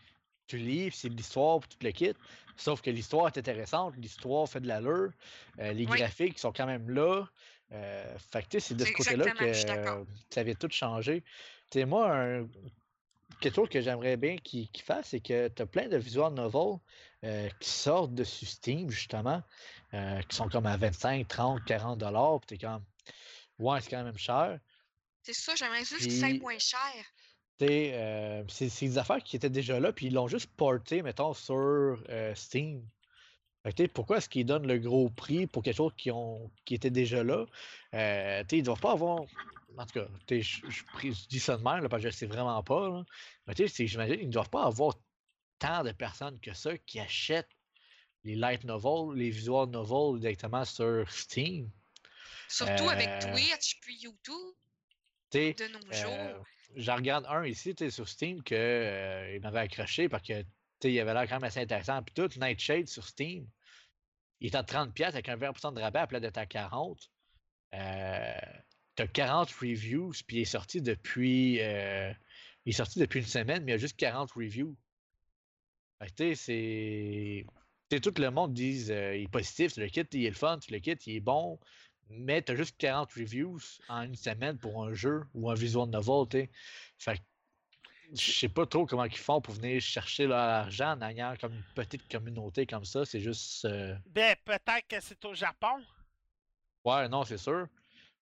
tu 0.48 0.58
lis, 0.58 0.92
c'est 0.94 1.10
de 1.10 1.16
l'histoire, 1.16 1.60
puis 1.60 1.70
tout 1.70 1.78
le 1.84 1.92
kit. 1.92 2.14
Sauf 2.56 2.82
que 2.82 2.90
l'histoire 2.90 3.28
est 3.28 3.38
intéressante, 3.38 3.96
l'histoire 3.98 4.48
fait 4.50 4.60
de 4.60 4.68
l'allure, 4.68 5.12
euh, 5.60 5.74
les 5.74 5.86
Oui. 5.88 5.98
graphiques 5.98 6.38
sont 6.40 6.52
quand 6.52 6.66
même 6.68 6.90
là. 6.90 7.26
Euh, 7.72 8.18
fait 8.32 8.48
que 8.50 8.60
c'est 8.60 8.74
de 8.76 8.84
ce 8.84 8.90
côté-là 8.98 9.24
que 9.40 9.54
ça 10.30 10.44
vient 10.44 10.56
tout 10.56 10.68
sais, 11.80 11.86
moi, 11.86 12.12
un- 12.16 12.48
quelque 13.40 13.56
chose 13.56 13.70
que 13.70 13.80
j'aimerais 13.82 14.18
bien 14.18 14.38
qu'il 14.38 14.68
qu'il 14.70 14.84
fasse, 14.84 15.10
c'est 15.10 15.20
que 15.20 15.48
tu 15.50 15.62
as 15.62 15.66
plein 15.68 15.88
de 15.88 15.98
visual 15.98 16.34
novels 16.34 16.80
euh, 17.24 17.48
qui 17.60 17.70
sortent 17.70 18.14
de 18.16 18.24
sur 18.24 18.48
Steam, 18.48 18.90
justement, 18.90 19.44
euh, 19.94 20.22
qui 20.24 20.36
sont 20.36 20.50
comme 20.50 20.66
à 20.66 20.78
25, 20.78 21.28
30, 21.28 21.64
40 21.66 22.00
dollars, 22.00 22.40
puis 22.42 22.58
t'es 22.58 22.66
comme, 22.66 22.84
ouais, 23.60 23.80
c'est 23.82 23.90
quand 23.92 24.04
même 24.04 24.18
cher. 24.18 24.60
C'est 25.22 25.34
ça, 25.34 25.54
j'aimerais 25.56 25.80
juste 25.86 26.08
Puis- 26.08 26.18
soit 26.18 26.34
moins 26.40 26.58
cher. 26.58 26.80
Euh, 27.62 28.44
c'est 28.48 28.70
des 28.86 28.98
affaires 28.98 29.22
qui 29.22 29.36
étaient 29.36 29.50
déjà 29.50 29.80
là, 29.82 29.92
puis 29.92 30.08
ils 30.08 30.14
l'ont 30.14 30.30
juste 30.30 30.50
porté, 30.56 31.02
mettons, 31.02 31.34
sur 31.34 32.02
Steam. 32.34 32.82
Fait 33.64 33.88
pourquoi 33.90 34.18
est-ce 34.18 34.30
qu'ils 34.30 34.46
donnent 34.46 34.68
le 34.68 34.80
gros 34.80 35.10
prix 35.10 35.46
pour 35.46 35.64
quelque 35.64 35.76
chose 35.76 35.92
qui, 35.98 36.12
ont, 36.12 36.50
qui 36.66 36.76
était 36.76 36.90
déjà 36.90 37.24
là? 37.24 37.46
Euh, 37.94 38.44
ils 38.52 38.60
ne 38.60 38.64
doivent 38.64 38.80
pas 38.80 38.94
avoir 38.94 39.26
en 39.78 39.86
tout 39.86 40.00
cas, 40.00 40.08
je, 40.30 41.28
dis 41.30 41.40
ça 41.40 41.56
de 41.56 41.64
même, 41.64 41.82
là, 41.82 41.90
parce 41.90 42.04
que 42.04 42.10
je 42.10 42.16
sais 42.16 42.26
vraiment 42.26 42.62
pas. 42.64 42.90
Là. 42.90 43.06
Mais 43.48 43.54
j'imagine 43.56 44.18
qu'ils 44.18 44.28
ne 44.28 44.34
doivent 44.34 44.50
pas 44.50 44.66
avoir 44.66 44.96
tant 45.60 45.84
de 45.84 45.92
personnes 45.92 46.40
que 46.40 46.54
ça 46.54 46.78
qui 46.80 47.00
achètent 47.00 47.56
les 48.24 48.36
light 48.36 48.64
novels, 48.64 49.18
les 49.18 49.30
visual 49.30 49.70
novels 49.70 50.20
directement 50.20 50.66
sur 50.66 51.10
Steam. 51.10 51.70
Surtout 52.50 52.90
avec 52.90 53.08
euh, 53.08 53.32
Twitch 53.32 53.80
puis 53.82 53.98
YouTube. 54.02 54.56
De 55.32 55.68
nos 55.68 55.94
jours. 55.94 56.12
Euh, 56.12 56.40
j'en 56.76 56.96
regarde 56.96 57.26
un 57.28 57.46
ici 57.46 57.76
sur 57.90 58.10
Steam 58.10 58.42
qu'il 58.44 58.58
euh, 58.58 59.40
m'avait 59.42 59.60
accroché 59.60 60.10
parce 60.10 60.24
que 60.24 60.44
il 60.84 61.00
avait 61.00 61.14
l'air 61.14 61.28
quand 61.28 61.36
même 61.36 61.44
assez 61.44 61.60
intéressant. 61.60 62.02
Puis 62.04 62.14
tout, 62.14 62.30
Nightshade 62.40 62.88
sur 62.88 63.06
Steam, 63.08 63.48
il 64.40 64.48
est 64.48 64.56
à 64.56 64.64
30$ 64.64 65.04
avec 65.04 65.30
un 65.30 65.38
20% 65.38 65.74
de 65.74 65.82
rabais 65.82 66.00
à 66.00 66.08
plat 66.08 66.20
d'être 66.20 66.38
à 66.38 66.46
40$. 66.46 67.10
Euh, 67.76 68.34
tu 68.96 69.04
as 69.04 69.08
40 69.08 69.52
reviews, 69.52 70.12
puis 70.28 70.38
il 70.38 70.42
est 70.42 70.46
sorti 70.46 70.82
depuis. 70.82 71.56
il 71.56 71.60
est 71.60 72.72
sorti 72.72 73.00
depuis 73.00 73.20
une 73.20 73.26
semaine, 73.26 73.64
mais 73.64 73.72
il 73.72 73.76
y 73.76 73.78
a 73.78 73.80
juste 73.80 73.98
40 73.98 74.32
reviews. 74.32 74.76
Fait 76.02 76.36
c'est. 76.36 77.46
tout 78.02 78.14
le 78.18 78.30
monde 78.30 78.54
dit 78.54 78.86
qu'il 78.86 78.94
est 78.94 79.32
positif, 79.32 79.76
le 79.78 79.88
kit, 79.88 80.06
il 80.14 80.26
est 80.26 80.30
le 80.30 80.36
fun, 80.36 80.60
le 80.70 80.80
kit, 80.80 80.98
il 81.06 81.16
est 81.18 81.20
bon 81.20 81.60
mais 82.10 82.42
tu 82.42 82.52
as 82.52 82.56
juste 82.56 82.76
40 82.78 83.12
reviews 83.14 83.60
en 83.88 84.04
une 84.04 84.16
semaine 84.16 84.58
pour 84.58 84.84
un 84.84 84.94
jeu 84.94 85.24
ou 85.34 85.50
un 85.50 85.54
visual 85.54 85.90
novel, 85.90 86.28
tu 86.30 86.50
Fait 86.98 87.22
je 88.14 88.32
sais 88.32 88.50
pas 88.50 88.66
trop 88.66 88.86
comment 88.86 89.06
ils 89.06 89.18
font 89.18 89.42
pour 89.42 89.54
venir 89.54 89.82
chercher 89.82 90.26
leur 90.28 90.38
argent 90.38 90.98
en 90.98 91.02
ayant 91.02 91.36
comme 91.40 91.54
une 91.54 91.64
petite 91.76 92.10
communauté 92.10 92.66
comme 92.66 92.86
ça. 92.86 93.06
C'est 93.06 93.20
juste. 93.20 93.66
Euh 93.66 93.96
ben, 94.08 94.36
peut-être 94.46 94.88
que 94.88 95.00
c'est 95.00 95.24
au 95.26 95.34
Japon. 95.34 95.84
Ouais, 96.86 97.08
non, 97.10 97.24
c'est 97.24 97.38
sûr. 97.38 97.68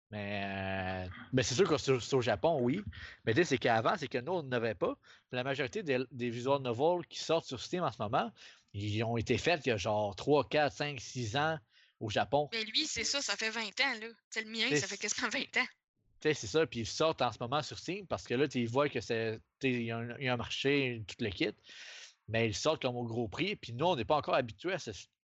Mais, 0.09 1.07
mais 1.31 1.41
c'est 1.41 1.55
sûr 1.55 1.69
que 1.69 1.77
c'est 1.77 2.13
au 2.13 2.21
Japon, 2.21 2.59
oui. 2.59 2.83
Mais 3.25 3.33
tu 3.33 3.39
sais, 3.39 3.45
c'est 3.45 3.57
qu'avant, 3.57 3.95
c'est 3.97 4.09
que 4.09 4.17
nous, 4.17 4.33
on 4.33 4.43
n'avait 4.43 4.75
pas. 4.75 4.95
la 5.31 5.43
majorité 5.43 5.83
des, 5.83 5.99
des 6.11 6.29
visual 6.29 6.61
novels 6.61 7.05
qui 7.07 7.19
sortent 7.19 7.45
sur 7.45 7.61
Steam 7.61 7.83
en 7.83 7.91
ce 7.91 8.01
moment, 8.01 8.29
ils 8.73 9.03
ont 9.03 9.15
été 9.15 9.37
faits 9.37 9.61
il 9.65 9.69
y 9.69 9.71
a 9.71 9.77
genre 9.77 10.15
3, 10.15 10.49
4, 10.49 10.73
5, 10.73 10.99
6 10.99 11.37
ans 11.37 11.57
au 12.01 12.09
Japon. 12.09 12.49
Mais 12.51 12.63
lui, 12.65 12.85
c'est 12.85 13.05
ça, 13.05 13.21
ça 13.21 13.37
fait 13.37 13.49
20 13.49 13.61
ans, 13.61 13.99
là. 14.01 14.07
C'est 14.29 14.41
le 14.43 14.49
mien, 14.49 14.75
ça 14.75 14.87
fait 14.87 14.97
quasiment 14.97 15.29
20 15.29 15.39
ans. 15.61 15.67
C'est 16.21 16.35
ça, 16.35 16.65
puis 16.67 16.81
ils 16.81 16.87
sortent 16.87 17.21
en 17.21 17.31
ce 17.31 17.37
moment 17.39 17.61
sur 17.63 17.79
Steam 17.79 18.05
parce 18.05 18.23
que 18.23 18.35
là, 18.35 18.47
tu 18.47 18.65
vois 18.65 18.89
que 18.89 19.01
c'est. 19.01 19.39
Il 19.63 19.83
y, 19.83 19.91
a 19.91 19.97
un 19.97 20.37
marché, 20.37 21.03
tout 21.07 21.15
le 21.23 21.29
kit, 21.29 21.49
mais 22.27 22.47
ils 22.47 22.55
sortent 22.55 22.81
comme 22.81 22.95
au 22.95 23.03
gros 23.03 23.27
prix. 23.27 23.55
Puis 23.55 23.73
nous, 23.73 23.85
on 23.85 23.95
n'est 23.95 24.05
pas 24.05 24.17
encore 24.17 24.35
habitués 24.35 24.73
à 24.73 24.79
ce 24.79 24.91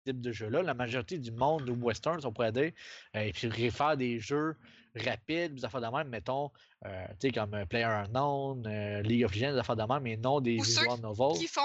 type 0.06 0.20
de 0.20 0.32
jeu-là. 0.32 0.62
La 0.62 0.74
majorité 0.74 1.18
du 1.18 1.32
monde, 1.32 1.70
ou 1.70 1.76
westerns, 1.76 2.26
on 2.26 2.34
pourrait 2.34 2.52
dire, 2.52 2.72
euh, 3.16 3.22
et 3.22 3.32
puis 3.32 3.72
faire 3.72 3.96
des 3.96 4.20
jeux 4.20 4.56
rapides, 4.96 5.56
des 5.56 5.66
affaires 5.66 5.82
de 5.82 5.88
même, 5.88 6.10
mettons, 6.10 6.52
euh, 6.86 7.06
tu 7.20 7.28
sais, 7.28 7.32
comme 7.32 7.54
euh, 7.54 7.66
Player 7.66 7.86
Unknown, 7.86 8.68
League 9.02 9.24
of 9.24 9.34
Legends, 9.34 9.54
des 9.54 9.60
affaires 9.60 9.76
de 9.76 9.84
même, 9.84 10.04
mais 10.04 10.18
non 10.18 10.42
des 10.42 10.56
visual 10.56 11.00
novels. 11.00 11.38
Qui 11.38 11.48
font 11.48 11.62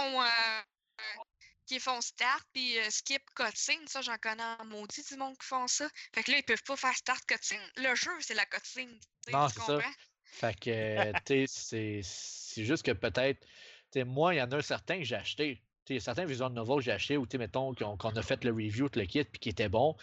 qui 1.69 1.79
font 1.79 2.01
start 2.01 2.45
puis 2.53 2.79
euh, 2.79 2.91
skip 2.91 3.23
cutscene. 3.35 3.87
Ça, 3.87 4.01
j'en 4.01 4.17
connais 4.17 4.43
un 4.43 4.65
maudit 4.65 5.03
du 5.03 5.17
monde 5.17 5.37
qui 5.39 5.47
font 5.47 5.67
ça. 5.69 5.87
Fait 6.15 6.23
que 6.23 6.33
là, 6.33 6.39
ils 6.39 6.43
peuvent 6.43 6.63
pas 6.65 6.77
faire 6.77 6.95
start 6.95 7.25
cutscene. 7.27 7.61
Le 7.77 7.95
jeu, 7.95 8.11
c'est 8.21 8.35
la 8.35 8.47
cutscene. 8.47 8.99
Non, 9.31 9.49
c'est 9.49 9.61
ça. 9.61 9.79
Fait 10.25 10.59
que, 10.59 11.13
tu 11.27 11.47
sais, 11.47 12.01
c'est 12.03 12.65
juste 12.65 12.85
que 12.85 12.93
peut-être, 12.93 13.47
tu 13.93 14.03
moi, 14.05 14.35
il 14.35 14.39
y 14.39 14.43
en 14.43 14.51
a 14.51 14.57
un 14.57 14.63
certain 14.63 14.99
que 14.99 15.05
j'ai 15.05 15.17
acheté. 15.17 15.63
Tu 15.85 15.95
sais, 15.95 16.01
certains 16.01 16.25
visual 16.25 16.53
novels 16.53 16.79
que 16.79 16.85
j'ai 16.85 16.93
acheté 16.93 17.17
ou, 17.17 17.27
tu 17.27 17.39
mettons, 17.39 17.75
qu'on 17.75 18.17
a 18.17 18.23
fait 18.23 18.43
le 18.45 18.51
review, 18.51 18.89
le 18.95 19.05
kit, 19.05 19.25
puis 19.25 19.39
qui 19.39 19.49
était 19.51 19.69
bon. 19.69 19.95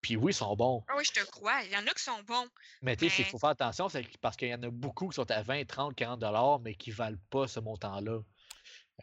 Puis 0.00 0.16
oui, 0.16 0.32
ils 0.32 0.34
sont 0.34 0.56
bons. 0.56 0.84
Ah 0.88 0.94
oui, 0.96 1.04
je 1.04 1.20
te 1.20 1.24
crois. 1.30 1.62
Il 1.62 1.70
y 1.70 1.76
en 1.76 1.86
a 1.86 1.94
qui 1.94 2.02
sont 2.02 2.20
bons. 2.24 2.48
Mais 2.82 2.96
tu 2.96 3.08
sais, 3.08 3.22
il 3.22 3.24
faut 3.24 3.38
faire 3.38 3.50
attention, 3.50 3.88
c'est 3.88 4.04
parce 4.18 4.36
qu'il 4.36 4.48
y 4.48 4.54
en 4.54 4.62
a 4.64 4.70
beaucoup 4.70 5.08
qui 5.08 5.14
sont 5.14 5.30
à 5.30 5.42
20, 5.42 5.64
30, 5.64 5.94
40 5.94 6.18
dollars, 6.18 6.58
mais 6.58 6.74
qui 6.74 6.90
valent 6.90 7.18
pas 7.30 7.46
ce 7.46 7.60
montant-là. 7.60 8.18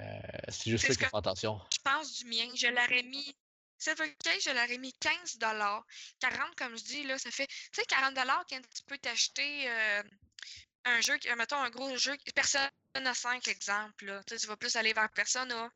Euh, 0.02 0.06
c'est 0.48 0.70
juste 0.70 0.88
ça 0.88 0.96
qu'il 0.96 1.08
faut 1.08 1.18
attention. 1.18 1.60
Je 1.72 1.80
pense 1.84 2.14
du 2.20 2.26
mien. 2.26 2.50
Je 2.56 2.68
l'aurais 2.68 3.04
mis. 3.04 3.36
Silver 3.78 4.14
Case, 4.22 4.44
je 4.44 4.50
l'aurais 4.50 4.78
mis 4.78 4.92
15 4.94 5.40
40 6.20 6.56
comme 6.58 6.78
je 6.78 6.84
dis, 6.84 7.04
là, 7.04 7.18
ça 7.18 7.32
fait. 7.32 7.48
Tu 7.48 7.56
sais, 7.72 7.84
40 7.86 8.14
quand 8.50 8.60
tu 8.76 8.84
peux 8.86 8.98
t'acheter 8.98 9.70
euh, 9.70 10.04
un 10.84 11.00
jeu, 11.00 11.18
mettons 11.38 11.56
un 11.56 11.70
gros 11.70 11.96
jeu, 11.96 12.18
Persona 12.36 12.70
5, 13.14 13.48
exemple. 13.48 14.06
Là, 14.06 14.22
tu 14.26 14.36
vas 14.48 14.58
plus 14.58 14.76
aller 14.76 14.92
vers 14.92 15.10
Persona. 15.12 15.72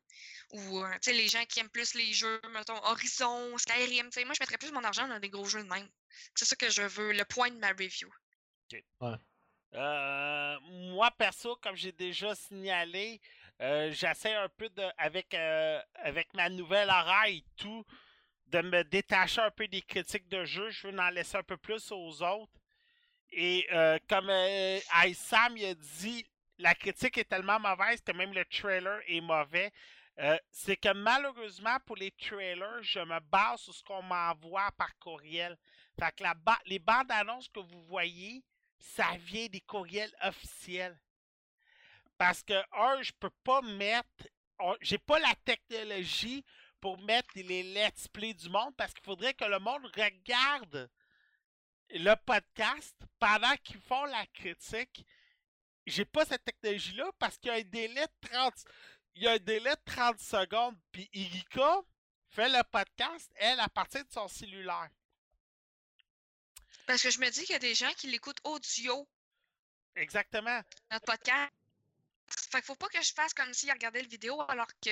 Ou 0.50 0.84
euh, 0.84 0.92
tu 0.94 0.98
sais, 1.10 1.12
les 1.14 1.28
gens 1.28 1.44
qui 1.46 1.60
aiment 1.60 1.70
plus 1.70 1.94
les 1.94 2.12
jeux, 2.12 2.42
mettons 2.52 2.76
Horizon, 2.84 3.56
Skyrim. 3.56 4.10
Moi, 4.14 4.34
je 4.34 4.42
mettrais 4.42 4.58
plus 4.58 4.72
mon 4.72 4.84
argent 4.84 5.08
dans 5.08 5.18
des 5.18 5.30
gros 5.30 5.46
jeux 5.46 5.62
de 5.62 5.68
même. 5.68 5.88
C'est 6.34 6.44
ça 6.44 6.56
que 6.56 6.68
je 6.68 6.82
veux, 6.82 7.12
le 7.12 7.24
point 7.24 7.50
de 7.50 7.56
ma 7.56 7.68
review. 7.68 8.10
OK. 8.70 8.84
Ouais. 9.00 10.56
moi, 10.92 11.10
perso, 11.12 11.56
comme 11.56 11.76
j'ai 11.76 11.92
déjà 11.92 12.34
signalé, 12.34 13.18
euh, 13.60 13.92
j'essaie 13.92 14.34
un 14.34 14.48
peu 14.48 14.68
de, 14.68 14.82
avec, 14.98 15.32
euh, 15.34 15.80
avec 15.96 16.34
ma 16.34 16.48
nouvelle 16.48 16.90
oreille 16.90 17.38
et 17.38 17.44
tout, 17.56 17.84
de 18.46 18.60
me 18.60 18.82
détacher 18.84 19.40
un 19.40 19.50
peu 19.50 19.68
des 19.68 19.82
critiques 19.82 20.28
de 20.28 20.44
jeu. 20.44 20.70
Je 20.70 20.88
veux 20.88 20.98
en 20.98 21.10
laisser 21.10 21.36
un 21.36 21.42
peu 21.42 21.56
plus 21.56 21.90
aux 21.92 22.22
autres. 22.22 22.52
Et 23.30 23.66
euh, 23.72 23.98
comme 24.08 24.30
Sam 25.14 25.56
a 25.56 25.74
dit, 25.74 26.26
la 26.58 26.74
critique 26.74 27.18
est 27.18 27.28
tellement 27.28 27.58
mauvaise 27.58 28.00
que 28.00 28.12
même 28.12 28.32
le 28.32 28.44
trailer 28.44 29.00
est 29.06 29.20
mauvais. 29.20 29.72
c'est 30.50 30.76
que 30.76 30.92
malheureusement 30.92 31.78
pour 31.86 31.96
les 31.96 32.12
trailers, 32.12 32.82
je 32.82 33.00
me 33.00 33.18
base 33.20 33.60
sur 33.60 33.74
ce 33.74 33.82
qu'on 33.82 34.02
m'envoie 34.02 34.70
par 34.76 34.96
courriel. 34.98 35.56
Fait 35.98 36.14
que 36.14 36.22
la 36.22 36.34
les 36.66 36.78
bandes 36.78 37.10
annonces 37.10 37.48
que 37.48 37.60
vous 37.60 37.82
voyez, 37.84 38.44
ça 38.78 39.16
vient 39.18 39.46
des 39.46 39.60
courriels 39.60 40.14
officiels. 40.22 40.96
Parce 42.18 42.42
que, 42.42 42.54
un, 42.72 43.02
je 43.02 43.12
peux 43.18 43.30
pas 43.42 43.60
mettre. 43.62 44.28
J'ai 44.80 44.98
pas 44.98 45.18
la 45.18 45.34
technologie 45.44 46.44
pour 46.80 46.98
mettre 46.98 47.30
les 47.34 47.62
let's 47.62 48.08
play 48.08 48.34
du 48.34 48.48
monde 48.48 48.74
parce 48.76 48.92
qu'il 48.92 49.02
faudrait 49.02 49.34
que 49.34 49.44
le 49.44 49.58
monde 49.58 49.84
regarde 49.96 50.90
le 51.90 52.14
podcast 52.26 52.94
pendant 53.18 53.56
qu'ils 53.56 53.80
font 53.80 54.04
la 54.04 54.26
critique. 54.26 55.06
J'ai 55.86 56.04
pas 56.04 56.24
cette 56.24 56.44
technologie-là 56.44 57.10
parce 57.18 57.36
qu'il 57.38 57.48
y 57.48 57.54
a 57.54 57.58
un 57.58 57.62
délai 57.62 58.06
de 58.06 58.28
30. 58.28 58.54
Il 59.16 59.22
y 59.22 59.28
a 59.28 59.32
un 59.32 59.38
délai 59.38 59.70
de 59.70 59.92
30 59.92 60.18
secondes. 60.20 60.76
Puis 60.92 61.08
Irika 61.12 61.80
fait 62.28 62.48
le 62.48 62.62
podcast, 62.64 63.30
elle, 63.36 63.60
à 63.60 63.68
partir 63.68 64.04
de 64.04 64.10
son 64.10 64.28
cellulaire. 64.28 64.90
Parce 66.86 67.02
que 67.02 67.10
je 67.10 67.18
me 67.18 67.30
dis 67.30 67.40
qu'il 67.42 67.52
y 67.52 67.56
a 67.56 67.60
des 67.60 67.74
gens 67.74 67.92
qui 67.96 68.08
l'écoutent 68.08 68.40
audio. 68.44 69.08
Exactement. 69.96 70.60
Notre 70.90 71.06
podcast. 71.06 71.52
Fait 72.28 72.58
qu'il 72.58 72.66
faut 72.66 72.74
pas 72.74 72.88
que 72.88 73.02
je 73.02 73.12
fasse 73.12 73.34
comme 73.34 73.52
s'il 73.52 73.70
regardait 73.70 74.02
la 74.02 74.08
vidéo 74.08 74.40
alors 74.48 74.68
que 74.82 74.90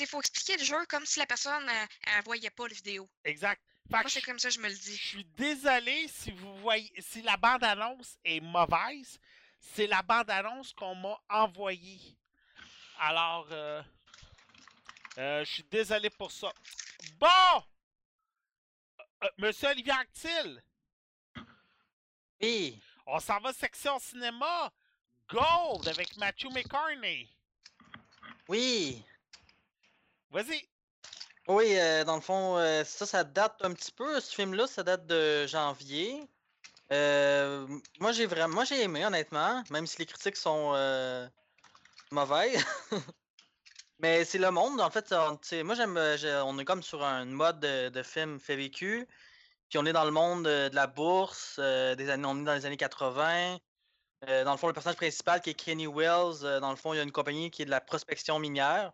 il 0.00 0.06
faut 0.06 0.20
expliquer 0.20 0.56
le 0.56 0.64
jeu 0.64 0.86
comme 0.86 1.06
si 1.06 1.18
la 1.18 1.26
personne 1.26 1.64
ne 1.64 2.22
voyait 2.24 2.50
pas 2.50 2.68
la 2.68 2.74
vidéo. 2.74 3.08
Exact. 3.24 3.62
Moi, 3.88 4.02
c'est 4.08 4.22
comme 4.22 4.38
ça 4.38 4.50
je 4.50 4.58
me 4.58 4.68
le 4.68 4.74
dis. 4.74 4.96
Je 4.96 5.06
suis 5.06 5.24
désolé 5.24 6.08
si 6.08 6.32
vous 6.32 6.56
voyez 6.58 6.92
si 6.98 7.22
la 7.22 7.36
bande-annonce 7.36 8.18
est 8.24 8.40
mauvaise. 8.40 9.18
C'est 9.60 9.86
la 9.86 10.02
bande-annonce 10.02 10.72
qu'on 10.72 10.94
m'a 10.96 11.18
envoyée. 11.28 12.16
Alors 12.98 13.46
euh, 13.50 13.82
euh, 15.18 15.44
je 15.44 15.52
suis 15.52 15.64
désolé 15.64 16.10
pour 16.10 16.32
ça. 16.32 16.52
Bon! 17.18 17.64
Euh, 19.22 19.28
Monsieur 19.38 19.68
Olivier 19.68 19.92
Actil! 19.92 20.62
Oui. 22.40 22.80
On 23.06 23.20
s'en 23.20 23.38
va 23.38 23.52
section 23.52 23.98
cinéma. 23.98 24.72
Gold 25.28 25.88
avec 25.88 26.16
Matthew 26.16 26.52
McCartney. 26.52 27.28
Oui. 28.48 29.04
Vas-y. 30.30 30.68
Oui, 31.48 31.78
euh, 31.78 32.04
dans 32.04 32.16
le 32.16 32.20
fond, 32.20 32.58
euh, 32.58 32.82
ça, 32.84 33.06
ça 33.06 33.24
date 33.24 33.56
un 33.62 33.72
petit 33.72 33.92
peu. 33.92 34.20
Ce 34.20 34.34
film-là, 34.34 34.66
ça 34.66 34.82
date 34.82 35.06
de 35.06 35.46
janvier. 35.46 36.28
Euh, 36.92 37.66
moi, 38.00 38.12
j'ai 38.12 38.26
vraiment, 38.26 38.54
moi, 38.54 38.64
j'ai 38.64 38.82
aimé, 38.82 39.04
honnêtement, 39.04 39.62
même 39.70 39.86
si 39.86 39.98
les 39.98 40.06
critiques 40.06 40.36
sont 40.36 40.72
mauvaises. 42.10 42.64
Mais 43.98 44.24
c'est 44.24 44.38
le 44.38 44.50
monde, 44.50 44.80
en 44.80 44.90
fait. 44.90 45.12
moi, 45.64 45.74
j'aime, 45.74 45.96
on 46.44 46.58
est 46.58 46.64
comme 46.64 46.82
sur 46.82 47.02
un 47.04 47.24
mode 47.24 47.60
de, 47.60 48.02
film 48.02 48.38
fait 48.40 48.56
vécu. 48.56 49.06
Puis 49.68 49.78
on 49.78 49.86
est 49.86 49.92
dans 49.92 50.04
le 50.04 50.10
monde 50.10 50.44
de, 50.44 50.70
la 50.72 50.86
bourse, 50.86 51.58
des 51.58 52.10
années, 52.10 52.26
on 52.26 52.40
est 52.40 52.44
dans 52.44 52.54
les 52.54 52.66
années 52.66 52.76
80. 52.76 53.58
Euh, 54.24 54.44
dans 54.44 54.52
le 54.52 54.56
fond, 54.56 54.66
le 54.66 54.72
personnage 54.72 54.96
principal 54.96 55.40
qui 55.40 55.50
est 55.50 55.54
Kenny 55.54 55.86
Wells, 55.86 56.44
euh, 56.44 56.60
dans 56.60 56.70
le 56.70 56.76
fond, 56.76 56.94
il 56.94 56.96
y 56.96 57.00
a 57.00 57.02
une 57.02 57.12
compagnie 57.12 57.50
qui 57.50 57.62
est 57.62 57.66
de 57.66 57.70
la 57.70 57.80
prospection 57.80 58.38
minière. 58.38 58.92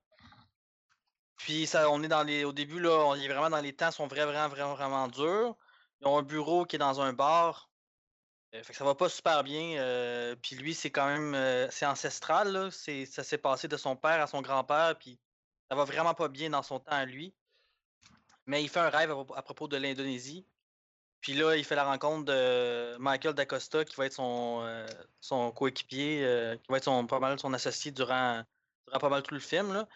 Puis 1.36 1.66
ça, 1.66 1.90
on 1.90 2.02
est 2.02 2.08
dans 2.08 2.22
les. 2.22 2.44
Au 2.44 2.52
début, 2.52 2.80
là, 2.80 2.90
on 3.06 3.14
est 3.14 3.28
vraiment 3.28 3.50
dans 3.50 3.60
les 3.60 3.72
temps 3.74 3.90
sont 3.90 4.06
vraiment, 4.06 4.48
vraiment, 4.48 4.74
vraiment 4.74 5.08
durs. 5.08 5.56
Ils 6.00 6.06
ont 6.06 6.18
un 6.18 6.22
bureau 6.22 6.64
qui 6.64 6.76
est 6.76 6.78
dans 6.78 7.00
un 7.00 7.12
bar. 7.12 7.70
Euh, 8.54 8.62
fait 8.62 8.72
que 8.72 8.78
ça 8.78 8.84
va 8.84 8.94
pas 8.94 9.08
super 9.08 9.44
bien. 9.44 10.36
puis 10.42 10.56
lui, 10.56 10.74
c'est 10.74 10.90
quand 10.90 11.06
même. 11.06 11.68
c'est 11.70 11.86
ancestral, 11.86 12.52
là. 12.52 12.70
ça 12.70 13.24
s'est 13.24 13.38
passé 13.38 13.68
de 13.68 13.76
son 13.76 13.96
père 13.96 14.20
à 14.20 14.26
son 14.26 14.42
grand-père. 14.42 14.96
Puis 14.98 15.18
ça 15.70 15.76
va 15.76 15.84
vraiment 15.84 16.14
pas 16.14 16.28
bien 16.28 16.50
dans 16.50 16.62
son 16.62 16.80
temps 16.80 16.92
à 16.92 17.04
lui. 17.04 17.34
Mais 18.46 18.62
il 18.62 18.68
fait 18.68 18.80
un 18.80 18.90
rêve 18.90 19.12
à 19.34 19.42
propos 19.42 19.68
de 19.68 19.76
l'Indonésie. 19.76 20.46
Puis 21.22 21.34
là, 21.34 21.54
il 21.56 21.64
fait 21.64 21.76
la 21.76 21.84
rencontre 21.84 22.24
de 22.24 22.96
Michael 22.98 23.34
D'Acosta, 23.34 23.84
qui 23.84 23.94
va 23.96 24.06
être 24.06 24.12
son, 24.12 24.60
euh, 24.64 24.86
son 25.20 25.52
coéquipier, 25.52 26.24
euh, 26.24 26.56
qui 26.56 26.66
va 26.68 26.76
être 26.78 26.84
son, 26.84 27.06
pas 27.06 27.20
mal 27.20 27.38
son 27.38 27.54
associé 27.54 27.92
durant, 27.92 28.42
durant 28.88 28.98
pas 28.98 29.08
mal 29.08 29.22
tout 29.22 29.32
le 29.34 29.40
film. 29.40 29.72
Là. 29.72 29.88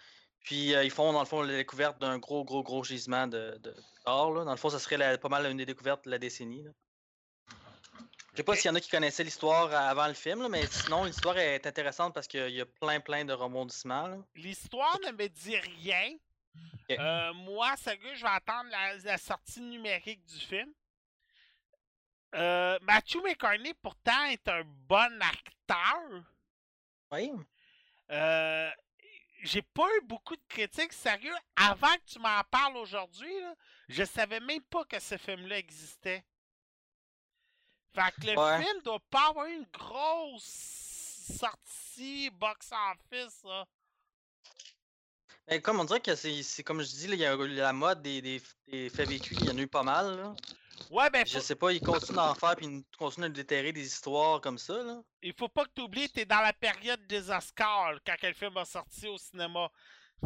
Puis 0.44 0.72
euh, 0.74 0.84
ils 0.84 0.90
font, 0.90 1.12
dans 1.12 1.18
le 1.18 1.26
fond, 1.26 1.42
la 1.42 1.56
découverte 1.56 2.00
d'un 2.00 2.18
gros, 2.18 2.44
gros, 2.44 2.62
gros 2.62 2.84
gisement 2.84 3.26
de, 3.26 3.58
de 3.60 3.74
d'or, 4.06 4.32
là. 4.34 4.44
Dans 4.44 4.52
le 4.52 4.56
fond, 4.56 4.70
ça 4.70 4.78
serait 4.78 4.96
la- 4.96 5.18
pas 5.18 5.28
mal 5.28 5.44
une 5.50 5.56
des 5.56 5.66
découvertes 5.66 6.04
de 6.04 6.10
la 6.10 6.18
décennie. 6.18 6.62
Là. 6.62 6.70
Je 8.30 8.36
sais 8.36 8.44
pas 8.44 8.54
s'il 8.54 8.66
y 8.66 8.70
en 8.70 8.74
a 8.76 8.80
qui 8.80 8.90
connaissaient 8.90 9.24
l'histoire 9.24 9.74
avant 9.74 10.06
le 10.06 10.14
film, 10.14 10.42
là, 10.42 10.48
mais 10.48 10.64
sinon, 10.66 11.04
l'histoire 11.04 11.38
est 11.38 11.66
intéressante 11.66 12.14
parce 12.14 12.28
qu'il 12.28 12.50
y 12.50 12.60
a 12.60 12.66
plein, 12.66 13.00
plein 13.00 13.24
de 13.24 13.32
rebondissements. 13.32 14.22
L'histoire 14.36 14.96
ne 15.04 15.10
me 15.10 15.26
dit 15.26 15.56
rien. 15.56 16.12
Ok. 16.88 16.96
Euh, 16.98 17.32
moi, 17.32 17.74
sérieux, 17.78 18.14
je 18.14 18.22
vais 18.22 18.28
attendre 18.30 18.68
la, 18.70 18.94
la 18.98 19.18
sortie 19.18 19.60
numérique 19.62 20.24
du 20.26 20.38
film. 20.38 20.70
Euh, 22.36 22.78
Matthew 22.82 23.22
McConaughey, 23.22 23.74
pourtant, 23.82 24.24
est 24.24 24.46
un 24.48 24.62
bon 24.64 25.22
acteur. 25.22 26.22
Oui. 27.10 27.30
Euh, 28.10 28.70
j'ai 29.42 29.62
pas 29.62 29.86
eu 29.96 30.00
beaucoup 30.04 30.36
de 30.36 30.42
critiques. 30.48 30.92
Sérieux, 30.92 31.34
avant 31.56 31.94
que 31.94 32.12
tu 32.12 32.18
m'en 32.18 32.42
parles 32.50 32.76
aujourd'hui, 32.76 33.34
je 33.88 34.04
savais 34.04 34.40
même 34.40 34.62
pas 34.64 34.84
que 34.84 35.00
ce 35.00 35.16
film-là 35.16 35.58
existait. 35.58 36.24
Fait 37.94 38.12
que 38.20 38.26
le 38.26 38.38
Ouais. 38.38 38.62
film 38.62 38.82
doit 38.82 39.00
pas 39.10 39.28
avoir 39.30 39.46
une 39.46 39.66
grosse 39.72 40.44
sortie 41.38 42.30
box-office, 42.30 43.42
là. 43.44 43.66
Mais 45.48 45.62
comme 45.62 45.80
on 45.80 45.84
dirait 45.84 46.00
que 46.00 46.14
c'est, 46.14 46.62
comme 46.64 46.82
je 46.82 46.88
dis, 46.88 47.04
il 47.04 47.14
y 47.14 47.24
a 47.24 47.36
la 47.36 47.72
mode 47.72 48.02
des, 48.02 48.20
des, 48.20 48.42
des 48.66 48.90
faits 48.90 49.08
vécus, 49.08 49.38
il 49.40 49.46
y 49.46 49.50
en 49.50 49.56
a 49.56 49.60
eu 49.60 49.68
pas 49.68 49.84
mal. 49.84 50.16
Là. 50.16 50.34
Ouais, 50.90 51.10
ben, 51.10 51.26
Je 51.26 51.38
sais 51.38 51.56
pas, 51.56 51.72
ils 51.72 51.80
continuent 51.80 52.16
d'en 52.16 52.34
faire 52.34 52.56
puis 52.56 52.66
ils 52.66 52.84
continuent 52.98 53.24
de 53.28 53.32
déterrer 53.34 53.72
des 53.72 53.86
histoires 53.86 54.40
comme 54.40 54.58
ça. 54.58 54.82
Là. 54.82 55.00
il 55.22 55.32
faut 55.34 55.48
pas 55.48 55.64
que 55.64 55.70
tu 55.74 55.82
oublies, 55.82 56.08
t'es 56.08 56.24
dans 56.24 56.40
la 56.40 56.52
période 56.52 57.04
des 57.06 57.30
Oscars 57.30 57.98
quand 58.06 58.14
quel 58.20 58.34
film 58.34 58.56
a 58.56 58.64
sorti 58.64 59.06
au 59.08 59.18
cinéma. 59.18 59.70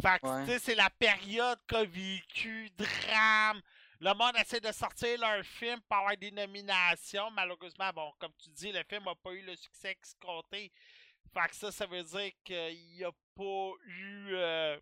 Fait 0.01 0.19
que, 0.21 0.27
Ouais. 0.27 0.45
tu 0.45 0.51
sais, 0.51 0.59
c'est 0.59 0.75
la 0.75 0.89
période 0.89 1.59
qu'a 1.67 1.83
vécu, 1.83 2.69
drame. 2.77 3.61
Le 3.99 4.13
monde 4.13 4.35
essaie 4.37 4.59
de 4.61 4.71
sortir 4.71 5.19
leur 5.19 5.43
film 5.45 5.79
pour 5.87 5.97
avoir 5.97 6.17
des 6.17 6.31
nominations. 6.31 7.29
Malheureusement, 7.31 7.91
bon, 7.93 8.11
comme 8.19 8.31
tu 8.41 8.49
dis, 8.49 8.71
le 8.71 8.83
film 8.89 9.07
a 9.07 9.15
pas 9.15 9.31
eu 9.33 9.41
le 9.41 9.55
succès 9.55 9.95
escompté. 10.03 10.71
Fait 11.33 11.47
que 11.49 11.55
ça, 11.55 11.71
ça 11.71 11.85
veut 11.85 12.03
dire 12.03 12.31
qu'il 12.43 12.95
n'y 12.95 13.03
a 13.03 13.11
pas 13.35 13.71
eu. 13.85 14.33
euh, 14.33 14.79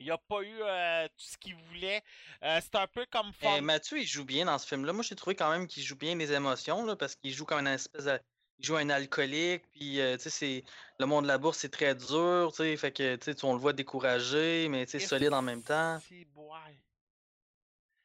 il 0.00 0.06
n'y 0.06 0.10
a 0.12 0.18
pas 0.18 0.42
eu 0.42 0.62
euh, 0.62 1.06
tout 1.08 1.24
ce 1.24 1.36
qu'il 1.36 1.54
voulait. 1.54 2.02
Euh, 2.42 2.58
c'est 2.62 2.74
un 2.76 2.86
peu 2.86 3.06
comme 3.10 3.32
Fun- 3.34 3.60
Mathieu, 3.60 3.98
il 3.98 4.06
joue 4.06 4.24
bien 4.24 4.46
dans 4.46 4.58
ce 4.58 4.66
film-là. 4.66 4.92
Moi, 4.92 5.02
j'ai 5.02 5.14
trouvé 5.14 5.36
quand 5.36 5.50
même 5.50 5.66
qu'il 5.66 5.82
joue 5.82 5.96
bien 5.96 6.14
les 6.16 6.32
émotions 6.32 6.84
là, 6.86 6.96
parce 6.96 7.14
qu'il 7.14 7.32
joue 7.32 7.44
comme 7.44 7.66
un 7.66 7.74
espèce 7.74 8.06
de. 8.06 8.18
Il 8.58 8.66
joue 8.66 8.76
un 8.76 8.90
alcoolique, 8.90 9.62
puis 9.72 10.00
euh, 10.00 10.16
tu 10.18 10.24
sais, 10.24 10.30
c'est 10.30 10.64
le 10.98 11.06
monde 11.06 11.24
de 11.24 11.28
la 11.28 11.38
bourse, 11.38 11.56
c'est 11.58 11.70
très 11.70 11.94
dur, 11.94 12.50
tu 12.50 12.56
sais, 12.58 12.76
fait 12.76 12.92
que 12.92 13.16
tu 13.16 13.32
sais, 13.32 13.44
on 13.44 13.54
le 13.54 13.58
voit 13.58 13.72
découragé, 13.72 14.68
mais 14.68 14.84
tu 14.84 14.98
sais, 15.00 15.06
solide 15.06 15.32
en 15.32 15.40
même 15.40 15.62
temps. 15.62 15.98
C'est 16.06 16.26
boy? 16.26 16.78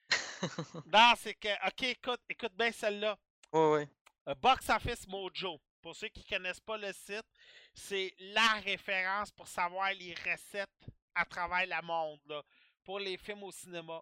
non, 0.86 1.14
c'est 1.18 1.34
que. 1.34 1.50
Ok, 1.68 1.84
écoute, 1.84 2.22
écoute 2.30 2.54
bien 2.58 2.72
celle-là. 2.72 3.18
Ouais, 3.52 3.72
ouais. 3.72 3.90
Euh, 4.30 4.36
Box 4.36 4.70
Office 4.70 5.08
Mojo. 5.08 5.60
Pour 5.82 5.96
ceux 5.96 6.08
qui 6.08 6.24
connaissent 6.24 6.60
pas 6.62 6.78
le 6.78 6.92
site, 6.94 7.26
c'est 7.74 8.14
la 8.20 8.60
référence 8.64 9.32
pour 9.32 9.48
savoir 9.48 9.92
les 9.94 10.16
recettes 10.16 10.70
à 11.16 11.26
travers 11.26 11.66
le 11.66 11.86
monde 11.86 12.20
là, 12.28 12.44
pour 12.84 13.00
les 13.00 13.18
films 13.18 13.44
au 13.44 13.52
cinéma. 13.52 14.02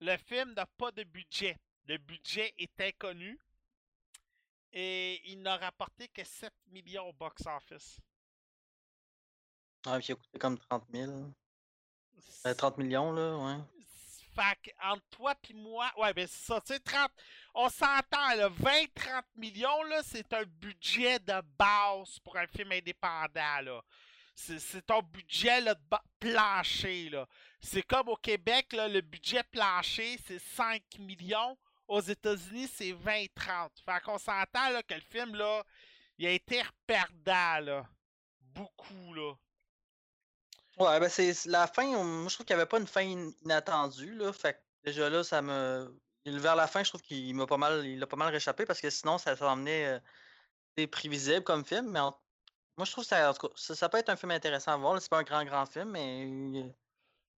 Le 0.00 0.16
film 0.16 0.52
n'a 0.54 0.66
pas 0.66 0.90
de 0.90 1.04
budget. 1.04 1.58
Le 1.86 1.96
budget 1.98 2.52
est 2.58 2.80
inconnu. 2.80 3.38
Et 4.72 5.20
il 5.30 5.40
n'a 5.42 5.56
rapporté 5.56 6.08
que 6.08 6.24
7 6.24 6.52
millions 6.68 7.08
au 7.08 7.12
box 7.12 7.44
office. 7.46 8.00
Ah, 9.84 9.98
puis 9.98 10.08
il 10.08 10.12
a 10.12 10.14
coûté 10.16 10.38
comme 10.38 10.58
30 10.58 10.84
000. 10.92 11.12
Euh, 12.46 12.54
30 12.54 12.78
millions, 12.78 13.12
là, 13.12 13.36
ouais. 13.36 13.60
Fait 14.34 14.74
entre 14.82 15.04
toi 15.10 15.34
puis 15.34 15.52
moi, 15.52 15.92
ouais, 15.98 16.14
ben 16.14 16.26
c'est 16.26 16.46
ça, 16.46 16.58
tu 16.62 16.72
sais, 16.72 16.80
30, 16.80 17.10
on 17.54 17.68
s'entend, 17.68 18.34
là, 18.34 18.48
20-30 18.48 19.24
millions, 19.36 19.82
là, 19.82 20.02
c'est 20.02 20.32
un 20.32 20.44
budget 20.44 21.18
de 21.18 21.38
base 21.58 22.18
pour 22.20 22.38
un 22.38 22.46
film 22.46 22.72
indépendant, 22.72 23.60
là. 23.60 23.82
C'est 24.34 24.86
ton 24.86 25.02
budget, 25.02 25.60
là, 25.60 25.74
plancher, 26.18 27.10
là. 27.10 27.28
C'est 27.60 27.82
comme 27.82 28.08
au 28.08 28.16
Québec, 28.16 28.72
là, 28.72 28.88
le 28.88 29.00
budget 29.00 29.42
plancher, 29.44 30.18
c'est 30.26 30.40
5 30.40 30.82
millions. 30.98 31.56
Aux 31.86 32.00
États-Unis, 32.00 32.68
c'est 32.72 32.92
20-30. 32.92 33.70
Fait 33.84 34.00
qu'on 34.02 34.18
s'entend, 34.18 34.80
que 34.88 34.94
le 34.94 35.00
film, 35.00 35.34
là, 35.34 35.62
il 36.16 36.26
a 36.26 36.30
été 36.30 36.62
reperdant, 36.62 37.64
là. 37.64 37.86
Beaucoup, 38.40 39.14
là. 39.14 39.34
Ouais, 40.78 40.98
ben 40.98 41.08
c'est 41.08 41.44
la 41.46 41.66
fin, 41.66 41.86
moi 42.02 42.28
je 42.28 42.34
trouve 42.34 42.46
qu'il 42.46 42.56
n'y 42.56 42.62
avait 42.62 42.68
pas 42.68 42.78
une 42.78 42.86
fin 42.86 43.02
in- 43.06 43.30
inattendue, 43.44 44.14
là. 44.14 44.32
Fait 44.32 44.54
que 44.54 44.58
déjà 44.84 45.10
là, 45.10 45.22
ça 45.22 45.42
me. 45.42 45.94
Vers 46.24 46.56
la 46.56 46.66
fin, 46.66 46.82
je 46.82 46.88
trouve 46.88 47.02
qu'il 47.02 47.34
m'a 47.34 47.46
pas 47.46 47.56
mal. 47.58 47.84
Il 47.86 48.02
a 48.02 48.06
pas 48.06 48.16
mal 48.16 48.32
réchappé 48.32 48.64
parce 48.64 48.80
que 48.80 48.88
sinon, 48.90 49.18
ça 49.18 49.36
s'emmenait. 49.36 49.86
Euh, 49.86 50.00
c'est 50.76 50.86
prévisible 50.86 51.42
comme 51.44 51.64
film, 51.64 51.90
mais 51.90 52.00
moi 52.76 52.84
je 52.84 52.92
trouve 52.92 53.04
que 53.04 53.08
ça, 53.08 53.30
en 53.30 53.34
tout 53.34 53.48
cas, 53.48 53.54
ça, 53.56 53.74
ça 53.74 53.88
peut 53.88 53.98
être 53.98 54.08
un 54.08 54.16
film 54.16 54.32
intéressant 54.32 54.72
à 54.72 54.76
voir. 54.76 55.00
C'est 55.00 55.10
pas 55.10 55.18
un 55.18 55.22
grand, 55.24 55.44
grand 55.44 55.66
film, 55.66 55.90
mais 55.90 56.26
euh, 56.26 56.68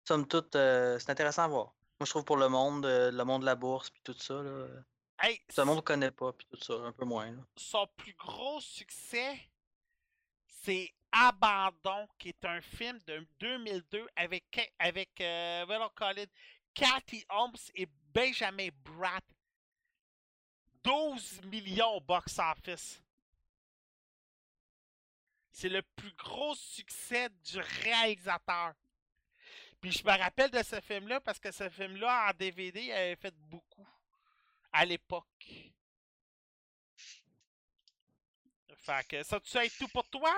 somme 0.04 0.26
toute, 0.26 0.54
euh, 0.56 0.98
c'est 0.98 1.10
intéressant 1.10 1.44
à 1.44 1.48
voir. 1.48 1.66
Moi 1.98 2.06
je 2.06 2.10
trouve 2.10 2.24
pour 2.24 2.36
le 2.36 2.48
monde, 2.48 2.84
euh, 2.86 3.10
le 3.10 3.24
monde 3.24 3.42
de 3.42 3.46
la 3.46 3.54
bourse, 3.54 3.90
puis 3.90 4.02
tout 4.02 4.14
ça, 4.18 4.34
là. 4.42 4.66
Hey, 5.20 5.38
Tout 5.54 5.60
le 5.60 5.66
monde 5.66 5.76
ne 5.76 5.82
connaît 5.82 6.10
pas, 6.10 6.32
puis 6.32 6.46
tout 6.50 6.56
ça, 6.60 6.74
un 6.74 6.90
peu 6.92 7.04
moins. 7.04 7.30
là. 7.30 7.38
son 7.56 7.86
plus 7.96 8.14
gros 8.14 8.60
succès, 8.60 9.38
c'est 10.64 10.92
Abandon, 11.12 12.08
qui 12.18 12.30
est 12.30 12.44
un 12.44 12.60
film 12.60 12.98
de 13.06 13.24
2002 13.38 14.06
avec, 14.16 14.74
avec 14.78 15.20
euh, 15.20 15.88
Colin, 15.94 16.24
Cathy 16.74 17.24
Holmes 17.28 17.56
et 17.74 17.86
Benjamin 18.12 18.68
Bratt. 18.82 19.22
12 20.82 21.42
millions 21.44 21.96
au 21.96 22.00
box-office. 22.00 23.00
C'est 25.52 25.68
le 25.68 25.82
plus 25.82 26.12
gros 26.14 26.54
succès 26.54 27.28
du 27.28 27.58
réalisateur. 27.84 28.72
Puis 29.80 29.92
je 29.92 30.04
me 30.04 30.10
rappelle 30.10 30.50
de 30.50 30.62
ce 30.62 30.80
film-là 30.80 31.20
parce 31.20 31.38
que 31.38 31.50
ce 31.50 31.68
film-là, 31.68 32.30
en 32.30 32.36
DVD, 32.36 32.82
il 32.82 32.92
avait 32.92 33.16
fait 33.16 33.34
beaucoup 33.48 33.86
à 34.72 34.84
l'époque. 34.84 35.26
Fait 38.76 39.06
que 39.06 39.22
ça, 39.22 39.38
tu 39.38 39.50
sais 39.50 39.68
tout 39.78 39.88
pour 39.88 40.08
toi? 40.08 40.32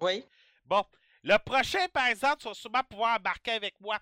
Oui. 0.00 0.24
Bon, 0.64 0.84
le 1.22 1.38
prochain, 1.38 1.88
par 1.88 2.06
exemple, 2.06 2.42
tu 2.42 2.48
vas 2.48 2.54
sûrement 2.54 2.84
pouvoir 2.84 3.16
embarquer 3.16 3.52
avec 3.52 3.80
moi. 3.80 3.98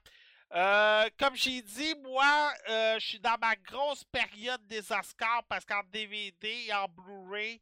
Euh, 0.53 1.09
comme 1.19 1.35
j'ai 1.35 1.63
dit, 1.63 1.95
moi, 2.03 2.53
euh, 2.69 2.99
je 2.99 3.07
suis 3.07 3.21
dans 3.21 3.37
ma 3.41 3.57
grosse 3.57 4.05
période 4.05 4.65
des 4.67 4.93
Oscars 4.93 5.45
parce 5.49 5.65
qu'en 5.65 5.83
DVD 5.85 6.67
et 6.67 6.75
en 6.75 6.87
Blu-ray, 6.89 7.61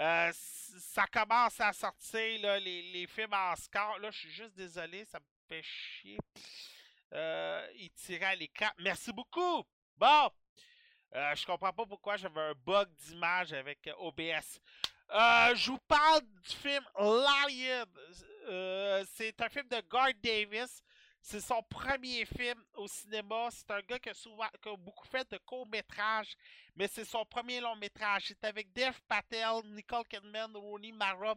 euh, 0.00 0.32
ça 0.32 1.04
commence 1.06 1.60
à 1.60 1.72
sortir 1.72 2.58
les, 2.60 3.06
films 3.06 3.34
Oscars. 3.52 3.98
Là, 3.98 4.10
je 4.10 4.18
suis 4.18 4.30
juste 4.30 4.54
désolé, 4.54 5.04
ça 5.04 5.18
me 5.18 5.24
fait 5.48 5.62
chier. 5.62 6.18
Euh, 7.12 7.68
il 7.76 7.90
tirait 7.90 8.24
à 8.26 8.34
l'écran. 8.34 8.70
Merci 8.78 9.12
beaucoup. 9.12 9.64
Bon, 9.96 10.30
euh, 11.14 11.34
je 11.34 11.44
comprends 11.44 11.72
pas 11.72 11.84
pourquoi 11.84 12.16
j'avais 12.16 12.40
un 12.40 12.54
bug 12.54 12.88
d'image 12.94 13.52
avec 13.52 13.90
OBS. 13.98 14.60
Euh, 15.10 15.54
je 15.54 15.72
vous 15.72 15.78
parle 15.86 16.22
du 16.22 16.56
film 16.56 16.84
Lion. 16.98 17.84
C'est 19.14 19.40
un 19.40 19.48
film 19.48 19.68
de 19.68 19.82
Garth 19.90 20.16
Davis. 20.22 20.82
C'est 21.22 21.40
son 21.40 21.62
premier 21.62 22.24
film 22.24 22.62
au 22.74 22.88
cinéma. 22.88 23.48
C'est 23.50 23.70
un 23.70 23.80
gars 23.80 23.98
qui 23.98 24.08
a, 24.08 24.14
souvent, 24.14 24.48
beaucoup 24.78 25.06
fait 25.06 25.30
de 25.30 25.38
courts-métrages, 25.38 26.34
mais 26.74 26.88
c'est 26.88 27.04
son 27.04 27.24
premier 27.24 27.60
long-métrage. 27.60 28.24
C'est 28.28 28.44
avec 28.44 28.72
Dev 28.72 28.94
Patel, 29.06 29.62
Nicole 29.66 30.06
Kidman, 30.08 30.56
Rooney 30.56 30.92
Mara 30.92 31.34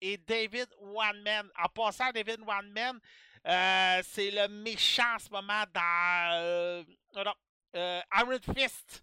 et 0.00 0.16
David 0.16 0.68
Wanman. 0.80 1.50
En 1.62 1.68
passant, 1.68 2.10
David 2.10 2.40
Wanman, 2.40 2.98
euh, 3.46 4.02
c'est 4.04 4.30
le 4.30 4.48
méchant 4.48 5.14
en 5.14 5.18
ce 5.18 5.30
moment 5.30 5.64
dans 5.72 6.30
euh, 6.34 6.84
non, 7.14 7.34
euh, 7.76 8.00
Iron 8.18 8.38
Fist 8.54 9.02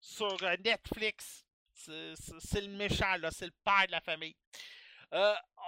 sur 0.00 0.36
euh, 0.42 0.56
Netflix. 0.64 1.44
C'est 1.74 2.60
le 2.60 2.68
méchant, 2.68 3.16
là. 3.16 3.30
C'est 3.30 3.46
le 3.46 3.54
père 3.64 3.86
de 3.86 3.92
la 3.92 4.00
famille. 4.00 4.36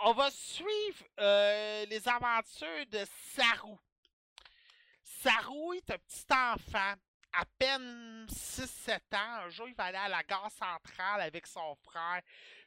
On 0.03 0.12
va 0.12 0.31
suivre 0.31 1.05
euh, 1.21 1.87
les 1.87 2.07
aventures 2.09 2.87
de 2.91 3.05
Saru. 3.35 3.77
Saru 5.03 5.77
est 5.77 5.91
un 5.91 5.99
petit 5.99 6.27
enfant, 6.33 6.95
à 7.33 7.45
peine 7.59 8.27
6-7 8.29 8.99
ans. 9.15 9.45
Un 9.45 9.49
jour, 9.51 9.69
il 9.69 9.75
va 9.75 9.85
aller 9.85 9.97
à 9.99 10.09
la 10.09 10.23
gare 10.23 10.51
centrale 10.51 11.23
avec 11.23 11.47
son 11.47 11.75
frère 11.77 12.21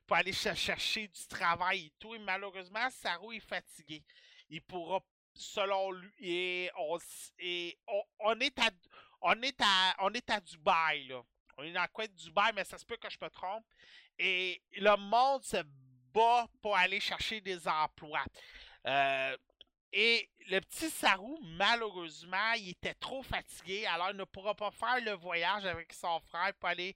pour 0.08 0.18
aller 0.18 0.34
ch- 0.34 0.58
chercher 0.58 1.08
du 1.08 1.28
travail 1.28 1.86
et 1.88 1.94
tout. 2.00 2.16
Et 2.16 2.20
malheureusement, 2.20 2.90
Saru 2.90 3.36
est 3.36 3.40
fatigué. 3.48 4.04
Il 4.50 4.62
pourra, 4.64 5.00
selon 5.36 5.92
lui, 5.92 6.12
et 6.20 6.72
on, 6.78 6.98
est 7.40 7.78
à, 8.60 8.70
on 9.22 9.36
on 10.00 10.14
est 10.14 10.30
à 10.30 10.40
Dubaï, 10.40 11.08
là. 11.08 11.22
On 11.60 11.64
est 11.64 11.72
dans 11.72 11.82
le 11.82 11.88
coin 11.88 12.06
de 12.06 12.12
Dubaï, 12.14 12.52
mais 12.56 12.64
ça 12.64 12.78
se 12.78 12.86
peut 12.86 12.98
que 12.98 13.10
je 13.10 13.18
me 13.22 13.30
trompe. 13.30 13.66
Et 14.20 14.62
le 14.78 14.96
monde 14.96 15.44
se 15.44 15.58
bat 16.14 16.48
pour 16.62 16.76
aller 16.76 17.00
chercher 17.00 17.42
des 17.42 17.68
emplois. 17.68 18.26
Euh, 18.86 19.38
et 19.92 20.30
le 20.50 20.60
petit 20.60 20.90
Sarou, 20.90 21.40
malheureusement, 21.42 22.54
il 22.58 22.70
était 22.70 22.94
trop 22.96 23.24
fatigué, 23.24 23.86
alors 23.86 24.12
il 24.12 24.18
ne 24.18 24.24
pourra 24.26 24.54
pas 24.54 24.72
faire 24.72 25.02
le 25.02 25.14
voyage 25.14 25.66
avec 25.66 25.94
son 25.94 26.20
frère 26.20 26.54
pour 26.56 26.70
aller 26.70 26.96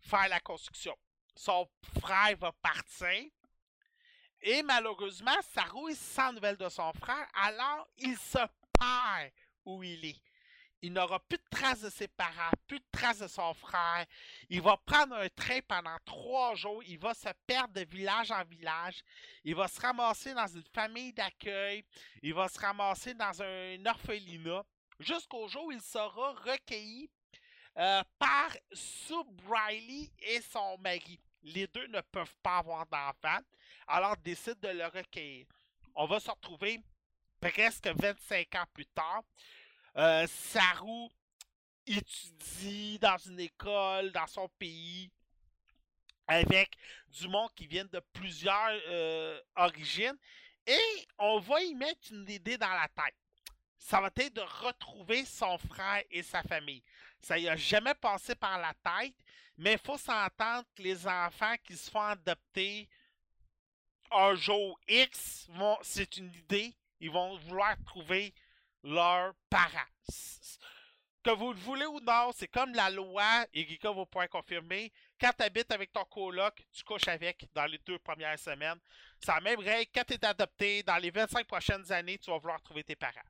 faire 0.00 0.28
la 0.28 0.40
construction. 0.40 0.96
Son 1.34 1.68
frère 2.00 2.36
va 2.38 2.52
partir. 2.52 3.24
Et 4.40 4.62
malheureusement, 4.62 5.36
Sarou 5.52 5.88
est 5.88 6.00
sans 6.00 6.32
nouvelles 6.32 6.56
de 6.56 6.68
son 6.68 6.92
frère, 6.92 7.28
alors 7.34 7.88
il 7.98 8.16
se 8.16 8.38
perd 8.78 9.32
où 9.64 9.82
il 9.82 10.04
est. 10.04 10.27
Il 10.80 10.92
n'aura 10.92 11.18
plus 11.18 11.38
de 11.38 11.44
traces 11.50 11.80
de 11.80 11.90
ses 11.90 12.06
parents, 12.06 12.50
plus 12.66 12.78
de 12.78 12.84
traces 12.92 13.18
de 13.18 13.26
son 13.26 13.52
frère. 13.54 14.06
Il 14.48 14.62
va 14.62 14.76
prendre 14.76 15.16
un 15.16 15.28
train 15.28 15.58
pendant 15.66 15.96
trois 16.04 16.54
jours. 16.54 16.82
Il 16.86 16.98
va 16.98 17.14
se 17.14 17.28
perdre 17.46 17.74
de 17.74 17.84
village 17.84 18.30
en 18.30 18.44
village. 18.44 19.02
Il 19.42 19.56
va 19.56 19.66
se 19.66 19.80
ramasser 19.80 20.34
dans 20.34 20.46
une 20.46 20.64
famille 20.72 21.12
d'accueil. 21.12 21.84
Il 22.22 22.34
va 22.34 22.48
se 22.48 22.60
ramasser 22.60 23.14
dans 23.14 23.42
un 23.42 23.86
orphelinat. 23.86 24.64
Jusqu'au 25.00 25.48
jour 25.48 25.66
où 25.66 25.72
il 25.72 25.80
sera 25.80 26.32
recueilli 26.32 27.10
euh, 27.76 28.02
par 28.18 28.50
Sue 28.72 29.14
Riley 29.48 30.10
et 30.18 30.40
son 30.40 30.78
mari. 30.78 31.20
Les 31.42 31.66
deux 31.68 31.86
ne 31.86 32.00
peuvent 32.00 32.36
pas 32.42 32.58
avoir 32.58 32.84
d'enfants, 32.86 33.42
alors 33.86 34.16
décident 34.16 34.68
de 34.68 34.76
le 34.76 34.86
recueillir. 34.86 35.46
On 35.94 36.06
va 36.06 36.18
se 36.18 36.30
retrouver 36.30 36.80
presque 37.40 37.86
25 37.86 38.54
ans 38.56 38.64
plus 38.74 38.86
tard. 38.86 39.22
Euh, 39.96 40.26
Saru 40.26 41.08
étudie 41.86 42.98
dans 42.98 43.16
une 43.16 43.40
école 43.40 44.12
dans 44.12 44.26
son 44.26 44.48
pays 44.58 45.10
avec 46.26 46.76
du 47.08 47.26
monde 47.28 47.50
qui 47.54 47.66
vient 47.66 47.86
de 47.86 48.00
plusieurs 48.12 48.70
euh, 48.88 49.40
origines 49.56 50.16
et 50.66 51.08
on 51.18 51.38
va 51.38 51.62
y 51.62 51.74
mettre 51.74 52.12
une 52.12 52.28
idée 52.28 52.58
dans 52.58 52.68
la 52.68 52.88
tête. 52.88 53.14
Ça 53.78 54.00
va 54.00 54.10
être 54.14 54.34
de 54.34 54.42
retrouver 54.42 55.24
son 55.24 55.56
frère 55.56 56.02
et 56.10 56.22
sa 56.22 56.42
famille. 56.42 56.82
Ça 57.20 57.38
y 57.38 57.48
a 57.48 57.56
jamais 57.56 57.94
passé 57.94 58.34
par 58.34 58.58
la 58.58 58.74
tête, 58.74 59.14
mais 59.56 59.72
il 59.72 59.78
faut 59.78 59.96
s'entendre 59.96 60.66
que 60.76 60.82
les 60.82 61.06
enfants 61.06 61.54
qui 61.64 61.76
se 61.76 61.90
font 61.90 62.02
adopter 62.02 62.88
un 64.10 64.34
jour 64.34 64.78
X, 64.86 65.48
c'est 65.82 66.16
une 66.16 66.32
idée, 66.34 66.74
ils 67.00 67.10
vont 67.10 67.36
vouloir 67.38 67.76
trouver 67.84 68.34
leurs 68.84 69.34
parents. 69.50 69.92
Que 71.24 71.30
vous 71.30 71.52
le 71.52 71.58
voulez 71.58 71.86
ou 71.86 72.00
non, 72.00 72.30
c'est 72.34 72.48
comme 72.48 72.72
la 72.74 72.90
loi, 72.90 73.46
et 73.52 73.62
Rika 73.62 73.90
va 73.92 74.06
pouvoir 74.06 74.28
confirmer, 74.28 74.92
quand 75.20 75.32
tu 75.36 75.42
habites 75.42 75.70
avec 75.72 75.92
ton 75.92 76.04
coloc, 76.04 76.64
tu 76.72 76.84
couches 76.84 77.08
avec 77.08 77.44
dans 77.54 77.66
les 77.66 77.78
deux 77.78 77.98
premières 77.98 78.38
semaines. 78.38 78.78
C'est 79.20 79.32
la 79.32 79.40
même 79.40 79.58
règle, 79.58 79.90
quand 79.92 80.04
tu 80.06 80.14
es 80.14 80.24
adopté, 80.24 80.82
dans 80.84 80.96
les 80.96 81.10
25 81.10 81.46
prochaines 81.46 81.90
années, 81.92 82.18
tu 82.18 82.30
vas 82.30 82.38
vouloir 82.38 82.62
trouver 82.62 82.84
tes 82.84 82.96
parents. 82.96 83.20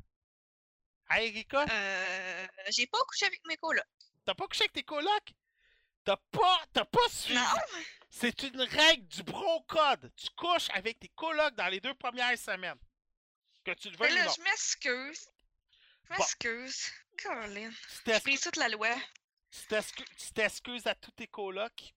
Hein, 1.09 1.16
Erika? 1.16 1.65
Euh, 1.70 2.47
j'ai 2.69 2.87
pas 2.87 3.01
couché 3.09 3.27
avec 3.27 3.41
mes 3.47 3.57
colocs. 3.57 3.85
T'as 4.25 4.35
pas 4.35 4.47
couché 4.47 4.65
avec 4.65 4.75
tes 4.75 4.83
colocs? 4.83 5.33
T'as 6.05 6.16
pas, 6.31 6.61
t'as 6.73 6.85
pas 6.85 7.09
suivi. 7.09 7.39
Non. 7.39 7.81
C'est 8.11 8.43
une 8.43 8.62
règle 8.62 9.07
du 9.09 9.23
bro 9.23 9.62
code. 9.62 10.12
Tu 10.16 10.29
couches 10.37 10.69
avec 10.75 10.99
tes 10.99 11.09
colocs 11.09 11.55
dans 11.55 11.69
les 11.69 11.81
deux 11.81 11.95
premières 11.95 12.39
semaines. 12.39 12.79
Que 13.65 13.73
tu 13.73 13.91
le 13.91 13.97
Mais 13.99 14.09
veuilles 14.09 14.23
ou 14.23 14.25
là, 14.25 14.33
je 14.37 14.43
m'excuse. 14.43 15.29
Bon. 16.11 16.17
m'excuse. 16.17 16.91
Caroline. 17.17 17.73
Tu 18.05 18.13
J'ai 18.13 18.21
pris 18.21 18.39
toute 18.39 18.57
la 18.57 18.69
loi. 18.69 18.95
tu 19.51 19.67
t'excuses- 19.69 20.07
tu 20.17 20.33
t'excuses 20.33 20.87
à 20.87 20.95
tous 20.95 21.11
tes 21.13 21.27
colocs. 21.27 21.95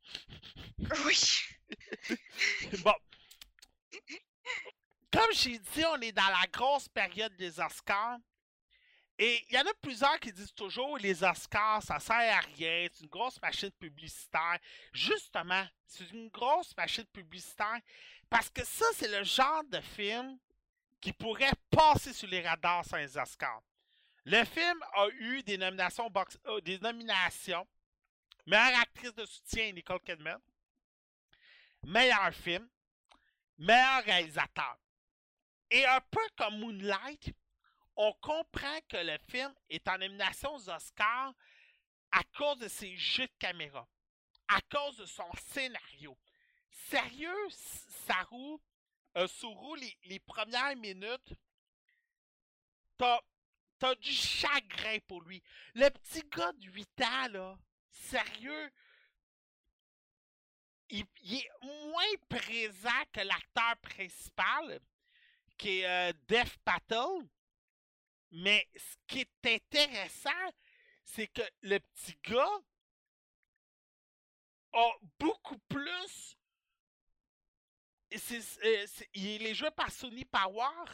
Oui. 1.06 1.20
Bon. 2.84 2.96
Comme 5.14 5.32
j'ai 5.34 5.60
dit, 5.60 5.86
on 5.86 6.00
est 6.02 6.12
dans 6.12 6.28
la 6.30 6.48
grosse 6.52 6.88
période 6.88 7.36
des 7.36 7.60
Oscars. 7.60 8.18
Et 9.20 9.46
il 9.50 9.54
y 9.56 9.60
en 9.60 9.66
a 9.68 9.74
plusieurs 9.82 10.20
qui 10.20 10.32
disent 10.32 10.54
toujours 10.54 10.98
les 10.98 11.24
Oscars, 11.24 11.84
ça 11.84 12.00
sert 12.00 12.16
à 12.16 12.40
rien, 12.40 12.88
c'est 12.92 13.02
une 13.04 13.10
grosse 13.10 13.40
machine 13.42 13.70
publicitaire. 13.72 14.58
Justement, 14.94 15.64
c'est 15.86 16.10
une 16.12 16.30
grosse 16.30 16.76
machine 16.76 17.06
publicitaire 17.06 17.80
parce 18.30 18.50
que 18.50 18.66
ça, 18.66 18.86
c'est 18.96 19.10
le 19.10 19.24
genre 19.24 19.64
de 19.66 19.80
film 19.82 20.40
qui 21.00 21.14
pourrait 21.14 21.52
passer 21.70 22.14
sur 22.14 22.28
les 22.30 22.42
radars 22.42 22.84
sans 22.86 22.98
les 22.98 23.16
Oscars. 23.18 23.62
Le 24.26 24.44
film 24.46 24.80
a 24.94 25.08
eu 25.10 25.42
des 25.44 25.58
nominations, 25.58 26.12
euh, 26.48 26.62
des 26.62 26.78
nominations. 26.80 27.68
Meilleure 28.46 28.80
actrice 28.82 29.14
de 29.16 29.26
soutien, 29.26 29.72
Nicole 29.72 30.00
Kidman. 30.02 30.40
Meilleur 31.84 32.34
film. 32.34 32.70
Meilleur 33.58 34.04
réalisateur. 34.04 34.78
Et 35.70 35.86
un 35.86 36.02
peu 36.02 36.22
comme 36.38 36.60
Moonlight, 36.60 37.34
on 37.96 38.14
comprend 38.14 38.80
que 38.90 38.98
le 38.98 39.18
film 39.30 39.54
est 39.70 39.88
en 39.88 39.98
nomination 39.98 40.54
aux 40.56 40.70
Oscars 40.70 41.34
à 42.12 42.24
cause 42.38 42.58
de 42.60 42.68
ses 42.68 42.96
jeux 42.98 43.28
de 43.28 43.34
caméra, 43.40 43.88
à 44.48 44.60
cause 44.70 44.98
de 44.98 45.06
son 45.06 45.30
scénario. 45.50 46.18
Sérieux, 46.70 47.48
S- 47.48 47.86
Saru, 48.06 48.58
euh, 49.18 49.28
les, 49.80 49.98
les 50.06 50.20
premières 50.20 50.76
minutes, 50.76 51.34
t'as 52.98 53.20
t'as 53.82 53.96
du 53.96 54.12
chagrin 54.14 55.00
pour 55.08 55.24
lui. 55.24 55.42
Le 55.74 55.90
petit 55.90 56.22
gars 56.30 56.52
de 56.54 56.66
8 56.68 57.02
ans, 57.02 57.28
là, 57.30 57.58
sérieux, 57.90 58.72
il, 60.90 61.04
est 61.34 61.50
moins 61.64 62.16
présent 62.30 63.04
que 63.12 63.22
l'acteur 63.22 63.76
principal, 63.82 64.80
qui 65.58 65.80
est 65.80 65.88
euh, 65.88 66.14
Dev 66.28 66.58
Patel. 66.64 67.28
Mais 68.34 68.70
ce 68.76 68.96
qui 69.08 69.22
est 69.22 69.56
intéressant, 69.56 70.54
c'est 71.04 71.28
que 71.28 71.42
le 71.64 71.80
petit 71.80 72.16
gars 72.24 72.60
a 74.74 74.92
beaucoup 75.18 75.58
plus. 75.68 76.38
euh, 78.14 78.86
il 79.16 79.48
est 79.48 79.56
joué 79.56 79.72
par 79.72 79.90
Sony 79.90 80.24
Power, 80.26 80.86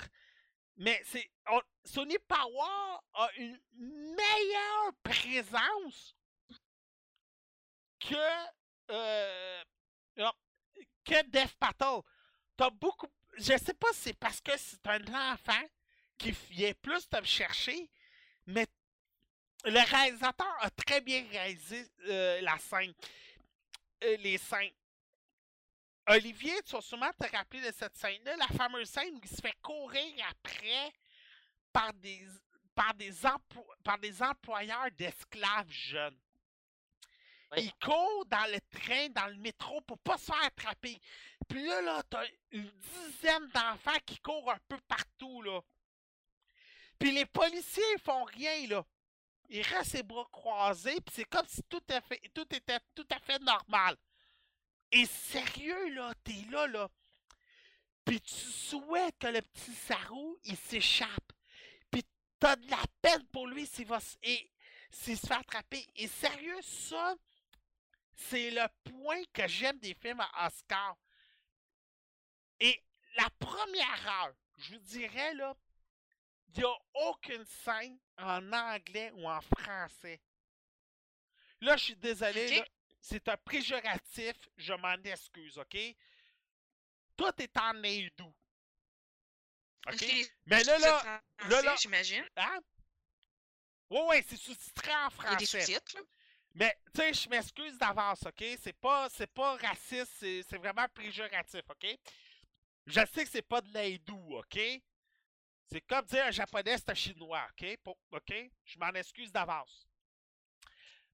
mais 0.77 1.01
c'est 1.05 1.29
on- 1.49 1.61
Sony 1.85 2.17
Power 2.27 2.99
a 3.13 3.29
une 3.37 3.59
meilleure 4.15 4.93
présence 5.03 6.15
que 7.99 8.15
euh, 8.91 9.63
non, 10.17 10.31
que 11.03 11.23
Dev 11.29 11.51
Patel. 11.59 12.01
T'as 12.55 12.69
beaucoup. 12.69 13.07
Je 13.37 13.57
sais 13.57 13.73
pas 13.73 13.91
si 13.93 14.01
c'est 14.01 14.13
parce 14.19 14.41
que 14.41 14.51
c'est 14.57 14.85
un 14.87 15.31
enfant 15.33 15.63
qui 16.17 16.31
vient 16.49 16.73
plus 16.81 17.07
te 17.07 17.23
chercher, 17.23 17.89
mais 18.47 18.65
le 19.65 19.79
réalisateur 19.89 20.55
a 20.61 20.69
très 20.71 21.01
bien 21.01 21.27
réalisé 21.29 21.87
euh, 22.07 22.41
la 22.41 22.57
scène. 22.57 22.93
Euh, 24.03 24.17
les 24.17 24.37
scènes. 24.37 24.71
Olivier, 26.07 26.61
tu 26.63 26.71
vas 26.71 26.81
sûrement 26.81 27.11
te 27.13 27.29
rappeler 27.35 27.61
de 27.61 27.75
cette 27.75 27.97
scène-là, 27.97 28.37
la 28.37 28.47
fameuse 28.47 28.89
scène 28.89 29.15
où 29.15 29.19
il 29.21 29.29
se 29.29 29.41
fait 29.41 29.55
courir 29.61 30.25
après 30.29 30.93
par 31.73 31.93
des, 31.93 32.25
par 32.73 32.93
des, 32.93 33.11
emplo- 33.23 33.67
par 33.83 33.97
des 33.97 34.21
employeurs 34.23 34.89
d'esclaves 34.91 35.69
jeunes. 35.69 36.17
Oui. 37.51 37.63
Il 37.63 37.73
court 37.75 38.25
dans 38.25 38.51
le 38.51 38.59
train, 38.77 39.09
dans 39.09 39.27
le 39.27 39.35
métro 39.35 39.81
pour 39.81 39.97
pas 39.99 40.17
se 40.17 40.25
faire 40.25 40.43
attraper. 40.43 40.99
Puis 41.47 41.65
là, 41.65 41.81
là, 41.81 42.03
t'as 42.09 42.25
une 42.51 42.71
dizaine 42.71 43.47
d'enfants 43.53 43.99
qui 44.05 44.17
courent 44.19 44.51
un 44.51 44.59
peu 44.67 44.77
partout, 44.87 45.41
là. 45.41 45.61
Puis 46.99 47.11
les 47.11 47.25
policiers 47.25 47.83
ils 47.95 48.01
font 48.01 48.23
rien, 48.23 48.67
là. 48.67 48.85
Ils 49.49 49.61
restent 49.61 49.93
les 49.93 50.03
bras 50.03 50.27
croisés, 50.31 50.99
puis 50.99 51.15
c'est 51.15 51.25
comme 51.25 51.47
si 51.47 51.63
tout, 51.63 51.81
fait, 51.87 52.21
tout 52.33 52.53
était 52.53 52.79
tout 52.93 53.07
à 53.11 53.19
fait 53.19 53.39
normal. 53.39 53.95
Et 54.91 55.05
sérieux, 55.05 55.89
là, 55.93 56.13
t'es 56.23 56.45
là, 56.49 56.67
là. 56.67 56.89
Puis 58.05 58.21
tu 58.21 58.35
souhaites 58.35 59.17
que 59.19 59.27
le 59.27 59.41
petit 59.41 59.73
Sarou, 59.73 60.39
il 60.45 60.55
s'échappe. 60.55 61.33
Puis 61.91 62.03
t'as 62.39 62.55
de 62.55 62.69
la 62.69 62.83
peine 63.01 63.25
pour 63.27 63.47
lui 63.47 63.67
s'il 63.67 63.87
va 63.87 63.99
et 64.23 64.49
s'il 64.91 65.17
se 65.17 65.27
fait 65.27 65.33
attraper. 65.33 65.85
Et 65.95 66.07
sérieux, 66.07 66.61
ça, 66.61 67.15
c'est 68.15 68.51
le 68.51 68.65
point 68.83 69.21
que 69.33 69.47
j'aime 69.47 69.77
des 69.79 69.93
films 69.93 70.21
à 70.21 70.47
Oscar. 70.47 70.97
Et 72.59 72.81
la 73.17 73.29
première 73.39 74.07
heure, 74.07 74.33
je 74.57 74.73
vous 74.73 74.79
dirais, 74.79 75.33
là, 75.33 75.55
il 76.49 76.59
n'y 76.59 76.63
a 76.63 76.75
aucune 77.09 77.45
scène 77.45 77.99
en 78.17 78.51
anglais 78.53 79.11
ou 79.15 79.27
en 79.29 79.41
français. 79.41 80.21
Là, 81.61 81.75
je 81.77 81.83
suis 81.83 81.95
désolé, 81.95 82.57
là, 82.57 82.65
c'est 83.09 83.27
un 83.29 83.37
préjuratif, 83.37 84.35
je 84.57 84.73
m'en 84.73 84.93
excuse, 85.03 85.57
OK? 85.57 85.77
Tout 87.15 87.41
est 87.41 87.57
en 87.57 87.73
hindou. 87.83 88.33
OK? 89.87 90.05
Mais 90.45 90.63
là, 90.63 90.77
là, 90.79 90.99
français, 90.99 91.49
là, 91.49 91.61
là- 91.61 91.75
J'imagine. 91.79 92.25
Hein? 92.35 92.59
Ouais, 93.89 94.05
ouais, 94.07 94.25
c'est 94.27 94.35
sous-titré 94.37 94.91
en 94.93 95.07
Il 95.09 95.23
y 95.23 95.27
a 95.27 95.35
des 95.35 95.45
français. 95.45 95.61
sous-titres. 95.61 95.95
là. 95.97 96.01
Mais, 96.55 96.77
tu 96.93 97.01
sais, 97.01 97.13
je 97.13 97.29
m'excuse 97.29 97.77
d'avance, 97.77 98.25
OK? 98.25 98.43
C'est 98.61 98.73
pas, 98.73 99.07
c'est 99.09 99.31
pas 99.31 99.55
raciste, 99.57 100.11
c'est, 100.19 100.43
c'est 100.43 100.57
vraiment 100.57 100.87
péjoratif, 100.93 101.61
OK? 101.69 101.87
Je 102.87 103.05
sais 103.13 103.23
que 103.23 103.29
c'est 103.29 103.41
pas 103.41 103.61
de 103.61 103.71
l'hindou, 103.73 104.35
OK? 104.37 104.59
C'est 105.69 105.81
comme 105.81 106.05
dire 106.05 106.25
un 106.25 106.31
japonais, 106.31 106.77
c'est 106.77 106.89
un 106.89 106.93
chinois, 106.95 107.47
OK? 107.51 107.77
Pour- 107.83 107.97
OK? 108.11 108.33
Je 108.65 108.79
m'en 108.79 108.89
excuse 108.93 109.31
d'avance. 109.31 109.87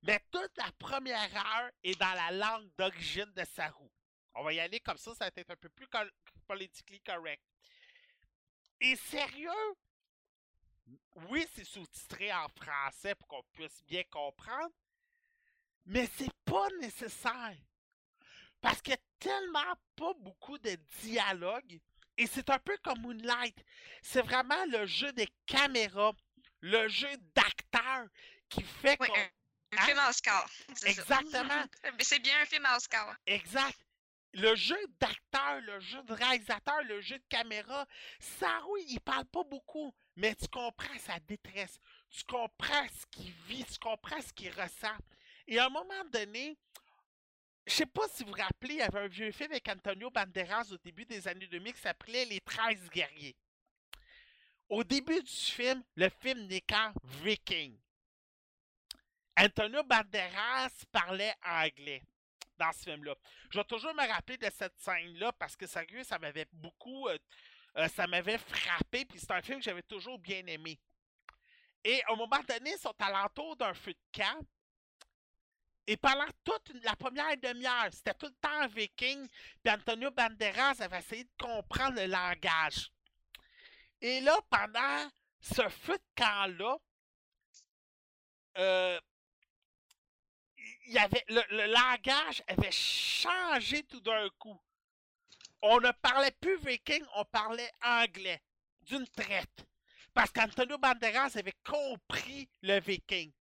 Mais 0.03 0.19
toute 0.31 0.57
la 0.57 0.71
première 0.77 1.35
heure 1.35 1.71
est 1.83 1.99
dans 1.99 2.13
la 2.13 2.31
langue 2.31 2.69
d'origine 2.77 3.31
de 3.35 3.43
Saru. 3.45 3.89
On 4.35 4.43
va 4.43 4.53
y 4.53 4.59
aller 4.59 4.79
comme 4.79 4.97
ça, 4.97 5.13
ça 5.15 5.25
va 5.25 5.31
être 5.35 5.51
un 5.51 5.55
peu 5.55 5.69
plus 5.69 5.87
col- 5.87 6.11
politically 6.47 6.99
correct. 7.01 7.41
Et 8.81 8.95
sérieux? 8.95 9.49
Oui, 11.29 11.45
c'est 11.55 11.63
sous-titré 11.63 12.33
en 12.33 12.47
français 12.49 13.15
pour 13.15 13.27
qu'on 13.27 13.43
puisse 13.53 13.81
bien 13.85 14.03
comprendre, 14.11 14.73
mais 15.85 16.07
c'est 16.17 16.33
pas 16.43 16.67
nécessaire. 16.81 17.55
Parce 18.61 18.81
qu'il 18.81 18.91
y 18.93 18.97
a 18.97 18.99
tellement 19.19 19.73
pas 19.95 20.13
beaucoup 20.15 20.57
de 20.57 20.75
dialogue. 21.01 21.79
Et 22.17 22.27
c'est 22.27 22.49
un 22.49 22.59
peu 22.59 22.77
comme 22.83 23.01
Moonlight. 23.01 23.57
C'est 24.01 24.21
vraiment 24.21 24.65
le 24.67 24.85
jeu 24.85 25.11
des 25.13 25.27
caméras, 25.45 26.13
le 26.61 26.87
jeu 26.87 27.09
d'acteurs 27.35 28.07
qui 28.49 28.61
fait 28.63 28.97
Oui, 28.99 29.07
qu'on. 29.07 29.13
Un, 29.77 29.81
Hein? 29.81 29.85
film 29.85 29.99
Oscar. 30.09 30.49
ça. 30.75 30.89
Exactement. 30.89 31.63
Mais 31.97 32.03
c'est 32.03 32.19
bien 32.19 32.39
un 32.41 32.45
film 32.45 32.65
Oscar. 32.75 33.15
Exact. 33.25 33.77
Le 34.35 34.55
jeu 34.55 34.77
d'acteur, 34.99 35.61
le 35.61 35.79
jeu 35.79 36.01
de 36.03 36.13
réalisateur, 36.13 36.81
le 36.85 37.01
jeu 37.01 37.19
de 37.19 37.23
caméra, 37.29 37.85
Saru, 38.19 38.81
il 38.87 38.99
parle 38.99 39.25
pas 39.25 39.43
beaucoup, 39.43 39.93
mais 40.15 40.33
tu 40.33 40.47
comprends 40.47 40.97
sa 40.97 41.19
détresse, 41.19 41.79
tu 42.09 42.23
comprends 42.23 42.87
ce 42.87 43.05
qu'il 43.11 43.31
vit, 43.47 43.63
tu 43.63 43.77
comprends 43.77 44.19
ce 44.23 44.33
qu'il 44.33 44.49
ressent. 44.49 44.97
Et 45.45 45.59
à 45.59 45.67
un 45.67 45.69
moment 45.69 46.03
donné, 46.11 46.57
je 47.67 47.73
sais 47.73 47.85
pas 47.85 48.07
si 48.11 48.23
vous 48.23 48.31
vous 48.31 48.35
rappelez, 48.41 48.73
il 48.73 48.79
y 48.79 48.81
avait 48.81 49.01
un 49.01 49.07
vieux 49.07 49.31
film 49.31 49.51
avec 49.51 49.67
Antonio 49.69 50.09
Banderas 50.09 50.67
au 50.71 50.77
début 50.79 51.05
des 51.05 51.27
années 51.27 51.45
2000 51.47 51.71
qui 51.75 51.81
s'appelait 51.81 52.25
Les 52.25 52.41
13 52.41 52.89
guerriers. 52.89 53.35
Au 54.67 54.83
début 54.83 55.21
du 55.21 55.31
film, 55.31 55.83
le 55.95 56.09
film 56.09 56.47
n'est 56.47 56.61
qu'en 56.61 56.91
viking. 57.23 57.77
Antonio 59.37 59.83
Banderas 59.83 60.69
parlait 60.91 61.33
anglais 61.43 62.03
dans 62.57 62.71
ce 62.71 62.83
film-là. 62.83 63.15
Je 63.51 63.57
vais 63.59 63.65
toujours 63.65 63.93
me 63.93 64.07
rappeler 64.07 64.37
de 64.37 64.49
cette 64.49 64.77
scène-là 64.79 65.31
parce 65.33 65.55
que 65.55 65.65
sérieux, 65.65 66.03
ça 66.03 66.19
m'avait 66.19 66.47
beaucoup. 66.51 67.07
euh, 67.07 67.17
euh, 67.77 67.87
ça 67.87 68.05
m'avait 68.05 68.37
frappé, 68.37 69.05
puis 69.05 69.19
c'est 69.19 69.31
un 69.31 69.41
film 69.41 69.57
que 69.57 69.65
j'avais 69.65 69.81
toujours 69.83 70.19
bien 70.19 70.45
aimé. 70.45 70.79
Et 71.83 72.03
à 72.03 72.13
un 72.13 72.15
moment 72.15 72.39
donné, 72.47 72.71
ils 72.71 72.79
sont 72.79 72.93
alentour 72.99 73.55
d'un 73.55 73.73
feu 73.73 73.93
de 73.93 74.21
camp. 74.21 74.45
Et 75.87 75.97
pendant 75.97 76.27
toute 76.43 76.71
la 76.83 76.95
première 76.95 77.35
demi-heure, 77.37 77.89
c'était 77.91 78.13
tout 78.13 78.27
le 78.27 78.35
temps 78.35 78.63
en 78.63 78.67
viking, 78.67 79.27
puis 79.63 79.73
Antonio 79.73 80.11
Banderas 80.11 80.75
avait 80.79 80.99
essayé 80.99 81.23
de 81.25 81.31
comprendre 81.37 81.95
le 81.99 82.05
langage. 82.05 82.89
Et 83.99 84.21
là, 84.21 84.39
pendant 84.49 85.09
ce 85.41 85.67
feu 85.67 85.97
de 85.97 86.23
camp-là, 86.23 86.77
euh, 88.59 88.99
le, 91.29 91.73
langage 91.73 92.43
avait 92.47 92.71
changé 92.71 93.83
tout 93.83 94.01
d'un 94.01 94.29
coup. 94.37 94.59
On 95.61 95.79
ne 95.79 95.91
parlait 95.91 96.31
plus 96.31 96.57
viking, 96.57 97.03
on 97.15 97.25
parlait 97.25 97.71
anglais 97.81 98.41
d'une 98.81 99.07
traite. 99.07 99.65
Parce 100.13 100.31
qu'Antonio 100.31 100.77
Banderas 100.77 101.31
avait 101.35 101.55
compris 101.63 102.49
le 102.61 102.79
viking. 102.79 103.31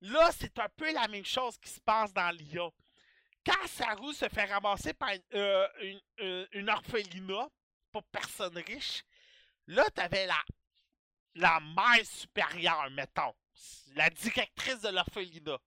Là, 0.00 0.30
c'est 0.32 0.58
un 0.58 0.68
peu 0.76 0.92
la 0.92 1.08
même 1.08 1.24
chose 1.24 1.58
qui 1.58 1.70
se 1.70 1.80
passe 1.80 2.12
dans 2.12 2.30
Lyon. 2.30 2.72
Quand 3.44 3.66
Saru 3.66 4.14
se 4.14 4.28
fait 4.28 4.44
ramasser 4.44 4.94
par 4.94 5.10
une, 5.10 5.22
euh, 5.34 5.68
euh, 6.20 6.46
une 6.52 6.70
orphelinat 6.70 7.48
pour 7.90 8.04
personnes 8.04 8.58
riches, 8.58 9.04
là, 9.66 9.84
t'avais 9.94 10.26
la, 10.26 10.42
la 11.34 11.60
mère 11.60 12.06
supérieure, 12.06 12.90
mettons, 12.90 13.34
la 13.94 14.10
directrice 14.10 14.80
de 14.80 14.88
l'orphelinat. 14.88 15.58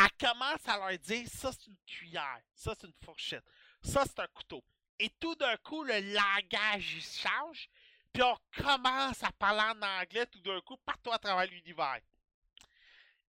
Elle 0.00 0.28
commence 0.28 0.66
à 0.66 0.76
leur 0.76 0.98
dire 0.98 1.28
ça 1.28 1.50
c'est 1.52 1.66
une 1.66 1.76
cuillère, 1.86 2.40
ça 2.54 2.74
c'est 2.78 2.86
une 2.86 2.94
fourchette, 3.04 3.44
ça 3.82 4.04
c'est 4.04 4.20
un 4.20 4.26
couteau. 4.28 4.64
Et 4.98 5.10
tout 5.20 5.34
d'un 5.34 5.56
coup, 5.58 5.82
le 5.82 6.00
langage 6.12 6.94
il 6.94 7.02
change, 7.02 7.68
puis 8.12 8.22
on 8.22 8.36
commence 8.56 9.22
à 9.22 9.32
parler 9.32 9.60
en 9.60 9.82
anglais 10.00 10.26
tout 10.26 10.40
d'un 10.40 10.60
coup 10.60 10.76
partout 10.78 11.12
à 11.12 11.18
travers 11.18 11.46
l'univers. 11.46 12.00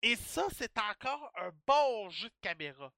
Et 0.01 0.15
ça, 0.15 0.47
c'est 0.55 0.77
encore 0.77 1.31
un 1.35 1.51
bon 1.65 2.09
jeu 2.09 2.29
de 2.29 2.35
caméra. 2.41 2.91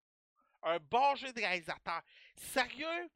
Un 0.63 0.77
bon 0.77 1.15
jeu 1.15 1.33
de 1.33 1.39
réalisateur. 1.39 2.01
Sérieux, 2.35 3.09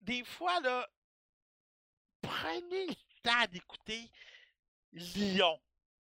des 0.00 0.24
fois, 0.24 0.58
là, 0.60 0.88
prenez 2.20 2.88
temps 3.22 3.46
d'écouter 3.50 4.10
Lyon, 4.92 5.60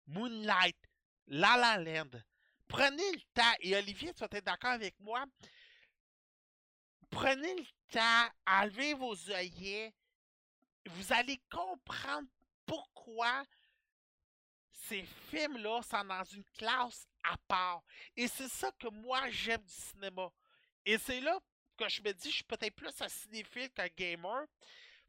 Moonlight, 0.06 0.76
La 1.26 1.56
La 1.56 1.76
Land. 1.78 2.10
Prenez 2.68 3.12
le 3.12 3.20
temps, 3.34 3.54
et 3.60 3.76
Olivier, 3.76 4.14
tu 4.14 4.20
vas 4.20 4.28
être 4.30 4.44
d'accord 4.44 4.70
avec 4.70 4.98
moi, 5.00 5.24
prenez 7.10 7.54
le 7.56 7.66
temps, 7.90 8.28
enlevez 8.46 8.94
vos 8.94 9.16
œillets, 9.30 9.92
vous 10.86 11.12
allez 11.12 11.40
comprendre 11.50 12.28
pourquoi 12.64 13.44
ces 14.72 15.02
films-là 15.30 15.82
sont 15.82 16.04
dans 16.04 16.24
une 16.24 16.44
classe 16.56 17.06
à 17.24 17.36
part. 17.48 17.82
Et 18.16 18.28
c'est 18.28 18.48
ça 18.48 18.70
que 18.78 18.88
moi 18.88 19.28
j'aime 19.30 19.62
du 19.62 19.72
cinéma. 19.72 20.30
Et 20.84 20.96
c'est 20.98 21.20
là 21.20 21.38
que 21.76 21.88
je 21.88 22.02
me 22.02 22.12
dis, 22.12 22.30
je 22.30 22.36
suis 22.36 22.44
peut-être 22.44 22.74
plus 22.74 23.00
un 23.00 23.08
cinéphile 23.08 23.70
qu'un 23.70 23.88
gamer, 23.88 24.46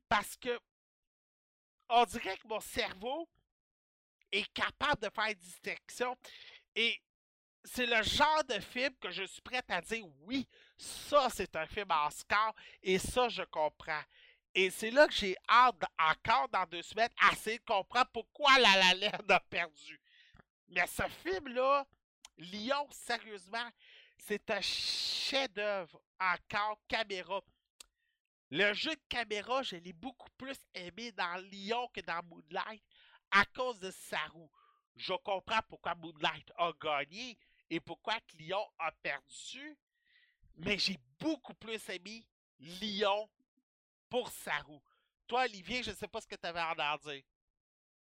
parce 0.10 0.36
que 0.38 0.60
on 1.92 2.06
dirait 2.06 2.38
que 2.38 2.48
mon 2.48 2.60
cerveau 2.60 3.30
est 4.32 4.52
capable 4.54 5.02
de 5.02 5.10
faire 5.14 5.36
distinction. 5.36 6.16
Et 6.76 7.02
c'est 7.64 7.86
le 7.86 8.02
genre 8.04 8.44
de 8.46 8.60
film 8.60 8.96
que 9.00 9.12
je 9.12 9.24
suis 9.24 9.42
prêt 9.42 9.62
à 9.68 9.82
dire 9.82 10.06
oui, 10.22 10.48
ça 10.78 11.28
c'est 11.30 11.56
un 11.56 11.66
film 11.68 11.90
Oscar 12.08 12.54
et 12.82 12.98
ça 12.98 13.30
je 13.30 13.44
comprends. 13.44 14.04
Et 14.54 14.70
c'est 14.70 14.92
là 14.92 15.08
que 15.08 15.14
j'ai 15.14 15.36
hâte 15.48 15.84
encore 15.98 16.50
dans 16.50 16.66
deux 16.66 16.82
semaines 16.82 17.12
à 17.22 17.32
essayer 17.32 17.60
de 17.60 17.64
comprendre 17.64 18.10
pourquoi 18.12 18.58
La 18.60 18.94
La 18.96 19.36
a 19.36 19.40
perdu. 19.40 20.00
Mais 20.68 20.88
ce 20.88 21.04
film-là, 21.24 21.86
Lyon, 22.38 22.88
sérieusement, 22.92 23.70
c'est 24.18 24.50
un 24.50 24.62
chef-d'œuvre 24.62 26.02
encore 26.20 26.80
caméra. 26.88 27.42
Le 28.52 28.74
jeu 28.74 28.92
de 28.94 29.02
caméra, 29.08 29.64
je 29.64 29.78
l'ai 29.78 29.94
beaucoup 29.94 30.30
plus 30.38 30.58
aimé 30.74 31.12
dans 31.14 31.42
Lyon 31.50 31.88
que 31.94 32.02
dans 32.02 32.22
Moonlight 32.24 32.84
à 33.32 33.46
cause 33.46 33.80
de 33.80 33.92
Saru. 33.92 34.46
Je 34.98 35.14
comprends 35.24 35.62
pourquoi 35.70 35.96
Moonlight 35.96 36.52
a 36.58 36.72
gagné 36.82 37.38
et 37.70 37.80
pourquoi 37.80 38.16
Lyon 38.38 38.64
a 38.78 38.92
perdu, 38.92 39.78
mais 40.58 40.78
j'ai 40.78 41.00
beaucoup 41.18 41.54
plus 41.54 41.80
aimé 41.90 42.26
Lyon 42.60 43.30
pour 44.10 44.30
Saru. 44.30 44.80
Toi, 45.28 45.44
Olivier, 45.46 45.82
je 45.82 45.92
ne 45.92 45.96
sais 45.96 46.10
pas 46.10 46.20
ce 46.20 46.28
que 46.28 46.36
tu 46.36 46.46
avais 46.46 46.60
à 46.60 46.74
en 46.74 46.98
dire. 46.98 47.24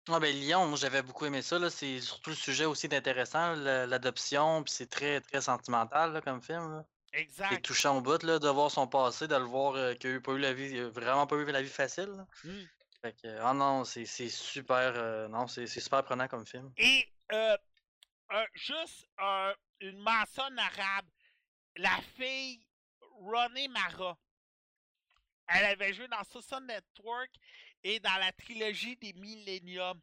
Ah 0.09 0.19
ben 0.19 0.35
Lyon, 0.35 0.75
j'avais 0.75 1.03
beaucoup 1.03 1.27
aimé 1.27 1.43
ça. 1.43 1.71
C'est 1.71 2.01
surtout 2.01 2.31
le 2.31 2.37
sujet 2.37 2.65
aussi 2.65 2.89
d'intéressant, 2.89 3.55
la- 3.55 3.87
l'adoption, 3.87 4.65
puis 4.65 4.73
c'est 4.73 4.91
très 4.91 5.21
très 5.21 5.41
sentimental 5.41 6.21
comme 6.23 6.43
film. 6.43 6.85
C'est 7.15 7.21
Exact. 7.21 7.63
touchant 7.65 7.97
au 7.99 8.01
bout 8.01 8.21
là, 8.25 8.39
de 8.41 8.49
voir 8.49 8.71
son 8.71 8.89
passé, 8.89 9.29
de 9.29 9.37
le 9.37 9.45
voir 9.45 9.75
euh, 9.77 9.95
qu'il 9.95 10.15
n'a 10.15 10.21
pas 10.21 10.33
eu 10.33 10.39
la 10.39 10.53
vie, 10.53 10.77
euh, 10.79 10.89
vraiment 10.91 11.27
pas 11.29 11.37
eu 11.37 11.45
la 11.45 11.63
vie 11.63 11.69
facile. 11.69 12.07
là. 12.11 12.27
Mm. 12.43 12.63
Fait 13.03 13.13
que, 13.23 13.39
ah 13.41 13.55
non, 13.55 13.85
c'est 13.85 14.05
c'est 14.07 14.29
super, 14.29 14.95
euh, 14.97 15.29
non, 15.29 15.47
c'est 15.47 15.67
c'est 15.67 15.81
super 15.81 16.03
prenant 16.03 16.27
comme 16.27 16.45
film. 16.47 16.73
Et 16.77 17.07
euh, 17.33 17.57
juste 18.55 19.07
un- 19.19 19.55
une 19.81 19.99
mention 20.01 20.57
arabe. 20.57 21.07
La 21.77 22.01
fille 22.17 22.67
Ronnie 23.01 23.69
Mara. 23.69 24.17
Elle 25.49 25.65
avait 25.67 25.93
joué 25.93 26.09
dans 26.09 26.25
Social 26.25 26.65
Network 26.65 27.31
et 27.83 28.01
dans 28.01 28.17
la 28.19 28.33
trilogie 28.33 28.97
des 28.97 29.13
Millennium. 29.13 30.01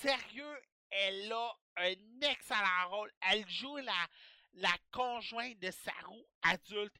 Sérieux, 0.00 0.58
elle 0.90 1.32
a 1.32 1.56
un 1.76 1.94
excellent 2.22 2.88
rôle. 2.90 3.12
Elle 3.30 3.48
joue 3.48 3.76
la, 3.76 4.06
la 4.54 4.74
conjointe 4.90 5.58
de 5.58 5.70
Saru 5.70 6.22
adulte. 6.42 6.94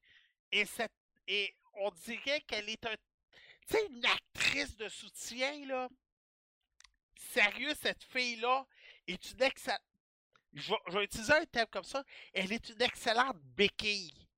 Et, 0.51 1.57
on 1.74 1.91
dirait 1.91 2.43
qu'elle 2.43 2.69
est 2.69 2.87
une 3.89 4.05
actrice 4.05 4.77
de 4.77 4.89
soutien, 4.89 5.66
là. 5.66 5.89
Sérieux, 7.16 7.73
cette 7.81 8.05
fille-là 8.05 8.66
est 9.07 9.31
une 9.31 9.43
excellente. 9.43 9.81
Je 10.53 10.74
vais, 10.89 11.05
utiliser 11.05 11.33
un 11.33 11.47
terme 11.47 11.69
comme 11.70 11.85
ça. 11.85 12.05
Elle 12.35 12.53
est 12.53 12.69
une 12.69 12.83
excellente 12.83 13.39
béquille. 13.57 14.29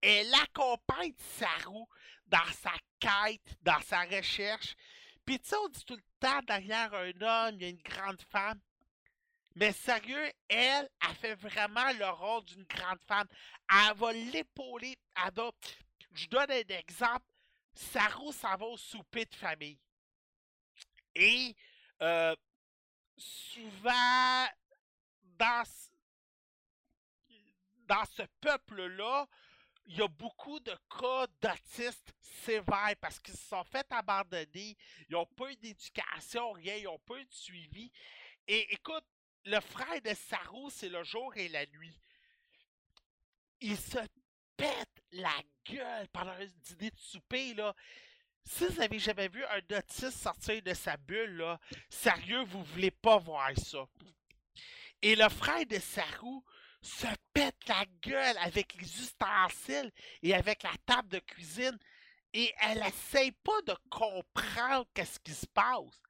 Elle 0.00 0.32
accompagne 0.34 1.14
Saru 1.38 1.84
dans 2.26 2.52
sa 2.52 2.72
quête, 2.98 3.56
dans 3.62 3.80
sa 3.82 4.02
recherche. 4.02 4.74
Puis 5.24 5.38
tu 5.38 5.50
sais, 5.50 5.56
on 5.56 5.68
dit 5.68 5.84
tout 5.84 5.94
le 5.94 6.02
temps, 6.18 6.40
derrière 6.42 6.92
un 6.92 7.20
homme, 7.20 7.54
il 7.54 7.62
y 7.62 7.64
a 7.66 7.68
une 7.68 7.82
grande 7.82 8.20
femme. 8.22 8.60
Mais 9.60 9.72
sérieux, 9.72 10.32
elle, 10.48 10.88
elle 11.06 11.14
fait 11.16 11.34
vraiment 11.34 11.92
le 11.92 12.08
rôle 12.08 12.44
d'une 12.46 12.64
grande 12.64 13.00
femme. 13.06 13.28
Elle 13.70 13.94
va 13.94 14.12
l'épauler. 14.12 14.96
Elle 15.22 15.34
va- 15.34 15.52
Je 16.12 16.26
donne 16.28 16.50
un 16.50 16.66
exemple. 16.78 17.26
Sarou 17.74 18.32
s'en 18.32 18.56
va 18.56 18.64
au 18.66 18.78
souper 18.78 19.26
de 19.26 19.34
famille. 19.34 19.78
Et 21.14 21.54
euh, 22.00 22.34
souvent, 23.18 24.46
dans, 25.38 25.64
ce- 25.66 25.90
dans 27.86 28.04
ce 28.06 28.22
peuple-là, 28.40 29.26
il 29.86 29.98
y 29.98 30.02
a 30.02 30.08
beaucoup 30.08 30.58
de 30.60 30.74
cas 30.98 31.26
d'autistes 31.42 32.14
sévères 32.22 32.94
parce 33.00 33.20
qu'ils 33.20 33.36
se 33.36 33.46
sont 33.48 33.64
fait 33.64 33.86
abandonner. 33.92 34.76
Ils 35.08 35.12
n'ont 35.12 35.26
pas 35.26 35.50
eu 35.52 35.56
d'éducation, 35.56 36.52
rien, 36.52 36.76
ils 36.76 36.84
n'ont 36.84 36.98
pas 37.00 37.18
eu 37.18 37.24
de 37.26 37.32
suivi. 37.34 37.92
Et 38.48 38.72
écoute, 38.72 39.04
le 39.44 39.60
frère 39.60 40.00
de 40.02 40.14
Sarou, 40.14 40.70
c'est 40.70 40.88
le 40.88 41.02
jour 41.02 41.36
et 41.36 41.48
la 41.48 41.66
nuit. 41.66 41.98
Il 43.60 43.76
se 43.76 43.98
pète 44.56 45.02
la 45.12 45.34
gueule 45.64 46.08
pendant 46.08 46.32
un 46.32 46.46
dîner 46.46 46.90
de 46.90 46.98
souper, 46.98 47.54
là. 47.54 47.74
Si 48.44 48.66
vous 48.66 48.80
avez 48.80 48.98
jamais 48.98 49.28
vu 49.28 49.44
un 49.44 49.78
autiste 49.78 50.10
sortir 50.10 50.62
de 50.62 50.74
sa 50.74 50.96
bulle, 50.96 51.36
là, 51.36 51.60
sérieux, 51.88 52.42
vous 52.44 52.64
voulez 52.64 52.90
pas 52.90 53.18
voir 53.18 53.50
ça. 53.56 53.86
Et 55.02 55.14
le 55.14 55.28
frère 55.28 55.66
de 55.66 55.78
Sarou 55.78 56.44
se 56.82 57.06
pète 57.32 57.68
la 57.68 57.84
gueule 58.02 58.38
avec 58.38 58.74
les 58.74 59.02
ustensiles 59.02 59.92
et 60.22 60.34
avec 60.34 60.62
la 60.62 60.72
table 60.86 61.08
de 61.08 61.18
cuisine. 61.18 61.78
Et 62.32 62.52
elle 62.62 62.82
essaye 62.86 63.32
pas 63.32 63.60
de 63.66 63.74
comprendre 63.90 64.86
qu'est-ce 64.94 65.18
qui 65.20 65.34
se 65.34 65.46
passe. 65.46 66.00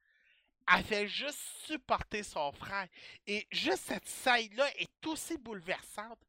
Elle 0.67 0.83
fait 0.83 1.07
juste 1.07 1.39
supporter 1.65 2.23
son 2.23 2.51
frère. 2.51 2.87
Et 3.27 3.47
juste 3.51 3.83
cette 3.87 4.07
scène-là 4.07 4.69
est 4.77 5.05
aussi 5.05 5.37
bouleversante. 5.37 6.19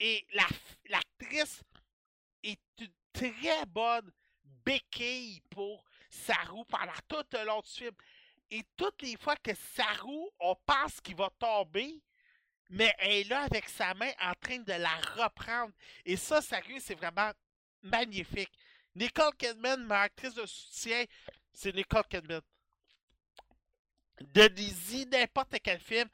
Et 0.00 0.26
la 0.32 0.46
l'actrice 0.86 1.62
est 2.42 2.60
une 2.80 2.92
très 3.12 3.66
bonne 3.66 4.10
béquille 4.64 5.40
pour 5.50 5.84
Sarou 6.10 6.64
pendant 6.64 6.92
tout 7.08 7.24
le 7.32 7.44
long 7.44 7.60
du 7.60 7.70
film. 7.70 7.94
Et 8.50 8.64
toutes 8.76 9.00
les 9.02 9.16
fois 9.16 9.36
que 9.36 9.52
Sarou, 9.54 10.30
on 10.40 10.54
pense 10.66 11.00
qu'il 11.00 11.16
va 11.16 11.30
tomber, 11.38 12.02
mais 12.70 12.94
elle 12.98 13.12
est 13.12 13.24
là 13.24 13.42
avec 13.42 13.68
sa 13.68 13.94
main 13.94 14.10
en 14.20 14.34
train 14.34 14.58
de 14.58 14.72
la 14.72 14.94
reprendre. 15.16 15.72
Et 16.04 16.16
ça, 16.16 16.42
sérieux, 16.42 16.78
c'est 16.78 16.94
vraiment 16.94 17.32
magnifique. 17.82 18.52
Nicole 18.94 19.34
Kidman, 19.38 19.82
ma 19.84 20.02
actrice 20.02 20.34
de 20.34 20.44
soutien, 20.44 21.04
c'est 21.52 21.74
Nicole 21.74 22.06
Kidman. 22.08 22.42
De 24.34 25.06
n'importe 25.10 25.56
quel 25.62 25.80
film, 25.80 26.08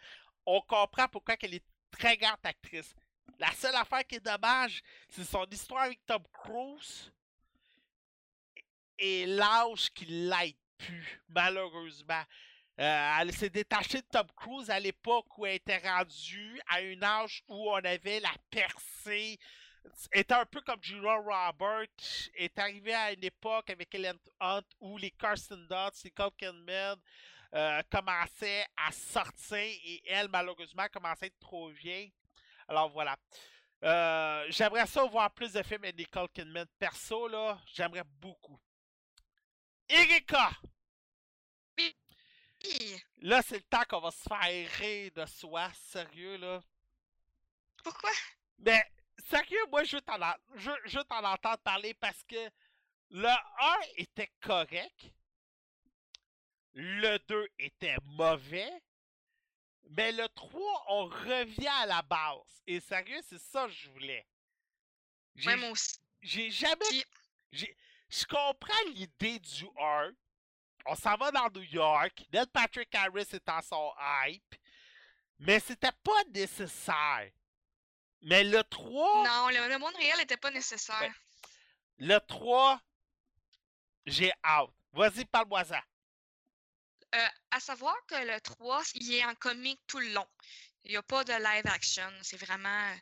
on 0.46 0.60
comprend 0.62 1.08
pourquoi 1.08 1.36
elle 1.42 1.54
est 1.54 1.64
très 1.90 2.16
grande 2.16 2.38
actrice. 2.42 2.94
La 3.38 3.52
seule 3.52 3.76
affaire 3.76 4.06
qui 4.06 4.16
est 4.16 4.24
dommage, 4.24 4.82
c'est 5.08 5.24
son 5.24 5.44
histoire 5.44 5.84
avec 5.84 6.04
Tom 6.06 6.22
Cruise 6.32 7.12
et 8.98 9.26
l'âge 9.26 9.90
qui 9.90 10.06
l'aide 10.06 10.56
plus, 10.76 11.22
malheureusement. 11.28 12.22
Euh, 12.80 13.16
elle 13.20 13.32
s'est 13.32 13.50
détachée 13.50 13.98
de 13.98 14.06
Tom 14.10 14.26
Cruise 14.36 14.70
à 14.70 14.78
l'époque 14.78 15.36
où 15.36 15.46
elle 15.46 15.56
était 15.56 15.78
rendue 15.78 16.60
à 16.68 16.76
un 16.76 17.02
âge 17.02 17.42
où 17.48 17.70
on 17.70 17.84
avait 17.84 18.20
la 18.20 18.32
percée. 18.50 19.38
Était 20.12 20.34
un 20.34 20.44
peu 20.44 20.60
comme 20.60 20.82
Julia 20.82 21.16
Roberts, 21.16 22.30
est 22.34 22.58
arrivé 22.58 22.94
à 22.94 23.12
une 23.12 23.24
époque 23.24 23.70
avec 23.70 23.94
Ellen 23.94 24.18
Hunt 24.40 24.62
où 24.80 24.98
les 24.98 25.10
Carson 25.10 25.64
Dunst, 25.68 26.04
les 26.04 26.10
Kidman 26.10 26.96
euh, 27.54 27.82
commençaient 27.90 28.66
à 28.76 28.92
sortir 28.92 29.56
et 29.56 30.02
elle, 30.06 30.28
malheureusement, 30.28 30.86
commençait 30.92 31.26
à 31.26 31.28
être 31.28 31.38
trop 31.38 31.68
vieille. 31.70 32.12
Alors 32.68 32.90
voilà. 32.90 33.16
Euh, 33.84 34.44
j'aimerais 34.50 34.86
ça 34.86 35.04
voir 35.04 35.30
plus 35.30 35.52
de 35.52 35.62
films 35.62 35.84
avec 35.84 35.96
Nicole 35.96 36.28
Kidman. 36.30 36.66
Perso, 36.78 37.28
là, 37.28 37.58
j'aimerais 37.66 38.04
beaucoup. 38.20 38.58
Erika! 39.88 40.50
Là, 43.20 43.40
c'est 43.42 43.56
le 43.56 43.62
temps 43.62 43.84
qu'on 43.88 44.00
va 44.00 44.10
se 44.10 44.28
faire 44.28 44.70
rire 44.78 45.12
de 45.14 45.26
soi, 45.26 45.70
sérieux, 45.74 46.36
là. 46.38 46.60
Pourquoi? 47.82 48.10
Mais, 48.58 48.84
sérieux, 49.28 49.64
moi, 49.70 49.84
je 49.84 49.96
veux 49.96 50.02
t'en 50.02 50.18
je, 50.54 50.70
je 50.84 50.98
t'en 51.00 51.24
entendre 51.24 51.58
parler 51.58 51.94
parce 51.94 52.22
que 52.24 52.50
le 53.10 53.28
1 53.28 53.36
était 53.96 54.30
correct, 54.40 55.12
le 56.80 57.18
2 57.26 57.48
était 57.58 57.96
mauvais, 58.04 58.70
mais 59.90 60.12
le 60.12 60.28
3, 60.28 60.84
on 60.90 61.06
revient 61.06 61.66
à 61.66 61.86
la 61.86 62.02
base. 62.02 62.62
Et 62.68 62.78
sérieux, 62.78 63.20
c'est 63.28 63.40
ça 63.40 63.64
que 63.66 63.72
je 63.72 63.90
voulais. 63.90 64.24
J'ai 65.34 65.54
Ouais, 65.56 65.70
aussi. 65.70 65.98
j'ai 66.22 66.50
jamais. 66.52 67.04
J'ai- 67.52 67.76
Je 68.10 68.24
comprends 68.26 68.84
l'idée 68.94 69.38
du 69.40 69.66
1. 69.78 70.12
On 70.86 70.94
s'en 70.94 71.16
va 71.16 71.30
dans 71.32 71.50
New 71.50 71.62
York. 71.64 72.24
Neil 72.32 72.46
Patrick 72.52 72.94
Harris 72.94 73.26
est 73.32 73.48
en 73.50 73.60
son 73.60 73.92
hype. 74.26 74.54
Mais 75.40 75.60
c'était 75.60 75.92
pas 76.02 76.24
nécessaire. 76.32 77.30
Mais 78.22 78.44
le 78.44 78.62
3. 78.64 79.24
Non, 79.28 79.48
le, 79.48 79.68
le 79.68 79.78
monde 79.78 79.94
réel 79.96 80.16
n'était 80.18 80.36
pas 80.38 80.50
nécessaire. 80.50 81.00
Ouais. 81.00 81.12
Le 81.98 82.18
3. 82.20 82.80
J'ai 84.06 84.32
hâte. 84.44 84.70
Vas-y, 84.92 85.24
parle-moi-en. 85.26 85.80
Euh, 87.14 87.26
à 87.50 87.60
savoir 87.60 87.96
que 88.06 88.14
le 88.16 88.40
3, 88.40 88.82
il 88.94 89.14
est 89.14 89.24
en 89.24 89.34
comique 89.34 89.80
tout 89.86 89.98
le 89.98 90.12
long. 90.12 90.26
Il 90.84 90.90
n'y 90.90 90.96
a 90.96 91.02
pas 91.02 91.24
de 91.24 91.32
live 91.32 91.66
action. 91.66 92.10
C'est 92.22 92.36
vraiment. 92.36 92.90
euh, 92.92 92.96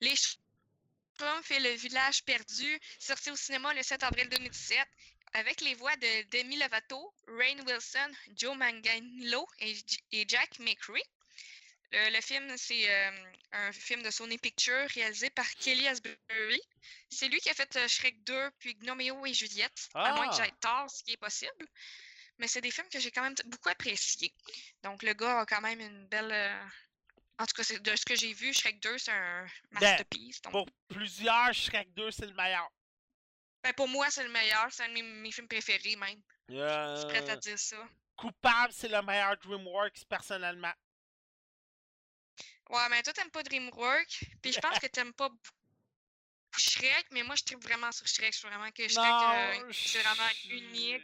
Les 0.00 0.14
Schtroumpfs 0.14 1.50
et 1.50 1.60
le 1.60 1.70
village 1.70 2.22
perdu, 2.24 2.78
sorti 2.98 3.30
au 3.30 3.36
cinéma 3.36 3.72
le 3.74 3.82
7 3.82 4.02
avril 4.02 4.28
2017, 4.28 4.86
avec 5.32 5.60
les 5.62 5.74
voix 5.74 5.96
de 5.96 6.22
Demi 6.36 6.56
Lovato, 6.58 7.14
Rain 7.28 7.58
Wilson, 7.66 8.10
Joe 8.36 8.56
Manganiello 8.56 9.46
et, 9.60 9.76
et 10.12 10.24
Jack 10.28 10.58
McCree. 10.58 11.02
Le 11.92 12.20
film, 12.20 12.52
c'est 12.58 12.90
euh, 12.90 13.10
un 13.52 13.72
film 13.72 14.02
de 14.02 14.10
Sony 14.10 14.36
Pictures 14.38 14.88
réalisé 14.94 15.30
par 15.30 15.48
Kelly 15.54 15.86
Asbury. 15.88 16.60
C'est 17.08 17.28
lui 17.28 17.40
qui 17.40 17.48
a 17.48 17.54
fait 17.54 17.74
euh, 17.76 17.88
Shrek 17.88 18.22
2 18.24 18.50
puis 18.58 18.74
Gnomeo 18.74 19.24
et 19.24 19.32
Juliette, 19.32 19.88
à 19.94 20.12
moins 20.12 20.28
que 20.28 20.34
Ah! 20.34 20.36
j'aille 20.36 20.58
tard, 20.60 20.90
ce 20.90 21.02
qui 21.04 21.12
est 21.12 21.16
possible. 21.16 21.66
Mais 22.38 22.48
c'est 22.48 22.60
des 22.60 22.70
films 22.70 22.88
que 22.90 22.98
j'ai 23.00 23.10
quand 23.10 23.22
même 23.22 23.34
beaucoup 23.46 23.68
appréciés. 23.70 24.32
Donc, 24.82 25.02
le 25.02 25.14
gars 25.14 25.40
a 25.40 25.46
quand 25.46 25.60
même 25.60 25.80
une 25.80 26.06
belle. 26.06 26.30
euh, 26.32 26.64
En 27.38 27.46
tout 27.46 27.54
cas, 27.62 27.78
de 27.78 27.96
ce 27.96 28.04
que 28.04 28.14
j'ai 28.16 28.32
vu, 28.34 28.52
Shrek 28.52 28.80
2, 28.80 28.98
c'est 28.98 29.10
un 29.12 29.46
masterpiece. 29.72 30.40
Donc, 30.42 30.52
Pour 30.52 30.66
plusieurs, 30.88 31.52
Shrek 31.54 31.92
2, 31.94 32.10
c'est 32.10 32.26
le 32.26 32.34
meilleur. 32.34 32.68
ben, 33.62 33.72
pour 33.74 33.88
moi, 33.88 34.10
c'est 34.10 34.24
le 34.24 34.30
meilleur. 34.30 34.66
C'est 34.70 34.84
un 34.84 34.88
de 34.88 34.94
mes, 34.94 35.02
mes 35.02 35.32
films 35.32 35.48
préférés, 35.48 35.96
même. 35.96 36.20
Je 36.48 36.96
suis 36.98 37.08
prête 37.08 37.28
à 37.28 37.32
Euh, 37.32 37.36
dire 37.36 37.58
ça. 37.58 37.88
Coupable, 38.16 38.72
c'est 38.72 38.88
le 38.88 39.02
meilleur 39.02 39.36
DreamWorks, 39.38 40.04
personnellement. 40.08 40.72
Ouais, 42.70 42.88
mais 42.90 43.02
toi, 43.02 43.12
t'aimes 43.12 43.30
pas 43.30 43.42
DreamWorks. 43.42 44.24
Puis 44.42 44.52
je 44.52 44.60
pense 44.60 44.78
que 44.78 44.86
t'aimes 44.86 45.12
pas 45.14 45.30
Shrek, 46.56 47.06
mais 47.10 47.22
moi, 47.22 47.34
je 47.36 47.44
tripe 47.44 47.62
vraiment 47.62 47.92
sur 47.92 48.06
Shrek. 48.06 48.32
Je 48.34 48.40
trouve 48.40 48.50
vraiment 48.50 48.70
que 48.72 48.88
Shrek, 48.88 49.04
euh, 49.06 49.72
c'est 49.72 50.02
vraiment 50.02 50.30
unique. 50.50 51.02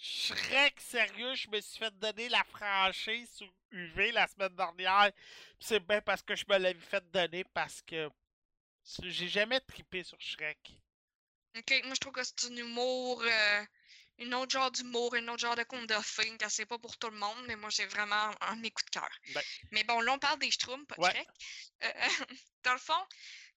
Shrek, 0.00 0.80
sérieux, 0.80 1.34
je 1.34 1.48
me 1.48 1.60
suis 1.60 1.78
fait 1.78 1.94
donner 1.98 2.28
la 2.28 2.44
franchise 2.44 3.28
sur 3.34 3.52
UV 3.72 4.12
la 4.12 4.26
semaine 4.26 4.54
dernière. 4.54 5.10
C'est 5.58 5.80
bien 5.80 6.00
parce 6.00 6.22
que 6.22 6.36
je 6.36 6.44
me 6.48 6.56
l'avais 6.58 6.78
fait 6.80 7.04
donner 7.10 7.44
parce 7.44 7.82
que 7.82 8.08
j'ai 9.02 9.28
jamais 9.28 9.60
trippé 9.60 10.04
sur 10.04 10.20
Shrek. 10.20 10.72
Ok, 11.56 11.72
moi, 11.84 11.94
je 11.94 12.00
trouve 12.00 12.12
que 12.12 12.22
c'est 12.24 12.44
un 12.46 12.56
humour. 12.56 13.22
euh, 13.22 13.64
une 14.18 14.34
autre 14.34 14.50
genre 14.50 14.70
d'humour, 14.70 15.14
un 15.14 15.28
autre 15.28 15.40
genre 15.40 15.56
de 15.56 15.62
conte 15.64 15.86
de 15.88 16.36
que 16.38 16.48
c'est 16.48 16.64
pas 16.66 16.78
pour 16.78 16.96
tout 16.96 17.10
le 17.10 17.18
monde, 17.18 17.44
mais 17.46 17.56
moi, 17.56 17.68
j'ai 17.70 17.86
vraiment 17.86 18.30
un 18.40 18.56
de 18.56 18.62
mes 18.62 18.70
coups 18.70 18.86
de 18.86 18.90
cœur. 18.98 19.10
Ben- 19.34 19.42
Mais 19.72 19.84
bon, 19.84 20.00
là, 20.00 20.14
on 20.14 20.18
parle 20.18 20.38
des 20.38 20.50
Schtroumpfs, 20.50 20.86
pas 20.86 20.96
de 20.96 21.00
Ouais. 21.02 21.10
Shrek. 21.10 21.28
Euh, 21.84 21.92
dans 22.62 22.72
le 22.72 22.78
fond, 22.78 23.06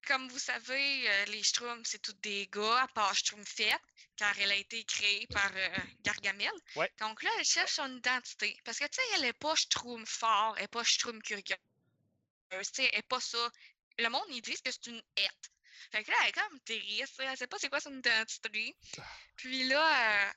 comme 0.07 0.27
vous 0.29 0.39
savez, 0.39 1.09
euh, 1.09 1.25
les 1.25 1.43
Schtroumpfs, 1.43 1.89
c'est 1.89 2.01
tous 2.01 2.13
des 2.21 2.47
gars, 2.47 2.83
à 2.83 2.87
part 2.87 3.15
Schtroumpfette, 3.15 3.81
car 4.15 4.37
elle 4.39 4.51
a 4.51 4.55
été 4.55 4.83
créée 4.83 5.27
par 5.27 5.51
euh, 5.55 5.77
Gargamel. 6.01 6.51
Ouais. 6.75 6.91
Donc 6.99 7.21
là, 7.23 7.29
elle 7.37 7.45
cherche 7.45 7.73
son 7.73 7.97
identité. 7.97 8.57
Parce 8.63 8.79
que, 8.79 8.85
tu 8.85 8.95
sais, 8.95 9.07
elle 9.15 9.25
est 9.25 9.33
pas 9.33 9.55
Schtroumpf 9.55 10.09
fort, 10.09 10.55
elle 10.57 10.65
est 10.65 10.67
pas 10.67 10.83
Schtroumpf 10.83 11.23
curieuse, 11.23 11.43
tu 11.43 12.57
sais, 12.73 12.89
elle 12.91 12.99
est 12.99 13.07
pas 13.07 13.19
ça. 13.19 13.49
Le 13.97 14.09
monde, 14.09 14.25
ils 14.29 14.41
disent 14.41 14.61
que 14.61 14.71
c'est 14.71 14.87
une 14.87 15.01
hête. 15.15 15.51
Fait 15.91 16.03
que 16.03 16.11
là, 16.11 16.17
elle 16.23 16.29
est 16.29 16.33
comme 16.33 16.59
triste, 16.61 17.15
elle 17.19 17.37
sait 17.37 17.47
pas 17.47 17.57
c'est 17.59 17.69
quoi 17.69 17.79
son 17.79 17.97
identité. 17.97 18.75
Puis 19.35 19.63
là, 19.63 20.27
euh, 20.27 20.31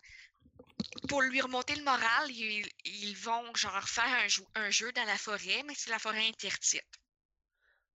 pour 1.08 1.22
lui 1.22 1.40
remonter 1.40 1.74
le 1.74 1.82
moral, 1.82 2.30
ils, 2.30 2.68
ils 2.84 3.16
vont 3.16 3.54
genre 3.54 3.88
faire 3.88 4.28
un 4.54 4.70
jeu 4.70 4.92
dans 4.92 5.04
la 5.04 5.18
forêt, 5.18 5.62
mais 5.64 5.74
c'est 5.76 5.90
la 5.90 5.98
forêt 5.98 6.26
interdite. 6.26 6.82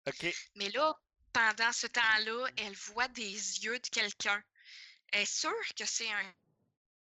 Ok. 0.06 0.26
Mais 0.55 0.70
là, 0.70 0.97
pendant 1.36 1.70
ce 1.70 1.86
temps-là, 1.86 2.48
elle 2.56 2.74
voit 2.74 3.08
des 3.08 3.30
yeux 3.64 3.78
de 3.78 3.88
quelqu'un. 3.88 4.42
Elle 5.12 5.22
est 5.22 5.26
sûre 5.26 5.52
que 5.78 5.84
c'est 5.84 6.10
un 6.10 6.34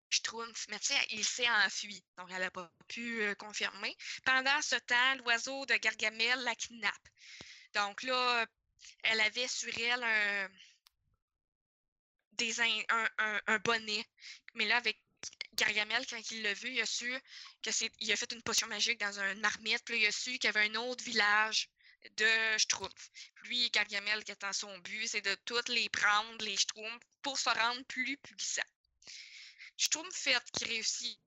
Schtroumpf, 0.08 0.66
mais 0.70 0.78
tu 0.78 0.86
sais, 0.94 1.06
il 1.10 1.24
s'est 1.26 1.50
enfui. 1.50 2.02
Donc, 2.16 2.30
elle 2.30 2.40
n'a 2.40 2.50
pas 2.50 2.72
pu 2.88 3.20
euh, 3.20 3.34
confirmer. 3.34 3.94
Pendant 4.24 4.62
ce 4.62 4.76
temps, 4.76 5.14
l'oiseau 5.16 5.66
de 5.66 5.74
Gargamel 5.74 6.40
la 6.40 6.54
kidnappe. 6.54 7.08
Donc 7.74 8.02
là, 8.02 8.46
elle 9.02 9.20
avait 9.20 9.48
sur 9.48 9.76
elle 9.78 10.02
un, 10.02 10.48
des 12.32 12.60
un, 12.60 13.08
un- 13.18 13.40
un 13.46 13.58
bonnet. 13.58 14.06
Mais 14.54 14.64
là, 14.66 14.78
avec 14.78 14.98
Gargamel, 15.52 16.06
quand 16.06 16.30
il 16.30 16.42
l'a 16.42 16.54
vu, 16.54 16.70
il 16.70 16.80
a 16.80 16.86
su 16.86 17.12
que 17.62 17.72
c'est. 17.72 17.90
Il 18.00 18.10
a 18.12 18.16
fait 18.16 18.32
une 18.32 18.42
potion 18.42 18.68
magique 18.68 19.00
dans 19.00 19.20
une 19.20 19.40
marmite, 19.40 19.84
puis 19.84 19.96
là, 19.96 20.00
il 20.04 20.06
a 20.06 20.12
su 20.12 20.32
qu'il 20.38 20.44
y 20.44 20.48
avait 20.48 20.68
un 20.70 20.74
autre 20.76 21.04
village 21.04 21.68
de 22.16 22.58
Schtroumpf. 22.58 23.10
Lui, 23.44 23.70
Gargamel, 23.70 24.24
qui 24.24 24.32
étant 24.32 24.52
son 24.52 24.76
but, 24.78 25.08
c'est 25.08 25.20
de 25.20 25.34
toutes 25.44 25.68
les 25.68 25.88
prendre, 25.88 26.44
les 26.44 26.56
Schtroumpfs, 26.56 27.04
pour 27.22 27.38
se 27.38 27.48
rendre 27.50 27.84
plus 27.84 28.16
puissant. 28.18 28.62
Schtroumpf 29.76 30.14
fait 30.14 30.42
qui 30.52 30.64
réussit 30.64 31.20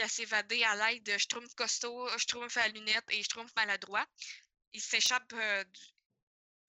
à 0.00 0.08
s'évader 0.08 0.64
à 0.64 0.74
l'aide 0.74 1.02
de 1.04 1.18
Schtroumpf 1.18 1.54
costaud, 1.54 2.08
Schtroumpf 2.18 2.56
à 2.56 2.68
lunettes 2.68 3.04
et 3.10 3.22
Schtroumpf 3.22 3.54
maladroit. 3.56 4.06
Il 4.72 4.80
s'échappe 4.80 5.32
euh, 5.34 5.64
du- 5.64 5.80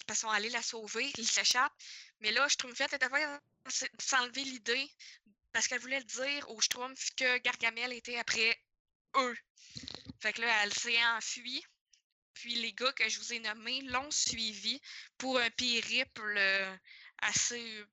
parce 0.05 0.19
qu'ils 0.19 0.29
sont 0.29 0.49
la 0.49 0.61
sauver, 0.61 1.11
il 1.17 1.27
s'échappe. 1.27 1.73
Mais 2.19 2.31
là, 2.31 2.47
Schtroumpfette 2.49 2.93
était 2.93 3.09
pas 3.09 3.39
s'enlever 3.99 4.43
l'idée 4.43 4.91
parce 5.53 5.67
qu'elle 5.67 5.79
voulait 5.79 6.03
dire 6.03 6.49
au 6.49 6.59
Schtroumpf 6.59 7.11
que 7.15 7.37
Gargamel 7.37 7.93
était 7.93 8.17
après 8.17 8.61
eux. 9.15 9.37
Fait 10.19 10.33
que 10.33 10.41
là, 10.41 10.63
elle 10.63 10.73
s'est 10.73 11.03
enfuie. 11.05 11.63
Puis 12.33 12.55
les 12.55 12.73
gars 12.73 12.91
que 12.93 13.07
je 13.07 13.19
vous 13.19 13.33
ai 13.33 13.39
nommés 13.39 13.81
l'ont 13.81 14.11
suivi 14.11 14.81
pour 15.17 15.39
un 15.39 15.49
périple 15.51 16.35
euh, 16.37 16.77
assez, 17.19 17.83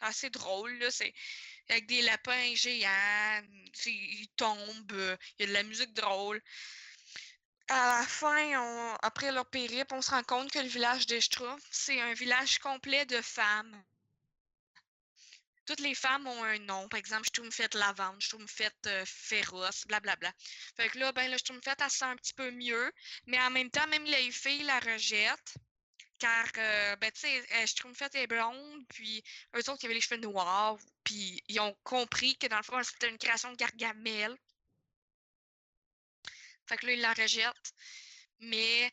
assez 0.00 0.30
drôle. 0.30 0.72
Là. 0.78 0.90
C'est 0.90 1.14
avec 1.68 1.86
des 1.86 2.02
lapins 2.02 2.54
géants, 2.54 3.42
ils 3.86 4.28
tombent, 4.36 5.18
il 5.38 5.42
y 5.42 5.44
a 5.44 5.46
de 5.46 5.52
la 5.52 5.62
musique 5.62 5.94
drôle. 5.94 6.42
À 7.68 8.00
la 8.00 8.06
fin, 8.06 8.96
après 9.02 9.32
leur 9.32 9.46
périple, 9.46 9.94
on 9.94 10.02
se 10.02 10.10
rend 10.10 10.22
compte 10.22 10.50
que 10.50 10.58
le 10.58 10.68
village 10.68 11.06
de 11.06 11.18
Schtroumpf, 11.18 11.64
c'est 11.70 11.98
un 12.00 12.12
village 12.12 12.58
complet 12.58 13.06
de 13.06 13.22
femmes. 13.22 13.82
Toutes 15.66 15.80
les 15.80 15.94
femmes 15.94 16.26
ont 16.26 16.44
un 16.44 16.58
nom. 16.60 16.88
Par 16.88 16.98
exemple, 16.98 17.24
Schtroumpfette 17.26 17.74
lavande, 17.74 18.20
Schtroumpfette 18.20 18.86
euh, 18.86 19.04
féroce, 19.06 19.86
blablabla. 19.86 20.32
Fait 20.76 20.88
que 20.88 20.98
là, 20.98 21.12
ben, 21.12 21.30
le 21.30 21.38
Schtroumpfette, 21.38 21.80
elle 21.80 21.90
se 21.90 21.98
sent 21.98 22.04
un 22.04 22.16
petit 22.16 22.34
peu 22.34 22.50
mieux. 22.50 22.92
Mais 23.26 23.40
en 23.40 23.50
même 23.50 23.70
temps, 23.70 23.86
même 23.88 24.04
les 24.04 24.30
filles 24.30 24.64
la 24.64 24.80
rejettent. 24.80 25.54
Car, 26.18 26.46
euh, 26.58 26.96
ben, 26.96 27.10
tu 27.12 27.20
sais, 27.20 27.44
euh, 27.54 27.66
Schtroumpfette 27.66 28.14
est 28.14 28.26
blonde, 28.26 28.86
puis 28.88 29.22
eux 29.56 29.58
autres, 29.70 29.78
qui 29.78 29.86
avaient 29.86 29.94
les 29.94 30.00
cheveux 30.00 30.20
noirs, 30.20 30.78
puis 31.02 31.42
ils 31.48 31.60
ont 31.60 31.76
compris 31.82 32.36
que 32.38 32.46
dans 32.46 32.56
le 32.56 32.62
fond, 32.62 32.82
c'était 32.82 33.10
une 33.10 33.18
création 33.18 33.50
de 33.50 33.56
Gargamel. 33.56 34.36
Fait 36.66 36.76
que 36.76 36.86
là, 36.86 36.92
ils 36.92 37.00
la 37.00 37.12
rejettent. 37.12 37.72
Mais 38.40 38.90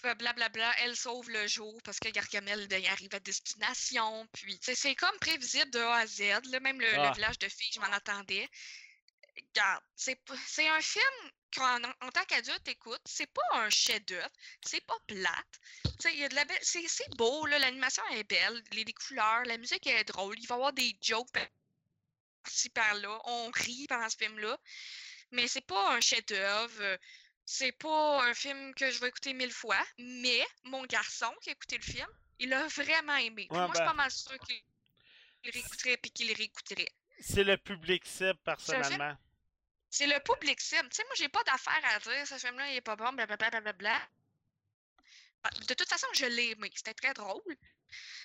bla- 0.00 0.14
blablabla, 0.14 0.74
elle 0.80 0.96
sauve 0.96 1.28
le 1.30 1.46
jour 1.46 1.80
parce 1.84 1.98
que 1.98 2.08
Gargamel 2.08 2.66
ben, 2.68 2.84
arrive 2.86 3.14
à 3.14 3.20
destination. 3.20 4.26
Puis, 4.32 4.58
c'est 4.62 4.94
comme 4.94 5.18
prévisible 5.20 5.70
de 5.70 5.80
A 5.80 5.96
à 5.96 6.06
Z. 6.06 6.20
Là, 6.50 6.60
même 6.60 6.80
le, 6.80 6.90
le 6.90 6.98
Ah. 6.98 7.12
village 7.12 7.38
de 7.38 7.48
filles, 7.48 7.72
je 7.74 7.80
m'en 7.80 7.92
attendais. 7.92 8.48
Regarde, 9.36 9.82
c'est 9.96 10.68
un 10.68 10.80
film 10.80 11.30
qu'en 11.54 11.82
en 11.84 12.10
tant 12.10 12.24
qu'adulte, 12.26 12.68
écoute, 12.68 13.00
c'est 13.06 13.30
pas 13.32 13.42
un 13.52 13.70
chef-d'œuvre, 13.70 14.28
c'est 14.64 14.84
pas 14.86 14.98
plate. 15.06 15.60
Tu 15.84 15.90
sais, 16.00 16.12
il 16.14 16.20
y 16.20 16.24
a 16.24 16.28
de 16.28 16.34
la 16.34 16.44
belle, 16.44 16.58
c'est 16.62 17.16
beau, 17.16 17.46
là, 17.46 17.58
l'animation 17.58 18.02
est 18.12 18.24
belle, 18.24 18.62
les, 18.72 18.84
les 18.84 18.92
couleurs, 18.92 19.42
la 19.44 19.58
musique 19.58 19.86
est 19.86 20.04
drôle, 20.04 20.38
il 20.38 20.46
va 20.46 20.54
y 20.54 20.58
avoir 20.58 20.72
des 20.72 20.96
jokes 21.00 21.30
par-ci 21.32 22.68
par-là, 22.70 23.20
on 23.24 23.50
rit 23.50 23.86
pendant 23.88 24.08
ce 24.08 24.16
film-là, 24.16 24.58
mais 25.30 25.48
c'est 25.48 25.66
pas 25.66 25.94
un 25.94 26.00
chef-d'œuvre. 26.00 26.98
C'est 27.44 27.72
pas 27.72 28.24
un 28.24 28.34
film 28.34 28.74
que 28.74 28.90
je 28.90 29.00
vais 29.00 29.08
écouter 29.08 29.34
mille 29.34 29.52
fois, 29.52 29.82
mais 29.98 30.46
mon 30.64 30.84
garçon 30.84 31.32
qui 31.40 31.50
a 31.50 31.52
écouté 31.52 31.76
le 31.76 31.82
film, 31.82 32.08
il 32.38 32.52
a 32.52 32.66
vraiment 32.68 33.16
aimé. 33.16 33.46
Ouais, 33.50 33.58
moi, 33.58 33.68
je 33.68 33.72
suis 33.74 33.78
ben- 33.80 33.86
pas 33.86 33.94
mal 33.94 34.10
sûre 34.10 34.38
qu'il 34.38 34.62
réécouterait 35.52 35.96
puis 35.96 36.10
qu'il 36.10 36.32
réécouterait. 36.32 36.88
C'est 37.20 37.44
le 37.44 37.56
public 37.56 38.04
cible, 38.06 38.38
personnellement. 38.44 39.16
C'est 39.90 40.06
le 40.06 40.18
public 40.20 40.60
cible. 40.60 40.88
Tu 40.88 40.96
sais, 40.96 41.04
moi, 41.04 41.14
j'ai 41.16 41.28
pas 41.28 41.44
d'affaire 41.44 41.80
à 41.84 41.98
dire. 41.98 42.26
Ce 42.26 42.38
film-là, 42.38 42.70
il 42.70 42.76
est 42.76 42.80
pas 42.80 42.96
bon, 42.96 43.12
blablabla. 43.12 43.50
blablabla. 43.50 44.00
Ah, 45.44 45.50
De 45.68 45.74
toute 45.74 45.88
façon, 45.88 46.06
je 46.14 46.26
l'ai 46.26 46.50
aimé. 46.52 46.70
C'était 46.74 46.94
très 46.94 47.12
drôle. 47.12 47.42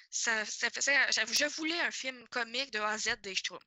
Ça, 0.09 0.45
ça 0.45 0.69
faisait, 0.69 0.97
je 1.11 1.45
voulais 1.55 1.79
un 1.81 1.91
film 1.91 2.27
comique 2.29 2.71
de 2.71 2.79
A 2.79 2.89
à 2.91 2.97
Z 2.97 3.17
des 3.21 3.35
Schtroumpfs. 3.35 3.63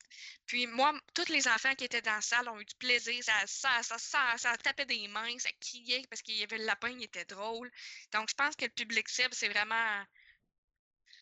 Puis 0.47 0.67
moi, 0.67 0.99
tous 1.15 1.29
les 1.29 1.47
enfants 1.49 1.75
qui 1.75 1.85
étaient 1.85 2.03
dans 2.03 2.15
la 2.15 2.21
salle 2.21 2.49
ont 2.49 2.59
eu 2.59 2.65
du 2.65 2.75
plaisir. 2.77 3.23
Ça, 3.23 3.33
ça, 3.47 3.83
ça, 3.83 3.99
ça, 3.99 4.39
ça 4.39 4.57
tapait 4.59 4.87
des 4.87 5.07
mains, 5.09 5.39
ça 5.39 5.51
criait 5.61 6.03
parce 6.09 6.23
qu'il 6.23 6.37
y 6.37 6.43
avait 6.43 6.59
le 6.59 6.65
lapin, 6.65 6.89
il 6.91 7.05
était 7.05 7.25
drôle. 7.27 7.71
Donc, 8.13 8.31
je 8.31 8.35
pense 8.35 8.57
que 8.57 8.65
le 8.65 8.71
public 8.71 9.09
cible, 9.09 9.35
c'est 9.35 9.49
vraiment. 9.49 10.05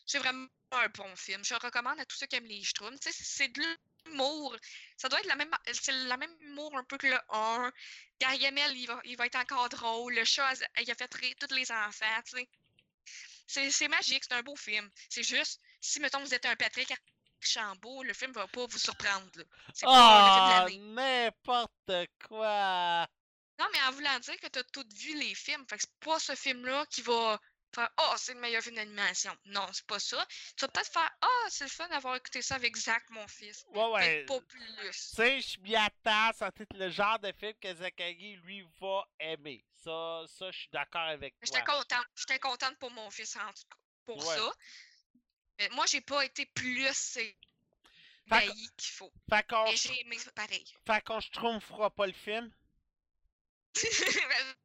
C'est 0.05 0.19
vraiment 0.19 0.47
un 0.71 0.87
bon 0.89 1.15
film. 1.15 1.43
Je 1.43 1.53
recommande 1.55 1.99
à 1.99 2.05
tous 2.05 2.17
ceux 2.17 2.27
qui 2.27 2.35
aiment 2.35 2.45
les 2.45 2.63
Schtroumpfs. 2.63 2.99
Tu 2.99 3.11
sais, 3.11 3.23
c'est 3.23 3.47
de 3.49 3.61
l'humour. 4.05 4.55
Ça 4.97 5.09
doit 5.09 5.19
être 5.19 5.27
la 5.27 5.35
même, 5.35 5.51
c'est 5.71 5.91
la 5.91 6.17
même 6.17 6.35
humour 6.41 6.75
un 6.77 6.83
peu 6.83 6.97
que 6.97 7.07
le 7.07 7.19
1. 7.29 7.71
Gargamel, 8.19 8.77
il 8.77 8.87
va, 8.87 8.99
il 9.05 9.17
va 9.17 9.25
être 9.25 9.37
encore 9.37 9.69
drôle. 9.69 10.13
Le 10.13 10.25
chat, 10.25 10.53
il 10.81 10.89
a 10.89 10.95
fait 10.95 11.13
rire 11.13 11.35
tous 11.39 11.53
les 11.55 11.71
enfants, 11.71 12.21
tu 12.25 12.37
sais. 12.37 12.49
C'est, 13.49 13.87
magique, 13.87 14.23
c'est 14.23 14.35
un 14.35 14.43
beau 14.43 14.55
film. 14.55 14.87
C'est 15.09 15.23
juste, 15.23 15.59
si, 15.81 15.99
mettons, 15.99 16.19
vous 16.19 16.33
êtes 16.35 16.45
un 16.45 16.55
Patrick 16.55 16.93
Archambault, 17.41 18.03
le 18.03 18.13
film 18.13 18.31
va 18.31 18.47
pas 18.47 18.67
vous 18.67 18.77
surprendre, 18.77 19.27
là. 19.35 19.43
Ah, 19.83 20.65
l'année. 20.67 20.77
n'importe 20.77 22.09
quoi! 22.27 23.07
Non, 23.57 23.65
mais 23.73 23.81
en 23.87 23.91
voulant 23.91 24.19
dire 24.19 24.39
que 24.39 24.47
t'as 24.47 24.63
tout 24.71 24.85
vu 24.95 25.17
les 25.17 25.33
films, 25.33 25.65
fait 25.67 25.77
que 25.77 25.81
c'est 25.81 26.05
pas 26.05 26.19
ce 26.19 26.35
film-là 26.35 26.85
qui 26.91 27.01
va 27.01 27.39
faire 27.75 27.89
«Oh, 27.97 28.13
c'est 28.17 28.33
le 28.33 28.39
meilleur 28.39 28.61
film 28.63 28.75
d'animation». 28.75 29.35
Non, 29.45 29.67
c'est 29.73 29.85
pas 29.85 29.99
ça. 29.99 30.25
Tu 30.57 30.61
vas 30.65 30.67
peut-être 30.69 30.91
faire 30.91 31.11
«Ah, 31.21 31.45
c'est 31.49 31.65
le 31.65 31.69
fun 31.69 31.87
d'avoir 31.89 32.15
écouté 32.15 32.41
ça 32.41 32.55
avec 32.55 32.75
Zach, 32.75 33.03
mon 33.09 33.27
fils 33.27 33.63
Ouais,». 33.69 33.85
ouais. 33.91 33.99
Mais 34.19 34.25
pas 34.25 34.39
Tu 34.39 34.45
plus. 34.47 34.93
sais, 34.93 35.41
je 35.41 35.59
m'y 35.61 35.75
attends, 35.75 36.31
ça 36.33 36.45
va 36.45 36.51
être 36.59 36.77
le 36.77 36.89
genre 36.89 37.19
de 37.19 37.31
film 37.31 37.53
que 37.61 37.73
Zachary, 37.75 38.35
lui, 38.43 38.65
va 38.79 39.07
aimer. 39.19 39.65
Ça, 39.83 40.23
ça 40.27 40.51
je 40.51 40.57
suis 40.59 40.69
d'accord 40.71 41.01
avec 41.01 41.33
toi. 41.39 41.45
J'étais 41.45 41.63
contente. 41.65 42.05
J'étais 42.15 42.39
contente 42.39 42.77
pour 42.79 42.91
mon 42.91 43.09
fils, 43.11 43.35
en 43.37 43.53
tout 43.53 43.63
cas, 43.69 43.77
pour 44.05 44.17
Ouais. 44.17 44.35
ça. 44.35 44.51
Mais 45.59 45.69
moi, 45.69 45.85
j'ai 45.85 46.01
pas 46.01 46.23
été 46.25 46.45
plus 46.47 46.85
ébahi 47.17 48.69
qu'il 48.77 48.93
faut. 48.93 49.11
Fait 49.29 49.45
qu'on 49.47 49.65
Mais 49.65 49.75
j'ai 49.75 49.99
aimé 50.01 50.17
pareil. 50.35 50.65
fait 50.85 51.03
qu'on 51.03 51.19
schtroumpfera 51.19 51.89
pas 51.89 52.07
le 52.07 52.13
film. 52.13 52.51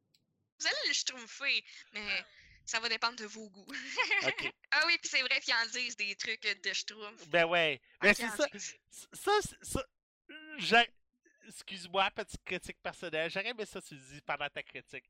Vous 0.59 0.67
allez 0.67 0.87
le 0.87 0.93
schtroumpfer, 0.93 1.63
mais 1.91 2.25
ça 2.65 2.79
va 2.79 2.89
dépendre 2.89 3.15
de 3.17 3.25
vos 3.25 3.49
goûts. 3.49 3.67
Ah 4.71 4.83
oui, 4.87 4.97
puis 4.97 5.09
c'est 5.09 5.21
vrai 5.21 5.39
qu'ils 5.39 5.53
en 5.53 5.65
disent 5.67 5.95
des 5.95 6.15
trucs 6.15 6.41
de 6.41 6.73
schtroumpf. 6.73 7.27
Ben 7.29 7.45
ouais. 7.45 7.79
Ben 8.01 8.09
Ok, 8.11 8.17
c'est 8.17 8.25
en 8.25 8.35
ça. 8.35 8.47
Ça, 9.13 9.31
c'est- 9.41 9.63
ça. 9.63 10.85
Excuse-moi, 11.47 12.09
petite 12.11 12.43
critique 12.43 12.81
personnelle. 12.81 13.29
J'aurais 13.29 13.49
aimé 13.49 13.65
ça, 13.65 13.81
tu 13.81 13.93
le 13.95 14.01
dis 14.01 14.21
pendant 14.21 14.49
ta 14.49 14.63
critique. 14.63 15.05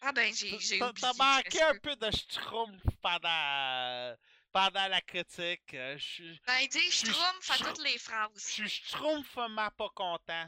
Ah 0.00 0.12
ben, 0.12 0.32
j'ai 0.34 0.50
T'as 0.78 0.92
je 0.94 1.16
manqué 1.18 1.62
un 1.62 1.78
peu 1.78 1.96
de 1.96 2.10
schtroumpf 2.10 2.82
pendant, 3.00 4.16
pendant 4.52 4.88
la 4.88 5.00
critique. 5.00 5.74
Euh, 5.74 5.96
Je 5.98 6.04
suis- 6.04 6.40
Ben, 6.46 6.58
il 6.62 6.68
dit 6.68 6.90
je 6.90 7.06
à 7.10 7.56
je- 7.56 7.64
toutes 7.64 7.82
les 7.82 7.92
je 7.94 7.98
phrases. 7.98 8.36
suis 8.36 8.68
schtroumpfement 8.68 9.70
pas 9.70 9.88
content. 9.94 10.46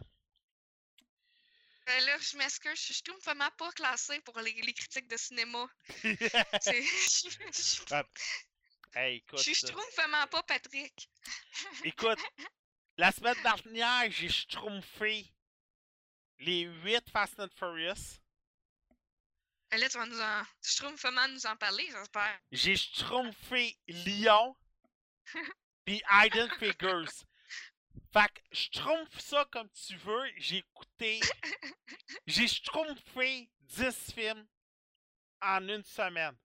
Ben 1.87 2.05
là, 2.05 2.19
je 2.19 2.37
m'excuse, 2.37 2.75
je 2.77 2.83
suis 2.83 2.95
schtroumpfement 2.95 3.51
pas 3.59 3.73
classée 3.73 4.21
pour 4.21 4.39
les, 4.41 4.53
les 4.53 4.73
critiques 4.75 5.09
de 5.09 5.17
cinéma. 5.17 5.67
Je 6.05 7.31
je- 7.53 7.95
Ah, 7.95 8.05
hey, 8.95 9.17
écoute. 9.19 9.39
je 9.39 9.45
suis 9.45 9.55
ça. 9.55 9.67
schtroumpfement 9.69 10.27
pas 10.29 10.43
Patrick. 10.45 11.09
Écoute, 11.85 12.19
la 12.97 13.13
semaine 13.13 13.41
dernière, 13.43 14.11
j'ai 14.11 14.29
schtroumpfé 14.29 15.33
les 16.39 16.63
8 16.63 17.11
Fast 17.11 17.39
and 17.41 17.49
Furious. 17.57 18.19
Ben 19.71 19.79
Là, 19.81 19.89
tu 19.89 19.99
vas 19.99 20.07
nous 20.07 20.21
en. 20.21 20.43
Schtroumpfement 20.63 21.29
nous 21.29 21.47
en 21.47 21.57
parler, 21.57 21.89
j'espère. 21.91 22.41
J'ai 22.53 22.77
schtroumpfé 22.77 23.79
Lyon. 23.89 24.57
Puis 25.85 26.03
Hidden 26.11 26.51
Figures. 26.59 27.11
Fait 28.13 28.29
que 28.33 28.41
schtroumpf 28.53 29.21
ça 29.21 29.45
comme 29.53 29.71
tu 29.71 29.97
veux. 29.97 30.31
J'ai 30.37 30.59
écouté. 30.59 31.21
J'ai 32.27 32.49
schtroumpfé 32.49 33.49
10 33.61 34.13
films 34.13 34.47
en 35.41 35.69
une 35.69 35.85
semaine. 35.85 36.37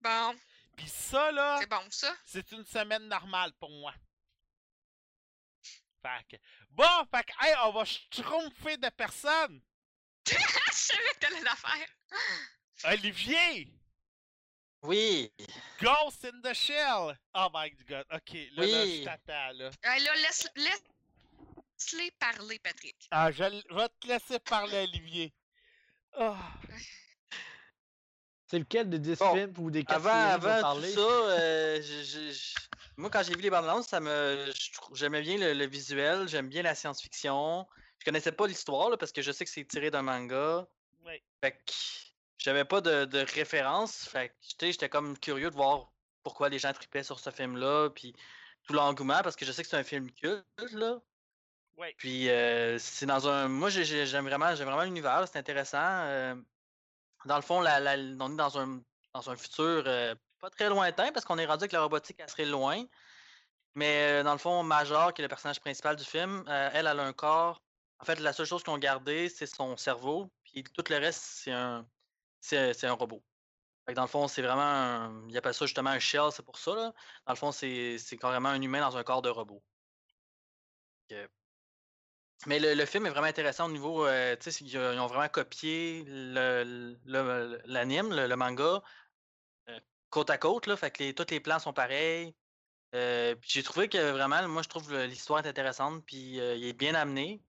Bon, 0.00 0.36
Puis 0.76 0.88
ça, 0.88 1.30
là, 1.32 1.58
c'est 1.60 1.68
bon 1.68 1.90
ça. 1.90 2.14
c'est 2.24 2.52
une 2.52 2.64
semaine 2.64 3.08
normale 3.08 3.52
pour 3.54 3.70
moi. 3.70 3.94
Fait 6.02 6.26
que. 6.28 6.36
Bon, 6.70 7.06
fait 7.10 7.24
que, 7.24 7.32
hey, 7.46 7.54
on 7.64 7.72
va 7.72 7.84
schtroumpfer 7.84 8.76
de 8.76 8.88
personnes. 8.90 9.62
je 10.26 10.34
savais 10.72 11.14
que 11.14 11.18
t'allais 11.20 11.42
la 11.42 11.56
faire. 11.56 11.88
Olivier! 12.84 13.72
Oui. 14.82 15.32
Ghost 15.80 16.24
in 16.24 16.40
the 16.42 16.52
Shell! 16.54 17.16
Oh 17.34 17.48
my 17.54 17.70
god, 17.88 18.04
ok, 18.12 18.32
là, 18.56 18.66
là, 18.66 18.82
Oui. 18.82 18.98
je 19.00 19.04
t'attends, 19.04 19.52
là. 19.56 19.70
Ah, 19.84 19.98
là, 19.98 20.14
laisse, 20.16 20.48
laisse-les 20.56 22.10
parler, 22.18 22.58
Patrick. 22.58 22.96
Ah, 23.10 23.30
je 23.30 23.44
vais 23.44 23.88
te 24.00 24.06
laisser 24.08 24.38
parler, 24.40 24.78
Olivier. 24.92 25.32
Ah. 26.14 26.36
C'est 28.48 28.58
lequel 28.58 28.90
des 28.90 28.98
10 28.98 29.18
Bon, 29.18 29.34
films 29.34 29.54
ou 29.58 29.70
des 29.70 29.82
4 29.84 29.96
Avant, 29.96 30.38
va 30.38 30.56
avant 30.66 30.74
tout 30.80 30.86
ça, 30.88 31.00
euh, 31.00 31.80
je- 31.80 32.02
je- 32.04 32.32
je- 32.32 32.54
moi 32.98 33.08
quand 33.08 33.22
j'ai 33.22 33.34
vu 33.34 33.40
les 33.40 33.48
bandes 33.48 33.64
annonces, 33.64 33.86
ça 33.86 33.98
me, 33.98 34.52
j'aimais 34.92 35.22
bien 35.22 35.38
le, 35.38 35.54
le 35.54 35.66
visuel, 35.66 36.28
j'aime 36.28 36.48
bien 36.50 36.60
la 36.62 36.74
science-fiction. 36.74 37.66
Je 37.98 38.04
connaissais 38.04 38.32
pas 38.32 38.46
l'histoire 38.46 38.90
là, 38.90 38.98
parce 38.98 39.10
que 39.10 39.22
je 39.22 39.32
sais 39.32 39.46
que 39.46 39.50
c'est 39.50 39.64
tiré 39.64 39.90
d'un 39.90 40.02
manga. 40.02 40.66
Ouais. 41.02 41.22
Fait 41.40 41.52
que 41.52 41.72
j'avais 42.42 42.64
pas 42.64 42.80
de, 42.80 43.04
de 43.04 43.18
référence. 43.34 44.08
Fait 44.08 44.34
j'étais 44.60 44.88
comme 44.88 45.18
curieux 45.18 45.50
de 45.50 45.54
voir 45.56 45.92
pourquoi 46.22 46.48
les 46.48 46.58
gens 46.58 46.72
tripaient 46.72 47.02
sur 47.02 47.20
ce 47.20 47.30
film-là, 47.30 47.90
puis 47.90 48.14
tout 48.64 48.72
l'engouement, 48.74 49.22
parce 49.22 49.36
que 49.36 49.44
je 49.44 49.52
sais 49.52 49.62
que 49.62 49.68
c'est 49.68 49.76
un 49.76 49.84
film 49.84 50.10
culte 50.12 50.44
là. 50.72 50.98
Puis 51.96 52.28
euh, 52.30 52.78
c'est 52.78 53.06
dans 53.06 53.28
un. 53.28 53.48
Moi 53.48 53.70
j'ai- 53.70 53.84
j'ai- 53.84 54.06
j'aime 54.06 54.26
vraiment, 54.26 54.54
j'aime 54.54 54.66
vraiment 54.68 54.84
l'univers, 54.84 55.26
c'est 55.28 55.38
intéressant. 55.38 55.78
euh, 55.80 56.34
dans 57.24 57.36
le 57.36 57.42
fond, 57.42 57.60
la, 57.60 57.80
la- 57.80 57.96
on 58.20 58.32
est 58.32 58.36
dans 58.36 58.58
un, 58.58 58.82
dans 59.14 59.30
un 59.30 59.36
futur 59.36 59.84
euh, 59.86 60.14
pas 60.40 60.50
très 60.50 60.68
lointain, 60.68 61.12
parce 61.12 61.24
qu'on 61.24 61.38
est 61.38 61.46
rendu 61.46 61.64
avec 61.64 61.72
la 61.72 61.82
robotique 61.82 62.20
assez 62.20 62.44
loin. 62.44 62.84
Mais 63.74 64.20
euh, 64.20 64.22
dans 64.24 64.32
le 64.32 64.38
fond, 64.38 64.62
Major, 64.62 65.14
qui 65.14 65.22
est 65.22 65.24
le 65.24 65.28
personnage 65.28 65.60
principal 65.60 65.96
du 65.96 66.04
film, 66.04 66.44
elle, 66.48 66.86
elle 66.86 67.00
a 67.00 67.04
un 67.04 67.12
corps. 67.12 67.62
En 68.00 68.04
fait, 68.04 68.18
la 68.20 68.32
seule 68.32 68.46
chose 68.46 68.62
qu'on 68.64 68.78
gardé, 68.78 69.28
c'est 69.28 69.46
son 69.46 69.76
cerveau. 69.76 70.30
Puis 70.44 70.64
tout 70.64 70.84
le 70.90 70.96
reste, 70.98 71.22
c'est 71.22 71.52
un, 71.52 71.86
c'est, 72.42 72.84
un 72.84 72.92
robot. 72.92 73.24
Dans 73.94 74.02
le 74.02 74.08
fond, 74.08 74.28
c'est 74.28 74.42
vraiment. 74.42 74.62
Un, 74.62 75.28
il 75.28 75.36
appelle 75.36 75.54
ça 75.54 75.66
justement 75.66 75.90
un 75.90 75.98
shell, 75.98 76.30
c'est 76.32 76.44
pour 76.44 76.58
ça. 76.58 76.74
Là. 76.74 76.92
Dans 77.26 77.32
le 77.32 77.38
fond, 77.38 77.52
c'est, 77.52 77.96
carrément 78.20 78.48
un 78.50 78.60
humain 78.60 78.80
dans 78.80 78.96
un 78.96 79.02
corps 79.04 79.22
de 79.22 79.30
robot. 79.30 79.62
Mais 82.46 82.58
le, 82.58 82.74
le 82.74 82.86
film 82.86 83.06
est 83.06 83.10
vraiment 83.10 83.26
intéressant 83.28 83.66
au 83.66 83.72
niveau. 83.72 84.04
euh, 84.06 84.36
tu 84.36 84.50
sais, 84.50 84.64
ils 84.64 84.76
ont 84.78 85.06
vraiment 85.06 85.28
copié 85.28 86.04
l'anime, 86.06 86.98
le, 88.12 88.26
le 88.26 88.36
manga, 88.36 88.82
euh, 89.68 89.80
côte 90.10 90.30
à 90.30 90.38
côte. 90.38 90.66
Là, 90.66 90.76
fait 90.76 90.90
que 90.90 91.02
les, 91.04 91.14
tous 91.14 91.26
les 91.30 91.40
plans 91.40 91.58
sont 91.60 91.72
pareils. 91.72 92.34
Euh, 92.94 93.36
j'ai 93.42 93.62
trouvé 93.62 93.88
que 93.88 94.10
vraiment, 94.10 94.46
moi, 94.48 94.62
je 94.62 94.68
trouve 94.68 94.92
l'histoire 95.04 95.44
est 95.44 95.48
intéressante, 95.48 96.04
puis 96.04 96.36
il 96.36 96.64
est 96.64 96.72
bien 96.72 96.94
amené. 96.94 97.42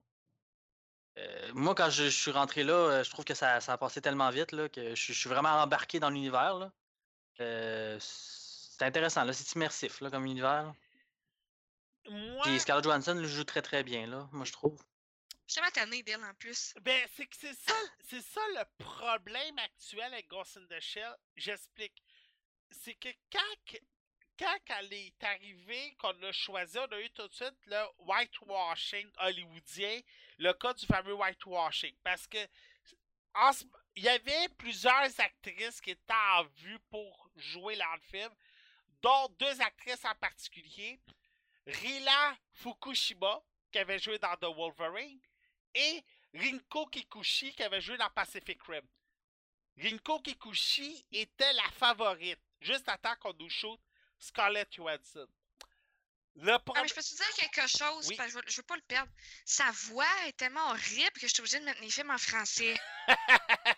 Euh, 1.17 1.51
moi, 1.53 1.75
quand 1.75 1.89
je, 1.89 2.05
je 2.05 2.09
suis 2.09 2.31
rentré 2.31 2.63
là, 2.63 2.73
euh, 2.73 3.03
je 3.03 3.09
trouve 3.09 3.25
que 3.25 3.35
ça, 3.35 3.59
ça 3.59 3.73
a 3.73 3.77
passé 3.77 4.01
tellement 4.01 4.29
vite 4.29 4.51
là, 4.51 4.67
que 4.69 4.95
je, 4.95 5.13
je 5.13 5.19
suis 5.19 5.29
vraiment 5.29 5.49
embarqué 5.49 5.99
dans 5.99 6.09
l'univers. 6.09 6.55
là. 6.55 6.71
Euh, 7.39 7.97
c'est 7.99 8.83
intéressant, 8.83 9.23
là, 9.23 9.33
c'est 9.33 9.51
immersif 9.55 10.01
là, 10.01 10.09
comme 10.09 10.25
univers. 10.25 10.73
Moi, 12.09 12.41
Puis 12.43 12.59
Scarlett 12.59 12.83
Johansson 12.83 13.13
le 13.13 13.27
joue 13.27 13.43
très 13.43 13.61
très 13.61 13.83
bien, 13.83 14.07
là, 14.07 14.27
moi 14.31 14.45
je 14.45 14.51
trouve. 14.51 14.81
Je 15.47 15.53
suis 15.53 15.71
tannée 15.71 16.03
d'elle 16.03 16.23
en 16.23 16.33
plus. 16.33 16.73
ben, 16.81 17.07
c'est 17.15 17.25
que 17.27 17.35
c'est 17.39 17.53
ça, 17.53 17.75
c'est 18.09 18.21
ça 18.21 18.41
le 18.55 18.63
problème 18.83 19.57
actuel 19.59 20.13
avec 20.13 20.27
Ghost 20.27 20.57
in 20.57 20.65
the 20.67 20.79
Shell. 20.79 21.15
J'explique. 21.35 22.01
C'est 22.71 22.95
que 22.95 23.09
quand, 23.31 23.77
quand 24.43 24.75
elle 24.79 24.93
est 24.93 25.23
arrivée, 25.23 25.95
qu'on 25.99 26.21
a 26.23 26.31
choisi, 26.31 26.77
on 26.77 26.91
a 26.91 26.99
eu 26.99 27.09
tout 27.11 27.27
de 27.27 27.33
suite 27.33 27.55
le 27.67 27.83
whitewashing 27.99 29.09
hollywoodien, 29.17 30.01
le 30.37 30.53
cas 30.53 30.73
du 30.73 30.85
fameux 30.85 31.13
whitewashing. 31.13 31.95
Parce 32.03 32.27
que 32.27 32.37
il 33.95 34.03
y 34.03 34.09
avait 34.09 34.49
plusieurs 34.57 35.19
actrices 35.19 35.81
qui 35.81 35.91
étaient 35.91 36.13
en 36.13 36.43
vue 36.43 36.79
pour 36.91 37.29
jouer 37.35 37.75
dans 37.77 37.93
le 37.93 38.01
film, 38.01 38.29
dont 39.01 39.27
deux 39.39 39.61
actrices 39.61 40.05
en 40.05 40.15
particulier. 40.15 40.99
Rila 41.65 42.37
Fukushima, 42.53 43.41
qui 43.71 43.79
avait 43.79 43.99
joué 43.99 44.19
dans 44.19 44.35
The 44.35 44.55
Wolverine, 44.55 45.19
et 45.73 46.03
Rinko 46.33 46.87
Kikuchi, 46.87 47.53
qui 47.55 47.63
avait 47.63 47.81
joué 47.81 47.97
dans 47.97 48.09
Pacific 48.09 48.61
Rim. 48.63 48.85
Rinko 49.77 50.19
Kikuchi 50.19 51.05
était 51.11 51.53
la 51.53 51.69
favorite, 51.71 52.39
juste 52.61 52.87
à 52.89 52.97
temps 52.97 53.15
qu'on 53.19 53.33
nous 53.33 53.49
shoot 53.49 53.79
Scarlett 54.23 54.71
Johansson. 54.73 55.27
Le 56.35 56.53
Ah, 56.53 56.59
problème. 56.59 56.83
mais 56.83 56.89
je 56.89 56.95
peux 56.95 57.01
te 57.03 57.15
dire 57.15 57.51
quelque 57.51 57.67
chose, 57.67 58.07
Oui. 58.07 58.15
parce 58.15 58.29
que 58.33 58.39
je, 58.39 58.43
veux, 58.43 58.43
je 58.49 58.57
veux 58.57 58.63
pas 58.63 58.75
le 58.75 58.81
perdre. 58.81 59.11
Sa 59.45 59.69
voix 59.71 60.07
est 60.27 60.33
tellement 60.35 60.67
horrible 60.69 61.11
que 61.11 61.21
je 61.21 61.27
suis 61.27 61.41
obligée 61.41 61.59
de 61.59 61.65
mettre 61.65 61.81
mes 61.81 61.91
films 61.91 62.09
en 62.09 62.17
français. 62.17 62.75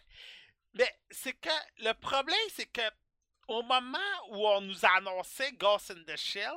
Mais 0.74 0.94
c'est 1.12 1.34
que 1.34 1.50
le 1.80 1.94
problème, 1.94 2.38
c'est 2.54 2.66
que 2.68 2.82
au 3.48 3.62
moment 3.64 4.00
où 4.30 4.48
on 4.48 4.62
nous 4.62 4.86
a 4.86 4.90
annoncé 4.98 5.52
Ghost 5.54 5.92
in 5.92 6.04
the 6.06 6.16
Shell, 6.18 6.54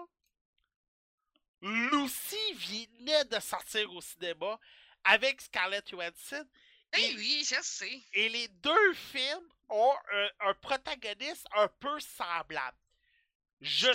Lucy 1.60 2.52
venait 2.54 3.24
de 3.24 3.40
sortir 3.40 3.92
au 3.92 4.00
cinéma 4.00 4.58
avec 5.04 5.40
Scarlett 5.40 5.88
Johansson 5.88 6.46
Eh 6.96 7.00
Et- 7.10 7.14
oui, 7.16 7.44
je 7.48 7.60
sais. 7.62 8.02
et 8.12 8.28
les 8.28 8.48
deux 8.48 8.94
films 8.94 9.48
ont 9.68 9.94
un, 10.12 10.28
un 10.40 10.54
protagoniste 10.54 11.46
un 11.52 11.68
peu 11.68 11.98
semblable. 12.00 12.76
Je 13.60 13.90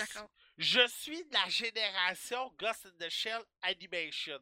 Je, 0.58 0.88
suis 0.88 1.24
de 1.26 1.34
la 1.34 1.50
génération 1.50 2.54
Ghost 2.58 2.86
in 2.86 2.92
the 3.00 3.10
Shell 3.10 3.42
Animation. 3.64 4.40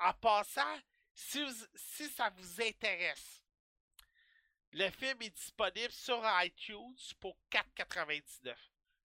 En 0.00 0.12
passant, 0.14 0.80
si, 1.14 1.42
vous- 1.44 1.66
si 1.74 2.08
ça 2.08 2.30
vous 2.30 2.60
intéresse, 2.60 3.42
le 4.72 4.90
film 4.90 5.20
est 5.22 5.30
disponible 5.30 5.92
sur 5.92 6.20
iTunes 6.42 6.96
pour 7.20 7.36
4,99. 7.50 8.56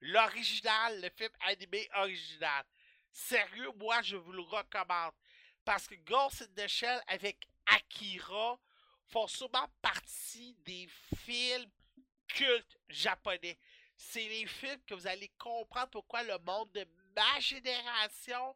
L'original, 0.02 1.02
le 1.02 1.10
film 1.10 1.32
animé 1.42 1.88
original. 1.96 2.66
Sérieux, 3.12 3.72
moi, 3.76 4.02
je 4.02 4.16
vous 4.16 4.32
le 4.32 4.42
recommande. 4.42 5.14
Parce 5.66 5.88
que 5.88 5.96
Ghost 5.96 6.42
in 6.44 6.64
the 6.64 6.68
Shell 6.68 7.02
avec 7.08 7.46
Akira 7.66 8.58
font 9.10 9.28
souvent 9.28 9.68
partie 9.82 10.56
des 10.66 10.88
films 11.26 11.70
cultes 12.28 12.78
japonais. 12.88 13.60
C'est 13.98 14.28
les 14.28 14.46
films 14.46 14.82
que 14.86 14.94
vous 14.94 15.08
allez 15.08 15.30
comprendre 15.40 15.90
pourquoi 15.90 16.24
le 16.24 16.38
monde 16.40 16.72
de 16.72 16.86
ma 17.16 17.40
génération 17.40 18.56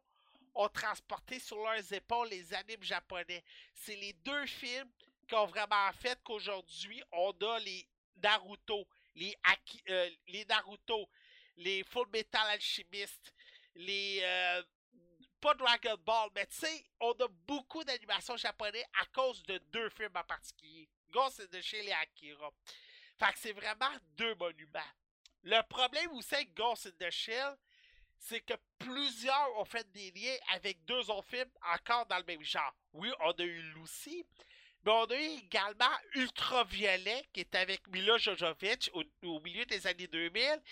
ont 0.54 0.68
transporté 0.68 1.38
sur 1.38 1.56
leurs 1.56 1.92
épaules 1.92 2.28
les 2.28 2.54
animes 2.54 2.82
japonais. 2.82 3.42
C'est 3.74 3.96
les 3.96 4.12
deux 4.12 4.46
films 4.46 4.90
qui 5.26 5.34
ont 5.34 5.46
vraiment 5.46 5.92
fait 5.94 6.18
qu'aujourd'hui, 6.22 7.02
on 7.10 7.30
a 7.30 7.58
les 7.58 7.88
Naruto, 8.22 8.86
les, 9.16 9.36
euh, 9.88 10.10
les 10.28 10.44
Naruto, 10.44 11.08
les 11.56 11.82
Full 11.84 12.08
Metal 12.12 12.46
Alchemist, 12.48 13.32
les... 13.74 14.20
euh, 14.22 14.62
pas 15.40 15.54
Dragon 15.54 15.96
Ball, 16.06 16.30
mais 16.36 16.46
tu 16.46 16.54
sais, 16.54 16.84
on 17.00 17.10
a 17.12 17.26
beaucoup 17.28 17.82
d'animations 17.82 18.36
japonaises 18.36 18.86
à 19.00 19.06
cause 19.06 19.42
de 19.42 19.58
deux 19.72 19.90
films 19.90 20.16
en 20.16 20.22
particulier. 20.22 20.88
Ghost 21.10 21.40
in 21.40 21.46
the 21.46 21.60
Shell 21.60 21.88
et 21.88 21.92
Akira. 21.92 22.50
Fait 23.18 23.32
que 23.32 23.38
c'est 23.40 23.52
vraiment 23.52 23.90
deux 24.16 24.34
monuments. 24.36 24.80
Le 25.44 25.60
problème 25.68 26.12
aussi 26.12 26.34
avec 26.34 26.54
Ghost 26.54 26.86
in 26.86 27.06
the 27.06 27.10
Shell, 27.10 27.56
c'est 28.16 28.40
que 28.40 28.54
plusieurs 28.78 29.58
ont 29.58 29.64
fait 29.64 29.90
des 29.92 30.12
liens 30.12 30.36
avec 30.52 30.84
deux 30.84 31.10
autres 31.10 31.28
films 31.28 31.50
encore 31.74 32.06
dans 32.06 32.18
le 32.18 32.24
même 32.24 32.44
genre. 32.44 32.74
Oui, 32.92 33.10
on 33.20 33.32
a 33.32 33.42
eu 33.42 33.62
Lucy, 33.74 34.24
mais 34.84 34.92
on 34.92 35.04
a 35.04 35.16
eu 35.16 35.38
également 35.44 35.90
Ultraviolet, 36.14 37.26
qui 37.32 37.40
est 37.40 37.54
avec 37.56 37.86
Mila 37.88 38.18
Jovovich 38.18 38.90
au, 39.22 39.40
milieu 39.40 39.64
des 39.66 39.86
années 39.86 40.06
2000, 40.06 40.62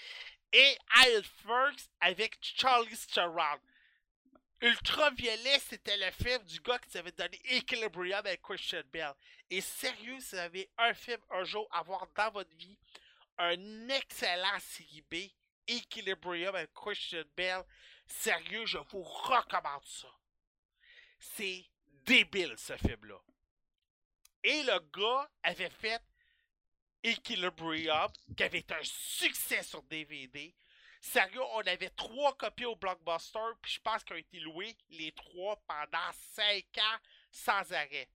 et 0.53 0.79
Iron 1.07 1.23
Fergs 1.45 1.89
avec 2.01 2.39
Charlie 2.41 2.97
Theron. 3.13 3.59
Ultraviolet, 4.63 5.59
c'était 5.59 5.97
le 5.97 6.11
film 6.13 6.45
du 6.45 6.61
gars 6.61 6.79
qui 6.79 6.91
s'avait 6.91 7.13
donné 7.13 7.41
Equilibrium 7.51 8.19
avec 8.19 8.43
Christian 8.43 8.83
Bell. 8.93 9.15
Et 9.49 9.61
sérieux, 9.61 10.21
si 10.21 10.35
vous 10.35 10.41
avez 10.41 10.71
un 10.77 10.93
film 10.93 11.21
un 11.31 11.45
jour 11.45 11.67
à 11.73 11.83
voir 11.83 12.07
dans 12.15 12.31
votre 12.31 12.55
vie, 12.57 12.77
un 13.41 13.89
excellent 13.89 14.59
série 14.61 15.05
B, 15.11 15.15
Equilibrium 15.67 16.55
avec 16.55 16.73
Christian 16.75 17.25
Bell, 17.37 17.62
sérieux, 18.07 18.67
je 18.67 18.79
vous 18.79 19.03
recommande 19.03 19.85
ça. 19.85 20.09
C'est 21.19 21.65
débile 22.05 22.55
ce 22.59 22.77
film-là. 22.77 23.19
Et 24.43 24.62
le 24.62 24.79
gars 24.93 25.31
avait 25.43 25.71
fait 25.71 26.03
Equilibrium, 27.03 28.11
qui 28.37 28.43
avait 28.43 28.59
été 28.59 28.75
un 28.75 28.85
succès 28.85 29.62
sur 29.62 29.83
DVD. 29.85 30.55
Sérieux, 31.01 31.43
on 31.55 31.61
avait 31.61 31.91
trois 31.91 32.37
copies 32.37 32.67
au 32.67 32.77
Blockbuster, 32.77 33.39
puis 33.62 33.73
je 33.73 33.81
pense 33.81 34.05
qu'ils 34.05 34.17
ont 34.17 34.19
été 34.19 34.41
loués 34.41 34.77
les 34.91 35.12
trois 35.12 35.57
pendant 35.67 36.12
cinq 36.12 36.67
ans 36.79 36.99
sans 37.31 37.73
arrêt. 37.73 38.09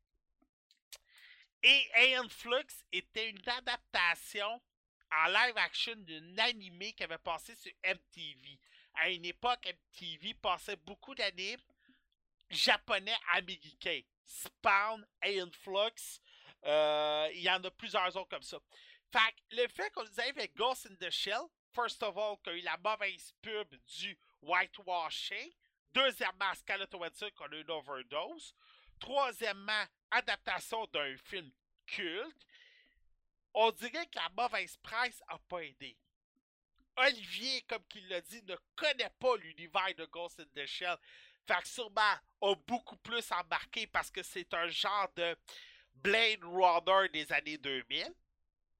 Et 1.63 1.89
Aeon 1.95 2.29
Flux 2.29 2.85
était 2.91 3.29
une 3.31 3.49
adaptation 3.49 4.61
en 5.11 5.27
live 5.27 5.57
action 5.57 5.95
d'une 5.95 6.39
animée 6.39 6.93
qui 6.93 7.03
avait 7.03 7.17
passé 7.17 7.55
sur 7.55 7.71
MTV. 7.83 8.59
À 8.95 9.09
une 9.09 9.25
époque, 9.25 9.65
MTV 9.65 10.33
passait 10.35 10.77
beaucoup 10.77 11.15
d'animes 11.15 11.59
japonais 12.49 13.15
américains. 13.33 14.01
Spawn, 14.25 15.05
Aeon 15.21 15.51
Flux, 15.51 16.19
euh, 16.65 17.29
il 17.33 17.41
y 17.41 17.49
en 17.49 17.63
a 17.63 17.71
plusieurs 17.71 18.15
autres 18.15 18.29
comme 18.29 18.41
ça. 18.41 18.57
Fait 19.11 19.35
le 19.51 19.67
fait 19.67 19.91
qu'on 19.91 20.03
nous 20.03 20.19
arrive 20.19 20.37
avec 20.37 20.55
Ghost 20.55 20.87
in 20.87 20.95
the 20.95 21.09
Shell, 21.09 21.43
first 21.73 22.01
of 22.03 22.17
all, 22.17 22.37
qu'il 22.43 22.53
a 22.53 22.55
eu 22.57 22.61
la 22.61 22.77
mauvaise 22.77 23.33
pub 23.41 23.67
du 23.99 24.17
whitewashing. 24.41 25.51
Deuxièmement, 25.93 26.53
Scarlett 26.55 26.91
Johansson 26.91 27.29
qu'on 27.35 27.51
a 27.51 27.55
une 27.55 27.71
overdose. 27.71 28.53
Troisièmement, 28.99 29.85
adaptation 30.11 30.85
d'un 30.87 31.15
film 31.17 31.51
culte. 31.85 32.47
On 33.55 33.71
dirait 33.71 34.05
que 34.07 34.17
la 34.17 34.29
mauvaise 34.37 34.77
presse 34.83 35.23
a 35.29 35.39
pas 35.39 35.61
aidé. 35.61 35.97
Olivier, 36.97 37.61
comme 37.67 37.83
il 37.95 38.07
l'a 38.09 38.21
dit, 38.21 38.41
ne 38.43 38.55
connaît 38.75 39.11
pas 39.17 39.37
l'univers 39.37 39.95
de 39.97 40.05
Ghost 40.05 40.41
in 40.41 40.45
the 40.55 40.65
Shell. 40.65 40.97
Fait 41.45 41.61
que 41.61 41.67
sûrement 41.67 42.01
a 42.41 42.55
beaucoup 42.67 42.97
plus 42.97 43.31
embarqué 43.31 43.87
parce 43.87 44.11
que 44.11 44.23
c'est 44.23 44.53
un 44.53 44.67
genre 44.67 45.09
de 45.15 45.37
Blade 45.95 46.43
Runner 46.43 47.09
des 47.09 47.31
années 47.31 47.57
2000. 47.57 48.13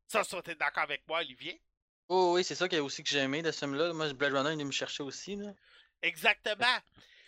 Ça, 0.08 0.24
ça, 0.24 0.42
t'es 0.42 0.56
d'accord 0.56 0.84
avec 0.84 1.08
moi, 1.08 1.20
Olivier? 1.20 1.62
Oh 2.10 2.34
oui, 2.36 2.44
c'est 2.44 2.56
ça 2.56 2.68
que, 2.68 2.76
aussi 2.78 3.04
que 3.04 3.10
j'ai 3.10 3.20
aimé 3.20 3.42
de 3.42 3.52
ce 3.52 3.60
film-là. 3.60 3.94
Moi, 3.94 4.12
Blade 4.14 4.34
Runner, 4.34 4.54
il 4.54 4.62
est 4.62 4.66
me 4.66 4.72
chercher 4.72 5.04
aussi. 5.04 5.38
Là. 5.38 5.54
Exactement. 6.02 6.78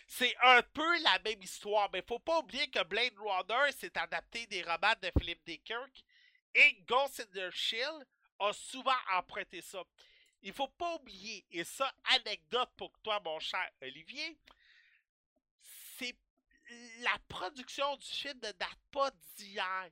C'est 0.06 0.34
un 0.42 0.62
peu 0.62 1.02
la 1.02 1.18
même 1.24 1.42
histoire, 1.42 1.88
mais 1.92 2.02
faut 2.06 2.18
pas 2.18 2.38
oublier 2.40 2.68
que 2.70 2.82
Blade 2.84 3.18
Runner 3.18 3.72
s'est 3.72 3.96
adapté 3.98 4.46
des 4.46 4.62
romans 4.62 4.94
de 5.02 5.10
Philip 5.18 5.40
Dickirk 5.46 6.04
et 6.54 6.74
Ghost 6.86 7.26
in 7.34 7.50
a 8.40 8.52
souvent 8.52 8.96
emprunté 9.12 9.60
ça. 9.62 9.82
Il 10.42 10.52
faut 10.52 10.68
pas 10.68 10.94
oublier, 10.94 11.44
et 11.50 11.64
ça, 11.64 11.92
anecdote 12.14 12.70
pour 12.76 12.96
toi, 13.00 13.20
mon 13.20 13.40
cher 13.40 13.68
Olivier, 13.82 14.38
c'est 15.98 16.16
la 17.00 17.18
production 17.28 17.96
du 17.96 18.06
film 18.06 18.38
ne 18.42 18.52
date 18.52 18.78
pas 18.90 19.10
d'hier. 19.36 19.90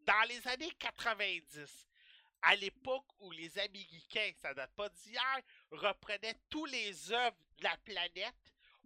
Dans 0.00 0.28
les 0.28 0.46
années 0.48 0.72
90, 0.78 1.86
à 2.42 2.56
l'époque 2.56 3.06
où 3.20 3.30
les 3.30 3.56
Américains, 3.58 4.32
ça 4.42 4.52
date 4.52 4.72
pas 4.74 4.88
d'hier, 4.88 5.40
reprenaient 5.70 6.38
tous 6.50 6.66
les 6.66 7.12
œuvres 7.12 7.36
de 7.58 7.64
la 7.64 7.76
planète 7.78 8.34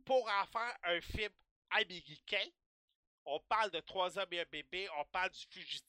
pour 0.04 0.28
en 0.30 0.46
faire 0.46 0.76
un 0.84 1.00
film 1.00 1.32
américain. 1.70 2.46
On 3.24 3.40
parle 3.40 3.70
de 3.70 3.80
Trois 3.80 4.18
hommes 4.18 4.32
et 4.32 4.40
un 4.40 4.44
bébé, 4.44 4.88
on 4.98 5.04
parle 5.06 5.30
du 5.30 5.40
fugi- 5.50 5.82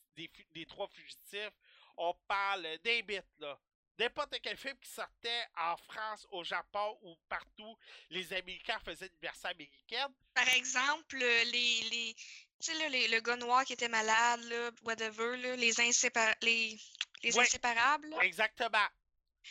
des, 0.53 0.65
trois 0.65 0.87
fugitifs, 0.87 1.51
on 1.97 2.13
parle 2.27 2.67
des 2.83 3.03
bits, 3.03 3.19
là. 3.39 3.59
N'importe 3.99 4.35
quel 4.43 4.57
film 4.57 4.77
qui 4.77 4.89
sortait 4.91 5.43
en 5.57 5.75
France, 5.75 6.27
au 6.29 6.43
Japon 6.43 6.99
ou 7.01 7.15
partout, 7.27 7.75
les 8.11 8.31
Américains 8.31 8.77
faisaient 8.85 9.07
une 9.07 9.19
version 9.19 9.49
américaine. 9.49 10.13
Par 10.35 10.47
exemple, 10.49 11.15
euh, 11.19 11.43
les, 11.45 11.81
les, 11.89 12.13
tu 12.13 12.23
sais, 12.59 12.73
là, 12.75 12.89
les- 12.89 13.07
le 13.07 13.19
gars 13.21 13.37
noir 13.37 13.65
qui 13.65 13.73
était 13.73 13.87
malade, 13.89 14.41
là, 14.43 14.69
whatever, 14.83 15.35
là, 15.37 15.55
les, 15.55 15.73
insépar- 15.79 16.35
les, 16.43 16.77
les 17.23 17.35
Ouais. 17.35 17.43
inséparables, 17.45 18.09
là, 18.09 18.17
Exactement. 18.21 18.87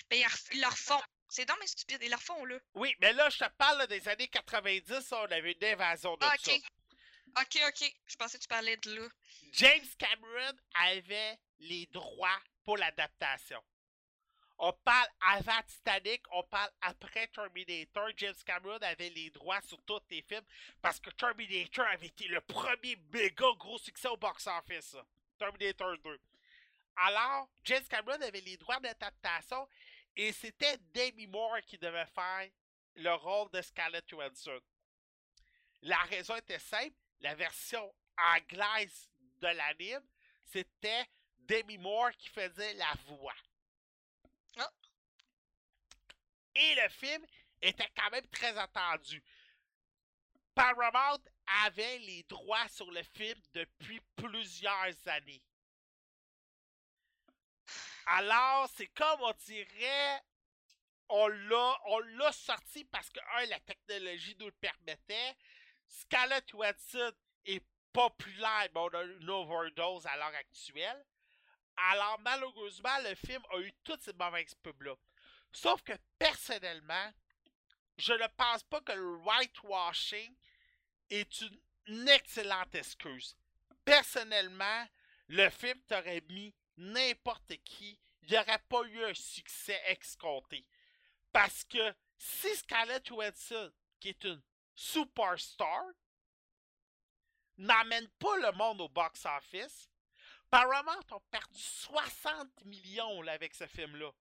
ben, 0.09 0.25
ils, 0.53 0.61
leur 0.61 0.79
font. 0.79 1.03
C'est 1.29 1.45
donc 1.45 1.57
mais 1.59 1.67
stupide, 1.67 1.99
ils 2.03 2.11
leur 2.11 2.23
font, 2.23 2.45
là. 2.45 2.57
Oui, 2.75 2.95
mais 3.01 3.13
là, 3.15 3.29
je 3.31 3.39
te 3.39 3.49
parle 3.59 3.79
là, 3.79 3.89
des 3.89 4.07
années 4.07 4.29
90, 4.29 5.11
on 5.11 5.25
avait 5.25 5.53
une 5.61 5.65
invasion 5.65 6.15
de 6.15 6.25
Ah, 6.25 6.37
ça. 6.41 6.53
Ok. 7.41 7.63
Ok. 7.69 7.95
Je 8.07 8.17
pensais 8.17 8.39
que 8.39 8.43
tu 8.43 8.49
parlais 8.49 8.77
de 8.77 8.95
là. 8.95 9.09
James 9.53 9.89
Cameron 9.99 10.57
avait 10.75 11.39
les 11.61 11.87
droits 11.87 12.41
pour 12.65 12.77
l'adaptation. 12.77 13.63
On 14.59 14.73
parle 14.73 15.09
avant 15.21 15.63
Titanic, 15.67 16.23
on 16.31 16.43
parle 16.45 16.71
après 16.81 17.27
Terminator. 17.29 18.09
James 18.17 18.35
Cameron 18.45 18.79
avait 18.81 19.11
les 19.11 19.31
droits 19.31 19.61
sur 19.61 19.81
tous 19.83 20.01
les 20.09 20.23
films 20.23 20.45
parce 20.81 20.99
que 20.99 21.11
Terminator 21.11 21.87
avait 21.87 22.07
été 22.07 22.27
le 22.29 22.41
premier 22.41 22.97
méga 23.13 23.47
gros 23.59 23.79
succès 23.79 24.09
au 24.09 24.17
box-office. 24.17 24.97
Terminator 25.39 25.99
2. 25.99 26.21
Alors, 26.97 27.51
James 27.65 27.85
Cameron 27.91 28.23
avait 28.23 28.41
les 28.41 28.57
droits 28.57 28.81
d'adaptation 28.81 29.69
et 30.17 30.33
c'était 30.33 30.79
Demi 30.95 31.27
Moore 31.27 31.61
qui 31.67 31.77
devait 31.77 32.07
faire 32.07 32.49
le 32.95 33.13
rôle 33.13 33.51
de 33.51 33.61
Scarlett 33.61 34.09
Johansson. 34.09 34.59
La 35.83 35.99
raison 36.05 36.35
était 36.37 36.59
simple, 36.59 36.97
la 37.21 37.35
version 37.35 37.95
anglaise 38.35 39.11
de 39.41 39.49
l'anime, 39.49 40.07
c'était 40.45 41.07
Demi 41.39 41.79
Moore 41.79 42.13
qui 42.19 42.29
faisait 42.29 42.75
la 42.75 42.93
voix. 43.07 43.37
Ah. 44.57 44.73
Et 46.55 46.75
le 46.75 46.89
film 46.89 47.25
était 47.61 47.91
quand 47.97 48.11
même 48.11 48.27
très 48.29 48.57
attendu. 48.57 49.23
Paramount 50.55 51.23
avait 51.65 51.99
les 51.99 52.23
droits 52.25 52.69
sur 52.69 52.91
le 52.91 53.03
film 53.03 53.39
depuis 53.53 54.01
plusieurs 54.17 54.95
années. 55.07 55.43
Alors, 58.07 58.69
c'est 58.75 58.87
comme 58.89 59.21
on 59.21 59.33
dirait, 59.45 60.23
on 61.09 61.27
l'a, 61.27 61.79
on 61.87 61.99
l'a 61.99 62.33
sorti 62.33 62.85
parce 62.85 63.11
que, 63.11 63.21
un, 63.37 63.47
la 63.47 63.61
technologie 63.61 64.37
nous 64.39 64.47
le 64.47 64.53
permettait. 64.53 65.37
Scarlett 65.87 66.49
Johansson 66.49 67.13
est 67.45 67.65
populaire, 67.93 68.69
mais 68.75 68.81
on 68.81 69.21
une 69.21 69.31
overdose 69.31 70.07
à 70.07 70.17
l'heure 70.17 70.35
actuelle. 70.35 71.05
Alors, 71.77 72.19
malheureusement, 72.21 72.99
le 73.05 73.15
film 73.15 73.43
a 73.51 73.59
eu 73.61 73.73
toutes 73.85 74.03
ces 74.03 74.13
mauvaises 74.15 74.55
pubs-là. 74.55 74.95
Sauf 75.53 75.83
que, 75.83 75.93
personnellement, 76.19 77.13
je 77.99 78.13
ne 78.13 78.27
pense 78.37 78.63
pas 78.65 78.81
que 78.81 78.93
le 78.93 79.17
whitewashing 79.17 80.35
est 81.11 81.41
une, 81.41 81.61
une 81.87 82.09
excellente 82.09 82.75
excuse. 82.75 83.37
Personnellement, 83.85 84.87
le 85.29 85.49
film 85.51 85.81
t'aurait 85.87 86.23
mis 86.29 86.55
n'importe 86.77 87.57
qui, 87.65 87.99
il 88.23 88.31
n'y 88.31 88.39
aurait 88.39 88.63
pas 88.69 88.83
eu 88.83 89.05
un 89.05 89.15
succès 89.15 89.81
escompté. 89.87 90.67
Parce 91.33 91.65
que 91.65 91.95
si 92.19 92.55
Scarlett 92.57 93.07
Johansson, 93.07 93.73
qui 94.01 94.11
est 94.11 94.25
une 94.25 94.43
superstar, 94.77 95.85
n'amène 97.57 98.09
pas 98.19 98.37
le 98.37 98.53
monde 98.53 98.83
au 98.83 98.89
box-office, 98.89 99.91
Paramount 100.51 101.13
ont 101.13 101.23
perdu 101.31 101.59
60 101.59 102.65
millions 102.67 103.27
avec 103.27 103.55
ce 103.55 103.67
film-là. 103.67 104.13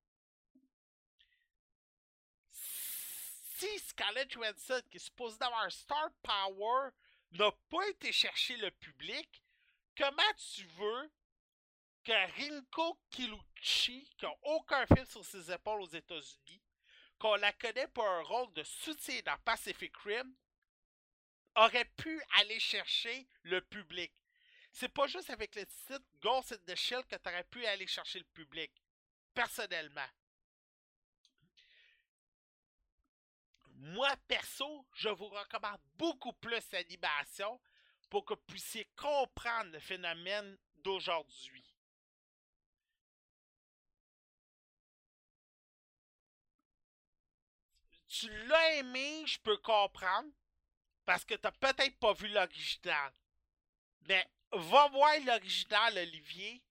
Si 2.52 3.80
Scarlett 3.80 4.32
Johansson, 4.32 4.82
qui 4.90 4.98
est 4.98 4.99
supposée 4.99 5.38
d'avoir 5.38 5.72
star 5.72 6.10
power, 6.23 6.90
n'a 7.32 7.52
pas 7.69 7.88
été 7.90 8.11
chercher 8.11 8.57
le 8.57 8.72
public, 8.72 9.44
comment 9.98 10.34
tu 10.56 10.65
veux 10.65 11.11
que 12.03 12.11
Rinko 12.11 12.99
Kiluchi, 13.10 14.10
qui 14.18 14.26
n'a 14.26 14.34
aucun 14.44 14.86
film 14.88 15.06
sur 15.06 15.26
ses 15.26 15.52
épaules 15.52 15.82
aux 15.82 15.88
États-Unis, 15.88 16.61
qu'on 17.18 17.36
la 17.36 17.53
connaît 17.53 17.88
pour 17.88 18.06
un 18.06 18.23
rôle 18.23 18.52
de 18.53 18.64
soutien 18.64 19.22
dans 19.26 19.38
Pacific 19.40 19.95
Rim, 19.98 20.36
aurait 21.56 21.86
pu 21.86 22.22
aller 22.38 22.60
chercher 22.60 23.27
le 23.44 23.61
public. 23.61 24.11
C'est 24.72 24.90
pas 24.90 25.07
juste 25.07 25.30
avec 25.30 25.56
le 25.56 25.65
titre 25.65 26.03
Ghost 26.22 26.52
in 26.52 26.57
the 26.68 26.76
Shell 26.76 27.06
que 27.06 27.15
tu 27.15 27.30
aurais 27.30 27.45
pu 27.45 27.65
aller 27.65 27.88
chercher 27.88 28.19
le 28.19 28.26
public. 28.26 28.72
Personnellement. 29.34 30.10
Moi, 33.69 34.15
perso, 34.27 34.86
je 34.94 35.10
vous 35.10 35.27
recommande 35.27 35.80
beaucoup 35.98 36.34
plus 36.34 36.72
l'animation 36.72 37.60
pour 38.10 38.26
que 38.26 38.34
vous 38.34 38.41
puissiez 38.48 38.86
comprendre 38.95 39.72
le 39.72 39.80
phénomène 39.80 40.57
d'aujourd'hui. 40.77 41.64
Tu 48.07 48.30
l'as 48.48 48.76
aimé, 48.76 49.26
je 49.26 49.40
peux 49.40 49.57
comprendre, 49.57 50.32
parce 51.06 51.26
que 51.26 51.36
t'as 51.36 51.52
peut-être 51.52 51.98
pas 51.99 52.14
vu 52.14 52.27
l'original. 52.27 53.14
Mais 54.07 54.27
va 54.52 54.88
voir 54.90 55.14
l'original, 55.26 55.98
Olivier, 55.98 56.64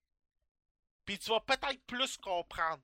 puis 1.05 1.19
tu 1.19 1.29
vas 1.29 1.41
peut-être 1.41 1.83
plus 1.85 2.17
comprendre. 2.17 2.83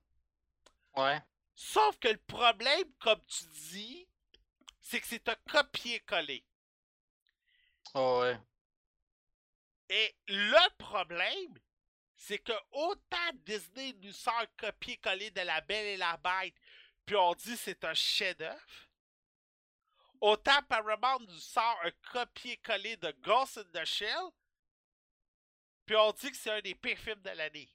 Ouais. 0.96 1.20
Sauf 1.54 1.98
que 1.98 2.08
le 2.08 2.18
problème, 2.18 2.92
comme 3.00 3.20
tu 3.26 3.44
dis, 3.70 4.08
c'est 4.80 5.00
que 5.00 5.06
c'est 5.06 5.28
un 5.28 5.36
copier-coller. 5.50 6.44
Oh, 7.94 8.20
ouais. 8.22 8.38
Et 9.88 10.14
le 10.28 10.76
problème, 10.78 11.58
c'est 12.16 12.38
que 12.38 12.52
autant 12.70 13.32
Disney 13.44 13.92
nous 14.00 14.12
sort 14.12 14.46
copier-coller 14.56 15.30
de 15.30 15.40
La 15.42 15.60
Belle 15.60 15.86
et 15.86 15.96
la 15.96 16.16
Bête, 16.16 16.54
puis 17.04 17.16
on 17.16 17.34
dit 17.34 17.56
c'est 17.56 17.84
un 17.84 17.94
chef-d'œuvre, 17.94 18.88
autant 20.22 20.62
Paramount 20.68 21.18
nous 21.18 21.38
sort 21.38 21.78
un 21.84 21.90
copier-coller 22.12 22.96
de 22.96 23.10
Ghost 23.22 23.58
in 23.58 23.64
the 23.74 23.84
Shell, 23.84 24.30
puis 25.84 25.96
on 25.96 26.12
dit 26.12 26.30
que 26.30 26.36
c'est 26.36 26.50
un 26.50 26.60
des 26.60 26.74
pires 26.74 26.98
films 26.98 27.20
de 27.22 27.30
l'année. 27.30 27.68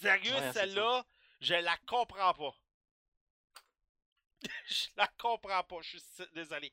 Sérieux, 0.00 0.34
Ouais, 0.34 0.52
celle-là, 0.52 1.04
je 1.40 1.54
la 1.54 1.76
comprends 1.86 2.32
pas. 2.32 2.56
je 4.66 4.86
la 4.96 5.06
comprends 5.18 5.62
pas, 5.62 5.82
je 5.82 5.98
suis 5.98 6.26
désolé. 6.32 6.72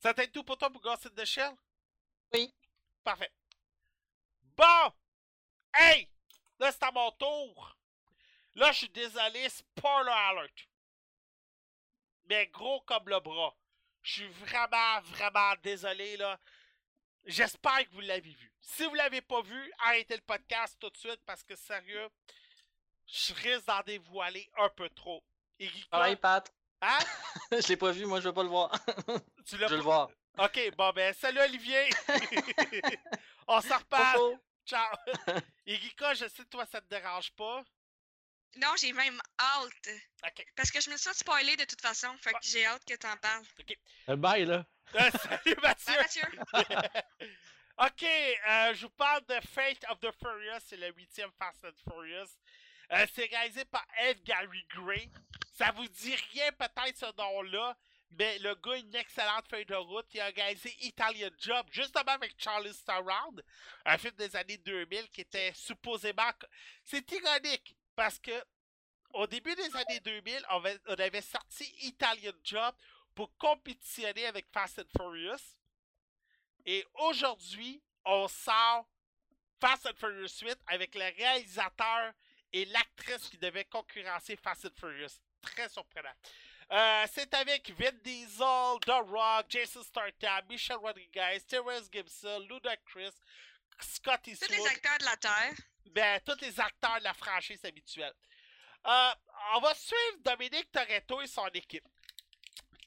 Ça 0.00 0.12
t'aide 0.12 0.32
tout 0.32 0.42
pour 0.42 0.58
toi 0.58 0.70
pour 0.70 0.80
Ghost 0.82 1.06
in 1.06 1.10
the 1.10 1.24
Shell? 1.24 1.54
Oui. 2.32 2.52
Parfait. 3.04 3.32
Bon! 4.56 4.92
Hey! 5.74 6.08
Là, 6.58 6.72
c'est 6.72 6.82
à 6.82 6.90
mon 6.90 7.12
tour. 7.12 7.76
Là, 8.54 8.70
je 8.72 8.78
suis 8.78 8.88
désolé, 8.90 9.48
spoiler 9.48 10.10
alert. 10.12 10.68
Mais 12.26 12.46
gros 12.48 12.80
comme 12.82 13.08
le 13.08 13.20
bras. 13.20 13.54
Je 14.02 14.12
suis 14.12 14.28
vraiment, 14.28 15.00
vraiment 15.02 15.54
désolé, 15.62 16.16
là. 16.16 16.38
J'espère 17.24 17.86
que 17.88 17.92
vous 17.92 18.00
l'avez 18.00 18.30
vu. 18.32 18.52
Si 18.60 18.84
vous 18.84 18.94
l'avez 18.94 19.20
pas 19.20 19.42
vu, 19.42 19.72
arrêtez 19.78 20.16
le 20.16 20.22
podcast 20.22 20.76
tout 20.80 20.90
de 20.90 20.96
suite 20.96 21.20
parce 21.24 21.42
que 21.44 21.54
sérieux, 21.54 22.08
je 23.06 23.32
risque 23.34 23.66
d'en 23.66 23.80
dévoiler 23.82 24.48
un 24.58 24.68
peu 24.70 24.88
trop. 24.90 25.22
Guica- 25.58 25.88
Pareil, 25.90 26.16
Pat. 26.16 26.52
Hein? 26.80 26.98
je 27.52 27.68
l'ai 27.68 27.76
pas 27.76 27.92
vu, 27.92 28.06
moi 28.06 28.20
je 28.20 28.28
veux 28.28 28.34
pas 28.34 28.42
le 28.42 28.48
voir. 28.48 28.72
Tu 29.46 29.56
l'as 29.56 29.68
je 29.68 29.72
veux 29.72 29.76
le 29.76 29.82
voir. 29.82 30.10
Ok, 30.38 30.58
bon 30.76 30.90
ben, 30.92 31.12
salut 31.14 31.38
Olivier! 31.40 31.90
On 33.46 33.60
s'en 33.60 33.78
reparle! 33.78 34.38
Ciao! 34.66 34.96
Guica, 35.66 36.14
je 36.14 36.26
sais 36.28 36.42
que 36.42 36.48
toi 36.48 36.66
ça 36.66 36.80
te 36.80 36.86
dérange 36.88 37.30
pas. 37.32 37.62
Non, 38.56 38.68
j'ai 38.78 38.92
même 38.92 39.20
hâte. 39.38 39.88
Ok. 40.26 40.46
Parce 40.56 40.70
que 40.70 40.80
je 40.80 40.90
me 40.90 40.96
sens 40.96 41.16
spoilé 41.16 41.56
de 41.56 41.64
toute 41.64 41.80
façon. 41.80 42.08
Fait 42.18 42.32
que 42.32 42.38
j'ai 42.42 42.66
hâte 42.66 42.84
que 42.84 42.94
t'en 42.94 43.16
parles. 43.16 43.44
Euh, 44.08 44.16
Bye, 44.16 44.44
là. 44.44 44.66
Euh, 44.94 45.10
salut 45.10 45.56
Mathieu! 45.62 45.94
Bye, 46.52 46.64
Mathieu. 46.66 47.00
Ok, 47.78 48.02
euh, 48.02 48.74
je 48.74 48.82
vous 48.82 48.90
parle 48.90 49.24
de 49.26 49.34
Fate 49.48 49.82
of 49.88 49.98
the 50.00 50.12
Furious, 50.18 50.60
c'est 50.66 50.76
le 50.76 50.92
huitième 50.92 51.30
Fast 51.38 51.64
and 51.64 51.90
Furious. 51.90 52.28
Euh, 52.92 53.06
c'est 53.14 53.24
réalisé 53.24 53.64
par 53.64 53.84
F. 53.98 54.22
Gary 54.24 54.66
Gray. 54.76 55.10
Ça 55.56 55.72
vous 55.72 55.88
dit 55.88 56.14
rien 56.32 56.52
peut-être 56.52 56.98
ce 56.98 57.16
nom-là, 57.16 57.76
mais 58.10 58.38
le 58.40 58.54
gars 58.56 58.72
a 58.72 58.76
une 58.76 58.94
excellente 58.94 59.48
feuille 59.48 59.64
de 59.64 59.74
route. 59.74 60.06
Il 60.12 60.20
a 60.20 60.26
réalisé 60.26 60.76
Italian 60.80 61.30
Job, 61.38 61.66
justement 61.70 62.12
avec 62.12 62.34
Charlie 62.36 62.76
Theron, 62.84 63.36
un 63.86 63.98
film 63.98 64.14
des 64.16 64.36
années 64.36 64.58
2000 64.58 65.08
qui 65.10 65.22
était 65.22 65.52
supposément... 65.54 66.30
C'est 66.84 67.10
ironique, 67.10 67.74
parce 68.02 68.18
que 68.18 68.32
au 69.12 69.28
début 69.28 69.54
des 69.54 69.76
années 69.76 70.00
2000, 70.00 70.44
on 70.50 70.56
avait, 70.56 70.78
on 70.88 70.94
avait 70.94 71.22
sorti 71.22 71.72
Italian 71.82 72.32
Job 72.42 72.74
pour 73.14 73.30
compétitionner 73.36 74.26
avec 74.26 74.46
Fast 74.52 74.80
and 74.80 74.88
Furious. 74.98 75.56
Et 76.66 76.84
aujourd'hui, 76.94 77.80
on 78.04 78.26
sort 78.26 78.88
Fast 79.60 79.86
and 79.86 79.94
Furious 80.00 80.40
8 80.40 80.58
avec 80.66 80.96
le 80.96 81.04
réalisateur 81.16 82.12
et 82.52 82.64
l'actrice 82.64 83.28
qui 83.28 83.38
devait 83.38 83.66
concurrencer 83.66 84.34
Fast 84.34 84.64
and 84.64 84.74
Furious. 84.76 85.20
Très 85.40 85.68
surprenant. 85.68 86.14
Euh, 86.72 87.06
c'est 87.12 87.32
avec 87.34 87.70
Vin 87.78 87.92
Diesel, 88.02 88.80
The 88.84 88.98
Rock, 89.06 89.46
Jason 89.48 89.84
Statham, 89.84 90.44
Michelle 90.48 90.78
Rodriguez, 90.78 91.38
Terrence 91.46 91.88
Gibson, 91.92 92.40
Ludacris, 92.48 93.14
Scott 93.78 94.20
Tous 94.24 94.30
Eastwood 94.32 94.50
les 94.50 94.66
acteurs 94.66 94.98
de 94.98 95.04
la 95.04 95.16
Terre. 95.18 95.54
Ben, 95.90 96.20
tous 96.24 96.40
les 96.40 96.58
acteurs 96.60 96.98
de 96.98 97.04
la 97.04 97.14
franchise 97.14 97.64
habituelle. 97.64 98.14
Euh, 98.86 99.10
on 99.54 99.60
va 99.60 99.74
suivre 99.74 100.18
Dominique 100.24 100.70
Toretto 100.72 101.20
et 101.20 101.26
son 101.26 101.46
équipe. 101.48 101.86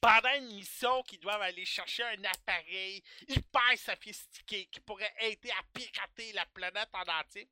Pendant 0.02 0.36
une 0.36 0.54
mission 0.54 1.02
qu'ils 1.04 1.20
doivent 1.20 1.42
aller 1.42 1.66
chercher 1.66 2.04
un 2.04 2.24
appareil 2.26 3.02
hyper 3.28 3.78
sophistiqué 3.78 4.68
qui 4.68 4.80
pourrait 4.82 5.14
aider 5.22 5.52
à 5.52 5.64
pirater 5.74 6.34
la 6.34 6.46
planète 6.48 6.90
en 6.94 7.20
entier, 7.20 7.50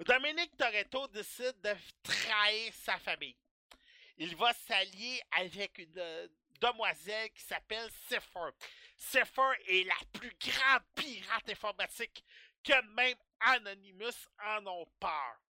Dominique 0.00 0.56
Toretto 0.56 1.06
décide 1.08 1.60
de 1.60 1.74
trahir 2.02 2.72
sa 2.74 2.98
famille. 2.98 3.36
Il 4.16 4.34
va 4.36 4.52
s'allier 4.52 5.22
avec 5.32 5.78
une 5.78 5.98
euh, 5.98 6.28
demoiselle 6.60 7.30
qui 7.30 7.42
s'appelle 7.42 7.88
Cipher. 8.08 8.50
Cipher 8.96 9.52
est 9.68 9.86
la 9.86 9.94
plus 10.12 10.34
grande 10.40 10.82
pirate 10.94 11.48
informatique 11.50 12.24
que 12.64 12.82
même 12.94 13.16
Anonymous 13.40 14.28
en 14.42 14.66
ont 14.66 14.86
peur. 14.98 15.40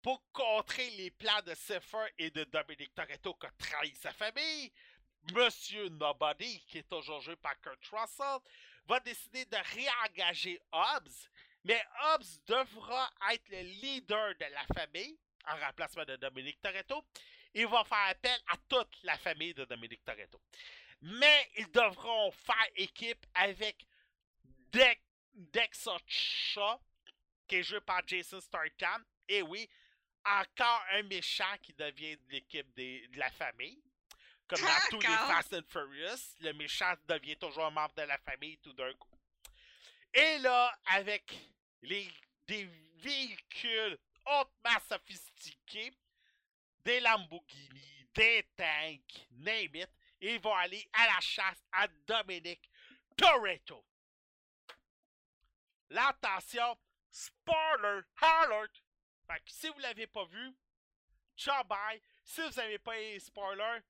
Pour 0.00 0.22
contrer 0.32 0.88
les 0.90 1.10
plans 1.10 1.42
de 1.42 1.54
Cipher 1.54 2.06
et 2.18 2.30
de 2.30 2.44
Dominic 2.44 2.94
Toretto 2.94 3.34
qui 3.34 3.46
a 3.46 3.50
trahi 3.58 3.94
sa 3.96 4.12
famille, 4.12 4.70
Monsieur 5.32 5.88
Nobody, 5.88 6.60
qui 6.66 6.78
est 6.78 6.88
toujours 6.88 7.20
joué 7.20 7.36
par 7.36 7.58
Kurt 7.60 7.84
Russell, 7.86 8.38
va 8.86 9.00
décider 9.00 9.46
de 9.46 9.56
réengager 9.56 10.60
Hobbs, 10.70 11.30
mais 11.64 11.82
Hobbs 12.02 12.44
devra 12.46 13.10
être 13.32 13.48
le 13.48 13.62
leader 13.62 14.34
de 14.34 14.44
la 14.44 14.64
famille, 14.74 15.18
en 15.46 15.56
remplacement 15.56 16.04
de 16.04 16.16
Dominic 16.16 16.60
Toretto, 16.60 17.02
et 17.54 17.64
va 17.64 17.84
faire 17.84 18.08
appel 18.08 18.38
à 18.48 18.56
toute 18.68 19.02
la 19.02 19.16
famille 19.16 19.54
de 19.54 19.64
Dominic 19.64 20.04
Toretto. 20.04 20.38
Mais 21.00 21.50
ils 21.56 21.70
devront 21.70 22.30
faire 22.30 22.68
équipe 22.76 23.24
avec 23.34 23.86
Dex 24.72 25.03
Dexocha, 25.34 26.80
qui 27.46 27.56
est 27.56 27.62
joué 27.62 27.80
par 27.80 28.06
Jason 28.06 28.40
Statham. 28.40 29.04
Et 29.28 29.42
oui, 29.42 29.68
encore 30.24 30.84
un 30.92 31.02
méchant 31.02 31.56
qui 31.62 31.72
devient 31.72 32.16
de 32.16 32.32
l'équipe 32.32 32.74
de 32.76 33.18
la 33.18 33.30
famille. 33.30 33.82
Comme 34.46 34.60
dans 34.60 34.88
tous 34.90 35.00
les. 35.00 35.06
Fast 35.06 35.54
and 35.54 35.62
Furious, 35.68 36.36
le 36.40 36.52
méchant 36.52 36.94
devient 37.08 37.36
toujours 37.36 37.64
un 37.64 37.70
membre 37.70 37.94
de 37.94 38.02
la 38.02 38.18
famille 38.18 38.58
tout 38.58 38.72
d'un 38.74 38.92
coup. 38.94 39.18
Et 40.12 40.38
là, 40.38 40.78
avec 40.86 41.34
les, 41.82 42.08
des 42.46 42.64
véhicules 42.96 43.98
hautement 44.26 44.80
sophistiqués, 44.88 45.92
des 46.84 47.00
Lamborghini, 47.00 48.06
des 48.14 48.46
tanks, 48.56 49.26
name 49.32 49.74
it, 49.74 49.88
ils 50.20 50.38
vont 50.40 50.54
aller 50.54 50.86
à 50.92 51.06
la 51.06 51.20
chasse 51.20 51.62
à 51.72 51.88
Dominic 52.06 52.70
Toretto. 53.16 53.84
Là, 55.94 56.08
attention, 56.08 56.76
spoiler 57.08 58.02
alert! 58.20 58.82
Fait 59.28 59.38
que 59.44 59.52
si 59.52 59.68
vous 59.68 59.78
l'avez 59.78 60.08
pas 60.08 60.24
vu, 60.24 60.52
ciao 61.36 61.62
bye. 61.62 62.02
Si 62.24 62.40
vous 62.40 62.50
n'avez 62.56 62.80
pas 62.80 62.96
les 62.96 63.20
spoilers, 63.20 63.80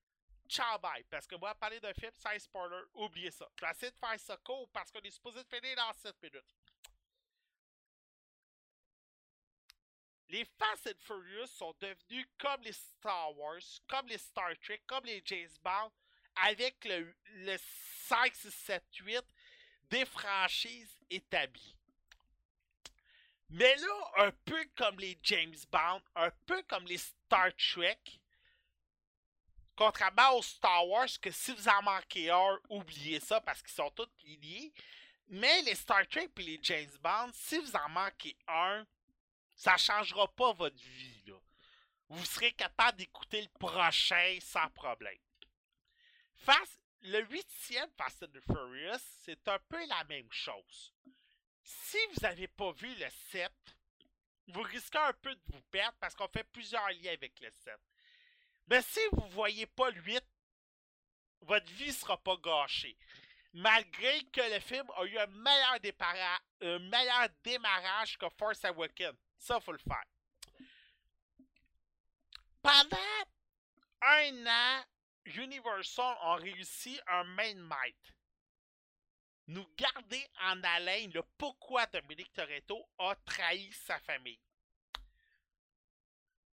ciao 0.47 0.77
bye. 0.77 1.03
Parce 1.09 1.25
que 1.25 1.35
moi, 1.35 1.55
parler 1.55 1.79
d'un 1.79 1.95
film 1.95 2.11
sans 2.15 2.37
spoiler, 2.37 2.83
oubliez 2.93 3.31
ça. 3.31 3.49
Je 3.55 3.65
vais 3.65 3.71
essayer 3.71 3.91
de 3.91 3.97
faire 3.97 4.19
ça 4.19 4.37
court 4.37 4.69
parce 4.71 4.91
qu'on 4.91 4.99
est 4.99 5.09
supposé 5.09 5.43
finir 5.45 5.75
dans 5.77 5.93
7 5.93 6.21
minutes. 6.21 6.55
Les 10.29 10.45
Fast 10.45 10.85
and 10.85 10.99
Furious 10.99 11.47
sont 11.47 11.73
devenus 11.79 12.27
comme 12.37 12.61
les 12.61 12.73
Star 12.73 13.35
Wars, 13.35 13.81
comme 13.87 14.07
les 14.07 14.19
Star 14.19 14.51
Trek, 14.61 14.83
comme 14.85 15.05
les 15.05 15.23
James 15.25 15.57
Bond, 15.63 15.91
avec 16.35 16.85
le, 16.85 17.15
le 17.25 17.57
5, 17.57 18.35
6, 18.35 18.51
7, 18.51 18.83
8 18.95 19.23
des 19.89 20.05
franchises 20.05 20.99
établies. 21.09 21.74
Mais 23.49 23.75
là, 23.75 24.11
un 24.17 24.31
peu 24.43 24.65
comme 24.75 24.99
les 24.99 25.17
James 25.23 25.55
Bond, 25.71 26.01
un 26.15 26.31
peu 26.45 26.61
comme 26.63 26.85
les 26.85 26.97
Star 26.97 27.51
Trek, 27.55 27.99
contrairement 29.75 30.37
aux 30.37 30.43
Star 30.43 30.87
Wars, 30.87 31.07
que 31.21 31.31
si 31.31 31.53
vous 31.53 31.67
en 31.67 31.81
manquez 31.83 32.29
un, 32.31 32.59
oubliez 32.69 33.19
ça 33.19 33.41
parce 33.41 33.61
qu'ils 33.61 33.75
sont 33.75 33.91
tous 33.91 34.09
liés. 34.23 34.73
Mais 35.27 35.61
les 35.63 35.75
Star 35.75 36.07
Trek 36.07 36.29
et 36.37 36.43
les 36.43 36.59
James 36.61 36.97
Bond, 37.01 37.31
si 37.33 37.57
vous 37.59 37.75
en 37.75 37.89
manquez 37.89 38.37
un, 38.47 38.85
ça 39.55 39.73
ne 39.73 39.77
changera 39.77 40.27
pas 40.35 40.53
votre 40.53 40.75
vie. 40.75 41.33
Vous 42.09 42.25
serez 42.25 42.51
capable 42.51 42.97
d'écouter 42.99 43.41
le 43.41 43.49
prochain 43.59 44.37
sans 44.41 44.69
problème. 44.69 45.17
Fast, 46.35 46.79
le 47.01 47.21
huitième 47.25 47.89
Fast 47.97 48.23
and 48.23 48.27
the 48.27 48.41
Furious, 48.41 48.99
c'est 49.23 49.47
un 49.47 49.59
peu 49.67 49.83
la 49.87 50.03
même 50.03 50.31
chose. 50.31 50.93
Si 51.67 51.97
vous 52.13 52.21
n'avez 52.21 52.47
pas 52.47 52.71
vu 52.73 52.93
le 52.93 53.09
7, 53.31 53.51
vous 54.49 54.61
risquez 54.61 54.99
un 54.99 55.13
peu 55.13 55.33
de 55.33 55.41
vous 55.47 55.61
perdre 55.71 55.97
parce 55.99 56.15
qu'on 56.15 56.27
fait 56.27 56.43
plusieurs 56.43 56.87
liens 56.89 57.13
avec 57.13 57.39
le 57.39 57.49
7. 57.49 57.73
Mais 58.67 58.83
si 58.83 58.99
vous 59.11 59.25
ne 59.25 59.31
voyez 59.31 59.65
pas 59.65 59.89
le 59.89 59.99
8, 59.99 60.23
votre 61.41 61.71
vie 61.73 61.87
ne 61.87 61.91
sera 61.91 62.17
pas 62.17 62.37
gâchée. 62.37 62.95
Malgré 63.53 64.23
que 64.25 64.41
le 64.53 64.59
film 64.59 64.85
a 64.95 65.05
eu 65.05 65.17
un 65.17 65.27
meilleur, 65.27 65.79
un 66.61 66.79
meilleur 66.79 67.29
démarrage 67.43 68.17
que 68.17 68.29
Force 68.37 68.63
Awakens. 68.65 69.17
Ça, 69.39 69.59
faut 69.59 69.71
le 69.71 69.79
faire. 69.79 70.03
Pendant 72.61 72.97
un 74.01 74.47
an, 74.47 74.83
Universal 75.25 76.15
ont 76.21 76.35
réussi 76.35 76.99
un 77.07 77.23
main 77.23 77.55
might. 77.55 78.14
Nous 79.47 79.67
garder 79.77 80.27
en 80.41 80.63
haleine 80.63 81.11
le 81.11 81.21
pourquoi 81.37 81.85
Dominique 81.87 82.33
Toretto 82.33 82.87
a 82.97 83.15
trahi 83.25 83.71
sa 83.73 83.99
famille. 83.99 84.39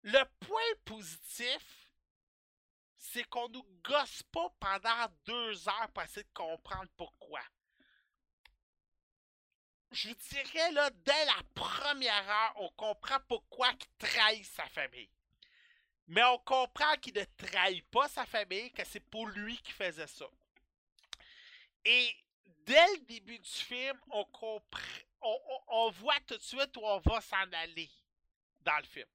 Le 0.03 0.23
point 0.41 0.75
positif, 0.85 1.89
c'est 2.99 3.25
qu'on 3.25 3.49
nous 3.49 3.67
gosse 3.83 4.23
pas 4.25 4.51
pendant 4.61 5.07
deux 5.25 5.69
heures 5.69 5.91
pour 5.93 6.03
essayer 6.03 6.25
de 6.25 6.33
comprendre 6.35 6.91
pourquoi. 6.97 7.43
Je 9.93 10.09
vous 10.09 10.15
dirais, 10.15 10.73
là, 10.73 10.91
dès 10.91 11.25
la 11.27 11.43
première 11.55 12.29
heure, 12.29 12.53
on 12.57 12.69
comprend 12.71 13.19
pourquoi 13.29 13.71
il 13.71 14.07
trahit 14.07 14.47
sa 14.47 14.67
famille. 14.69 15.11
Mais 16.09 16.25
on 16.25 16.39
comprend 16.39 16.95
qu'il 16.97 17.15
ne 17.15 17.25
trahit 17.37 17.87
pas 17.91 18.09
sa 18.09 18.25
famille, 18.25 18.73
que 18.73 18.85
c'est 18.85 19.01
pour 19.01 19.27
lui 19.29 19.59
qu'il 19.59 19.75
faisait 19.75 20.07
ça. 20.07 20.27
Et 21.85 22.17
dès 22.65 22.87
le 22.95 23.01
début 23.07 23.39
du 23.39 23.51
film, 23.51 23.99
on, 24.11 24.27
on, 25.69 25.91
voit 25.91 26.21
tout 26.27 26.37
de 26.37 26.43
suite 26.43 26.77
où 26.77 26.81
on 26.85 26.99
va 26.99 27.21
s'en 27.21 27.51
aller 27.53 27.91
dans 28.61 28.79
le 28.79 28.85
film. 28.85 29.09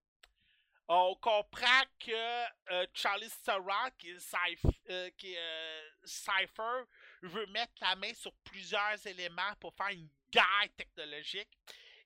On 0.89 1.15
comprend 1.15 1.83
que 1.99 2.71
euh, 2.71 2.85
Charlie 2.93 3.29
Theron, 3.43 3.89
qui 3.97 4.09
est, 4.11 4.57
euh, 4.89 5.09
euh, 5.25 5.89
Cypher, 6.05 6.83
veut 7.23 7.45
mettre 7.47 7.73
la 7.81 7.95
main 7.97 8.13
sur 8.13 8.31
plusieurs 8.45 9.05
éléments 9.05 9.53
pour 9.59 9.73
faire 9.73 9.89
une 9.89 10.09
guerre 10.31 10.69
technologique. 10.77 11.49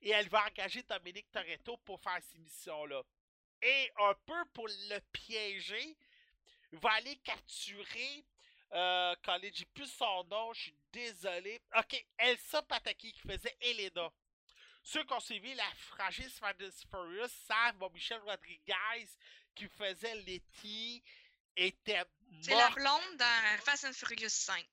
Et 0.01 0.09
elle 0.09 0.29
va 0.29 0.47
engager 0.47 0.81
Dominique 0.81 1.31
Toretto 1.31 1.77
pour 1.77 2.01
faire 2.01 2.19
ces 2.23 2.39
missions-là. 2.39 3.03
Et 3.61 3.91
un 3.99 4.15
peu 4.25 4.45
pour 4.51 4.67
le 4.67 4.99
piéger, 5.11 5.95
va 6.71 6.93
aller 6.93 7.17
capturer. 7.17 8.25
Euh, 8.73 9.15
j'ai 9.53 9.65
plus 9.65 9.87
son 9.91 10.23
nom, 10.25 10.53
je 10.53 10.61
suis 10.61 10.75
désolé. 10.91 11.61
Ok, 11.77 12.05
Elsa 12.17 12.61
Pataki 12.61 13.11
qui 13.11 13.21
faisait 13.21 13.57
Elena. 13.61 14.09
Ceux 14.83 15.03
qui 15.03 15.13
ont 15.13 15.19
suivi 15.19 15.53
la 15.53 15.69
franchise 15.75 16.37
Fast 16.39 16.61
and 16.61 16.89
Furious 16.89 17.27
savent, 17.47 17.75
bon, 17.77 17.89
Michel 17.93 18.19
Rodriguez 18.21 19.07
qui 19.53 19.67
faisait 19.67 20.15
Letty 20.15 21.03
était 21.55 22.03
C'est 22.41 22.55
la 22.55 22.69
blonde 22.69 23.17
dans 23.17 23.59
Fast 23.63 23.85
and 23.85 23.93
Furious 23.93 24.29
5. 24.29 24.65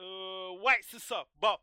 Euh, 0.00 0.50
ouais, 0.60 0.80
c'est 0.82 0.98
ça. 0.98 1.24
Bon, 1.36 1.56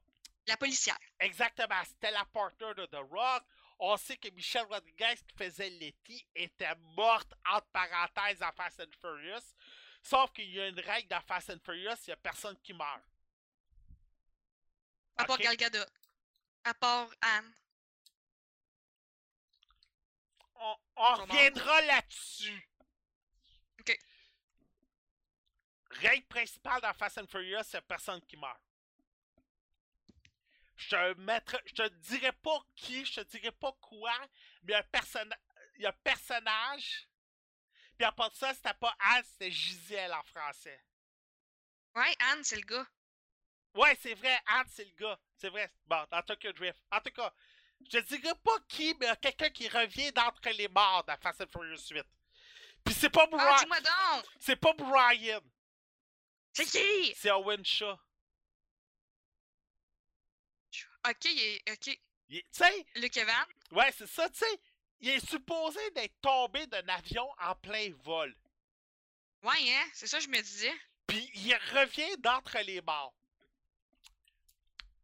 La 0.48 0.58
policière. 0.58 0.98
exactement. 1.20 1.84
C'était 1.86 2.12
la 2.12 2.26
partner 2.26 2.74
de 2.78 2.86
The 2.86 3.00
Rock. 3.12 3.44
On 3.80 3.98
sait 3.98 4.18
que 4.18 4.30
Michel 4.30 4.64
Rodriguez 4.66 5.16
qui 5.28 5.36
faisait 5.44 5.70
Letty 5.70 6.26
était 6.36 6.76
morte 6.96 7.34
entre 7.50 7.68
parenthèses 7.74 8.42
en 8.42 8.52
Fast 8.54 8.80
and 8.80 8.92
Furious. 9.00 9.54
Sauf 10.02 10.32
qu'il 10.34 10.50
y 10.50 10.60
a 10.60 10.68
une 10.68 10.80
règle 10.80 11.08
dans 11.08 11.22
Fast 11.22 11.50
and 11.52 11.60
Furious, 11.64 11.96
il 12.08 12.10
n'y 12.10 12.14
a 12.14 12.18
personne 12.18 12.58
qui 12.62 12.74
meurt. 12.74 13.02
À 15.18 15.26
part 15.26 15.36
Ok. 15.36 15.44
Gal 15.44 15.58
Gadot. 15.58 15.86
À 16.64 16.74
part 16.74 17.10
Anne. 17.22 17.54
On, 20.96 21.16
reviendra 21.16 21.82
là-dessus. 21.82 22.70
Ok. 23.80 24.00
Règle 25.90 26.26
principale 26.28 26.82
dans 26.82 26.94
Fast 26.94 27.18
and 27.18 27.28
Furious, 27.28 27.64
c'est 27.64 27.82
personne 27.82 28.22
qui 28.22 28.38
meurt. 28.38 28.62
Je 30.76 30.90
te 30.90 31.20
mettrai, 31.20 31.60
je 31.66 31.74
te 31.74 31.88
dirai 31.88 32.32
pas 32.32 32.60
qui, 32.76 33.06
je 33.06 33.22
te 33.22 33.38
dirai 33.38 33.52
pas 33.52 33.72
quoi, 33.82 34.14
mais 34.64 34.70
il 34.70 34.72
y 34.72 34.74
a 34.74 34.80
un 34.80 34.84
personnage, 34.84 35.40
il 35.76 35.82
y 35.82 35.86
a 35.86 35.90
un 35.90 35.98
personnage. 36.04 37.08
Puis 38.02 38.08
à 38.08 38.12
part 38.14 38.32
de 38.32 38.36
ça, 38.36 38.52
c'était 38.56 38.74
pas 38.74 38.96
Anne, 38.98 39.24
c'était 39.26 39.52
Gisèle 39.52 40.12
en 40.12 40.24
français. 40.24 40.84
Ouais, 41.94 42.16
Anne, 42.32 42.44
c'est 42.44 42.56
le 42.56 42.64
gars. 42.64 42.88
Ouais, 43.76 43.96
c'est 44.02 44.16
vrai, 44.16 44.40
Anne, 44.48 44.66
c'est 44.72 44.86
le 44.86 44.96
gars. 44.96 45.20
C'est 45.38 45.50
vrai. 45.50 45.72
Bon, 45.86 46.04
dans 46.10 46.24
Tokyo 46.24 46.52
Drift. 46.52 46.80
En 46.92 47.00
tout 47.00 47.12
cas, 47.12 47.32
je 47.80 48.00
te 48.00 48.04
dirai 48.08 48.34
pas 48.44 48.58
qui, 48.68 48.96
mais 49.00 49.16
quelqu'un 49.18 49.52
qui 49.52 49.68
revient 49.70 50.12
d'entre 50.14 50.50
les 50.50 50.68
morts 50.68 51.04
dans 51.04 51.16
Fast 51.18 51.42
and 51.42 51.48
Furious 51.52 51.90
8. 51.92 52.04
Puis 52.84 52.96
c'est 52.96 53.12
pas 53.12 53.30
Ah, 53.34 53.66
Brian. 53.68 54.24
c'est 54.40 54.56
pas 54.56 54.74
Brian. 54.74 55.42
C'est 56.54 56.66
qui? 56.66 57.14
C'est 57.16 57.30
Owen 57.30 57.64
Shaw. 57.64 58.00
Ok. 61.08 61.28
Ok. 61.70 62.00
Tu 62.30 62.44
sais, 62.52 62.86
Luke 62.96 63.16
Evans? 63.18 63.46
ouais, 63.74 63.92
c'est 63.92 64.08
ça, 64.08 64.28
tu 64.32 64.40
sais. 64.40 64.60
Il 65.02 65.10
est 65.10 65.30
supposé 65.30 65.80
d'être 65.92 66.20
tombé 66.22 66.68
d'un 66.68 66.88
avion 66.88 67.28
en 67.40 67.56
plein 67.56 67.92
vol. 68.04 68.36
Ouais, 69.44 69.74
hein? 69.74 69.90
C'est 69.94 70.08
ça 70.08 70.18
que 70.20 70.24
je 70.24 70.30
me 70.30 70.42
disais. 70.42 70.74
Puis 71.08 71.30
il 71.34 71.56
revient 71.74 72.18
d'entre 72.20 72.60
les 72.60 72.82
morts. 72.82 73.14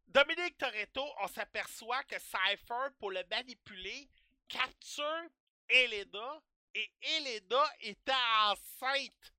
Dominique 0.08 0.58
Toretto, 0.58 1.04
on 1.20 1.28
s'aperçoit 1.28 2.04
que 2.04 2.18
Cypher, 2.20 2.90
pour 3.00 3.12
le 3.12 3.24
manipuler, 3.30 4.10
capture 4.48 5.30
Elena 5.68 6.42
et 6.76 6.92
Elena 7.02 7.64
était 7.82 8.14
enceinte 8.42 9.34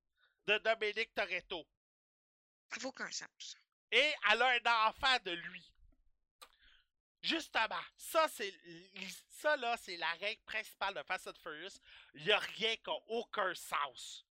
de 0.47 0.59
Dominique 0.59 1.15
Toretto. 1.15 1.67
Ça 2.71 2.87
aucun 2.87 3.11
sens. 3.11 3.57
Et 3.91 4.13
elle 4.31 4.43
a 4.43 4.49
un 4.49 4.89
enfant 4.89 5.17
de 5.25 5.31
lui. 5.31 5.73
Justement, 7.21 7.83
ça 7.97 8.29
c'est 8.29 8.55
ça 9.29 9.57
là, 9.57 9.77
c'est 9.77 9.97
la 9.97 10.13
règle 10.15 10.43
principale 10.43 10.95
de 10.95 11.03
Fast 11.03 11.29
and 11.29 11.35
Furious. 11.43 11.81
Il 12.15 12.25
n'y 12.25 12.33
a 12.33 12.39
rien 12.39 12.77
qui 12.77 12.91
n'a 12.91 12.97
aucun 13.09 13.55
sens. 13.55 14.25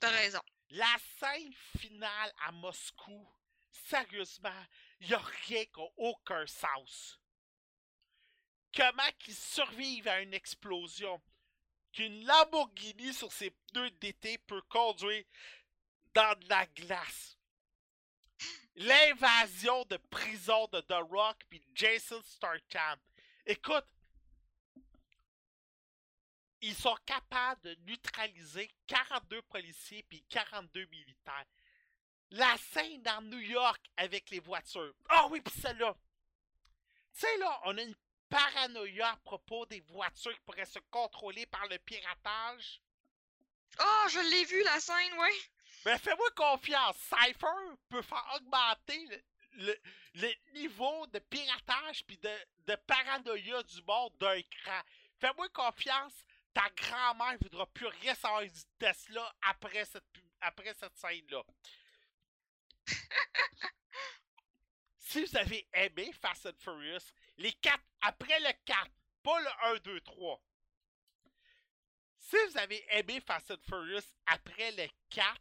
T'as 0.00 0.10
raison. 0.10 0.40
La 0.70 0.96
scène 1.18 1.52
finale 1.78 2.32
à 2.46 2.52
Moscou, 2.52 3.26
sérieusement, 3.70 4.66
il 5.00 5.08
n'y 5.08 5.14
a 5.14 5.18
rien 5.18 5.64
qui 5.64 5.80
n'a 5.80 5.86
aucun 5.96 6.46
sens. 6.46 7.18
Comment 8.74 9.10
qu'ils 9.18 9.34
survivent 9.34 10.08
à 10.08 10.20
une 10.20 10.34
explosion? 10.34 11.20
Qu'une 11.92 12.24
Lamborghini 12.26 13.14
sur 13.14 13.32
ses 13.32 13.50
pneus 13.50 13.90
d'été 13.92 14.36
peut 14.38 14.60
conduire 14.62 15.24
dans 16.12 16.38
de 16.38 16.48
la 16.48 16.66
glace. 16.66 17.37
L'invasion 18.78 19.84
de 19.86 19.96
prison 19.96 20.68
de 20.72 20.80
The 20.82 21.02
Rock 21.10 21.36
puis 21.50 21.60
Jason 21.74 22.22
Statham. 22.22 22.96
Écoute, 23.44 23.84
ils 26.60 26.76
sont 26.76 26.96
capables 27.04 27.60
de 27.62 27.76
neutraliser 27.86 28.70
42 28.86 29.42
policiers 29.42 30.04
puis 30.04 30.22
42 30.28 30.86
militaires. 30.86 31.46
La 32.30 32.56
scène 32.56 33.02
dans 33.02 33.20
New 33.22 33.40
York 33.40 33.84
avec 33.96 34.30
les 34.30 34.38
voitures. 34.38 34.94
Ah 35.08 35.26
oui, 35.28 35.40
puis 35.40 35.60
celle-là. 35.60 35.96
Tu 37.14 37.20
sais, 37.20 37.36
là, 37.38 37.60
on 37.64 37.76
a 37.78 37.82
une 37.82 37.96
paranoïa 38.28 39.10
à 39.10 39.16
propos 39.16 39.66
des 39.66 39.80
voitures 39.80 40.34
qui 40.34 40.40
pourraient 40.42 40.64
se 40.66 40.78
contrôler 40.90 41.46
par 41.46 41.66
le 41.66 41.78
piratage. 41.78 42.80
Oh, 43.80 44.04
je 44.08 44.20
l'ai 44.30 44.44
vu, 44.44 44.62
la 44.62 44.78
scène, 44.78 45.18
ouais. 45.18 45.34
Ben, 45.84 45.98
fais-moi 45.98 46.30
confiance. 46.36 46.96
Cypher 46.96 47.76
peut 47.88 48.02
faire 48.02 48.24
augmenter 48.36 49.06
le, 49.06 49.22
le- 49.64 49.80
le 50.14 50.34
niveau 50.60 51.06
de 51.08 51.18
piratage 51.20 52.04
puis 52.06 52.18
de, 52.18 52.30
de 52.66 52.74
paranoïa 52.86 53.62
du 53.62 53.82
monde 53.82 54.12
d'un 54.18 54.42
cran. 54.42 54.80
Fais-moi 55.20 55.48
confiance. 55.50 56.12
Ta 56.54 56.68
grand-mère 56.70 57.38
voudra 57.40 57.66
plus 57.66 57.86
rien 57.86 58.14
savoir 58.14 58.42
du 58.42 58.50
Tesla 58.78 59.32
après 59.42 59.84
cette, 59.84 60.04
après 60.40 60.74
cette 60.74 60.96
scène-là. 60.96 61.42
si 64.98 65.24
vous 65.24 65.36
avez 65.36 65.68
aimé 65.74 66.12
Fast 66.20 66.46
and 66.46 66.56
Furious, 66.58 67.12
les 67.36 67.52
4, 67.52 67.78
après 68.00 68.40
le 68.40 68.52
4, 68.64 68.90
pas 69.22 69.40
le 69.40 69.48
1, 69.76 69.78
2, 69.78 70.00
3. 70.00 70.42
Si 72.18 72.36
vous 72.50 72.58
avez 72.58 72.84
aimé 72.98 73.20
Fast 73.20 73.50
and 73.52 73.62
Furious 73.68 74.02
après 74.26 74.72
le 74.72 74.88
4, 75.10 75.40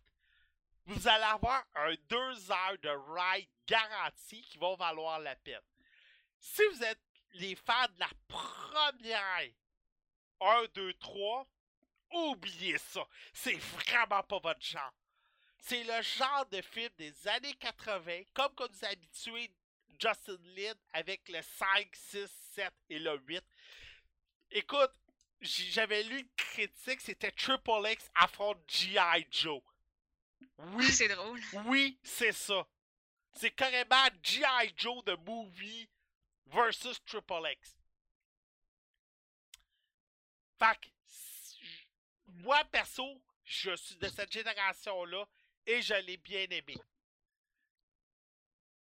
vous 0.88 1.08
allez 1.08 1.24
avoir 1.24 1.66
un 1.76 1.94
2 2.10 2.52
heures 2.52 2.78
de 2.82 2.90
ride 3.14 3.50
garanti 3.68 4.42
qui 4.42 4.58
vont 4.58 4.76
valoir 4.76 5.20
la 5.20 5.36
peine. 5.36 5.62
Si 6.40 6.62
vous 6.72 6.84
êtes 6.84 7.02
les 7.34 7.56
fans 7.56 7.88
de 7.96 8.00
la 8.00 8.10
première 8.28 9.50
1, 10.40 10.66
2, 10.74 10.94
3, 10.94 11.48
oubliez 12.12 12.78
ça. 12.78 13.06
C'est 13.34 13.58
vraiment 13.58 14.24
pas 14.24 14.40
votre 14.40 14.62
genre. 14.62 14.94
C'est 15.60 15.84
le 15.84 16.02
genre 16.02 16.46
de 16.52 16.62
film 16.62 16.90
des 16.98 17.28
années 17.28 17.56
80, 17.56 18.22
comme 18.34 18.56
qu'on 18.56 18.70
nous 18.70 18.86
a 18.86 18.90
habitué 18.90 19.52
Justin 20.00 20.38
Lin 20.56 20.76
avec 20.94 21.28
le 21.28 21.42
5, 21.42 21.90
6, 21.94 22.32
7 22.54 22.74
et 22.90 23.00
le 23.00 23.18
8. 23.28 23.44
Écoute, 24.52 24.94
j'avais 25.42 26.04
lu 26.04 26.20
une 26.20 26.36
critique, 26.38 27.02
c'était 27.02 27.32
Triple 27.32 27.90
X 27.90 28.10
affronte 28.16 28.64
G.I. 28.68 29.28
Joe. 29.30 29.62
Oui, 30.60 30.92
C'est 30.92 31.08
drôle. 31.08 31.42
oui, 31.66 31.98
c'est 32.04 32.32
ça. 32.32 32.68
C'est 33.34 33.52
carrément 33.52 34.08
G.I. 34.24 34.74
Joe 34.76 35.04
de 35.04 35.16
movie 35.18 35.88
versus 36.48 36.98
Triple 37.06 37.48
X. 37.54 37.76
Fait 40.60 40.80
que, 40.82 40.88
moi 42.44 42.64
perso, 42.66 43.22
je 43.44 43.76
suis 43.76 43.96
de 43.98 44.10
cette 44.10 44.32
génération-là 44.32 45.26
et 45.68 45.82
je 45.82 45.94
l'ai 45.94 46.18
bien 46.18 46.46
aimé. 46.50 46.76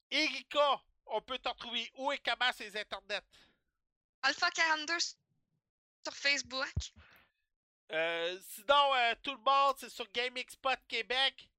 Erika, 0.09 0.81
on 1.05 1.21
peut 1.21 1.39
te 1.39 1.47
retrouver 1.47 1.89
où 1.95 2.11
et 2.11 2.17
comment 2.19 2.51
sur 2.51 2.65
les 2.65 2.75
internets? 2.77 3.21
Alpha 4.23 4.51
42 4.51 4.95
s- 4.97 5.17
sur 6.03 6.15
Facebook. 6.15 6.73
Euh, 7.93 8.37
sinon, 8.47 8.93
euh, 8.95 9.13
tout 9.21 9.31
le 9.31 9.37
monde, 9.37 9.75
c'est 9.77 9.89
sur 9.89 10.05
Gaming 10.13 10.45
Spot 10.47 10.79
Québec. 10.87 11.49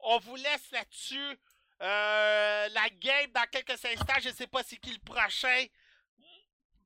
On 0.00 0.18
vous 0.18 0.36
laisse 0.36 0.70
là-dessus. 0.72 1.38
Euh, 1.82 2.68
la 2.68 2.88
game 3.00 3.30
dans 3.34 3.44
quelques 3.50 3.84
instants, 3.84 4.14
je 4.22 4.30
sais 4.30 4.46
pas 4.46 4.62
c'est 4.62 4.76
qui 4.76 4.92
le 4.92 5.00
prochain. 5.00 5.66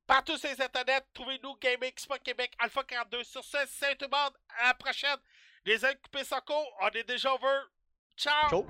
Partout 0.05 0.37
sur 0.37 0.49
les 0.49 0.61
internets, 0.61 1.05
trouvez-nous 1.13 1.55
Gaming 1.61 1.93
Spot 1.95 2.21
Québec 2.21 2.53
Alpha 2.59 2.83
42. 2.83 3.23
Sur 3.23 3.43
ce, 3.43 3.57
c'est 3.67 3.95
tout 3.95 4.07
le 4.11 4.17
monde. 4.17 4.33
À 4.59 4.67
la 4.67 4.73
prochaine. 4.73 5.15
Les 5.63 5.85
ailes 5.85 5.97
coupées 6.01 6.25
Soko, 6.25 6.55
on 6.81 6.89
est 6.89 7.03
déjà 7.03 7.33
over. 7.33 7.59
Ciao! 8.17 8.49
Ciao. 8.49 8.65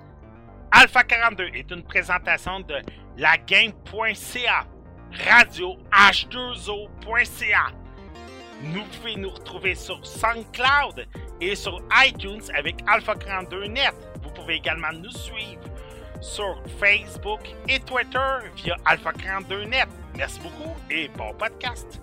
Alpha 0.71 1.03
42 1.03 1.45
est 1.55 1.71
une 1.71 1.83
présentation 1.83 2.59
de 2.59 2.81
lagame.ca. 3.17 4.67
radioh2o.ca. 5.11 7.80
Nous 8.63 8.83
pouvez 8.83 9.15
nous 9.15 9.29
retrouver 9.29 9.73
sur 9.75 10.05
SoundCloud 10.05 11.07
et 11.39 11.55
sur 11.55 11.81
iTunes 12.05 12.43
avec 12.55 12.75
Alpha 12.87 13.15
42 13.15 13.65
Net. 13.65 13.93
Vous 14.21 14.29
pouvez 14.29 14.55
également 14.55 14.91
nous 14.93 15.09
suivre 15.09 15.63
sur 16.21 16.61
Facebook 16.79 17.41
et 17.67 17.79
Twitter 17.79 18.37
via 18.55 18.75
Alpha 18.85 19.11
42 19.13 19.63
Net. 19.65 19.87
Merci 20.15 20.39
beaucoup 20.41 20.75
et 20.89 21.07
bon 21.17 21.33
podcast. 21.33 22.01